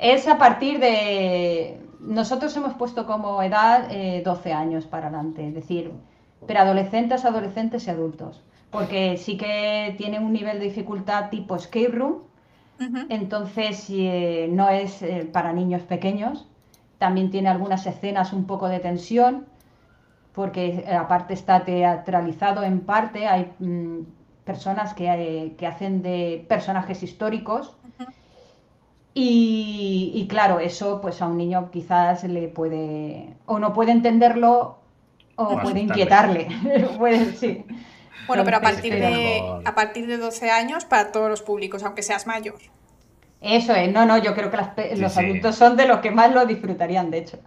es 0.00 0.26
a 0.26 0.38
partir 0.38 0.80
de... 0.80 1.78
Nosotros 2.00 2.56
hemos 2.56 2.72
puesto 2.74 3.06
como 3.06 3.42
edad 3.42 3.88
12 4.24 4.48
eh, 4.48 4.52
años 4.52 4.86
para 4.86 5.08
adelante, 5.08 5.46
es 5.46 5.54
decir, 5.54 5.92
preadolescentes, 6.46 7.26
adolescentes 7.26 7.86
y 7.86 7.90
adultos, 7.90 8.42
porque 8.70 9.18
sí 9.18 9.36
que 9.36 9.94
tiene 9.98 10.18
un 10.18 10.32
nivel 10.32 10.58
de 10.58 10.64
dificultad 10.64 11.28
tipo 11.28 11.56
escape 11.56 11.88
room, 11.88 12.22
entonces 13.10 13.84
eh, 13.90 14.48
no 14.50 14.70
es 14.70 15.02
eh, 15.02 15.28
para 15.30 15.52
niños 15.52 15.82
pequeños, 15.82 16.48
también 16.96 17.30
tiene 17.30 17.50
algunas 17.50 17.86
escenas 17.86 18.32
un 18.32 18.46
poco 18.46 18.68
de 18.68 18.80
tensión, 18.80 19.44
porque 20.32 20.86
aparte 20.98 21.34
está 21.34 21.66
teatralizado 21.66 22.62
en 22.62 22.80
parte, 22.80 23.26
hay 23.26 23.52
mm, 23.58 24.04
personas 24.44 24.94
que, 24.94 25.54
que, 25.58 25.66
hacen 25.66 26.00
de 26.00 26.46
personajes 26.48 27.02
históricos 27.02 27.76
y, 29.12 30.26
claro, 30.30 30.60
eso 30.60 31.00
pues 31.00 31.20
a 31.20 31.26
un 31.26 31.36
niño 31.36 31.70
quizás 31.70 32.24
le 32.24 32.48
puede, 32.48 33.34
o 33.46 33.58
no 33.58 33.72
puede 33.72 33.92
entenderlo, 33.92 34.78
o 35.36 35.58
puede 35.60 35.80
inquietarle. 35.80 36.48
sí. 37.36 37.64
Bueno, 38.26 38.44
pero 38.44 38.58
a 38.58 38.60
partir, 38.60 38.94
de, 38.94 39.42
a 39.64 39.74
partir 39.74 40.06
de 40.06 40.16
12 40.16 40.50
años 40.50 40.84
para 40.84 41.10
todos 41.10 41.28
los 41.28 41.42
públicos, 41.42 41.82
aunque 41.82 42.02
seas 42.02 42.26
mayor. 42.26 42.58
Eso 43.40 43.74
es, 43.74 43.90
no, 43.92 44.06
no, 44.06 44.18
yo 44.18 44.34
creo 44.34 44.50
que 44.50 44.96
los 44.96 45.16
adultos 45.16 45.56
son 45.56 45.76
de 45.76 45.86
los 45.86 45.98
que 45.98 46.10
más 46.10 46.32
lo 46.32 46.46
disfrutarían, 46.46 47.10
de 47.10 47.18
hecho. 47.18 47.38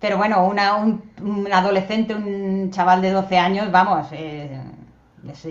Pero 0.00 0.18
bueno, 0.18 0.44
una, 0.44 0.74
un, 0.74 1.48
adolescente, 1.52 2.14
un 2.14 2.70
chaval 2.72 3.00
de 3.00 3.12
12 3.12 3.38
años, 3.38 3.70
vamos, 3.70 4.08
eh, 4.10 4.60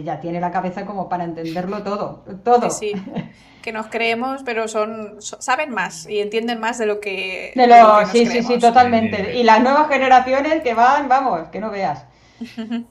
ya 0.03 0.19
tiene 0.19 0.39
la 0.39 0.51
cabeza 0.51 0.85
como 0.85 1.07
para 1.07 1.23
entenderlo 1.23 1.83
todo, 1.83 2.25
todo. 2.43 2.69
Sí, 2.69 2.93
que 3.61 3.71
nos 3.71 3.87
creemos, 3.87 4.43
pero 4.43 4.67
son, 4.67 5.17
saben 5.21 5.71
más 5.71 6.07
y 6.09 6.19
entienden 6.19 6.59
más 6.59 6.77
de 6.77 6.85
lo 6.85 6.99
que. 6.99 7.53
De 7.55 7.67
lo, 7.67 8.05
sí, 8.07 8.25
sí, 8.25 8.43
sí, 8.43 8.59
totalmente. 8.59 9.35
Y 9.37 9.43
las 9.43 9.61
nuevas 9.61 9.87
generaciones 9.87 10.61
que 10.61 10.73
van, 10.73 11.07
vamos, 11.07 11.49
que 11.49 11.59
no 11.59 11.69
veas. 11.69 12.05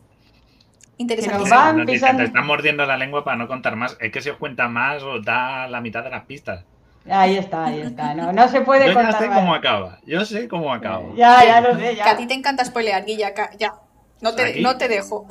Interesante. 0.97 1.44
Que 1.44 1.51
van 1.51 1.86
Te 1.86 1.94
están 1.94 2.47
mordiendo 2.47 2.85
la 2.85 2.97
lengua 2.97 3.24
para 3.24 3.36
no 3.36 3.48
contar 3.48 3.74
más. 3.74 3.97
Es 4.01 4.12
que 4.12 4.20
si 4.20 4.28
os 4.28 4.36
cuenta 4.36 4.69
más 4.69 5.02
os 5.02 5.24
da 5.24 5.66
la 5.66 5.81
mitad 5.81 6.05
de 6.05 6.11
las 6.11 6.24
pistas. 6.24 6.65
Ahí 7.09 7.36
está, 7.36 7.65
ahí 7.66 7.81
está. 7.81 8.15
No, 8.15 8.32
no 8.32 8.48
se 8.48 8.61
puede 8.61 8.86
Yo 8.93 9.01
ya 9.01 9.12
sé 9.12 9.28
cómo 9.28 9.55
acaba. 9.55 9.98
Yo 10.05 10.24
sé 10.27 10.47
cómo 10.47 10.73
acaba. 10.73 11.05
Ya, 11.16 11.43
ya 11.44 11.61
lo 11.62 11.74
sé. 11.78 11.97
Ya. 11.97 12.05
Que 12.05 12.11
a 12.11 12.16
ti 12.16 12.27
te 12.27 12.35
encanta 12.35 12.65
spoilear, 12.65 13.05
Guilla. 13.05 13.32
Ya. 13.59 13.74
No 14.20 14.35
te, 14.35 14.61
no 14.61 14.77
te 14.77 14.89
dejo. 14.89 15.27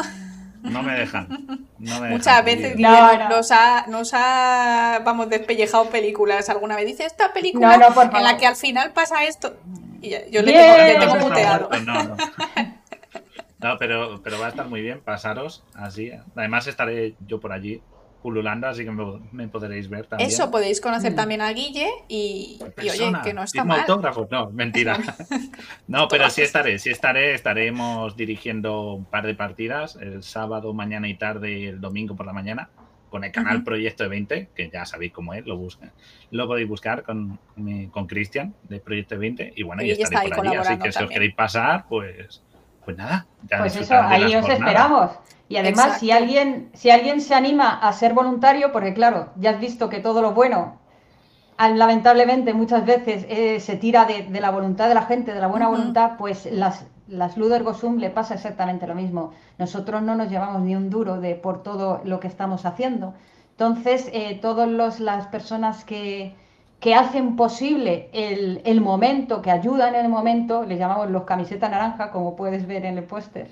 No 0.61 0.83
me 0.83 0.93
dejan. 0.93 1.67
Muchas 1.77 2.43
veces 2.43 2.77
Nos, 2.77 3.51
ha, 3.51 3.85
nos 3.87 4.11
ha, 4.13 5.01
vamos, 5.03 5.29
despellejado 5.29 5.89
películas. 5.89 6.49
Alguna 6.49 6.75
vez 6.75 6.85
dice 6.85 7.05
esta 7.05 7.33
película 7.33 7.75
en 7.75 8.23
la 8.23 8.37
que 8.37 8.45
al 8.45 8.55
final 8.55 8.91
pasa 8.91 9.25
esto. 9.25 9.55
Y 10.01 10.11
yo 10.31 10.41
le 10.41 10.53
tengo, 10.53 11.15
le 11.15 11.19
muteado. 11.19 11.69
No, 13.61 13.77
pero, 13.77 14.21
pero 14.23 14.39
va 14.39 14.45
a 14.45 14.49
estar 14.49 14.69
muy 14.69 14.81
bien 14.81 15.01
pasaros 15.01 15.65
así. 15.73 16.13
Además 16.33 16.65
estaré 16.67 17.15
yo 17.27 17.41
por 17.41 17.51
allí 17.51 17.81
pululando, 18.21 18.67
así 18.67 18.83
que 18.83 18.91
me, 18.91 19.47
podréis 19.47 19.89
ver 19.89 20.05
también. 20.05 20.29
Eso, 20.29 20.51
podéis 20.51 20.81
conocer 20.81 21.13
mm. 21.13 21.15
también 21.15 21.41
a 21.41 21.51
Guille 21.51 21.87
y, 22.07 22.59
oye, 22.77 23.13
que 23.23 23.33
no 23.33 23.43
está 23.43 23.63
mal. 23.63 23.81
autógrafos? 23.81 24.29
No, 24.29 24.49
mentira. 24.51 24.97
no, 25.87 26.07
pero 26.07 26.29
sí 26.29 26.41
estaré, 26.41 26.79
sí 26.79 26.89
estaré, 26.89 27.33
estaremos 27.33 28.15
dirigiendo 28.15 28.93
un 28.93 29.05
par 29.05 29.25
de 29.25 29.35
partidas 29.35 29.95
el 29.95 30.23
sábado, 30.23 30.73
mañana 30.73 31.07
y 31.07 31.15
tarde 31.15 31.59
y 31.59 31.65
el 31.65 31.81
domingo 31.81 32.15
por 32.15 32.25
la 32.25 32.33
mañana 32.33 32.69
con 33.09 33.23
el 33.23 33.31
canal 33.31 33.63
Proyecto 33.63 34.03
de 34.03 34.09
20, 34.09 34.49
que 34.55 34.69
ya 34.69 34.85
sabéis 34.85 35.11
cómo 35.11 35.33
es, 35.33 35.43
lo 35.45 35.57
busca, 35.57 35.91
lo 36.29 36.45
podéis 36.47 36.69
buscar 36.69 37.01
con 37.01 37.39
con 37.91 38.05
Cristian 38.05 38.53
de 38.63 38.79
Proyecto 38.79 39.15
de 39.15 39.19
20 39.19 39.53
y 39.55 39.63
bueno, 39.63 39.81
y, 39.81 39.89
estaré 39.89 40.29
por 40.29 40.47
allí, 40.47 40.57
así 40.57 40.77
que 40.77 40.91
si 40.91 41.03
os 41.03 41.09
queréis 41.09 41.33
pasar, 41.33 41.85
pues 41.89 42.43
pues 42.85 42.97
nada, 42.97 43.27
ya 43.43 43.59
Pues 43.59 43.75
eso, 43.75 43.95
ahí 43.95 44.35
os 44.35 44.47
esperamos. 44.47 45.11
Y 45.49 45.57
además, 45.57 45.99
si 45.99 46.11
alguien, 46.11 46.69
si 46.75 46.91
alguien 46.91 47.21
se 47.21 47.33
anima 47.33 47.69
a 47.69 47.91
ser 47.91 48.13
voluntario, 48.13 48.71
porque 48.71 48.93
claro, 48.93 49.31
ya 49.35 49.49
has 49.49 49.59
visto 49.59 49.89
que 49.89 49.99
todo 49.99 50.21
lo 50.21 50.33
bueno, 50.33 50.77
lamentablemente 51.57 52.53
muchas 52.53 52.85
veces 52.85 53.25
eh, 53.27 53.59
se 53.59 53.75
tira 53.75 54.05
de, 54.05 54.29
la 54.39 54.51
voluntad 54.51 54.87
de 54.87 54.93
la 54.93 55.01
gente, 55.01 55.33
de 55.33 55.41
la 55.41 55.47
buena 55.47 55.67
voluntad, 55.67 56.11
pues 56.19 56.47
las, 56.51 56.85
las 57.07 57.35
Luder 57.35 57.63
Gosum 57.63 57.97
le 57.97 58.11
pasa 58.11 58.35
exactamente 58.35 58.85
lo 58.85 58.93
mismo. 58.93 59.33
Nosotros 59.57 60.03
no 60.03 60.15
nos 60.15 60.29
llevamos 60.29 60.61
ni 60.61 60.75
un 60.75 60.91
duro 60.91 61.19
de 61.19 61.33
por 61.33 61.63
todo 61.63 62.01
lo 62.05 62.19
que 62.19 62.27
estamos 62.27 62.65
haciendo. 62.67 63.15
Entonces, 63.51 64.09
eh, 64.13 64.37
todas 64.39 64.99
las 64.99 65.27
personas 65.27 65.83
que, 65.83 66.35
que 66.79 66.93
hacen 66.93 67.35
posible 67.35 68.09
el, 68.13 68.61
el, 68.65 68.81
momento, 68.81 69.41
que 69.41 69.49
ayudan 69.49 69.95
en 69.95 70.05
el 70.05 70.09
momento, 70.09 70.63
les 70.63 70.77
llamamos 70.77 71.09
los 71.09 71.23
camisetas 71.23 71.71
naranja, 71.71 72.11
como 72.11 72.35
puedes 72.35 72.67
ver 72.67 72.85
en 72.85 72.99
el 72.99 73.03
póster, 73.03 73.49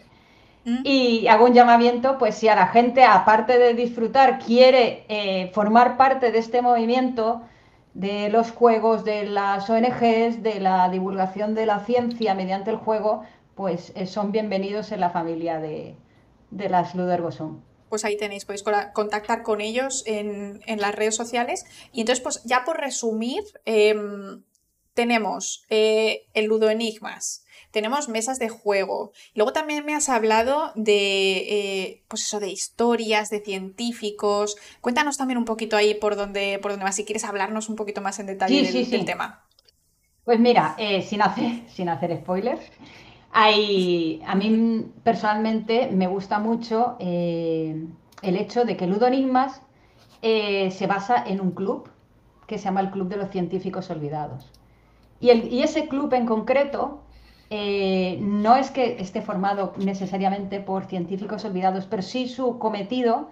Mm. 0.66 0.82
Y 0.84 1.28
hago 1.28 1.46
un 1.46 1.54
llamamiento, 1.54 2.18
pues 2.18 2.36
si 2.36 2.48
a 2.48 2.56
la 2.56 2.68
gente, 2.68 3.04
aparte 3.04 3.58
de 3.58 3.74
disfrutar, 3.74 4.40
quiere 4.40 5.06
eh, 5.08 5.50
formar 5.54 5.98
parte 5.98 6.32
de 6.32 6.40
este 6.40 6.62
movimiento 6.62 7.42
de 7.94 8.30
los 8.30 8.52
juegos, 8.52 9.04
de 9.04 9.26
las 9.26 9.70
ONGs, 9.70 10.44
de 10.44 10.60
la 10.60 10.88
divulgación 10.90 11.56
de 11.56 11.66
la 11.66 11.80
ciencia 11.80 12.36
mediante 12.36 12.70
el 12.70 12.78
juego, 12.78 13.24
pues 13.56 13.92
eh, 13.96 14.06
son 14.06 14.32
bienvenidos 14.32 14.92
en 14.92 15.00
la 15.00 15.10
familia 15.10 15.60
de, 15.60 15.96
las 16.52 16.94
Ludergosum. 16.94 17.62
Pues 17.90 18.06
ahí 18.06 18.16
tenéis, 18.16 18.46
podéis 18.46 18.64
contactar 18.94 19.42
con 19.42 19.62
ellos 19.62 20.04
en, 20.06 20.62
las 20.80 20.94
redes 20.94 21.16
sociales. 21.16 21.66
Y 21.92 22.02
entonces, 22.02 22.22
pues 22.22 22.44
ya 22.44 22.64
por 22.66 22.78
resumir, 22.80 23.42
em, 23.66 24.44
tenemos 24.94 25.66
eh, 25.70 26.28
el 26.36 26.46
Ludo 26.46 26.70
Enigmas, 26.70 27.46
tenemos 27.78 28.10
mesas 28.10 28.40
de 28.40 28.50
juego. 28.50 29.12
Luego 29.36 29.54
también 29.54 29.86
me 29.86 29.94
has 29.94 30.10
hablado 30.10 30.72
de, 30.74 31.38
eh, 31.38 32.04
pues 32.08 32.24
eso, 32.24 32.40
de 32.40 32.50
historias, 32.50 33.30
de 33.30 33.40
científicos. 33.40 34.58
Cuéntanos 34.82 35.16
también 35.16 35.38
un 35.38 35.46
poquito 35.46 35.78
ahí 35.78 35.94
por 35.94 36.16
dónde, 36.16 36.58
por 36.60 36.72
dónde 36.72 36.86
vas, 36.86 36.96
si 36.96 37.06
quieres 37.06 37.24
hablarnos 37.24 37.70
un 37.70 37.76
poquito 37.76 38.02
más 38.02 38.18
en 38.18 38.26
detalle 38.26 38.64
del, 38.64 39.06
tema. 39.06 39.44
Pues 40.26 40.40
mira, 40.40 40.74
eh, 40.80 41.04
sin, 41.04 41.22
hacer, 41.22 41.62
sin 41.68 41.88
hacer 41.88 42.18
spoilers, 42.18 42.66
hay, 43.32 44.24
a 44.26 44.34
mí 44.34 44.92
personalmente 45.04 45.92
me 45.92 46.08
gusta 46.08 46.40
mucho 46.40 46.96
eh, 47.00 47.86
el 48.24 48.38
hecho 48.38 48.66
de 48.66 48.76
que 48.76 48.88
Ludo 48.88 49.06
Enigmas 49.06 49.62
se 50.20 50.88
basa 50.88 51.24
en 51.28 51.42
un 51.42 51.52
club 51.52 51.92
que 52.48 52.58
se 52.58 52.66
llama 52.66 52.82
el 52.82 52.90
Club 52.90 53.08
de 53.08 53.18
los 53.18 53.30
Científicos 53.30 53.92
Olvidados. 53.92 54.52
Y, 55.20 55.30
el, 55.30 55.54
y 55.54 55.62
ese 55.62 55.88
club 55.88 56.12
en 56.14 56.26
concreto 56.26 57.04
eh, 57.50 58.18
no 58.22 58.58
es 58.58 58.72
que 58.72 58.98
esté 59.00 59.22
formado 59.22 59.74
necesariamente 59.78 60.60
por 60.60 60.86
científicos 60.86 61.46
olvidados, 61.46 61.86
pero 61.86 62.02
sí 62.02 62.28
su 62.28 62.60
cometido 62.60 63.30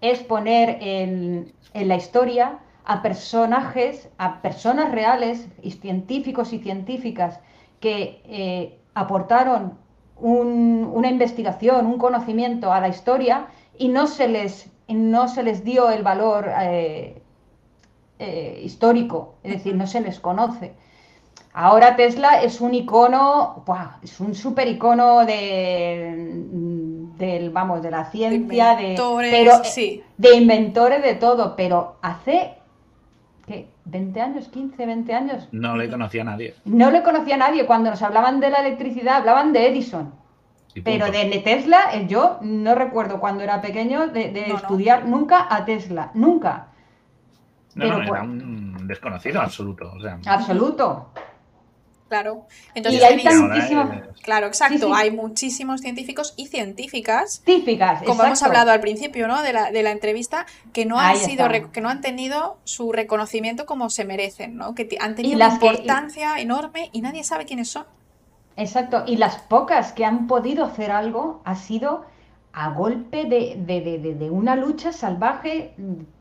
es 0.00 0.20
poner 0.20 0.78
en, 0.80 1.52
la 1.74 1.96
historia 1.96 2.60
a 2.84 3.02
personajes, 3.02 4.08
a 4.18 4.40
personas 4.40 4.92
reales, 4.92 5.48
y 5.62 5.72
científicos 5.72 6.52
y 6.52 6.60
científicas 6.60 7.40
que 7.80 8.22
eh, 8.24 8.78
aportaron 8.94 9.78
una 10.18 11.10
investigación, 11.10 11.86
un 11.86 11.98
conocimiento 11.98 12.72
a 12.72 12.80
la 12.80 12.88
historia 12.88 13.48
y 13.76 13.88
no 13.88 14.06
se 14.06 14.28
les, 14.28 14.70
no 14.88 15.28
se 15.28 15.42
les 15.42 15.62
dio 15.62 15.90
el 15.90 16.02
valor 16.02 16.50
eh, 16.58 17.20
histórico, 18.64 19.34
es 19.42 19.52
decir, 19.52 19.74
no 19.74 19.86
se 19.86 20.00
les 20.00 20.20
conoce. 20.20 20.74
Ahora 21.58 21.96
Tesla 21.96 22.42
es 22.42 22.60
un 22.60 22.74
icono, 22.74 23.64
es 24.02 24.20
un 24.20 24.34
super 24.34 24.68
icono 24.68 25.24
de, 25.24 26.12
del, 27.16 27.48
vamos, 27.48 27.80
de 27.80 27.90
la 27.90 28.04
ciencia, 28.10 28.76
de, 28.76 28.94
pero, 29.30 29.64
sí. 29.64 30.02
de 30.18 30.36
inventores 30.36 31.02
de 31.02 31.14
todo, 31.14 31.56
pero 31.56 31.96
hace 32.02 32.58
¿qué? 33.46 33.70
20 33.86 34.20
años, 34.20 34.48
15, 34.48 34.84
20 34.84 35.14
años. 35.14 35.48
No 35.50 35.78
le 35.78 35.88
conocía 35.88 36.20
a 36.20 36.24
nadie. 36.26 36.54
No 36.66 36.90
le 36.90 37.02
conocía 37.02 37.36
a 37.36 37.38
nadie. 37.38 37.64
Cuando 37.64 37.88
nos 37.88 38.02
hablaban 38.02 38.38
de 38.38 38.50
la 38.50 38.58
electricidad, 38.58 39.16
hablaban 39.16 39.54
de 39.54 39.68
Edison. 39.68 40.12
Pero 40.84 41.10
de 41.10 41.40
Tesla, 41.42 41.84
eh, 41.94 42.04
yo 42.06 42.36
no 42.42 42.74
recuerdo 42.74 43.18
cuando 43.18 43.42
era 43.42 43.62
pequeño 43.62 44.08
de, 44.08 44.50
estudiar 44.50 45.06
nunca 45.06 45.46
a 45.48 45.64
Tesla, 45.64 46.10
nunca. 46.12 46.66
No, 47.74 47.86
no, 47.86 48.02
era 48.02 48.22
un 48.22 48.86
desconocido 48.86 49.40
absoluto. 49.40 49.90
absoluto. 50.26 51.12
Claro. 52.08 52.46
Entonces, 52.74 53.02
hay 53.02 53.22
tantísimos... 53.22 53.88
Claro, 54.22 54.46
exacto. 54.46 54.94
Hay 54.94 55.10
muchísimos 55.10 55.80
científicos 55.80 56.34
y 56.36 56.46
científicas. 56.46 57.42
Científicas, 57.44 58.02
Como 58.04 58.22
hemos 58.24 58.42
hablado 58.42 58.70
al 58.70 58.80
principio, 58.80 59.26
¿no? 59.26 59.42
De 59.42 59.52
la, 59.52 59.70
de 59.70 59.82
la 59.82 59.90
entrevista, 59.90 60.46
que 60.72 60.84
no 60.84 60.98
han 60.98 61.16
sido, 61.16 61.48
que 61.72 61.80
no 61.80 61.88
han 61.88 62.00
tenido 62.00 62.58
su 62.64 62.92
reconocimiento 62.92 63.66
como 63.66 63.90
se 63.90 64.04
merecen, 64.04 64.56
¿no? 64.56 64.74
Que 64.74 64.88
han 65.00 65.14
tenido 65.14 65.36
una 65.36 65.54
importancia 65.54 66.38
enorme 66.38 66.90
y 66.92 67.00
nadie 67.00 67.24
sabe 67.24 67.44
quiénes 67.44 67.68
son. 67.68 67.86
Exacto. 68.56 69.04
Y 69.06 69.16
las 69.16 69.38
pocas 69.38 69.92
que 69.92 70.04
han 70.04 70.26
podido 70.26 70.64
hacer 70.64 70.90
algo 70.90 71.42
ha 71.44 71.56
sido 71.56 72.04
a 72.52 72.70
golpe 72.70 73.24
de, 73.24 73.56
de, 73.58 74.14
de 74.14 74.30
una 74.30 74.56
lucha 74.56 74.92
salvaje, 74.92 75.74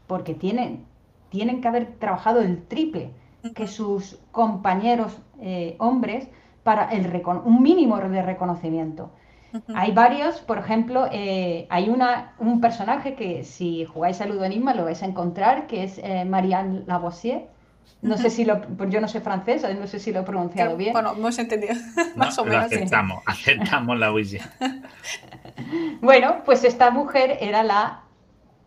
porque 0.08 0.34
tienen, 0.34 0.86
tienen 1.30 1.62
que 1.62 1.68
haber 1.68 1.94
trabajado 1.98 2.42
el 2.42 2.64
triple 2.64 3.12
que 3.54 3.68
sus 3.68 4.20
compañeros 4.32 5.18
eh, 5.40 5.76
hombres 5.80 6.28
para 6.64 6.90
el 6.92 7.06
un 7.44 7.62
mínimo 7.62 7.98
de 7.98 8.22
reconocimiento. 8.22 9.12
Hay 9.74 9.94
varios, 9.94 10.42
por 10.42 10.58
ejemplo, 10.58 11.08
eh, 11.12 11.66
hay 11.70 11.88
una, 11.88 12.34
un 12.40 12.60
personaje 12.60 13.16
que 13.16 13.46
si 13.46 13.86
jugáis 13.86 14.20
al 14.20 14.44
Enigma 14.44 14.74
lo 14.74 14.84
vais 14.84 15.02
a 15.02 15.06
encontrar, 15.06 15.68
que 15.68 15.84
es 15.84 15.98
eh, 16.00 16.26
Marianne 16.26 16.84
Lavoisier. 16.88 17.48
No 18.02 18.18
sé 18.18 18.30
si 18.30 18.44
lo, 18.44 18.62
pues 18.62 18.90
yo 18.90 19.00
no 19.00 19.08
sé 19.08 19.22
francés, 19.22 19.66
no 19.80 19.88
sé 19.88 20.00
si 20.00 20.12
lo 20.12 20.20
he 20.20 20.24
pronunciado 20.24 20.76
bien. 20.76 20.92
Bueno, 20.92 21.14
hemos 21.14 21.40
entendido, 21.40 21.74
más 22.16 22.38
o 22.38 22.44
menos. 22.44 22.66
aceptamos, 22.66 23.24
aceptamos 23.26 23.98
Lavoisier. 23.98 24.42
bueno, 26.02 26.42
pues 26.46 26.64
esta 26.66 26.92
mujer 26.92 27.38
era 27.40 27.64
la, 27.64 28.02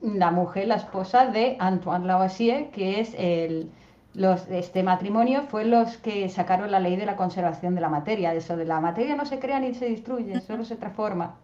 la 0.01 0.31
mujer, 0.31 0.69
la 0.69 0.77
esposa 0.77 1.27
de 1.27 1.57
Antoine 1.61 2.07
Lavoisier, 2.07 2.71
que 2.71 3.01
es 3.01 3.15
el, 3.19 3.71
los, 4.15 4.49
este 4.49 4.83
matrimonio 4.83 5.43
fue 5.43 5.65
los 5.65 5.97
que 5.99 6.29
sacaron 6.29 6.71
la 6.71 6.81
ley 6.81 6.97
de 6.97 7.07
la 7.07 7.17
conservación 7.17 7.75
de 7.75 7.81
la 7.81 7.89
materia, 7.89 8.35
eso 8.35 8.57
de 8.57 8.65
la 8.65 8.81
materia 8.81 9.15
no 9.17 9.27
se 9.27 9.39
crea 9.39 9.61
ni 9.61 9.75
se 9.75 9.91
destruye, 9.91 10.41
solo 10.41 10.65
se 10.65 10.77
transforma. 10.77 11.37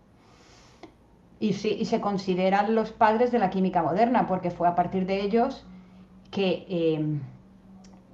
Y, 1.40 1.52
se 1.52 2.00
consideran 2.00 2.74
los 2.74 2.90
padres 2.90 3.30
de 3.30 3.38
la 3.38 3.50
química 3.50 3.82
moderna, 3.82 4.26
porque 4.26 4.50
fue 4.50 4.66
a 4.66 4.74
partir 4.74 5.04
de 5.04 5.20
ellos 5.20 5.66
que, 6.30 6.64
eh, 6.68 7.20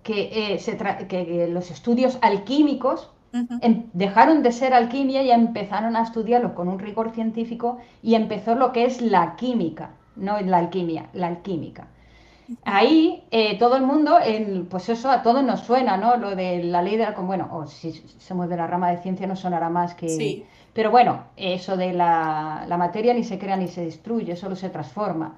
que, 0.03 0.57
eh, 0.59 1.49
los 1.49 1.71
estudios 1.71 2.19
alquímicos 2.23 3.11
em, 3.63 3.85
dejaron 3.93 4.43
de 4.43 4.51
ser 4.51 4.75
alquimia 4.75 5.23
y 5.23 5.31
empezaron 5.31 5.95
a 5.95 6.03
estudiarlo 6.03 6.57
con 6.57 6.69
un 6.69 6.81
rigor 6.81 7.13
científico 7.13 7.79
y 8.03 8.17
empezó 8.17 8.57
lo 8.57 8.73
que 8.73 8.85
es 8.85 9.01
la 9.01 9.37
química, 9.37 9.91
no 10.17 10.41
la 10.41 10.59
alquimia, 10.59 11.09
la 11.13 11.29
alquímica. 11.29 11.87
Ahí 12.65 13.25
eh, 13.31 13.59
todo 13.59 13.77
el 13.77 13.83
mundo, 13.83 14.19
pues 14.69 14.89
eso 14.89 15.11
a 15.11 15.23
todos 15.23 15.43
nos 15.45 15.61
suena, 15.61 15.97
¿no? 15.97 16.17
Lo 16.17 16.35
de 16.35 16.65
la 16.65 16.83
ley 16.83 16.97
de 16.97 17.05
la... 17.05 17.13
Bueno, 17.13 17.49
o 17.53 17.67
si 17.67 17.93
somos 18.19 18.49
de 18.49 18.57
la 18.57 18.67
rama 18.67 18.91
de 18.91 18.99
ciencia 18.99 19.27
no 19.27 19.37
sonará 19.37 19.69
más 19.69 19.95
que... 19.95 20.09
Sí. 20.09 20.45
Pero 20.73 20.91
bueno, 20.91 21.25
eso 21.37 21.77
de 21.77 21.93
la, 21.93 22.65
materia 22.79 23.13
ni 23.13 23.25
se 23.25 23.39
crea 23.39 23.57
ni 23.57 23.69
se 23.69 23.85
destruye, 23.85 24.37
solo 24.37 24.55
se 24.57 24.71
transforma. 24.71 25.37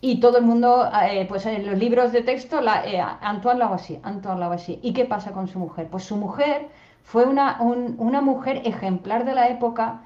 Y 0.00 0.18
todo 0.18 0.38
el 0.38 0.44
mundo, 0.44 0.88
eh, 1.10 1.26
pues 1.28 1.44
en 1.44 1.66
los 1.66 1.78
libros 1.78 2.10
de 2.12 2.22
texto, 2.22 2.60
la, 2.62 2.86
eh, 2.86 3.00
Antoine 3.00 3.58
Lavoisier, 3.58 4.00
Antoine 4.02 4.40
Lavoisier. 4.40 4.78
¿Y 4.82 4.94
qué 4.94 5.04
pasa 5.04 5.32
con 5.32 5.46
su 5.46 5.58
mujer? 5.58 5.88
Pues 5.90 6.04
su 6.04 6.16
mujer 6.16 6.68
fue 7.02 7.24
una, 7.24 7.60
una 7.60 8.22
mujer 8.22 8.62
ejemplar 8.64 9.26
de 9.26 9.34
la 9.34 9.48
época 9.48 10.02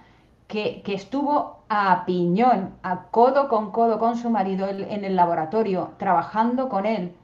que, 0.48 0.82
estuvo 0.86 1.53
a 1.68 2.04
piñón, 2.04 2.74
a 2.82 3.04
codo 3.10 3.48
con 3.48 3.70
codo 3.70 3.98
con 3.98 4.16
su 4.16 4.30
marido 4.30 4.68
en 4.68 5.04
el 5.04 5.16
laboratorio, 5.16 5.92
trabajando 5.98 6.68
con 6.68 6.86
él, 6.86 7.14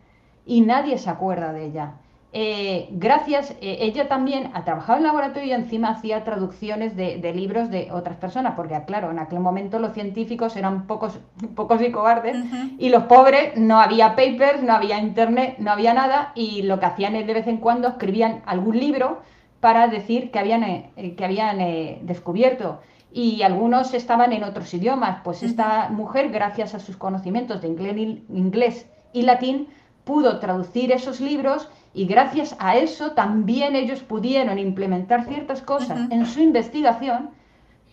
y 0.46 0.62
nadie 0.62 0.98
se 0.98 1.10
acuerda 1.10 1.52
de 1.52 1.66
ella. 1.66 1.94
Eh, 2.32 2.86
gracias, 2.92 3.50
eh, 3.60 3.78
ella 3.80 4.06
también 4.06 4.52
ha 4.54 4.64
trabajado 4.64 4.98
en 4.98 5.04
el 5.04 5.08
laboratorio 5.08 5.48
y 5.48 5.52
encima 5.52 5.88
hacía 5.88 6.22
traducciones 6.22 6.94
de, 6.94 7.18
libros 7.34 7.70
de 7.70 7.90
otras 7.90 8.18
personas, 8.18 8.54
porque 8.54 8.80
claro, 8.86 9.10
en 9.10 9.18
aquel 9.18 9.40
momento 9.40 9.80
los 9.80 9.94
científicos 9.94 10.54
eran 10.56 10.86
pocos, 10.86 11.18
pocos 11.56 11.82
y 11.82 11.90
cobardes, 11.90 12.36
y 12.78 12.88
los 12.90 13.04
pobres 13.04 13.56
no 13.56 13.80
había 13.80 14.10
papers, 14.10 14.62
no 14.62 14.74
había 14.74 15.00
internet, 15.00 15.56
no 15.58 15.72
había 15.72 15.92
nada, 15.92 16.30
y 16.36 16.62
lo 16.62 16.78
que 16.78 16.86
hacían 16.86 17.16
es 17.16 17.26
de 17.26 17.34
vez 17.34 17.48
en 17.48 17.56
cuando 17.56 17.88
escribían 17.88 18.42
algún 18.46 18.78
libro 18.78 19.18
para 19.58 19.88
decir 19.88 20.30
que 20.30 20.38
habían, 20.38 20.62
eh, 20.62 21.14
que 21.16 21.24
habían 21.24 21.58
descubierto 22.06 22.80
y 23.12 23.42
algunos 23.42 23.94
estaban 23.94 24.32
en 24.32 24.44
otros 24.44 24.72
idiomas. 24.72 25.20
Pues 25.24 25.42
esta 25.42 25.88
mujer, 25.88 26.30
gracias 26.30 26.74
a 26.74 26.80
sus 26.80 26.96
conocimientos 26.96 27.60
de 27.60 27.68
inglés 27.68 28.86
y 29.12 29.22
latín, 29.22 29.68
pudo 30.04 30.38
traducir 30.38 30.92
esos 30.92 31.20
libros 31.20 31.68
y 31.92 32.06
gracias 32.06 32.56
a 32.58 32.76
eso 32.76 33.12
también 33.12 33.74
ellos 33.76 34.00
pudieron 34.00 34.58
implementar 34.58 35.26
ciertas 35.26 35.60
cosas 35.60 36.10
en 36.10 36.26
su 36.26 36.40
investigación 36.40 37.30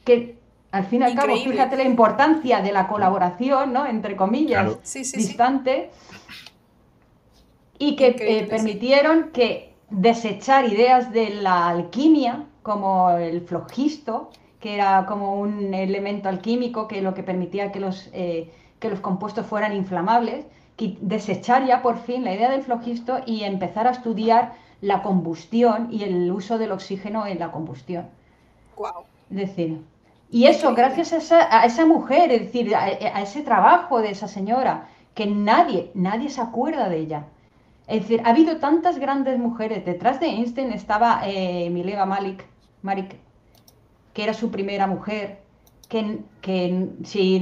que 0.06 0.38
al 0.72 0.85
fin 0.85 1.02
y 1.02 1.06
al 1.06 1.15
cabo, 1.15 1.35
fíjate 1.35 1.77
la 1.77 1.84
importancia 1.84 2.61
de 2.61 2.72
la 2.72 2.88
colaboración, 2.88 3.73
¿no? 3.73 3.85
Entre 3.85 4.15
comillas, 4.15 4.77
distante, 5.14 5.91
y 7.80 7.95
que 7.95 8.15
eh, 8.19 8.48
permitieron 8.49 9.31
que 9.31 9.76
desechar 9.89 10.65
ideas 10.65 11.11
de 11.11 11.30
la 11.30 11.69
alquimia, 11.69 12.45
como 12.61 13.11
el 13.11 13.41
flojisto, 13.41 14.30
que 14.59 14.75
era 14.75 15.05
como 15.05 15.39
un 15.39 15.73
elemento 15.73 16.29
alquímico 16.29 16.88
que 16.88 17.01
lo 17.01 17.13
que 17.13 17.23
permitía 17.23 17.71
que 17.71 17.79
los, 17.79 18.09
eh, 18.13 18.51
que 18.79 18.89
los 18.89 18.99
compuestos 18.99 19.45
fueran 19.45 19.75
inflamables, 19.75 20.45
que 20.75 20.97
desechar 21.01 21.65
ya 21.65 21.81
por 21.81 21.97
fin 21.97 22.23
la 22.23 22.34
idea 22.34 22.51
del 22.51 22.63
flogisto 22.63 23.19
y 23.25 23.43
empezar 23.43 23.88
a 23.88 23.91
estudiar 23.91 24.53
la 24.81 25.01
combustión 25.01 25.88
y 25.91 26.03
el 26.03 26.31
uso 26.31 26.57
del 26.57 26.71
oxígeno 26.71 27.25
en 27.25 27.39
la 27.39 27.51
combustión. 27.51 28.07
Wow. 28.77 29.05
Es 29.31 29.38
decir, 29.38 29.81
y 30.29 30.45
eso 30.45 30.73
gracias 30.75 31.13
a 31.13 31.17
esa, 31.17 31.61
a 31.61 31.65
esa 31.65 31.85
mujer, 31.85 32.31
es 32.31 32.41
decir, 32.41 32.75
a, 32.75 32.89
ese 33.21 33.41
trabajo 33.41 33.99
de 34.01 34.11
esa 34.11 34.27
señora, 34.27 34.88
que 35.15 35.25
nadie, 35.25 35.91
nadie 35.93 36.29
se 36.29 36.41
acuerda 36.41 36.89
de 36.89 36.97
ella. 36.97 37.25
Es 37.88 38.01
decir, 38.01 38.21
ha 38.25 38.29
habido 38.29 38.57
tantas 38.57 38.99
grandes 38.99 39.39
mujeres. 39.39 39.85
Detrás 39.85 40.19
de 40.19 40.27
Einstein 40.27 40.73
estaba 40.73 41.21
eh, 41.25 41.69
Mileva 41.69 42.05
Malik, 42.05 42.43
Marik, 42.81 43.15
que 44.18 44.23
era 44.23 44.34
su 44.34 44.49
primera 44.49 44.88
mujer, 44.88 45.41
que, 45.89 46.22
que 46.41 46.89
si 47.03 47.38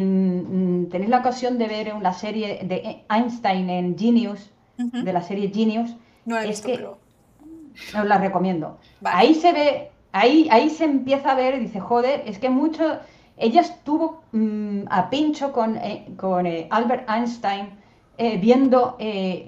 tenéis 0.91 1.09
la 1.09 1.19
ocasión 1.19 1.57
de 1.57 1.67
ver 1.69 1.93
la 2.01 2.11
serie 2.11 2.65
de 2.65 3.05
Einstein 3.09 3.69
en 3.69 3.97
Genius, 3.97 4.51
de 4.75 5.13
la 5.13 5.21
serie 5.21 5.53
Genius, 5.55 5.95
es 6.43 6.59
que 6.59 6.85
os 6.85 8.05
la 8.05 8.17
recomiendo. 8.17 8.77
Ahí 9.05 9.35
se 9.35 9.53
ve, 9.53 9.89
ahí, 10.11 10.49
ahí 10.51 10.69
se 10.69 10.83
empieza 10.83 11.31
a 11.31 11.35
ver 11.35 11.55
y 11.55 11.59
dice, 11.61 11.79
joder, 11.79 12.23
es 12.25 12.39
que 12.39 12.49
mucho, 12.49 12.99
ella 13.37 13.61
estuvo 13.61 14.23
mm, 14.33 14.81
a 14.89 15.09
pincho 15.09 15.53
con, 15.53 15.77
eh, 15.77 16.05
con 16.17 16.45
eh, 16.45 16.67
Albert 16.71 17.09
Einstein. 17.09 17.69
Eh, 18.17 18.37
viendo 18.37 18.97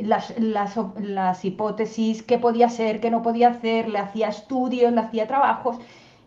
las, 0.02 0.34
las, 0.38 0.78
las, 1.00 1.46
hipótesis, 1.46 2.22
qué 2.22 2.38
podía 2.38 2.68
ser, 2.68 3.00
qué 3.00 3.10
no 3.10 3.22
podía 3.22 3.48
hacer, 3.48 3.88
le 3.88 3.98
hacía 3.98 4.28
estudios, 4.28 4.92
le 4.92 5.00
hacía 5.00 5.26
trabajos. 5.26 5.78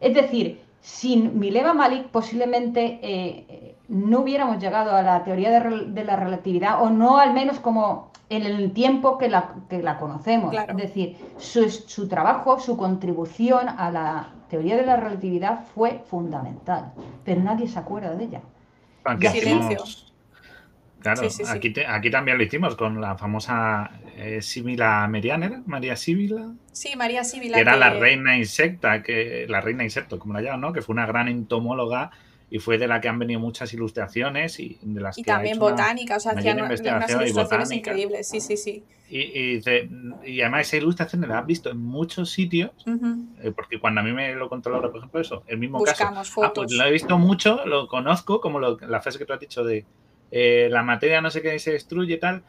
Es 0.01 0.15
decir, 0.15 0.59
sin 0.81 1.39
Mileva 1.39 1.75
Malik 1.75 2.09
posiblemente 2.09 2.99
eh, 3.03 3.77
no 3.89 4.21
hubiéramos 4.21 4.59
llegado 4.59 4.95
a 4.95 5.03
la 5.03 5.25
teoría 5.25 5.51
de, 5.61 6.05
la 6.05 6.17
relatividad, 6.17 6.83
o 6.83 6.91
no 6.91 7.19
al 7.19 7.35
menos 7.35 7.59
como 7.59 8.11
en 8.29 8.45
el 8.45 8.73
tiempo 8.73 9.19
que 9.19 9.29
la, 9.29 9.55
que 9.69 9.83
la 9.83 9.99
conocemos. 9.99 10.55
Es 10.55 10.77
decir, 10.77 11.17
su, 11.39 11.69
su 11.69 12.09
trabajo, 12.09 12.61
su 12.61 12.77
contribución 12.77 13.69
a 13.69 13.91
la 13.91 14.29
teoría 14.49 14.77
de 14.77 14.87
la 14.87 14.97
relatividad 14.97 15.65
fue 15.75 16.03
fundamental, 16.09 16.93
pero 17.25 17.41
nadie 17.43 17.67
se 17.69 17.79
acuerda 17.79 18.15
de 18.15 18.25
ella. 18.25 18.41
Silencio. 19.33 19.79
Claro, 21.01 21.23
Aquí, 21.49 21.73
aquí 21.89 22.11
también 22.11 22.37
lo 22.37 22.45
hicimos 22.45 22.77
con 22.77 23.01
la 23.01 23.17
famosa 23.17 23.91
eh, 24.17 24.43
Sibila 24.43 25.07
Merian, 25.09 25.65
María 25.67 25.97
Sibila. 25.97 26.53
Sí, 26.73 26.97
María 26.97 27.25
Sibila. 27.25 27.57
Que 27.57 27.61
era 27.61 27.77
la 27.77 27.91
reina 27.91 28.37
insecta, 28.37 29.03
que, 29.03 29.47
la 29.49 29.61
reina 29.61 29.85
insecto, 29.85 30.19
como 30.19 30.35
la 30.35 30.43
llaman, 30.43 30.61
¿no? 30.61 30.73
Que 30.73 30.83
fue 30.83 30.93
una 30.93 31.07
gran 31.07 31.29
entomóloga 31.29 32.11
y 32.51 32.59
fue 32.59 32.79
de 32.79 32.89
la 32.89 33.01
que 33.01 33.09
han 33.09 33.19
venido 33.19 33.39
muchas 33.39 33.73
ilustraciones 33.73 34.59
y 34.59 34.79
de 34.83 35.01
las 35.01 35.17
y 35.17 35.23
también 35.23 35.59
botánica, 35.59 36.17
o 36.17 36.21
sea, 36.21 36.33
hacían 36.33 36.61
unas 36.61 36.81
ilustraciones 36.81 37.71
increíbles, 37.71 38.29
sí, 38.29 38.41
sí, 38.41 38.57
sí. 38.57 38.85
Y, 39.09 39.61
y, 40.25 40.41
además 40.41 40.69
esa 40.69 40.77
ilustración 40.77 41.27
la 41.29 41.41
has 41.41 41.47
visto 41.47 41.71
en 41.71 41.79
muchos 41.79 42.31
sitios, 42.31 42.71
eh, 43.43 43.53
porque 43.55 43.81
cuando 43.81 44.01
a 44.01 44.05
mí 44.05 44.13
me 44.13 44.35
lo 44.35 44.49
contó 44.49 44.71
Laura, 44.71 44.89
por 44.89 44.99
ejemplo, 44.99 45.21
eso, 45.21 45.43
el 45.47 45.59
mismo 45.59 45.83
caso. 45.83 46.05
Ah, 46.43 46.53
pues 46.55 46.73
lo 46.73 46.85
he 46.85 46.91
visto 46.93 47.19
mucho, 47.19 47.65
lo 47.67 47.89
conozco, 47.89 48.41
como 48.41 48.61
la 48.61 49.01
frase 49.01 49.19
que 49.19 49.25
tú 49.25 49.33
has 49.33 49.41
dicho 49.41 49.65
de 49.65 49.85
eh, 50.31 50.69
la 50.71 50.83
materia 50.83 51.21
no 51.21 51.31
sé 51.31 51.43
qué 51.43 51.59
se 51.59 51.73
destruye 51.73 52.15
y 52.15 52.19
tal, 52.19 52.43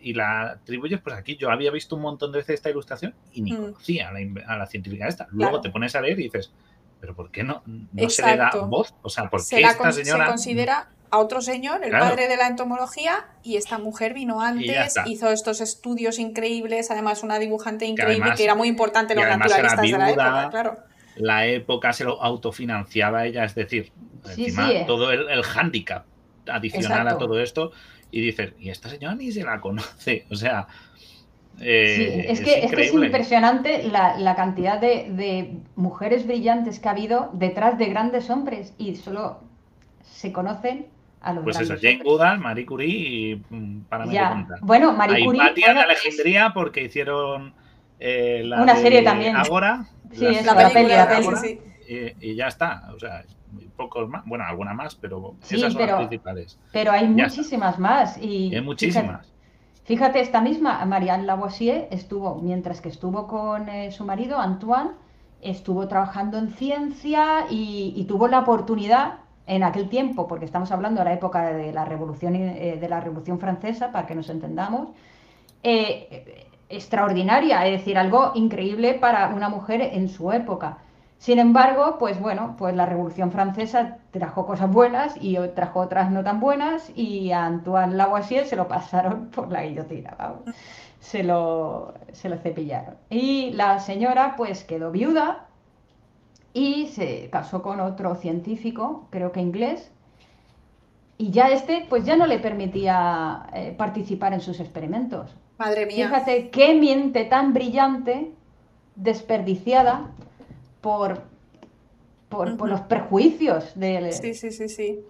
y 0.00 0.14
la 0.14 0.50
atribuyes, 0.52 1.00
pues 1.00 1.16
aquí 1.16 1.36
yo 1.36 1.50
había 1.50 1.70
visto 1.70 1.96
un 1.96 2.02
montón 2.02 2.32
de 2.32 2.38
veces 2.38 2.54
esta 2.54 2.70
ilustración 2.70 3.14
y 3.32 3.42
ni 3.42 3.52
mm. 3.52 3.56
conocía 3.56 4.08
a 4.08 4.56
la, 4.56 4.66
científica 4.66 5.06
esta. 5.08 5.26
Luego 5.30 5.60
te 5.60 5.70
pones 5.70 5.94
a 5.94 6.00
ver 6.00 6.18
y 6.18 6.24
dices, 6.24 6.52
pero 7.00 7.14
¿por 7.14 7.30
qué 7.30 7.44
no, 7.44 7.62
no 7.66 8.10
se 8.10 8.24
le 8.24 8.36
da 8.36 8.50
voz? 8.66 8.94
O 9.02 9.08
sea, 9.08 9.28
¿por 9.28 9.46
qué 9.46 9.60
esta 9.60 9.92
señora... 9.92 10.24
Se 10.24 10.30
considera 10.30 10.88
a 11.10 11.18
otro 11.18 11.40
señor, 11.40 11.84
el 11.84 11.92
padre 11.92 12.28
de 12.28 12.36
la 12.36 12.48
entomología, 12.48 13.26
y 13.42 13.56
esta 13.56 13.78
mujer 13.78 14.12
vino 14.12 14.40
antes, 14.40 14.94
hizo 15.06 15.30
estos 15.30 15.60
estudios 15.60 16.18
increíbles, 16.18 16.90
además 16.90 17.22
una 17.22 17.38
dibujante 17.38 17.86
increíble 17.86 18.32
que 18.36 18.44
era 18.44 18.54
muy 18.54 18.68
importante 18.68 19.14
en 19.14 19.20
los 19.20 19.38
naturalistas 19.38 19.82
de 19.82 19.98
la 19.98 20.10
época, 20.10 20.48
claro. 20.50 20.78
La 21.16 21.46
época 21.46 21.92
se 21.92 22.04
lo 22.04 22.22
autofinanciaba 22.22 23.24
ella, 23.24 23.44
es 23.44 23.54
decir, 23.54 23.92
encima 24.26 24.70
eh. 24.70 24.84
todo 24.86 25.12
el, 25.12 25.30
el 25.30 25.42
hándicap 25.44 26.04
adicional 26.46 27.08
a 27.08 27.18
todo 27.18 27.40
esto 27.40 27.72
y 28.10 28.20
dices, 28.20 28.52
y 28.58 28.70
esta 28.70 28.88
señora 28.88 29.14
ni 29.14 29.32
se 29.32 29.44
la 29.44 29.60
conoce, 29.60 30.26
o 30.30 30.34
sea... 30.34 30.66
Eh, 31.58 32.26
es, 32.28 32.42
que, 32.42 32.66
es, 32.66 32.92
impresionante 32.92 33.84
la, 33.84 34.34
cantidad 34.36 34.78
de, 34.78 35.54
mujeres 35.74 36.26
brillantes 36.26 36.78
que 36.78 36.88
ha 36.88 36.90
habido 36.90 37.30
detrás 37.32 37.78
de 37.78 37.86
grandes 37.86 38.28
hombres 38.28 38.74
y 38.76 38.94
solo 38.96 39.40
se 40.02 40.32
conocen 40.32 40.88
a 41.22 41.32
los 41.32 41.44
Pues 41.44 41.58
eso, 41.58 41.76
Jane 41.80 42.02
Goodall, 42.04 42.40
Marie 42.40 42.66
Curie 42.66 42.88
y 42.88 43.42
mm, 43.48 43.84
para 43.88 44.04
mí 44.04 44.18
Bueno, 44.60 44.92
Marie 44.92 45.24
Curie... 45.24 45.40
Bueno, 45.64 45.80
Alejandría 45.80 46.52
porque 46.52 46.82
hicieron 46.82 47.54
eh, 47.98 48.42
la 48.44 48.62
una 48.62 48.76
serie 48.76 49.02
también. 49.02 49.36
Ahora. 49.36 49.86
Sí, 50.12 50.26
es 50.26 50.44
la, 50.44 50.54
película, 50.54 51.36
sí. 51.36 51.58
y, 52.20 52.34
ya 52.34 52.46
está, 52.46 52.90
o 52.94 52.98
sea, 52.98 53.24
pocos 53.76 54.08
más, 54.08 54.24
bueno, 54.26 54.44
alguna 54.44 54.74
más, 54.74 54.94
pero 54.94 55.34
esas 55.42 55.72
son 55.72 55.86
las 55.86 55.96
principales. 55.96 56.58
Pero 56.72 56.92
hay 56.92 57.08
muchísimas 57.08 57.78
más. 57.78 58.18
Y 58.18 58.54
hay 58.54 58.60
muchísimas. 58.60 59.32
Fíjate, 59.86 60.20
esta 60.20 60.40
misma 60.40 60.84
Marianne 60.84 61.24
Lavoisier 61.24 61.86
estuvo, 61.92 62.40
mientras 62.42 62.80
que 62.80 62.88
estuvo 62.88 63.28
con 63.28 63.68
eh, 63.68 63.92
su 63.92 64.04
marido, 64.04 64.38
Antoine, 64.38 64.90
estuvo 65.40 65.86
trabajando 65.86 66.38
en 66.38 66.50
ciencia 66.50 67.46
y, 67.50 68.04
tuvo 68.08 68.26
la 68.26 68.40
oportunidad 68.40 69.20
en 69.46 69.62
aquel 69.62 69.88
tiempo, 69.88 70.26
porque 70.26 70.44
estamos 70.44 70.72
hablando 70.72 71.00
de 71.00 71.04
la 71.04 71.12
época 71.12 71.52
de 71.52 71.72
la 71.72 71.84
Revolución, 71.84 72.34
eh, 72.34 72.78
de 72.80 72.88
la 72.88 73.00
Revolución 73.00 73.38
Francesa, 73.38 73.92
para 73.92 74.08
que 74.08 74.16
nos 74.16 74.28
entendamos, 74.28 74.88
eh, 75.62 76.48
extraordinaria, 76.68 77.64
es 77.66 77.78
decir, 77.78 77.96
algo 77.96 78.32
increíble 78.34 78.94
para 78.94 79.28
una 79.28 79.48
mujer 79.48 79.80
en 79.80 80.08
su 80.08 80.32
época. 80.32 80.78
Sin 81.18 81.38
embargo, 81.38 81.96
pues 81.98 82.20
bueno, 82.20 82.56
pues 82.58 82.74
la 82.76 82.86
Revolución 82.86 83.32
Francesa 83.32 83.98
trajo 84.10 84.46
cosas 84.46 84.70
buenas 84.70 85.14
y 85.20 85.38
trajo 85.54 85.80
otras 85.80 86.10
no 86.10 86.22
tan 86.22 86.40
buenas 86.40 86.90
y 86.94 87.32
a 87.32 87.46
Antoine 87.46 87.96
Lavoisier 87.96 88.46
se 88.46 88.56
lo 88.56 88.68
pasaron 88.68 89.26
por 89.34 89.50
la 89.50 89.64
guillotina, 89.64 90.14
vamos. 90.18 90.42
Se 91.00 91.22
lo, 91.22 91.94
se 92.12 92.28
lo 92.28 92.36
cepillaron. 92.36 92.96
Y 93.08 93.52
la 93.52 93.78
señora 93.80 94.34
pues 94.36 94.64
quedó 94.64 94.90
viuda 94.90 95.46
y 96.52 96.86
se 96.88 97.28
casó 97.30 97.62
con 97.62 97.80
otro 97.80 98.14
científico, 98.14 99.06
creo 99.10 99.32
que 99.32 99.40
inglés, 99.40 99.92
y 101.18 101.30
ya 101.30 101.48
este 101.48 101.86
pues 101.88 102.04
ya 102.04 102.16
no 102.16 102.26
le 102.26 102.38
permitía 102.38 103.46
eh, 103.54 103.74
participar 103.76 104.32
en 104.34 104.40
sus 104.40 104.60
experimentos. 104.60 105.34
Madre 105.58 105.86
mía. 105.86 106.08
Fíjate 106.08 106.50
qué 106.50 106.74
miente 106.74 107.24
tan 107.24 107.54
brillante, 107.54 108.32
desperdiciada, 108.96 110.10
por, 110.86 111.20
por, 112.28 112.68
los 112.68 112.80
prejuicios 112.82 113.72
de... 113.74 114.12
Sí, 114.12 114.34
sí, 114.34 114.52
sí, 114.52 114.68
sí. 114.68 115.00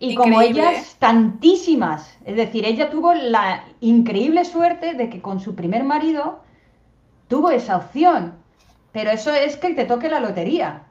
Y 0.00 0.16
como 0.16 0.40
ellas, 0.40 0.96
tantísimas. 0.98 2.18
Es 2.24 2.34
decir, 2.34 2.64
ella 2.64 2.90
tuvo 2.90 3.14
la 3.14 3.64
increíble 3.78 4.44
suerte 4.44 4.94
de 4.94 5.08
que 5.08 5.22
con 5.22 5.38
su 5.38 5.54
primer 5.54 5.84
marido 5.84 6.40
tuvo 7.28 7.52
esa 7.52 7.76
opción. 7.76 8.34
Pero 8.90 9.12
eso 9.12 9.32
es 9.32 9.56
que 9.56 9.72
te 9.74 9.84
toque 9.84 10.08
la 10.08 10.18
lotería. 10.18 10.82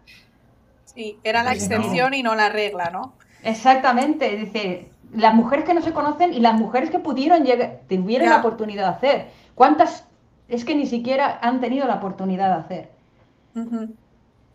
Sí, 0.86 1.18
era 1.26 1.44
la 1.44 1.52
excepción 1.52 2.14
y 2.14 2.24
no 2.24 2.34
la 2.34 2.48
regla, 2.48 2.92
¿no? 2.92 3.16
Exactamente. 3.44 4.36
Es 4.36 4.54
decir, 4.54 4.88
las 5.14 5.36
mujeres 5.36 5.66
que 5.66 5.74
no 5.74 5.82
se 5.82 5.92
conocen 5.92 6.34
y 6.34 6.40
las 6.40 6.58
mujeres 6.58 6.92
que 6.92 7.00
pudieron 7.00 7.44
llegar, 7.44 7.82
tuvieron 7.90 8.30
la 8.30 8.38
oportunidad 8.38 8.84
de 8.84 8.96
hacer. 8.96 9.28
¿Cuántas 9.54 10.08
es 10.48 10.64
que 10.64 10.76
ni 10.76 10.86
siquiera 10.86 11.40
han 11.42 11.60
tenido 11.60 11.86
la 11.88 11.96
oportunidad 11.96 12.56
de 12.56 12.62
hacer? 12.62 12.90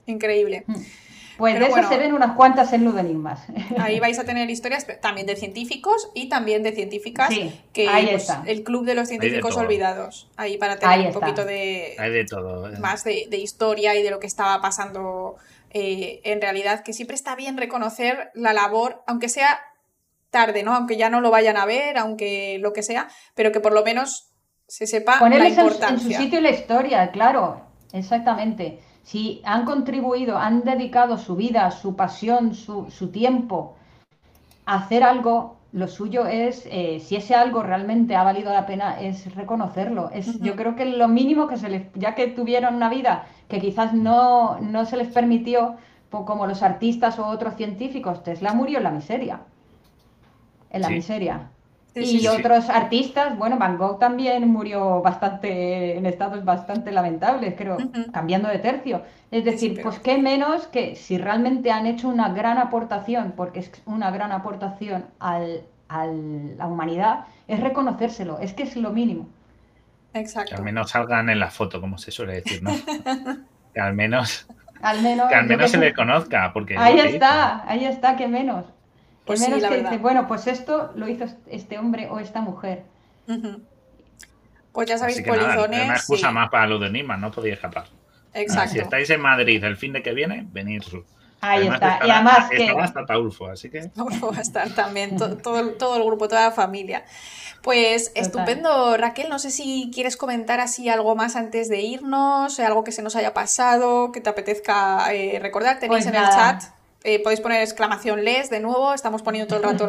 Increíble. 0.08 0.64
Pues 1.38 1.56
de 1.56 1.66
eso 1.66 1.88
se 1.88 1.98
ven 1.98 2.12
unas 2.14 2.34
cuantas 2.34 2.72
en 2.72 2.84
Ludenigmas. 2.84 3.42
Ahí 3.78 4.00
vais 4.00 4.18
a 4.18 4.24
tener 4.24 4.50
historias 4.50 4.86
también 5.00 5.24
de 5.24 5.36
científicos 5.36 6.10
y 6.12 6.28
también 6.28 6.64
de 6.64 6.72
científicas, 6.72 7.30
que 7.72 7.88
ahí 7.88 8.08
pues, 8.10 8.28
el 8.46 8.64
club 8.64 8.84
de 8.84 8.96
los 8.96 9.06
científicos 9.06 9.56
olvidados. 9.56 10.28
Ahí 10.36 10.58
para 10.58 10.78
tener 10.78 11.06
un 11.06 11.12
poquito 11.12 11.44
de, 11.44 11.94
de 11.96 12.24
todo, 12.28 12.68
eh. 12.68 12.78
más 12.80 13.04
de, 13.04 13.28
historia 13.30 13.94
y 13.94 14.02
de 14.02 14.10
lo 14.10 14.18
que 14.18 14.26
estaba 14.26 14.60
pasando 14.60 15.36
eh, 15.70 16.20
en 16.24 16.40
realidad, 16.40 16.82
que 16.82 16.92
siempre 16.92 17.14
está 17.14 17.36
bien 17.36 17.56
reconocer 17.56 18.32
la 18.34 18.52
labor, 18.52 19.04
aunque 19.06 19.28
sea 19.28 19.60
tarde, 20.30 20.64
¿no? 20.64 20.74
Aunque 20.74 20.96
ya 20.96 21.08
no 21.08 21.20
lo 21.20 21.30
vayan 21.30 21.56
a 21.56 21.66
ver, 21.66 21.98
aunque 21.98 22.58
lo 22.58 22.72
que 22.72 22.82
sea, 22.82 23.08
pero 23.36 23.52
que 23.52 23.60
por 23.60 23.72
lo 23.72 23.84
menos 23.84 24.32
se 24.66 24.88
sepa 24.88 25.20
la 25.28 25.48
importancia. 25.48 25.88
en 25.88 26.00
su 26.00 26.10
sitio 26.10 26.40
la 26.40 26.50
historia, 26.50 27.12
claro, 27.12 27.62
exactamente 27.92 28.80
si 29.02 29.40
han 29.44 29.64
contribuido, 29.64 30.38
han 30.38 30.64
dedicado 30.64 31.16
su 31.18 31.36
vida, 31.36 31.70
su 31.70 31.96
pasión, 31.96 32.54
su, 32.54 33.10
tiempo 33.10 33.76
a 34.66 34.76
hacer 34.76 35.02
algo, 35.02 35.56
lo 35.72 35.88
suyo 35.88 36.26
es, 36.26 36.66
eh, 36.70 37.00
si 37.00 37.16
ese 37.16 37.34
algo 37.34 37.62
realmente 37.62 38.16
ha 38.16 38.22
valido 38.22 38.52
la 38.52 38.66
pena, 38.66 39.00
es 39.00 39.34
reconocerlo. 39.34 40.10
Es, 40.12 40.40
Yo 40.40 40.56
creo 40.56 40.76
que 40.76 40.84
lo 40.84 41.08
mínimo 41.08 41.46
que 41.46 41.56
se 41.56 41.68
les, 41.68 41.86
ya 41.94 42.14
que 42.14 42.26
tuvieron 42.28 42.74
una 42.74 42.90
vida 42.90 43.26
que 43.48 43.60
quizás 43.60 43.94
no, 43.94 44.58
no 44.60 44.84
se 44.84 44.96
les 44.96 45.08
permitió, 45.08 45.76
como 46.10 46.46
los 46.46 46.62
artistas 46.62 47.18
o 47.18 47.26
otros 47.26 47.54
científicos, 47.56 48.22
Tesla 48.22 48.52
murió 48.54 48.78
en 48.78 48.84
la 48.84 48.90
miseria. 48.90 49.40
En 50.70 50.82
la 50.82 50.90
miseria 50.90 51.50
y 52.02 52.26
otros 52.26 52.68
artistas, 52.68 53.36
bueno, 53.36 53.58
Van 53.58 53.76
Gogh 53.76 53.98
también 53.98 54.48
murió 54.48 55.00
bastante 55.02 55.96
en 55.96 56.06
estados 56.06 56.44
bastante 56.44 56.92
lamentables, 56.92 57.54
creo, 57.56 57.76
cambiando 58.12 58.48
de 58.48 58.58
tercio. 58.58 59.02
Es 59.30 59.44
decir, 59.44 59.80
pues 59.82 59.98
qué 59.98 60.18
menos 60.18 60.66
que 60.68 60.96
si 60.96 61.18
realmente 61.18 61.70
han 61.70 61.86
hecho 61.86 62.08
una 62.08 62.30
gran 62.30 62.58
aportación, 62.58 63.32
porque 63.36 63.60
es 63.60 63.70
una 63.86 64.10
gran 64.10 64.32
aportación 64.32 65.06
al, 65.18 65.62
a 65.88 66.06
la 66.06 66.66
humanidad, 66.66 67.26
es 67.46 67.60
reconocérselo, 67.60 68.38
es 68.38 68.54
que 68.54 68.62
es 68.62 68.76
lo 68.76 68.90
mínimo. 68.90 69.28
Exacto. 70.14 70.50
Que 70.50 70.56
al 70.56 70.64
menos 70.64 70.90
salgan 70.90 71.28
en 71.28 71.38
la 71.38 71.50
foto, 71.50 71.80
como 71.80 71.98
se 71.98 72.10
suele 72.10 72.34
decir, 72.34 72.62
¿no? 72.62 72.70
que 73.74 73.80
al 73.80 73.94
menos, 73.94 74.46
al 74.80 75.02
menos, 75.02 75.28
que 75.28 75.34
al 75.34 75.46
menos 75.46 75.70
se 75.70 75.78
le 75.78 75.92
conozca, 75.94 76.52
porque... 76.52 76.76
Ahí 76.76 76.98
está, 76.98 77.68
ahí 77.68 77.84
está, 77.84 78.16
que 78.16 78.28
menos. 78.28 78.64
Pues 79.28 79.40
menos 79.40 79.62
que 79.62 79.98
bueno, 79.98 80.26
pues 80.26 80.46
esto 80.46 80.90
lo 80.96 81.06
hizo 81.06 81.26
este 81.48 81.78
hombre 81.78 82.08
o 82.10 82.18
esta 82.18 82.40
mujer. 82.40 82.84
Pues 84.72 84.88
ya 84.88 84.96
sabéis, 84.96 85.20
polizones. 85.20 85.84
una 85.84 85.94
excusa 85.94 86.30
más 86.30 86.48
para 86.48 86.66
lo 86.66 86.78
de 86.78 86.88
Nima, 86.88 87.18
no 87.18 87.30
podía 87.30 87.52
escapar. 87.52 87.84
Exacto. 88.32 88.72
si 88.72 88.78
estáis 88.78 89.10
en 89.10 89.20
Madrid 89.20 89.62
el 89.62 89.76
fin 89.76 89.92
de 89.92 90.02
que 90.02 90.14
viene, 90.14 90.46
venid. 90.50 90.82
Ahí 91.42 91.68
está. 91.68 92.00
y 92.06 92.10
además 92.10 92.48
que. 92.50 92.70
hasta 92.70 93.04
Taulfo, 93.04 93.48
así 93.48 93.68
que. 93.68 93.88
Taulfo 93.88 94.32
va 94.32 94.38
a 94.38 94.40
estar 94.40 94.70
también, 94.70 95.16
todo, 95.18 95.36
todo, 95.36 95.96
el 95.96 96.04
grupo, 96.04 96.26
toda 96.26 96.46
la 96.46 96.52
familia. 96.52 97.04
Pues 97.62 98.12
estupendo, 98.14 98.96
Raquel. 98.96 99.28
No 99.28 99.38
sé 99.38 99.50
si 99.50 99.90
quieres 99.92 100.16
comentar 100.16 100.58
así 100.58 100.88
algo 100.88 101.16
más 101.16 101.36
antes 101.36 101.68
de 101.68 101.82
irnos, 101.82 102.58
algo 102.60 102.82
que 102.82 102.92
se 102.92 103.02
nos 103.02 103.14
haya 103.14 103.34
pasado, 103.34 104.10
que 104.10 104.22
te 104.22 104.30
apetezca 104.30 105.12
eh, 105.12 105.38
recordar. 105.38 105.80
Tenéis 105.80 106.04
pues 106.04 106.14
en 106.14 106.18
el 106.18 106.28
chat 106.30 106.77
eh, 107.04 107.22
podéis 107.22 107.40
poner 107.40 107.62
exclamación 107.62 108.24
les 108.24 108.50
de 108.50 108.58
nuevo, 108.58 108.92
estamos 108.92 109.22
poniendo 109.22 109.46
todo 109.46 109.58
el 109.58 109.78
rato 109.78 109.86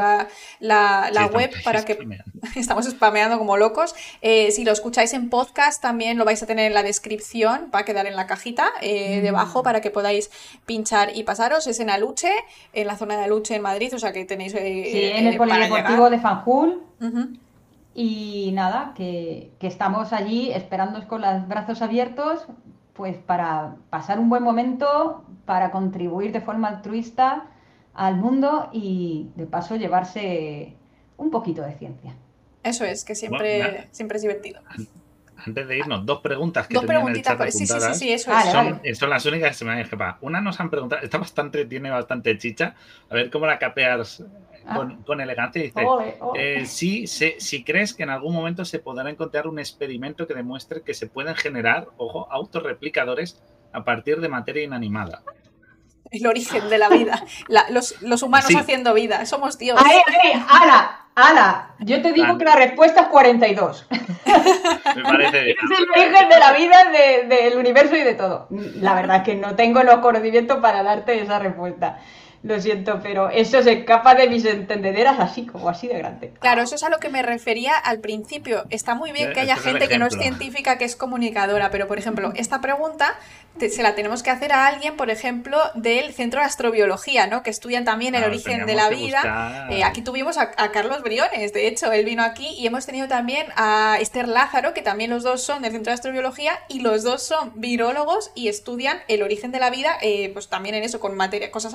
la, 0.59 1.29
web 1.33 1.51
para 1.63 1.83
que 1.83 1.97
estamos 2.55 2.85
spameando 2.85 3.39
como 3.39 3.57
locos. 3.57 3.95
Eh, 4.21 4.51
si 4.51 4.63
lo 4.63 4.71
escucháis 4.71 5.13
en 5.13 5.29
podcast 5.29 5.81
también 5.81 6.19
lo 6.19 6.25
vais 6.25 6.41
a 6.43 6.45
tener 6.45 6.67
en 6.67 6.73
la 6.75 6.83
descripción, 6.83 7.71
va 7.73 7.79
a 7.79 7.85
quedar 7.85 8.05
en 8.05 8.15
la 8.15 8.27
cajita 8.27 8.69
eh, 8.81 9.19
mm. 9.19 9.23
debajo 9.23 9.63
para 9.63 9.81
que 9.81 9.89
podáis 9.89 10.29
pinchar 10.67 11.15
y 11.15 11.23
pasaros. 11.23 11.65
Es 11.65 11.79
en 11.79 11.89
Aluche, 11.89 12.31
en 12.73 12.85
la 12.85 12.95
zona 12.95 13.17
de 13.17 13.23
Aluche 13.23 13.55
en 13.55 13.63
Madrid, 13.63 13.93
o 13.95 13.99
sea 13.99 14.13
que 14.13 14.25
tenéis... 14.25 14.51
sí, 14.51 14.59
en 14.61 15.27
el 15.27 15.37
Polideportivo 15.37 16.09
de 16.11 16.19
Fanjul. 16.19 16.83
Y 17.95 18.51
nada, 18.53 18.93
que, 18.95 19.51
que 19.59 19.65
estamos 19.65 20.13
allí 20.13 20.51
esperándoos 20.51 21.05
con 21.05 21.21
los 21.21 21.47
brazos 21.47 21.81
abiertos 21.81 22.45
pues 22.99 23.15
para 23.15 23.75
pasar 23.89 24.19
un 24.19 24.27
buen 24.27 24.43
momento, 24.43 25.23
para 25.49 25.71
contribuir 25.71 26.31
de 26.31 26.41
forma 26.41 26.67
altruista 26.67 27.47
al 27.95 28.17
mundo 28.17 28.69
y 28.71 29.31
de 29.35 29.47
paso 29.47 29.77
llevarse 29.77 30.75
un 31.17 31.31
poquito 31.31 31.63
de 31.63 31.73
ciencia. 31.73 32.15
Eso 32.61 32.85
es, 32.85 33.03
que 33.03 33.15
siempre, 33.15 33.87
siempre 33.91 34.17
es 34.17 34.21
divertido. 34.21 34.61
Antes 35.43 35.67
de 35.67 35.79
irnos, 35.79 36.05
dos 36.05 36.21
preguntas 36.21 36.67
que 36.67 36.75
dos 36.75 36.85
preguntitas, 36.85 37.39
el 37.39 37.51
sí, 37.51 37.65
sí, 37.65 37.79
sí, 37.95 38.13
eso 38.13 38.31
es. 38.83 38.99
Son, 38.99 39.09
las 39.09 39.25
únicas 39.25 39.49
que 39.49 39.55
se 39.55 39.65
me 39.65 39.71
han 39.71 39.79
escapado. 39.79 40.17
Una 40.21 40.39
nos 40.39 40.59
han 40.59 40.69
preguntado, 40.69 41.01
está 41.01 41.17
bastante, 41.17 41.65
tiene 41.65 41.89
bastante 41.89 42.37
chicha. 42.37 42.75
A 43.09 43.15
ver 43.15 43.31
cómo 43.31 43.47
la 43.47 43.57
capeas 43.57 44.23
Ah. 44.69 44.87
con, 45.05 45.19
elegancia. 45.19 45.63
Dice, 45.63 45.81
eh, 46.35 46.65
si, 46.65 47.63
crees 47.63 47.93
que 47.93 48.03
en 48.03 48.11
algún 48.11 48.33
momento 48.35 48.65
se 48.65 48.77
podrá 48.77 49.09
encontrar 49.09 49.47
un 49.47 49.57
experimento 49.57 50.27
que 50.27 50.35
demuestre 50.35 50.83
que 50.83 50.93
se 50.93 51.07
pueden 51.07 51.35
generar, 51.35 51.87
ojo, 51.97 52.31
autorreplicadores 52.31 53.41
a 53.71 53.83
partir 53.83 54.19
de 54.21 54.29
materia 54.29 54.63
inanimada. 54.63 55.23
El 56.11 56.27
origen 56.27 56.69
de 56.69 56.77
la 56.77 56.89
vida. 56.89 57.23
los, 57.69 58.23
humanos 58.23 58.49
haciendo 58.55 58.93
vida. 58.93 59.25
Somos 59.25 59.57
Dios. 59.57 59.79
Ay, 59.83 59.99
Ana, 60.49 61.07
Ana, 61.15 61.75
yo 61.79 62.01
te 62.01 62.13
digo 62.13 62.37
que 62.37 62.45
la 62.45 62.55
respuesta 62.55 63.01
es 63.01 63.07
42. 63.07 63.87
Me 64.95 65.03
parece 65.03 65.43
bien. 65.43 65.57
Es 65.57 65.79
el 65.79 65.89
origen 65.89 66.29
de 66.29 66.39
la 66.39 66.53
vida, 66.53 67.27
del 67.27 67.57
universo 67.57 67.95
y 67.95 68.01
de 68.01 68.15
todo. 68.15 68.47
La 68.49 68.95
verdad 68.95 69.17
es 69.17 69.23
que 69.23 69.35
no 69.35 69.55
tengo 69.55 69.83
los 69.83 69.99
conocimientos 69.99 70.59
para 70.59 70.81
darte 70.83 71.21
esa 71.21 71.39
respuesta. 71.39 71.99
Lo 72.41 72.59
siento, 72.61 73.01
pero 73.03 73.29
eso 73.29 73.61
se 73.61 73.73
escapa 73.73 74.15
de 74.15 74.29
mis 74.29 74.45
entendederas 74.45 75.19
así, 75.19 75.45
como 75.45 75.67
así 75.67 75.87
de 75.87 75.97
grande. 75.97 76.31
Claro, 76.39 76.61
eso 76.61 76.75
es 76.75 76.83
a 76.83 76.89
lo 76.89 76.99
que 76.99 77.09
me 77.09 77.21
refería 77.21 77.77
al 77.77 77.99
principio. 77.99 78.63
Está 78.69 78.95
muy 78.95 79.11
bien 79.11 79.33
que 79.33 79.41
haya 79.41 79.57
gente 79.57 79.89
que 79.89 79.99
no 79.99 80.05
es 80.05 80.15
científica, 80.15 80.77
que 80.77 80.85
es 80.85 80.95
comunicadora, 80.95 81.69
pero 81.69 81.87
por 81.87 81.97
ejemplo, 81.97 82.31
esta 82.35 82.61
pregunta 82.61 83.15
se 83.67 83.83
la 83.83 83.93
tenemos 83.93 84.23
que 84.23 84.29
hacer 84.29 84.53
a 84.53 84.67
alguien, 84.67 84.95
por 84.95 85.09
ejemplo, 85.09 85.57
del 85.75 86.13
Centro 86.13 86.39
de 86.39 86.45
Astrobiología, 86.45 87.27
¿no? 87.27 87.43
Que 87.43 87.49
estudian 87.49 87.83
también 87.83 88.15
el 88.15 88.23
origen 88.23 88.65
de 88.65 88.75
la 88.75 88.89
vida. 88.89 89.67
Eh, 89.69 89.83
aquí 89.83 90.01
tuvimos 90.01 90.37
a, 90.37 90.51
Carlos 90.71 91.01
Briones, 91.01 91.51
de 91.51 91.67
hecho, 91.67 91.91
él 91.91 92.05
vino 92.05 92.23
aquí 92.23 92.47
y 92.57 92.67
hemos 92.67 92.85
tenido 92.85 93.07
también 93.07 93.47
a 93.57 93.97
Esther 93.99 94.27
Lázaro, 94.27 94.73
que 94.73 94.81
también 94.81 95.09
los 95.09 95.23
dos 95.23 95.43
son 95.43 95.61
del 95.61 95.73
Centro 95.73 95.91
de 95.91 95.95
Astrobiología 95.95 96.59
y 96.69 96.79
los 96.79 97.03
dos 97.03 97.23
son 97.23 97.51
virólogos 97.55 98.31
y 98.35 98.47
estudian 98.47 98.99
el 99.07 99.23
origen 99.23 99.51
de 99.51 99.59
la 99.59 99.69
vida, 99.69 99.97
eh, 100.01 100.29
pues 100.31 100.47
también 100.47 100.75
en 100.75 100.83
eso, 100.83 100.99
con 100.99 101.17
materia, 101.17 101.51
cosas 101.51 101.73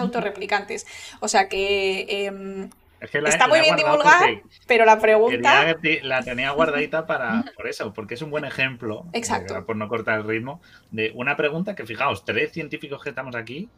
autorreplicantes. 0.55 0.87
O 1.21 1.29
sea 1.29 1.49
que 1.49 2.27
em, 2.27 2.71
Está 3.13 3.49
muy 3.49 3.61
bien 3.61 3.77
divulgada, 3.77 4.29
pero 4.67 4.87
la 4.87 4.99
pregunta. 4.99 5.77
la 6.03 6.23
tenía 6.23 6.53
guardadita 6.53 7.07
para 7.07 7.45
por 7.55 7.67
eso, 7.67 7.93
porque 7.93 8.15
es 8.15 8.23
un 8.23 8.31
buen 8.31 8.45
ejemplo. 8.45 9.05
Exacto. 9.13 9.67
por 9.67 9.77
no 9.77 9.89
cortar 9.89 10.21
el 10.21 10.27
ritmo, 10.27 10.63
de 10.91 11.13
una 11.15 11.37
pregunta 11.37 11.75
que, 11.75 11.85
fijaos, 11.85 12.25
tres 12.25 12.53
científicos 12.53 13.03
que 13.03 13.11
estamos 13.11 13.37
aquí, 13.37 13.69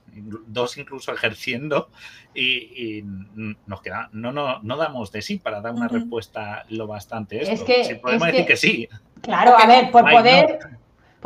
dos 0.46 0.78
incluso 0.78 1.12
ejerciendo, 1.14 1.90
y, 2.34 3.02
nos 3.66 3.82
queda. 3.82 4.10
No, 4.12 4.32
no, 4.32 4.60
no 4.62 4.76
damos 4.76 5.10
de 5.10 5.22
sí 5.22 5.38
para 5.38 5.60
dar 5.60 5.72
una 5.72 5.88
respuesta 5.88 6.64
lo 6.68 6.86
bastante. 6.86 7.42
Esto. 7.42 7.52
Es 7.54 7.88
que. 7.88 7.96
podemos 7.96 8.28
decir 8.28 8.46
que, 8.46 8.56
sí. 8.56 8.88
Claro, 9.22 9.58
a 9.58 9.66
ver, 9.66 9.90
por 9.90 10.08
poder. 10.08 10.58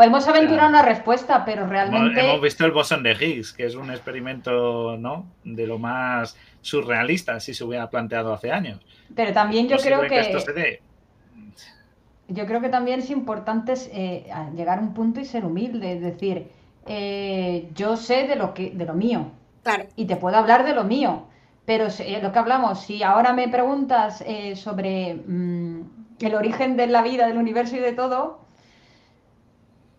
Podemos 0.01 0.27
aventurar 0.28 0.70
una 0.70 0.81
respuesta, 0.81 1.44
pero 1.44 1.66
realmente. 1.66 2.18
Hemos 2.18 2.40
visto 2.40 2.64
el 2.64 2.72
bosón 2.72 3.02
de 3.02 3.12
Higgs, 3.12 3.52
que 3.52 3.66
es 3.66 3.74
un 3.74 3.90
experimento, 3.90 4.97
¿no? 4.97 5.27
De 5.44 5.66
lo 5.66 5.78
más 5.78 6.39
surrealista 6.62 7.39
si 7.39 7.52
se 7.52 7.64
hubiera 7.64 7.90
planteado 7.90 8.32
hace 8.32 8.51
años. 8.51 8.81
Pero 9.14 9.35
también 9.35 9.68
yo 9.68 9.77
creo 9.77 10.01
que... 10.01 10.81
Yo 12.28 12.47
creo 12.47 12.62
que 12.62 12.70
también 12.70 13.01
es 13.01 13.10
importante 13.10 13.74
eh, 13.93 14.24
llegar 14.56 14.78
a 14.78 14.81
un 14.81 14.94
punto 14.94 15.20
y 15.20 15.27
ser 15.27 15.44
humilde, 15.44 15.93
es 15.93 16.01
decir, 16.01 16.48
eh, 16.86 17.68
yo 17.74 17.98
sé 17.98 18.27
de 18.27 18.36
lo 18.36 18.55
que 18.55 18.70
de 18.70 18.86
lo 18.86 18.94
mío 18.94 19.32
claro. 19.62 19.85
y 19.97 20.06
te 20.06 20.16
puedo 20.16 20.39
hablar 20.39 20.64
de 20.64 20.72
lo 20.72 20.85
mío, 20.85 21.27
pero 21.66 21.89
eh, 21.98 22.20
lo 22.22 22.32
que 22.32 22.39
hablamos, 22.39 22.81
si 22.81 23.02
ahora 23.02 23.35
me 23.35 23.48
preguntas 23.48 24.24
sobre 24.55 25.16
mm, 25.16 25.81
el 26.20 26.35
origen 26.35 26.78
de 26.78 26.86
la 26.86 27.02
vida, 27.02 27.27
del 27.27 27.36
universo 27.36 27.77
y 27.77 27.81
de 27.81 27.93
todo, 27.93 28.48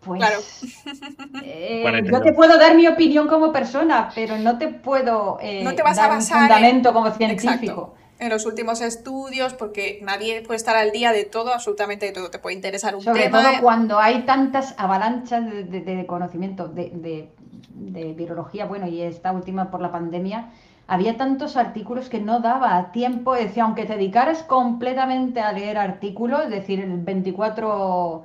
pues 0.04 0.20
claro. 0.20 0.40
Eh, 1.44 2.02
yo 2.04 2.20
te 2.20 2.32
puedo 2.32 2.58
dar 2.58 2.76
mi 2.76 2.86
opinión 2.86 3.26
como 3.26 3.52
persona, 3.52 4.10
pero 4.14 4.38
no 4.38 4.58
te 4.58 4.68
puedo 4.68 5.38
eh, 5.40 5.62
no 5.64 5.74
te 5.74 5.82
vas 5.82 5.96
dar 5.96 6.10
a 6.10 6.14
basar 6.14 6.42
un 6.42 6.48
fundamento 6.48 6.92
como 6.92 7.10
científico. 7.10 7.94
En 8.18 8.28
los 8.28 8.46
últimos 8.46 8.80
estudios, 8.80 9.54
porque 9.54 9.98
nadie 10.02 10.42
puede 10.42 10.56
estar 10.56 10.76
al 10.76 10.92
día 10.92 11.12
de 11.12 11.24
todo, 11.24 11.52
absolutamente 11.52 12.06
de 12.06 12.12
todo. 12.12 12.30
Te 12.30 12.38
puede 12.38 12.54
interesar 12.54 12.94
un 12.94 13.02
Sobre 13.02 13.24
tema. 13.24 13.40
Sobre 13.40 13.54
todo 13.54 13.62
cuando 13.62 13.98
hay 13.98 14.22
tantas 14.22 14.74
avalanchas 14.78 15.44
de, 15.50 16.04
conocimiento 16.06 16.68
de, 16.68 17.28
de, 17.74 18.12
virología, 18.12 18.66
bueno, 18.66 18.86
y 18.86 19.00
esta 19.00 19.32
última 19.32 19.72
por 19.72 19.80
la 19.80 19.90
pandemia, 19.90 20.50
había 20.86 21.16
tantos 21.16 21.56
artículos 21.56 22.08
que 22.08 22.20
no 22.20 22.38
daba 22.38 22.92
tiempo. 22.92 23.34
Decía, 23.34 23.64
aunque 23.64 23.86
te 23.86 23.94
dedicaras 23.94 24.44
completamente 24.44 25.40
a 25.40 25.52
leer 25.52 25.78
artículos, 25.78 26.44
es 26.44 26.50
decir, 26.50 26.78
el 26.78 26.98
24 26.98 28.24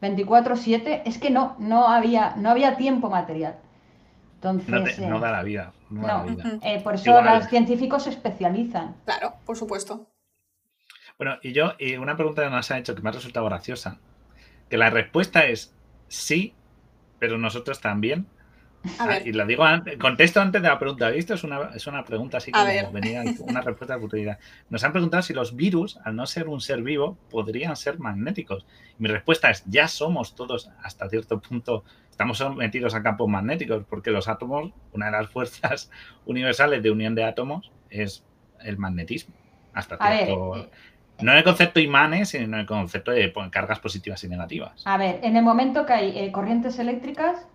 24/7, 0.00 1.02
es 1.04 1.18
que 1.18 1.30
no, 1.30 1.56
no 1.58 1.88
había, 1.88 2.34
no 2.36 2.50
había 2.50 2.76
tiempo 2.76 3.08
material. 3.10 3.56
Entonces, 4.34 4.98
no, 4.98 5.18
da 5.18 5.32
la 5.32 5.42
vida. 5.42 5.72
Eh, 6.62 6.80
por 6.82 6.94
eso 6.94 7.20
los 7.20 7.46
científicos 7.48 8.04
se 8.04 8.10
especializan. 8.10 8.96
Claro, 9.04 9.34
por 9.44 9.56
supuesto. 9.56 10.08
Bueno, 11.18 11.38
y 11.42 11.52
yo, 11.52 11.72
y 11.78 11.96
una 11.96 12.16
pregunta 12.16 12.42
que 12.42 12.50
nos 12.50 12.70
ha 12.70 12.78
hecho 12.78 12.94
que 12.94 13.02
me 13.02 13.08
ha 13.08 13.12
resultado 13.12 13.46
graciosa, 13.46 13.98
que 14.68 14.76
la 14.76 14.90
respuesta 14.90 15.46
es 15.46 15.74
sí, 16.08 16.54
pero 17.18 17.38
nosotros 17.38 17.80
también. 17.80 18.26
Ah, 18.98 19.18
y 19.24 19.32
lo 19.32 19.46
digo, 19.46 19.64
contesto 19.98 20.40
antes 20.40 20.62
de 20.62 20.68
la 20.68 20.78
pregunta. 20.78 21.10
Esto 21.10 21.34
es 21.34 21.44
una, 21.44 21.70
es 21.74 21.86
una 21.86 22.04
pregunta 22.04 22.38
así 22.38 22.50
como 22.52 22.92
venía 22.92 23.22
una 23.40 23.60
respuesta 23.60 23.94
de 23.94 24.00
futilidad. 24.00 24.38
Nos 24.70 24.84
han 24.84 24.92
preguntado 24.92 25.22
si 25.22 25.34
los 25.34 25.56
virus, 25.56 25.98
al 26.04 26.16
no 26.16 26.26
ser 26.26 26.48
un 26.48 26.60
ser 26.60 26.82
vivo, 26.82 27.16
podrían 27.30 27.76
ser 27.76 27.98
magnéticos. 27.98 28.66
mi 28.98 29.08
respuesta 29.08 29.50
es, 29.50 29.64
ya 29.66 29.88
somos 29.88 30.34
todos 30.34 30.70
hasta 30.82 31.08
cierto 31.08 31.40
punto, 31.40 31.84
estamos 32.10 32.38
sometidos 32.38 32.94
a 32.94 33.02
campos 33.02 33.28
magnéticos, 33.28 33.84
porque 33.88 34.10
los 34.10 34.28
átomos, 34.28 34.72
una 34.92 35.06
de 35.06 35.12
las 35.12 35.28
fuerzas 35.28 35.90
universales 36.26 36.82
de 36.82 36.90
unión 36.90 37.14
de 37.14 37.24
átomos 37.24 37.70
es 37.90 38.24
el 38.60 38.78
magnetismo. 38.78 39.34
Hasta 39.72 39.98
cierto... 39.98 40.56
Eh, 40.56 40.68
no 41.20 41.32
en 41.32 41.38
el 41.38 41.44
concepto 41.44 41.80
imanes, 41.80 42.30
sino 42.30 42.44
en 42.44 42.54
el 42.54 42.66
concepto 42.66 43.10
de 43.10 43.32
cargas 43.50 43.80
positivas 43.80 44.22
y 44.24 44.28
negativas. 44.28 44.82
A 44.84 44.98
ver, 44.98 45.20
en 45.22 45.36
el 45.36 45.42
momento 45.42 45.86
que 45.86 45.92
hay 45.92 46.18
eh, 46.18 46.30
corrientes 46.30 46.78
eléctricas, 46.78 47.46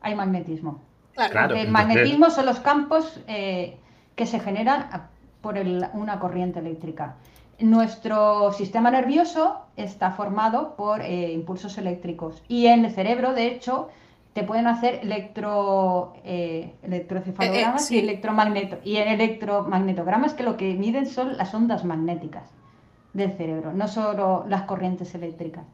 hay 0.00 0.14
magnetismo. 0.14 0.80
Claro. 1.14 1.56
el 1.56 1.68
magnetismo 1.68 2.30
son 2.30 2.46
los 2.46 2.60
campos 2.60 3.20
eh, 3.26 3.76
que 4.14 4.24
se 4.24 4.38
generan 4.38 5.08
por 5.40 5.56
una 5.94 6.20
corriente 6.20 6.60
eléctrica. 6.60 7.16
Nuestro 7.58 8.52
sistema 8.52 8.90
nervioso 8.92 9.62
está 9.76 10.12
formado 10.12 10.76
por 10.76 11.00
eh, 11.00 11.32
impulsos 11.32 11.76
eléctricos 11.76 12.42
y 12.46 12.66
en 12.66 12.84
el 12.84 12.92
cerebro, 12.92 13.34
de 13.34 13.48
hecho, 13.48 13.88
te 14.32 14.44
pueden 14.44 14.68
hacer 14.68 15.00
electro, 15.02 16.14
eh, 16.24 16.74
electrocefalogramas 16.84 17.90
y 17.90 17.98
electromagneto 17.98 18.78
y 18.84 18.98
en 18.98 19.08
electromagnetogramas 19.08 20.34
que 20.34 20.44
lo 20.44 20.56
que 20.56 20.74
miden 20.74 21.06
son 21.06 21.36
las 21.36 21.52
ondas 21.52 21.84
magnéticas 21.84 22.48
del 23.12 23.32
cerebro, 23.32 23.72
no 23.72 23.88
solo 23.88 24.44
las 24.46 24.62
corrientes 24.62 25.12
eléctricas. 25.16 25.64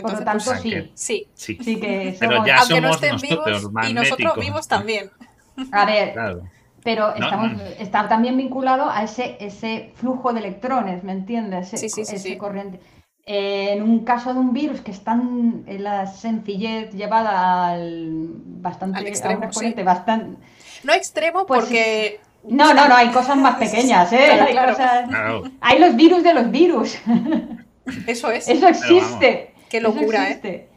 Por 0.00 0.12
lo 0.12 0.24
tanto, 0.24 0.54
sí. 0.56 0.90
sí. 0.94 1.28
Sí. 1.34 1.56
que 1.56 2.16
Pero 2.18 2.46
ya 2.46 2.58
somos 2.62 2.82
no 2.82 2.90
estén 2.90 3.16
vivos 3.16 3.70
y 3.88 3.92
nosotros 3.94 4.36
vivos 4.36 4.68
también. 4.68 5.10
A 5.70 5.84
ver, 5.86 6.14
pero 6.82 7.14
estamos, 7.14 7.60
está 7.78 8.08
también 8.08 8.36
vinculado 8.36 8.90
a 8.90 9.04
ese, 9.04 9.36
ese 9.40 9.92
flujo 9.94 10.32
de 10.32 10.40
electrones, 10.40 11.04
¿me 11.04 11.12
entiendes? 11.12 11.68
sí, 11.68 11.88
sí, 11.88 12.04
sí, 12.04 12.36
corriente. 12.36 12.80
en 13.24 13.82
un 13.82 14.04
caso 14.04 14.34
de 14.34 14.40
un 14.40 14.52
virus 14.52 14.80
que 14.80 14.90
está 14.90 15.12
en 15.12 15.64
la 15.78 16.06
sencillez 16.06 16.92
llevada 16.92 17.68
al 17.68 18.08
bastante 18.62 18.98
al 18.98 19.06
extremo, 19.06 19.48
bastante 19.84 20.36
no 20.82 20.92
extremo 20.92 21.46
pues 21.46 21.60
porque 21.60 22.20
no 22.48 22.74
no 22.74 22.88
no 22.88 22.96
hay 22.96 23.10
cosas 23.10 23.36
más 23.36 23.56
pequeñas 23.64 24.12
¿eh? 24.12 24.32
hay, 24.32 24.56
cosas... 24.56 25.08
hay 25.60 25.78
los 25.78 25.94
virus 25.94 26.24
de 26.24 26.34
los 26.34 26.50
virus 26.50 26.98
eso 28.08 28.32
es 28.32 28.48
eso 28.48 28.66
existe 28.66 29.51
Qué 29.72 29.80
locura, 29.80 30.30
¿eh? 30.30 30.68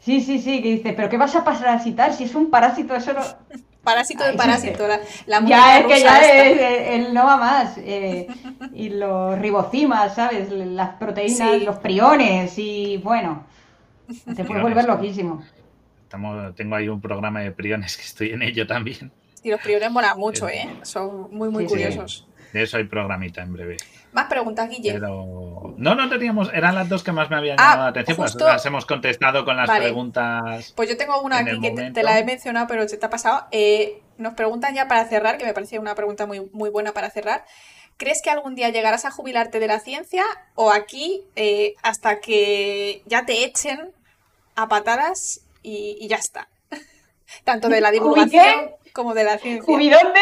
Sí, 0.00 0.20
sí, 0.20 0.40
sí, 0.40 0.60
que 0.60 0.72
dice, 0.72 0.92
pero 0.92 1.08
¿qué 1.08 1.16
vas 1.16 1.36
a 1.36 1.44
parasitar 1.44 2.12
si 2.12 2.24
es 2.24 2.34
un 2.34 2.50
parásito? 2.50 2.96
Eso 2.96 3.12
no... 3.12 3.20
Parásito 3.84 4.24
de 4.24 4.34
parásito, 4.34 4.86
la, 4.86 5.00
la 5.24 5.42
Ya 5.46 5.78
es 5.78 5.86
que 5.86 6.00
ya 6.02 6.94
él 6.94 7.14
no 7.14 7.24
va 7.24 7.38
más. 7.38 7.78
Eh, 7.78 8.26
y 8.74 8.90
los 8.90 9.38
ribocimas, 9.38 10.16
¿sabes? 10.16 10.50
Las 10.52 10.96
proteínas, 10.96 11.62
los 11.62 11.78
priones 11.78 12.58
y 12.58 12.98
bueno, 12.98 13.46
se 14.36 14.44
puede 14.44 14.60
volver 14.60 14.84
loquísimo. 14.84 15.42
Estamos, 16.02 16.54
tengo 16.56 16.76
ahí 16.76 16.90
un 16.90 17.00
programa 17.00 17.40
de 17.40 17.52
priones 17.52 17.96
que 17.96 18.02
estoy 18.02 18.30
en 18.32 18.42
ello 18.42 18.66
también. 18.66 19.10
Y 19.42 19.50
los 19.50 19.60
priones 19.62 19.90
molan 19.90 20.18
mucho, 20.18 20.46
¿eh? 20.46 20.68
Son 20.82 21.34
muy, 21.34 21.48
muy 21.48 21.64
curiosos. 21.64 22.28
De 22.52 22.62
eso 22.62 22.76
hay 22.76 22.84
programita 22.84 23.42
en 23.42 23.52
breve. 23.54 23.76
Más 24.12 24.26
preguntas, 24.26 24.68
Guille. 24.68 24.98
No, 24.98 25.74
no 25.76 26.08
teníamos. 26.08 26.52
Eran 26.52 26.74
las 26.74 26.88
dos 26.88 27.02
que 27.02 27.12
más 27.12 27.30
me 27.30 27.36
habían 27.36 27.60
ah, 27.60 27.62
llamado 27.62 27.82
la 27.84 27.90
atención. 27.90 28.16
Pues 28.16 28.34
las 28.34 28.66
hemos 28.66 28.86
contestado 28.86 29.44
con 29.44 29.56
las 29.56 29.70
preguntas. 29.70 30.72
Pues 30.76 30.88
yo 30.88 30.96
tengo 30.96 31.20
una 31.22 31.38
aquí 31.38 31.60
que 31.60 31.70
te, 31.70 32.02
la 32.02 32.18
he 32.18 32.24
mencionado, 32.24 32.66
pero 32.66 32.88
se 32.88 32.96
te 32.96 33.06
ha 33.06 33.10
pasado. 33.10 33.46
Eh, 33.50 34.02
nos 34.18 34.34
preguntan 34.34 34.74
ya 34.74 34.88
para 34.88 35.04
cerrar, 35.06 35.38
que 35.38 35.44
me 35.44 35.54
parecía 35.54 35.80
una 35.80 35.94
pregunta 35.94 36.26
muy, 36.26 36.48
muy 36.52 36.70
buena 36.70 36.92
para 36.92 37.10
cerrar. 37.10 37.44
¿Crees 37.96 38.22
que 38.22 38.30
algún 38.30 38.54
día 38.54 38.70
llegarás 38.70 39.04
a 39.04 39.10
jubilarte 39.10 39.60
de 39.60 39.68
la 39.68 39.78
ciencia 39.78 40.24
o 40.54 40.72
aquí 40.72 41.22
eh, 41.36 41.74
hasta 41.82 42.20
que 42.20 43.02
ya 43.06 43.26
te 43.26 43.44
echen 43.44 43.92
a 44.56 44.68
patadas 44.68 45.42
y, 45.62 46.06
ya 46.08 46.16
está? 46.16 46.48
Tanto 47.44 47.68
de 47.68 47.80
la 47.80 47.90
divulgación 47.90 48.70
como 48.92 49.14
de 49.14 49.24
la 49.24 49.38
ciencia. 49.38 49.64
¿Jubi 49.64 49.90
dónde? 49.90 50.20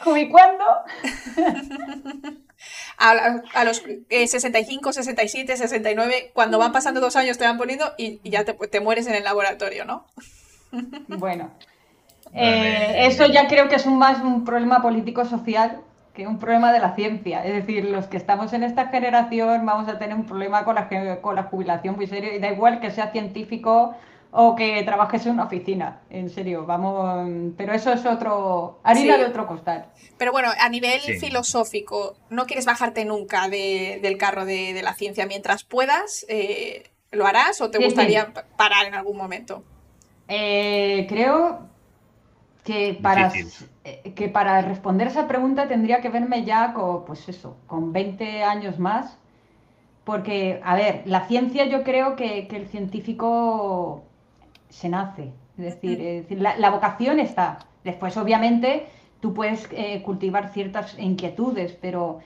¿Jubi 2.98 3.12
cuándo? 3.12 3.42
a, 3.54 3.64
los 3.64 3.82
65, 4.08 4.92
67, 4.92 5.56
69, 5.56 6.30
cuando 6.34 6.58
van 6.58 6.72
pasando 6.72 7.00
dos 7.00 7.16
años 7.16 7.38
te 7.38 7.44
van 7.44 7.58
poniendo 7.58 7.92
y, 7.96 8.20
ya 8.28 8.44
te, 8.44 8.80
mueres 8.80 9.06
en 9.06 9.14
el 9.14 9.24
laboratorio, 9.24 9.84
¿no? 9.84 10.06
Bueno, 11.08 11.50
eh, 12.32 13.06
eso 13.06 13.26
ya 13.26 13.48
creo 13.48 13.68
que 13.68 13.74
es 13.74 13.86
un, 13.86 13.98
más 13.98 14.22
un 14.22 14.44
problema 14.44 14.80
político-social 14.82 15.80
que 16.14 16.26
un 16.26 16.38
problema 16.38 16.72
de 16.72 16.78
la 16.78 16.94
ciencia. 16.94 17.44
Es 17.44 17.54
decir, 17.54 17.84
los 17.84 18.06
que 18.06 18.16
estamos 18.16 18.52
en 18.52 18.62
esta 18.62 18.88
generación 18.88 19.64
vamos 19.66 19.88
a 19.88 19.98
tener 19.98 20.14
un 20.14 20.26
problema 20.26 20.64
con 20.64 20.74
la, 20.74 20.88
con 21.20 21.34
la 21.34 21.44
jubilación 21.44 21.96
muy 21.96 22.06
serio 22.06 22.34
y 22.34 22.38
da 22.38 22.50
igual 22.50 22.80
que 22.80 22.90
sea 22.90 23.10
científico 23.10 23.96
o 24.32 24.54
que 24.54 24.82
trabajes 24.84 25.26
en 25.26 25.32
una 25.32 25.44
oficina, 25.44 26.02
en 26.08 26.30
serio, 26.30 26.64
vamos, 26.64 27.28
pero 27.56 27.72
eso 27.72 27.92
es 27.92 28.06
otro, 28.06 28.80
harina 28.84 29.16
de 29.16 29.24
otro 29.24 29.46
costal. 29.46 29.86
Pero 30.18 30.30
bueno, 30.30 30.50
a 30.58 30.68
nivel 30.68 31.00
filosófico, 31.18 32.14
no 32.28 32.46
quieres 32.46 32.64
bajarte 32.64 33.04
nunca 33.04 33.48
del 33.48 34.16
carro 34.18 34.44
de, 34.44 34.80
la 34.82 34.94
ciencia 34.94 35.26
mientras 35.26 35.64
puedas, 35.64 36.24
eh, 36.28 36.90
¿lo 37.10 37.26
harás 37.26 37.60
o 37.60 37.70
te 37.70 37.84
gustaría 37.84 38.32
parar 38.56 38.86
en 38.86 38.94
algún 38.94 39.16
momento? 39.16 39.64
Eh, 40.28 41.06
creo 41.08 41.66
que 42.62 42.96
para, 43.02 43.32
eh, 43.84 44.12
que 44.14 44.28
para 44.28 44.62
responder 44.62 45.08
esa 45.08 45.26
pregunta 45.26 45.66
tendría 45.66 46.00
que 46.00 46.08
verme 46.08 46.44
ya 46.44 46.72
con, 46.72 47.04
pues 47.04 47.28
eso, 47.28 47.56
con 47.66 47.92
20 47.92 48.44
años 48.44 48.78
más, 48.78 49.18
porque, 50.04 50.60
a 50.64 50.76
ver, 50.76 51.02
la 51.06 51.26
ciencia 51.26 51.64
yo 51.64 51.82
creo 51.82 52.14
que, 52.14 52.46
que 52.46 52.56
el 52.56 52.68
científico 52.68 54.04
se 54.70 54.88
nace. 54.88 55.32
Es 55.58 55.80
decir, 55.80 56.40
la, 56.40 56.70
vocación 56.70 57.20
está. 57.20 57.58
Después, 57.84 58.16
obviamente, 58.16 58.86
tú 59.20 59.34
puedes 59.34 59.68
eh, 59.72 60.02
cultivar 60.02 60.48
ciertas 60.52 60.98
inquietudes, 60.98 61.76
pero 61.80 62.20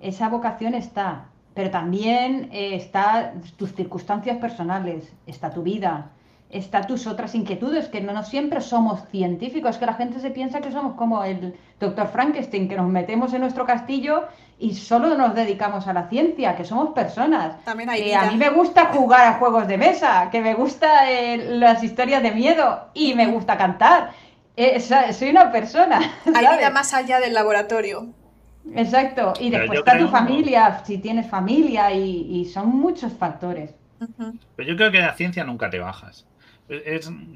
esa 0.00 0.28
vocación 0.28 0.74
está. 0.74 1.26
Pero 1.54 1.70
también 1.70 2.48
eh, 2.52 2.74
está 2.74 3.34
tus 3.56 3.74
circunstancias 3.74 4.38
personales, 4.38 5.12
está 5.26 5.50
tu 5.50 5.62
vida, 5.62 6.10
está 6.50 6.82
tus 6.82 7.06
otras 7.06 7.34
inquietudes, 7.34 7.88
que 7.88 8.00
no, 8.00 8.12
no, 8.12 8.24
siempre 8.24 8.60
somos 8.60 9.00
científicos, 9.10 9.78
que 9.78 9.86
la 9.86 9.94
gente 9.94 10.20
se 10.20 10.30
piensa 10.30 10.60
que 10.60 10.72
somos 10.72 10.94
como 10.94 11.22
el 11.22 11.54
doctor 11.78 12.08
Frankenstein, 12.08 12.68
que 12.68 12.76
nos 12.76 12.88
metemos 12.88 13.32
en 13.32 13.40
nuestro 13.40 13.64
castillo 13.64 14.24
y 14.58 14.74
solo 14.74 15.16
nos 15.16 15.34
dedicamos 15.34 15.86
a 15.86 15.92
la 15.92 16.08
ciencia, 16.08 16.56
que 16.56 16.64
somos 16.64 16.90
personas. 16.90 17.64
También 17.64 17.88
hay 17.88 18.02
que 18.02 18.14
a 18.14 18.30
mí 18.30 18.36
me 18.36 18.50
gusta 18.50 18.86
jugar 18.86 19.26
a 19.26 19.34
juegos 19.34 19.68
de 19.68 19.78
mesa, 19.78 20.28
que 20.30 20.40
me 20.40 20.54
gusta 20.54 21.10
eh, 21.10 21.36
las 21.56 21.82
historias 21.82 22.22
de 22.22 22.32
miedo 22.32 22.88
y 22.94 23.14
me 23.14 23.26
gusta 23.26 23.56
cantar. 23.56 24.10
Eh, 24.56 24.80
soy 24.80 25.30
una 25.30 25.52
persona. 25.52 26.00
Hay 26.34 26.46
vida 26.58 26.70
más 26.70 26.92
allá 26.92 27.20
del 27.20 27.32
laboratorio. 27.32 28.08
Exacto, 28.74 29.32
y 29.40 29.48
después 29.48 29.78
está 29.78 29.98
tu 29.98 30.08
familia, 30.08 30.82
si 30.84 30.98
tienes 30.98 31.26
familia, 31.26 31.92
y, 31.92 32.44
son 32.44 32.68
muchos 32.68 33.10
factores. 33.14 33.74
Pero 34.56 34.68
yo 34.68 34.76
creo 34.76 34.90
que 34.90 35.00
la 35.00 35.14
ciencia 35.14 35.44
nunca 35.44 35.70
te 35.70 35.78
bajas 35.78 36.26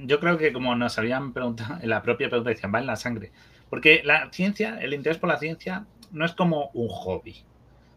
yo 0.06 0.20
creo 0.20 0.39
que 0.39 0.52
como 0.52 0.74
nos 0.77 0.98
habían 0.98 1.32
preguntado, 1.32 1.78
en 1.81 1.89
la 1.90 2.02
propia 2.02 2.28
pregunta 2.28 2.51
decían, 2.51 2.73
va 2.74 2.81
en 2.81 2.86
la 2.86 2.97
sangre. 2.97 3.32
Porque 3.70 4.02
la 4.05 4.31
ciencia, 4.31 4.78
el 4.81 4.94
interés 4.94 5.19
por 5.19 5.28
la 5.28 5.39
ciencia 5.39 5.86
no 6.12 6.24
es 6.24 6.32
como 6.32 6.70
un 6.74 6.89
hobby. 6.89 7.44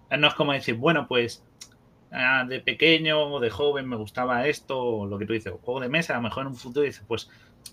No 0.09 0.27
es 0.27 0.34
como 0.34 0.53
decir, 0.53 0.76
bueno, 0.76 1.07
pues 1.07 1.43
ah, 2.11 2.45
de 2.47 2.59
pequeño 2.59 3.19
o 3.19 3.39
de 3.39 3.49
joven 3.49 3.88
me 3.88 3.95
gustaba 3.95 4.47
esto, 4.47 4.80
o 4.80 5.05
lo 5.05 5.18
que 5.18 5.26
tú 5.26 5.34
dices, 5.34 5.53
juego 5.61 5.81
de 5.81 5.89
mesa, 5.89 6.14
a 6.14 6.18
lo 6.18 6.23
mejor 6.23 6.43
en 6.43 6.47
un 6.47 6.55
futuro 6.55 6.85
dices, 6.85 7.03
pues 7.07 7.30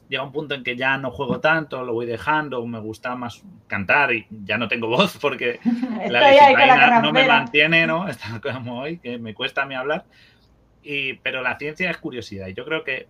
llega 0.09 0.23
un 0.23 0.33
punto 0.33 0.55
en 0.55 0.65
que 0.65 0.77
ya 0.77 0.99
no 0.99 1.11
juego 1.11 1.41
tanto, 1.41 1.85
lo 1.85 1.95
voy 1.95 2.07
dejando, 2.07 2.67
me 2.67 2.81
gusta 2.81 3.15
más 3.15 3.43
cantar 3.69 4.13
y 4.13 4.27
ya 4.45 4.59
no 4.59 4.69
tengo 4.69 4.89
voz 4.89 5.17
porque 5.19 5.61
la 6.09 6.31
disciplina 6.31 7.01
no 7.01 7.13
me 7.13 7.27
mantiene, 7.27 7.87
¿no? 7.87 8.09
Está 8.09 8.41
como 8.41 8.81
hoy, 8.81 8.99
que 8.99 9.19
me 9.19 9.35
cuesta 9.35 9.63
a 9.63 9.67
mí 9.67 9.75
hablar. 9.75 10.05
Y, 10.83 11.15
pero 11.15 11.41
la 11.41 11.57
ciencia 11.57 11.91
es 11.91 11.97
curiosidad 11.97 12.49
y 12.49 12.53
yo 12.55 12.67
creo 12.67 12.85
que 12.85 13.09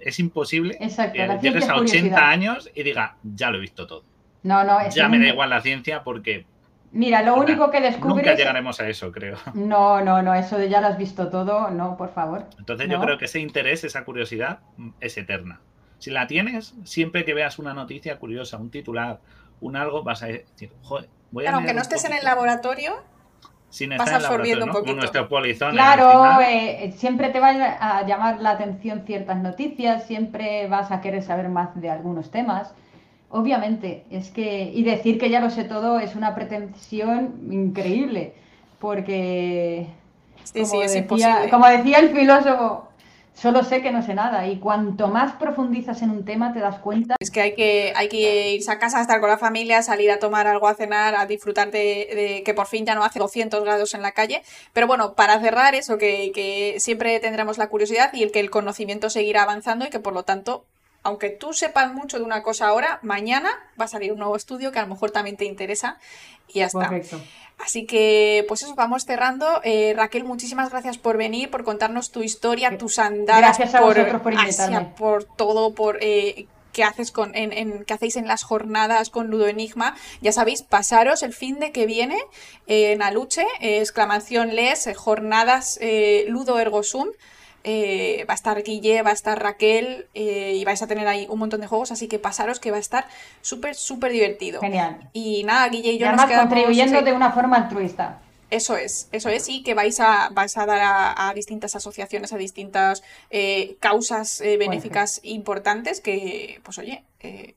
es 0.00 0.18
imposible 0.18 0.76
que 0.78 1.38
llegues 1.40 1.68
a 1.68 1.76
80 1.76 2.28
años 2.28 2.70
y 2.74 2.82
diga, 2.82 3.16
ya 3.22 3.50
lo 3.50 3.58
he 3.58 3.60
visto 3.60 3.86
todo. 3.86 4.04
No, 4.42 4.64
no, 4.64 4.88
Ya 4.90 5.08
me 5.08 5.18
da 5.18 5.28
igual 5.28 5.50
la 5.50 5.60
ciencia 5.60 6.02
porque. 6.02 6.46
Mira, 6.92 7.22
lo 7.22 7.36
único 7.36 7.70
que 7.70 7.80
descubres. 7.80 8.26
Nunca 8.26 8.34
llegaremos 8.34 8.80
a 8.80 8.88
eso, 8.88 9.12
creo. 9.12 9.36
No, 9.54 10.02
no, 10.02 10.22
no, 10.22 10.34
eso 10.34 10.58
de 10.58 10.68
ya 10.68 10.80
lo 10.80 10.88
has 10.88 10.98
visto 10.98 11.28
todo, 11.28 11.70
no, 11.70 11.96
por 11.96 12.12
favor. 12.12 12.46
Entonces 12.58 12.88
yo 12.88 13.00
creo 13.00 13.16
que 13.16 13.26
ese 13.26 13.38
interés, 13.38 13.84
esa 13.84 14.04
curiosidad 14.04 14.60
mm, 14.76 14.90
es 15.00 15.16
eterna. 15.16 15.60
Si 15.98 16.10
la 16.10 16.26
tienes, 16.26 16.74
siempre 16.84 17.24
que 17.24 17.34
veas 17.34 17.58
una 17.58 17.74
noticia 17.74 18.18
curiosa, 18.18 18.56
un 18.56 18.70
titular, 18.70 19.20
un 19.60 19.76
algo, 19.76 20.02
vas 20.02 20.22
a 20.22 20.26
decir, 20.26 20.72
joder, 20.82 21.08
voy 21.30 21.46
a. 21.46 21.54
aunque 21.54 21.74
no 21.74 21.82
estés 21.82 22.04
en 22.06 22.14
el 22.14 22.24
laboratorio, 22.24 23.04
sin 23.70 23.92
estar 23.92 24.14
absorbiendo 24.14 24.66
un 24.66 24.72
poquito. 24.72 24.96
Nuestro 24.96 25.28
claro, 25.70 26.40
eh, 26.42 26.92
siempre 26.96 27.30
te 27.30 27.40
va 27.40 27.48
a 27.48 28.06
llamar 28.06 28.40
la 28.40 28.50
atención 28.50 29.04
ciertas 29.06 29.38
noticias, 29.38 30.06
siempre 30.06 30.66
vas 30.66 30.90
a 30.90 31.00
querer 31.00 31.22
saber 31.22 31.48
más 31.48 31.80
de 31.80 31.88
algunos 31.88 32.30
temas. 32.30 32.74
Obviamente, 33.30 34.04
es 34.10 34.30
que, 34.30 34.64
y 34.74 34.82
decir 34.82 35.18
que 35.18 35.30
ya 35.30 35.40
lo 35.40 35.50
sé 35.50 35.62
todo 35.64 36.00
es 36.00 36.16
una 36.16 36.34
pretensión 36.34 37.48
increíble, 37.48 38.34
porque, 38.80 39.86
como 41.48 41.66
decía 41.68 41.98
el 42.00 42.10
filósofo, 42.10 42.89
Solo 43.34 43.64
sé 43.64 43.80
que 43.80 43.90
no 43.90 44.02
sé 44.02 44.12
nada 44.12 44.46
y 44.46 44.58
cuanto 44.58 45.08
más 45.08 45.32
profundizas 45.32 46.02
en 46.02 46.10
un 46.10 46.24
tema 46.24 46.52
te 46.52 46.60
das 46.60 46.78
cuenta. 46.78 47.16
Es 47.20 47.30
que 47.30 47.40
hay 47.40 47.54
que, 47.54 47.92
hay 47.96 48.08
que 48.08 48.52
irse 48.52 48.70
a 48.70 48.78
casa 48.78 48.98
a 48.98 49.02
estar 49.02 49.20
con 49.20 49.30
la 49.30 49.38
familia, 49.38 49.82
salir 49.82 50.10
a 50.10 50.18
tomar 50.18 50.46
algo 50.46 50.68
a 50.68 50.74
cenar, 50.74 51.14
a 51.14 51.24
disfrutar 51.24 51.70
de, 51.70 52.42
que 52.44 52.54
por 52.54 52.66
fin 52.66 52.84
ya 52.84 52.94
no 52.94 53.02
hace 53.02 53.18
200 53.18 53.62
grados 53.64 53.94
en 53.94 54.02
la 54.02 54.12
calle. 54.12 54.42
Pero 54.72 54.86
bueno, 54.86 55.14
para 55.14 55.40
cerrar 55.40 55.74
eso, 55.74 55.96
que, 55.96 56.32
que 56.34 56.76
siempre 56.80 57.18
tendremos 57.20 57.56
la 57.56 57.68
curiosidad 57.68 58.12
y 58.12 58.22
el 58.22 58.30
que 58.30 58.40
el 58.40 58.50
conocimiento 58.50 59.08
seguirá 59.08 59.42
avanzando 59.42 59.86
y 59.86 59.90
que 59.90 60.00
por 60.00 60.12
lo 60.12 60.24
tanto 60.24 60.64
aunque 61.02 61.30
tú 61.30 61.52
sepas 61.52 61.92
mucho 61.94 62.18
de 62.18 62.24
una 62.24 62.42
cosa 62.42 62.68
ahora, 62.68 62.98
mañana 63.02 63.50
va 63.80 63.86
a 63.86 63.88
salir 63.88 64.12
un 64.12 64.18
nuevo 64.18 64.36
estudio 64.36 64.70
que 64.70 64.78
a 64.78 64.82
lo 64.82 64.88
mejor 64.88 65.10
también 65.10 65.36
te 65.36 65.46
interesa 65.46 65.98
y 66.48 66.58
ya 66.58 66.66
está. 66.66 66.90
Así 67.64 67.84
que, 67.84 68.44
pues 68.48 68.62
eso, 68.62 68.74
vamos 68.74 69.04
cerrando. 69.04 69.60
Eh, 69.64 69.94
Raquel, 69.96 70.24
muchísimas 70.24 70.70
gracias 70.70 70.98
por 70.98 71.16
venir, 71.16 71.50
por 71.50 71.64
contarnos 71.64 72.10
tu 72.10 72.22
historia, 72.22 72.78
tus 72.78 72.98
andadas, 72.98 73.58
gracias 73.58 73.80
por, 73.80 74.22
por, 74.22 74.94
por 74.96 75.24
todo, 75.24 75.74
por 75.74 75.98
eh, 76.00 76.46
que 76.72 76.84
haces 76.84 77.10
con, 77.10 77.34
en, 77.34 77.84
que 77.84 77.94
hacéis 77.94 78.16
en 78.16 78.26
las 78.26 78.44
jornadas 78.44 79.10
con 79.10 79.28
Ludo 79.28 79.46
Enigma. 79.46 79.94
Ya 80.20 80.32
sabéis, 80.32 80.62
pasaros 80.62 81.22
el 81.22 81.34
fin 81.34 81.58
de 81.58 81.72
que 81.72 81.86
viene 81.86 82.18
en 82.66 83.02
Aluche, 83.02 83.44
exclamación 83.60 84.54
les, 84.54 84.88
jornadas 84.96 85.78
Ludo 86.28 86.58
Ergo 86.58 86.82
Sum. 86.82 87.08
Eh, 87.62 88.24
va 88.28 88.32
a 88.32 88.34
estar 88.34 88.62
Guille, 88.62 89.02
va 89.02 89.10
a 89.10 89.12
estar 89.12 89.40
Raquel 89.42 90.06
eh, 90.14 90.54
y 90.56 90.64
vais 90.64 90.80
a 90.80 90.86
tener 90.86 91.06
ahí 91.06 91.26
un 91.28 91.38
montón 91.38 91.60
de 91.60 91.66
juegos, 91.66 91.92
así 91.92 92.08
que 92.08 92.18
pasaros 92.18 92.58
que 92.58 92.70
va 92.70 92.78
a 92.78 92.80
estar 92.80 93.06
súper, 93.42 93.74
súper 93.74 94.12
divertido. 94.12 94.60
Genial. 94.60 95.10
Y 95.12 95.44
nada, 95.44 95.68
Guille 95.68 95.92
y 95.92 95.98
yo 95.98 96.08
además 96.08 96.30
contribuyendo 96.30 97.02
de 97.02 97.12
una 97.12 97.32
forma 97.32 97.56
altruista. 97.56 98.20
Eso 98.50 98.76
es, 98.76 99.08
eso 99.12 99.28
es, 99.28 99.48
y 99.48 99.62
que 99.62 99.74
vais 99.74 100.00
a, 100.00 100.30
vais 100.32 100.56
a 100.56 100.66
dar 100.66 100.80
a, 100.82 101.32
distintas 101.34 101.76
asociaciones, 101.76 102.32
a 102.32 102.36
distintas 102.36 103.04
eh, 103.30 103.76
causas 103.78 104.42
benéficas 104.42 105.20
importantes 105.22 106.00
que, 106.00 106.60
pues 106.64 106.78
oye, 106.78 107.04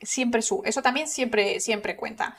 siempre 0.03 0.43
su, 0.43 0.61
eso 0.65 0.83
también 0.83 1.07
siempre, 1.07 1.59
siempre 1.61 1.95
cuenta. 1.95 2.35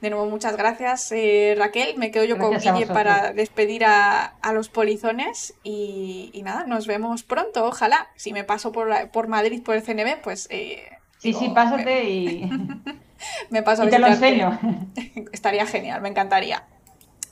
De 0.00 0.10
nuevo, 0.10 0.28
muchas 0.30 0.56
gracias, 0.56 1.12
eh, 1.12 1.54
Raquel. 1.58 1.96
Me 1.98 2.10
quedo 2.10 2.24
yo 2.24 2.38
con 2.38 2.58
Guille 2.58 2.86
para 2.86 3.32
despedir 3.32 3.84
a, 3.84 4.34
los 4.52 4.68
polizones. 4.68 5.54
Y, 5.62 6.40
nada, 6.44 6.64
nos 6.64 6.86
vemos 6.86 7.22
pronto, 7.22 7.66
ojalá. 7.66 8.08
Si 8.16 8.32
me 8.32 8.44
paso 8.44 8.72
por, 8.72 9.10
por 9.10 9.28
Madrid, 9.28 9.62
por 9.62 9.76
el 9.76 9.82
CNB, 9.82 10.22
pues 10.22 10.48
eh, 10.50 10.82
Sí, 11.20 11.34
sí, 11.34 11.50
pásate 11.50 12.08
y. 12.08 12.50
me 13.50 13.62
paso 13.62 13.82
a 13.82 13.86
y 13.86 13.90
te 13.90 13.98
lo 13.98 14.06
enseño. 14.06 14.58
Estaría 15.32 15.66
genial, 15.66 16.00
me 16.00 16.08
encantaría. 16.08 16.64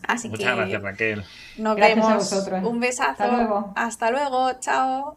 Así 0.07 0.28
Muchas 0.28 0.57
gracias, 0.57 0.82
Raquel. 0.82 1.24
Nos 1.57 1.77
vemos. 1.77 2.32
Un 2.62 2.81
besazo. 2.81 3.11
Hasta 3.11 3.28
luego. 3.28 3.73
Hasta 3.77 4.11
luego. 4.11 4.53
Chao. 4.61 5.16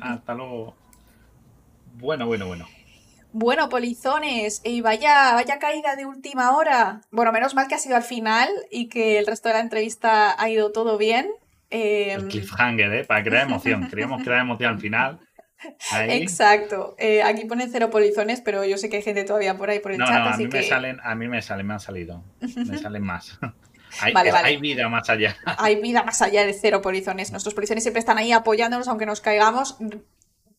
Hasta 0.00 0.34
luego. 0.34 0.74
Bueno, 1.98 2.26
bueno, 2.26 2.46
bueno. 2.46 2.66
Bueno, 3.32 3.68
polizones, 3.68 4.60
y 4.64 4.82
vaya, 4.82 5.32
vaya 5.32 5.58
caída 5.58 5.96
de 5.96 6.04
última 6.06 6.56
hora. 6.56 7.00
Bueno, 7.10 7.32
menos 7.32 7.54
mal 7.54 7.66
que 7.66 7.74
ha 7.74 7.78
sido 7.78 7.96
al 7.96 8.02
final 8.02 8.48
y 8.70 8.88
que 8.88 9.18
el 9.18 9.26
resto 9.26 9.48
de 9.48 9.54
la 9.54 9.60
entrevista 9.60 10.40
ha 10.40 10.48
ido 10.50 10.72
todo 10.72 10.98
bien. 10.98 11.30
El 11.70 12.22
em, 12.22 12.28
cliffhanger, 12.28 12.92
¿eh? 12.92 13.04
Para 13.04 13.22
crear 13.22 13.46
emoción. 13.46 13.86
Queríamos 13.90 14.22
crear 14.22 14.40
emoción 14.40 14.74
al 14.74 14.80
final. 14.80 15.20
Exacto. 16.08 16.94
Eh, 16.98 17.22
aquí 17.22 17.44
ponen 17.44 17.70
cero 17.70 17.90
polizones, 17.90 18.40
pero 18.40 18.64
yo 18.64 18.76
sé 18.76 18.90
que 18.90 18.96
hay 18.96 19.02
gente 19.02 19.24
todavía 19.24 19.56
por 19.56 19.70
ahí 19.70 19.78
por 19.78 19.92
el 19.92 19.98
chat. 19.98 20.08
No, 20.10 20.30
a 20.30 20.36
mí 20.36 20.48
me 20.48 20.62
salen, 20.62 20.98
a 21.02 21.14
mí 21.14 21.28
me 21.28 21.40
salen, 21.40 21.66
me 21.66 21.74
han 21.74 21.80
salido. 21.80 22.24
Me 22.40 22.78
salen 22.78 23.02
más. 23.02 23.38
Hay, 24.00 24.56
vida 24.56 24.88
más 24.88 25.10
allá. 25.10 25.36
Hay 25.44 25.80
vida 25.80 26.02
más 26.02 26.22
allá 26.22 26.46
de 26.46 26.54
cero 26.54 26.80
polizones. 26.80 27.30
Nuestros 27.30 27.54
polizones 27.54 27.84
siempre 27.84 28.00
están 28.00 28.16
ahí 28.16 28.32
apoyándonos, 28.32 28.88
aunque 28.88 29.04
nos 29.04 29.20
caigamos, 29.20 29.76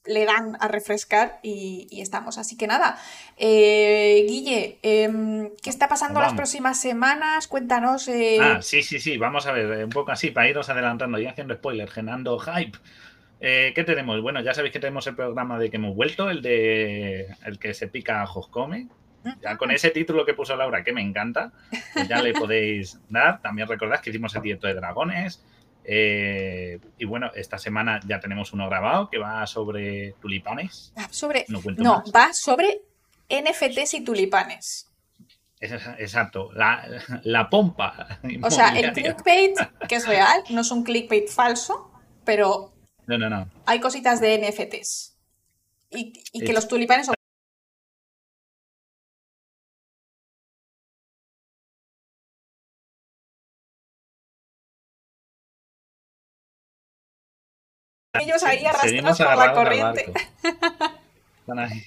le 0.05 0.25
dan 0.25 0.57
a 0.59 0.67
refrescar 0.67 1.39
y, 1.41 2.01
estamos. 2.01 2.37
Así 2.37 2.57
que 2.57 2.67
nada, 2.67 2.97
eh, 3.37 4.25
Guille, 4.27 4.79
em, 4.81 5.51
¿qué 5.61 5.69
está 5.69 5.87
pasando 5.87 6.19
las 6.19 6.33
próximas 6.33 6.79
semanas? 6.79 7.47
Cuéntanos. 7.47 8.07
Eh, 8.07 8.37
ah, 8.41 8.61
sí, 8.61 8.83
sí, 8.83 8.99
sí, 8.99 9.17
vamos 9.17 9.47
a 9.47 9.51
ver, 9.51 9.79
eh, 9.79 9.83
un 9.85 9.91
poco 9.91 10.11
así, 10.11 10.31
para 10.31 10.49
iros 10.49 10.69
adelantando 10.69 11.19
y 11.19 11.25
haciendo 11.25 11.53
spoiler, 11.55 11.89
generando 11.89 12.37
hype. 12.39 12.77
¿Qué 13.39 13.83
tenemos? 13.85 14.21
Bueno, 14.21 14.39
ya 14.39 14.53
sabéis 14.53 14.71
que 14.71 14.79
tenemos 14.79 15.05
el 15.05 15.15
programa 15.17 15.59
de 15.59 15.69
que 15.69 15.75
hemos 15.75 15.93
vuelto, 15.93 16.29
el 16.29 16.41
de 16.41 17.27
el 17.45 17.59
que 17.59 17.73
se 17.73 17.89
pica 17.89 18.21
a 18.21 18.25
Joscome. 18.25 18.87
Ya 19.41 19.57
con 19.57 19.69
ese 19.71 19.89
título 19.89 20.25
que 20.25 20.33
puso 20.33 20.55
Laura, 20.55 20.81
que 20.81 20.93
me 20.93 21.01
encanta, 21.01 21.51
pues 21.93 22.07
ya 22.07 22.21
le 22.21 22.31
podéis 22.33 23.01
dar. 23.09 23.41
También 23.41 23.67
recordad 23.67 23.99
que 23.99 24.11
hicimos 24.11 24.33
el 24.35 24.43
directo 24.43 24.67
de 24.67 24.75
dragones, 24.75 25.43
eh, 25.85 26.79
y 26.97 27.05
bueno, 27.05 27.31
esta 27.35 27.57
semana 27.57 27.99
ya 28.07 28.19
tenemos 28.19 28.53
uno 28.53 28.67
grabado 28.67 29.09
que 29.09 29.17
va 29.17 29.45
sobre 29.47 30.13
tulipanes. 30.21 30.93
Ah, 30.95 31.07
sobre, 31.11 31.45
no, 31.47 32.03
va 32.15 32.33
sobre 32.33 32.81
NFTs 33.29 33.95
y 33.95 34.03
tulipanes. 34.03 34.89
exacto, 35.59 36.51
la, 36.53 37.49
pompa. 37.49 38.19
O 38.41 38.51
sea, 38.51 38.77
el 38.77 38.93
clickbait, 38.93 39.55
que 39.87 39.95
es 39.95 40.07
real, 40.07 40.43
no 40.49 40.61
es 40.61 40.71
un 40.71 40.83
clickbait 40.83 41.29
falso, 41.29 41.91
pero 42.25 42.73
no, 43.07 43.17
no, 43.17 43.29
no. 43.29 43.49
hay 43.65 43.79
cositas 43.79 44.21
de 44.21 44.37
NFTs. 44.37 45.17
Y, 45.89 46.13
y 46.31 46.43
que 46.43 46.53
los 46.53 46.67
tulipanes 46.67 47.05
son 47.05 47.15
ellos 58.21 58.43
ahí 58.43 58.65
arrastrados 58.65 59.17
por 59.17 59.37
la 59.37 59.53
corriente. 59.53 60.13
Están 61.39 61.59
ahí. 61.59 61.83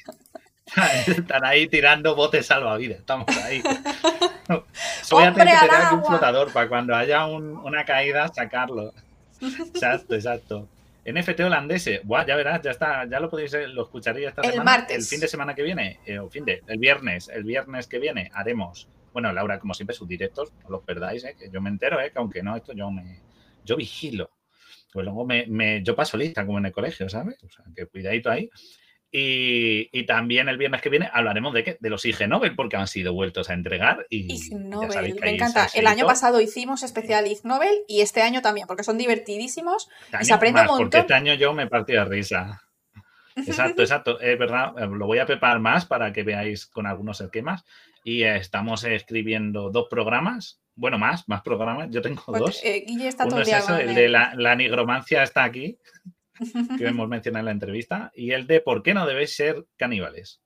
Están 1.07 1.44
ahí 1.44 1.69
tirando 1.69 2.16
botes 2.16 2.47
salvavidas. 2.47 2.98
Estamos 2.98 3.27
ahí. 3.44 3.62
Voy 5.11 5.24
a 5.24 5.32
tener 5.32 5.59
que 5.61 5.69
tener 5.69 5.93
un 5.94 6.05
flotador 6.05 6.53
para 6.53 6.69
cuando 6.69 6.94
haya 6.94 7.27
una 7.27 7.85
caída 7.85 8.28
sacarlo. 8.28 8.93
Exacto, 9.40 10.15
exacto. 10.15 10.69
NFT 11.05 11.40
holandés, 11.40 11.89
Buah, 12.03 12.27
ya 12.27 12.35
verás, 12.35 12.61
ya 12.62 12.73
está, 12.73 13.05
ya 13.09 13.20
lo 13.20 13.31
podéis, 13.31 13.53
lo 13.53 13.85
escucharéis 13.85 14.27
esta 14.27 14.43
el 14.43 14.51
semana. 14.51 14.70
Martes. 14.73 14.97
El 14.97 15.05
fin 15.05 15.20
de 15.20 15.28
semana 15.28 15.55
que 15.55 15.62
viene, 15.62 16.01
eh, 16.05 16.19
o 16.19 16.28
fin 16.28 16.44
de, 16.44 16.65
el 16.66 16.78
viernes, 16.78 17.28
el 17.28 17.44
viernes 17.44 17.86
que 17.86 18.01
viene 18.01 18.28
haremos, 18.35 18.89
bueno, 19.12 19.32
Laura, 19.32 19.61
como 19.61 19.73
siempre, 19.73 19.94
sus 19.94 20.09
directos, 20.09 20.53
no 20.65 20.70
los 20.70 20.82
perdáis, 20.82 21.23
eh, 21.23 21.36
que 21.39 21.48
yo 21.48 21.61
me 21.61 21.70
entero, 21.70 22.01
eh, 22.01 22.11
que 22.11 22.19
aunque 22.19 22.43
no, 22.43 22.57
esto 22.57 22.73
yo 22.73 22.90
me, 22.90 23.20
yo 23.65 23.77
vigilo 23.77 24.35
pues 24.97 25.05
luego 25.05 25.27
me, 25.27 25.82
yo 25.82 25.94
paso 25.94 26.16
lista 26.16 26.47
como 26.47 26.56
en 26.56 26.64
el 26.64 26.73
colegio, 26.73 27.06
¿sabes? 27.10 27.36
O 27.44 27.51
sea, 27.51 27.66
que 27.74 27.85
cuidadito 27.85 28.31
ahí. 28.31 28.48
Y, 29.12 30.06
también 30.06 30.48
el 30.48 30.56
viernes 30.56 30.81
que 30.81 30.89
viene 30.89 31.10
hablaremos 31.12 31.52
de 31.52 31.64
qué? 31.64 31.77
De 31.81 31.90
los 31.90 32.02
IG 32.06 32.27
Nobel, 32.27 32.56
porque 32.56 32.77
han 32.77 32.86
sido 32.86 33.12
vueltos 33.12 33.51
a 33.51 33.52
entregar. 33.52 34.06
Y 34.09 34.32
Ig 34.32 34.56
Nobel, 34.56 35.18
me 35.20 35.35
encanta. 35.35 35.68
El 35.74 35.86
año 35.86 36.06
pasado 36.06 36.40
hicimos 36.40 36.82
especial 36.82 37.27
Ig 37.27 37.40
Nobel 37.44 37.82
y 37.86 38.01
este 38.01 38.23
año 38.23 38.40
también, 38.40 38.66
porque 38.66 38.85
son 38.85 38.97
divertidísimos 38.97 39.90
y 40.18 40.24
se 40.24 40.32
aprende 40.32 40.62
un 40.62 40.66
montón. 40.66 40.86
Porque 40.86 40.98
este 41.01 41.14
año 41.14 41.35
yo 41.35 41.52
me 41.52 41.66
partí 41.66 41.93
de 41.93 42.06
risa. 42.06 42.65
Exacto, 43.36 43.82
exacto. 43.82 44.20
Es 44.20 44.38
verdad, 44.38 44.72
eh, 44.78 44.86
lo 44.86 45.06
voy 45.06 45.18
a 45.18 45.26
preparar 45.26 45.60
más 45.60 45.86
para 45.86 46.12
que 46.12 46.22
veáis 46.22 46.66
con 46.66 46.86
algunos 46.86 47.20
esquemas. 47.20 47.64
Y 48.02 48.22
estamos 48.22 48.84
escribiendo 48.84 49.70
dos 49.70 49.86
programas 49.90 50.60
bueno, 50.76 50.98
más, 50.98 51.28
más 51.28 51.42
programas. 51.42 51.88
Yo 51.90 52.02
tengo 52.02 52.22
pues, 52.26 52.40
dos. 52.40 52.60
Eh, 52.62 52.84
Guille 52.86 53.08
está 53.08 53.26
todo 53.26 53.40
es 53.40 53.68
el 53.68 53.94
de 53.94 54.08
la, 54.08 54.54
nigromancia 54.54 55.22
está 55.22 55.42
aquí, 55.42 55.78
que 56.78 56.86
hemos 56.86 57.08
mencionado 57.08 57.40
en 57.40 57.46
la 57.46 57.52
entrevista, 57.52 58.12
y 58.14 58.30
el 58.32 58.46
de 58.46 58.60
por 58.60 58.82
qué 58.82 58.94
no 58.94 59.06
debéis 59.06 59.34
ser 59.34 59.64
caníbales. 59.76 60.42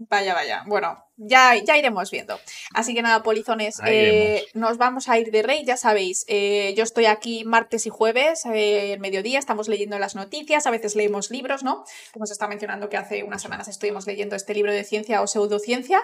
Vaya, 0.00 0.32
vaya. 0.32 0.62
Bueno, 0.66 1.04
ya, 1.16 1.56
ya 1.56 1.76
iremos 1.76 2.12
viendo. 2.12 2.38
Así 2.72 2.94
que 2.94 3.02
nada, 3.02 3.24
polizones, 3.24 3.80
eh, 3.84 4.46
nos 4.54 4.78
vamos 4.78 5.08
a 5.08 5.18
ir 5.18 5.32
de 5.32 5.42
rey, 5.42 5.64
ya 5.64 5.76
sabéis. 5.76 6.24
Eh, 6.28 6.72
yo 6.76 6.84
estoy 6.84 7.06
aquí 7.06 7.44
martes 7.44 7.84
y 7.84 7.90
jueves, 7.90 8.44
el 8.46 9.00
mediodía, 9.00 9.40
estamos 9.40 9.66
leyendo 9.66 9.98
las 9.98 10.14
noticias, 10.14 10.68
a 10.68 10.70
veces 10.70 10.94
leemos 10.94 11.32
libros, 11.32 11.64
¿no? 11.64 11.84
Como 12.12 12.26
se 12.26 12.32
está 12.32 12.46
mencionando 12.46 12.88
que 12.88 12.96
hace 12.96 13.24
unas 13.24 13.42
semanas 13.42 13.66
estuvimos 13.66 14.06
leyendo 14.06 14.36
este 14.36 14.54
libro 14.54 14.72
de 14.72 14.84
ciencia 14.84 15.20
o 15.20 15.26
pseudociencia. 15.26 16.00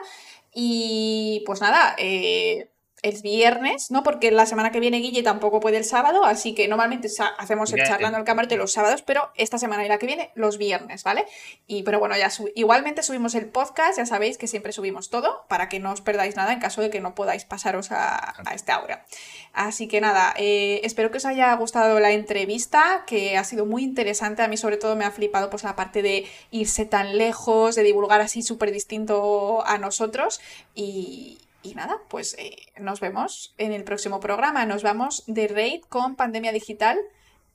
Y 0.52 1.44
pues 1.46 1.60
nada, 1.60 1.94
eh, 1.96 2.68
el 3.04 3.20
viernes, 3.20 3.90
¿no? 3.90 4.02
Porque 4.02 4.30
la 4.30 4.46
semana 4.46 4.72
que 4.72 4.80
viene 4.80 4.96
Guille 4.96 5.22
tampoco 5.22 5.60
puede 5.60 5.76
el 5.76 5.84
sábado, 5.84 6.24
así 6.24 6.54
que 6.54 6.66
normalmente 6.68 7.08
hacemos 7.38 7.70
el 7.74 7.84
charlando 7.84 8.16
al 8.16 8.24
camarote 8.24 8.56
los 8.56 8.72
sábados, 8.72 9.02
pero 9.02 9.30
esta 9.36 9.58
semana 9.58 9.84
y 9.84 9.88
la 9.88 9.98
que 9.98 10.06
viene 10.06 10.30
los 10.34 10.56
viernes, 10.56 11.04
¿vale? 11.04 11.26
Y 11.66 11.82
pero 11.82 11.98
bueno, 11.98 12.16
ya 12.16 12.30
igualmente 12.54 13.02
subimos 13.02 13.34
el 13.34 13.46
podcast, 13.46 13.98
ya 13.98 14.06
sabéis 14.06 14.38
que 14.38 14.46
siempre 14.46 14.72
subimos 14.72 15.10
todo 15.10 15.44
para 15.48 15.68
que 15.68 15.80
no 15.80 15.92
os 15.92 16.00
perdáis 16.00 16.34
nada 16.34 16.54
en 16.54 16.60
caso 16.60 16.80
de 16.80 16.88
que 16.88 17.00
no 17.00 17.14
podáis 17.14 17.44
pasaros 17.44 17.92
a, 17.92 18.34
esta 18.54 18.82
hora. 18.82 19.04
Así 19.52 19.86
que 19.86 20.00
nada, 20.00 20.32
eh, 20.38 20.80
espero 20.82 21.10
que 21.10 21.18
os 21.18 21.26
haya 21.26 21.52
gustado 21.56 22.00
la 22.00 22.10
entrevista, 22.12 23.04
que 23.06 23.36
ha 23.36 23.44
sido 23.44 23.66
muy 23.66 23.82
interesante. 23.82 24.42
A 24.42 24.48
mí 24.48 24.56
sobre 24.56 24.78
todo 24.78 24.96
me 24.96 25.04
ha 25.04 25.10
flipado 25.10 25.50
pues 25.50 25.62
la 25.62 25.76
parte 25.76 26.00
de 26.00 26.26
irse 26.50 26.86
tan 26.86 27.18
lejos, 27.18 27.74
de 27.74 27.82
divulgar 27.82 28.22
así 28.22 28.42
súper 28.42 28.72
distinto 28.72 29.62
a 29.66 29.76
nosotros 29.76 30.40
y, 30.74 31.38
y 31.64 31.74
nada, 31.74 31.98
pues 32.08 32.36
eh, 32.38 32.54
nos 32.78 33.00
vemos 33.00 33.54
en 33.58 33.72
el 33.72 33.84
próximo 33.84 34.20
programa. 34.20 34.66
Nos 34.66 34.82
vamos 34.82 35.24
de 35.26 35.48
Raid 35.48 35.82
con 35.88 36.14
Pandemia 36.14 36.52
Digital 36.52 36.98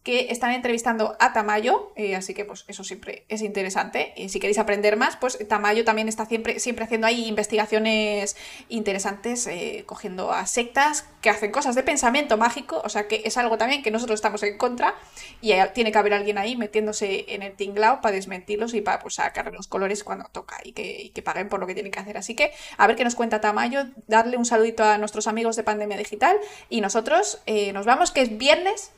que 0.03 0.27
están 0.31 0.51
entrevistando 0.51 1.17
a 1.19 1.33
Tamayo, 1.33 1.91
eh, 1.95 2.15
así 2.15 2.33
que 2.33 2.45
pues 2.45 2.63
eso 2.67 2.83
siempre 2.83 3.25
es 3.27 3.41
interesante. 3.41 4.13
Y 4.15 4.29
si 4.29 4.39
queréis 4.39 4.57
aprender 4.57 4.95
más, 4.95 5.17
pues 5.17 5.37
Tamayo 5.47 5.83
también 5.83 6.07
está 6.07 6.25
siempre, 6.25 6.59
siempre 6.59 6.85
haciendo 6.85 7.05
ahí 7.05 7.27
investigaciones 7.27 8.37
interesantes, 8.69 9.45
eh, 9.47 9.83
cogiendo 9.85 10.31
a 10.31 10.45
sectas 10.45 11.05
que 11.21 11.29
hacen 11.29 11.51
cosas 11.51 11.75
de 11.75 11.83
pensamiento 11.83 12.37
mágico, 12.37 12.81
o 12.83 12.89
sea 12.89 13.07
que 13.07 13.23
es 13.25 13.37
algo 13.37 13.57
también 13.57 13.83
que 13.83 13.91
nosotros 13.91 14.17
estamos 14.17 14.41
en 14.43 14.57
contra 14.57 14.95
y 15.41 15.53
tiene 15.73 15.91
que 15.91 15.97
haber 15.97 16.13
alguien 16.13 16.37
ahí 16.37 16.55
metiéndose 16.55 17.25
en 17.33 17.43
el 17.43 17.53
tinglao 17.53 17.99
para 17.99 18.15
desmentirlos 18.15 18.73
y 18.73 18.81
para 18.81 18.99
pues, 18.99 19.15
sacar 19.15 19.51
los 19.53 19.67
colores 19.67 20.05
cuando 20.05 20.25
toca 20.31 20.57
y 20.63 20.71
que, 20.71 21.11
que 21.13 21.21
paguen 21.21 21.49
por 21.49 21.59
lo 21.59 21.67
que 21.67 21.73
tienen 21.73 21.91
que 21.91 21.99
hacer. 21.99 22.17
Así 22.17 22.35
que 22.35 22.51
a 22.77 22.87
ver 22.87 22.95
qué 22.95 23.03
nos 23.03 23.15
cuenta 23.15 23.41
Tamayo, 23.41 23.87
darle 24.07 24.37
un 24.37 24.45
saludito 24.45 24.83
a 24.85 24.97
nuestros 24.97 25.27
amigos 25.27 25.57
de 25.57 25.63
Pandemia 25.63 25.97
Digital 25.97 26.37
y 26.69 26.81
nosotros 26.81 27.41
eh, 27.45 27.73
nos 27.73 27.85
vamos, 27.85 28.11
que 28.11 28.21
es 28.21 28.37
viernes 28.37 28.91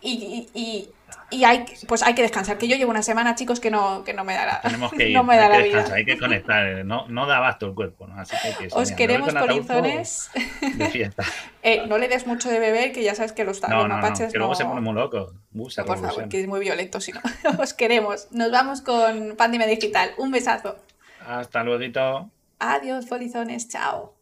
y, 0.00 0.48
y, 0.54 0.88
y, 1.30 1.44
hay, 1.44 1.64
pues 1.86 2.02
hay 2.02 2.14
que 2.14 2.22
descansar, 2.22 2.58
que 2.58 2.68
yo 2.68 2.76
llevo 2.76 2.90
una 2.90 3.02
semana, 3.02 3.34
chicos, 3.34 3.60
que 3.60 3.70
no, 3.70 4.04
que 4.04 4.14
no 4.14 4.24
me 4.24 4.34
dará. 4.34 4.60
Tenemos 4.60 4.92
que 4.92 5.08
ir, 5.10 5.16
no 5.16 5.24
me 5.24 5.36
da 5.36 5.46
hay 5.46 5.50
que 5.50 5.62
descansar, 5.64 5.96
hay 5.96 6.04
que 6.04 6.18
conectar, 6.18 6.66
eh, 6.66 6.84
no, 6.84 7.06
no 7.08 7.26
da 7.26 7.38
abasto 7.38 7.66
el 7.66 7.74
cuerpo, 7.74 8.06
¿no? 8.06 8.20
Así 8.20 8.36
que, 8.42 8.68
que 8.68 8.74
Os 8.74 8.92
queremos, 8.92 9.34
polizones. 9.34 10.30
De 10.76 10.88
fiesta. 10.90 11.24
eh, 11.62 11.86
no 11.86 11.98
le 11.98 12.08
des 12.08 12.26
mucho 12.26 12.48
de 12.48 12.58
beber, 12.58 12.92
que 12.92 13.02
ya 13.02 13.14
sabes 13.14 13.32
que 13.32 13.44
los, 13.44 13.60
no, 13.68 13.88
mapaches 13.88 14.26
no, 14.26 14.32
que 14.32 14.38
luego 14.38 14.54
se 14.54 14.64
pone 14.64 14.80
muy 14.80 14.94
loco. 14.94 15.32
por 15.52 15.98
favor, 15.98 16.28
que 16.28 16.40
es 16.40 16.46
muy 16.46 16.60
violento, 16.60 17.00
si 17.00 17.12
no. 17.12 17.20
Os 17.58 17.74
queremos. 17.74 18.28
Nos 18.30 18.50
vamos 18.50 18.80
con 18.80 19.34
Pandemia 19.36 19.66
Digital. 19.66 20.12
Un 20.18 20.30
besazo. 20.30 20.76
Hasta 21.26 21.64
luego. 21.64 22.30
Adiós, 22.58 23.06
polizones. 23.06 23.68
Chao. 23.68 24.14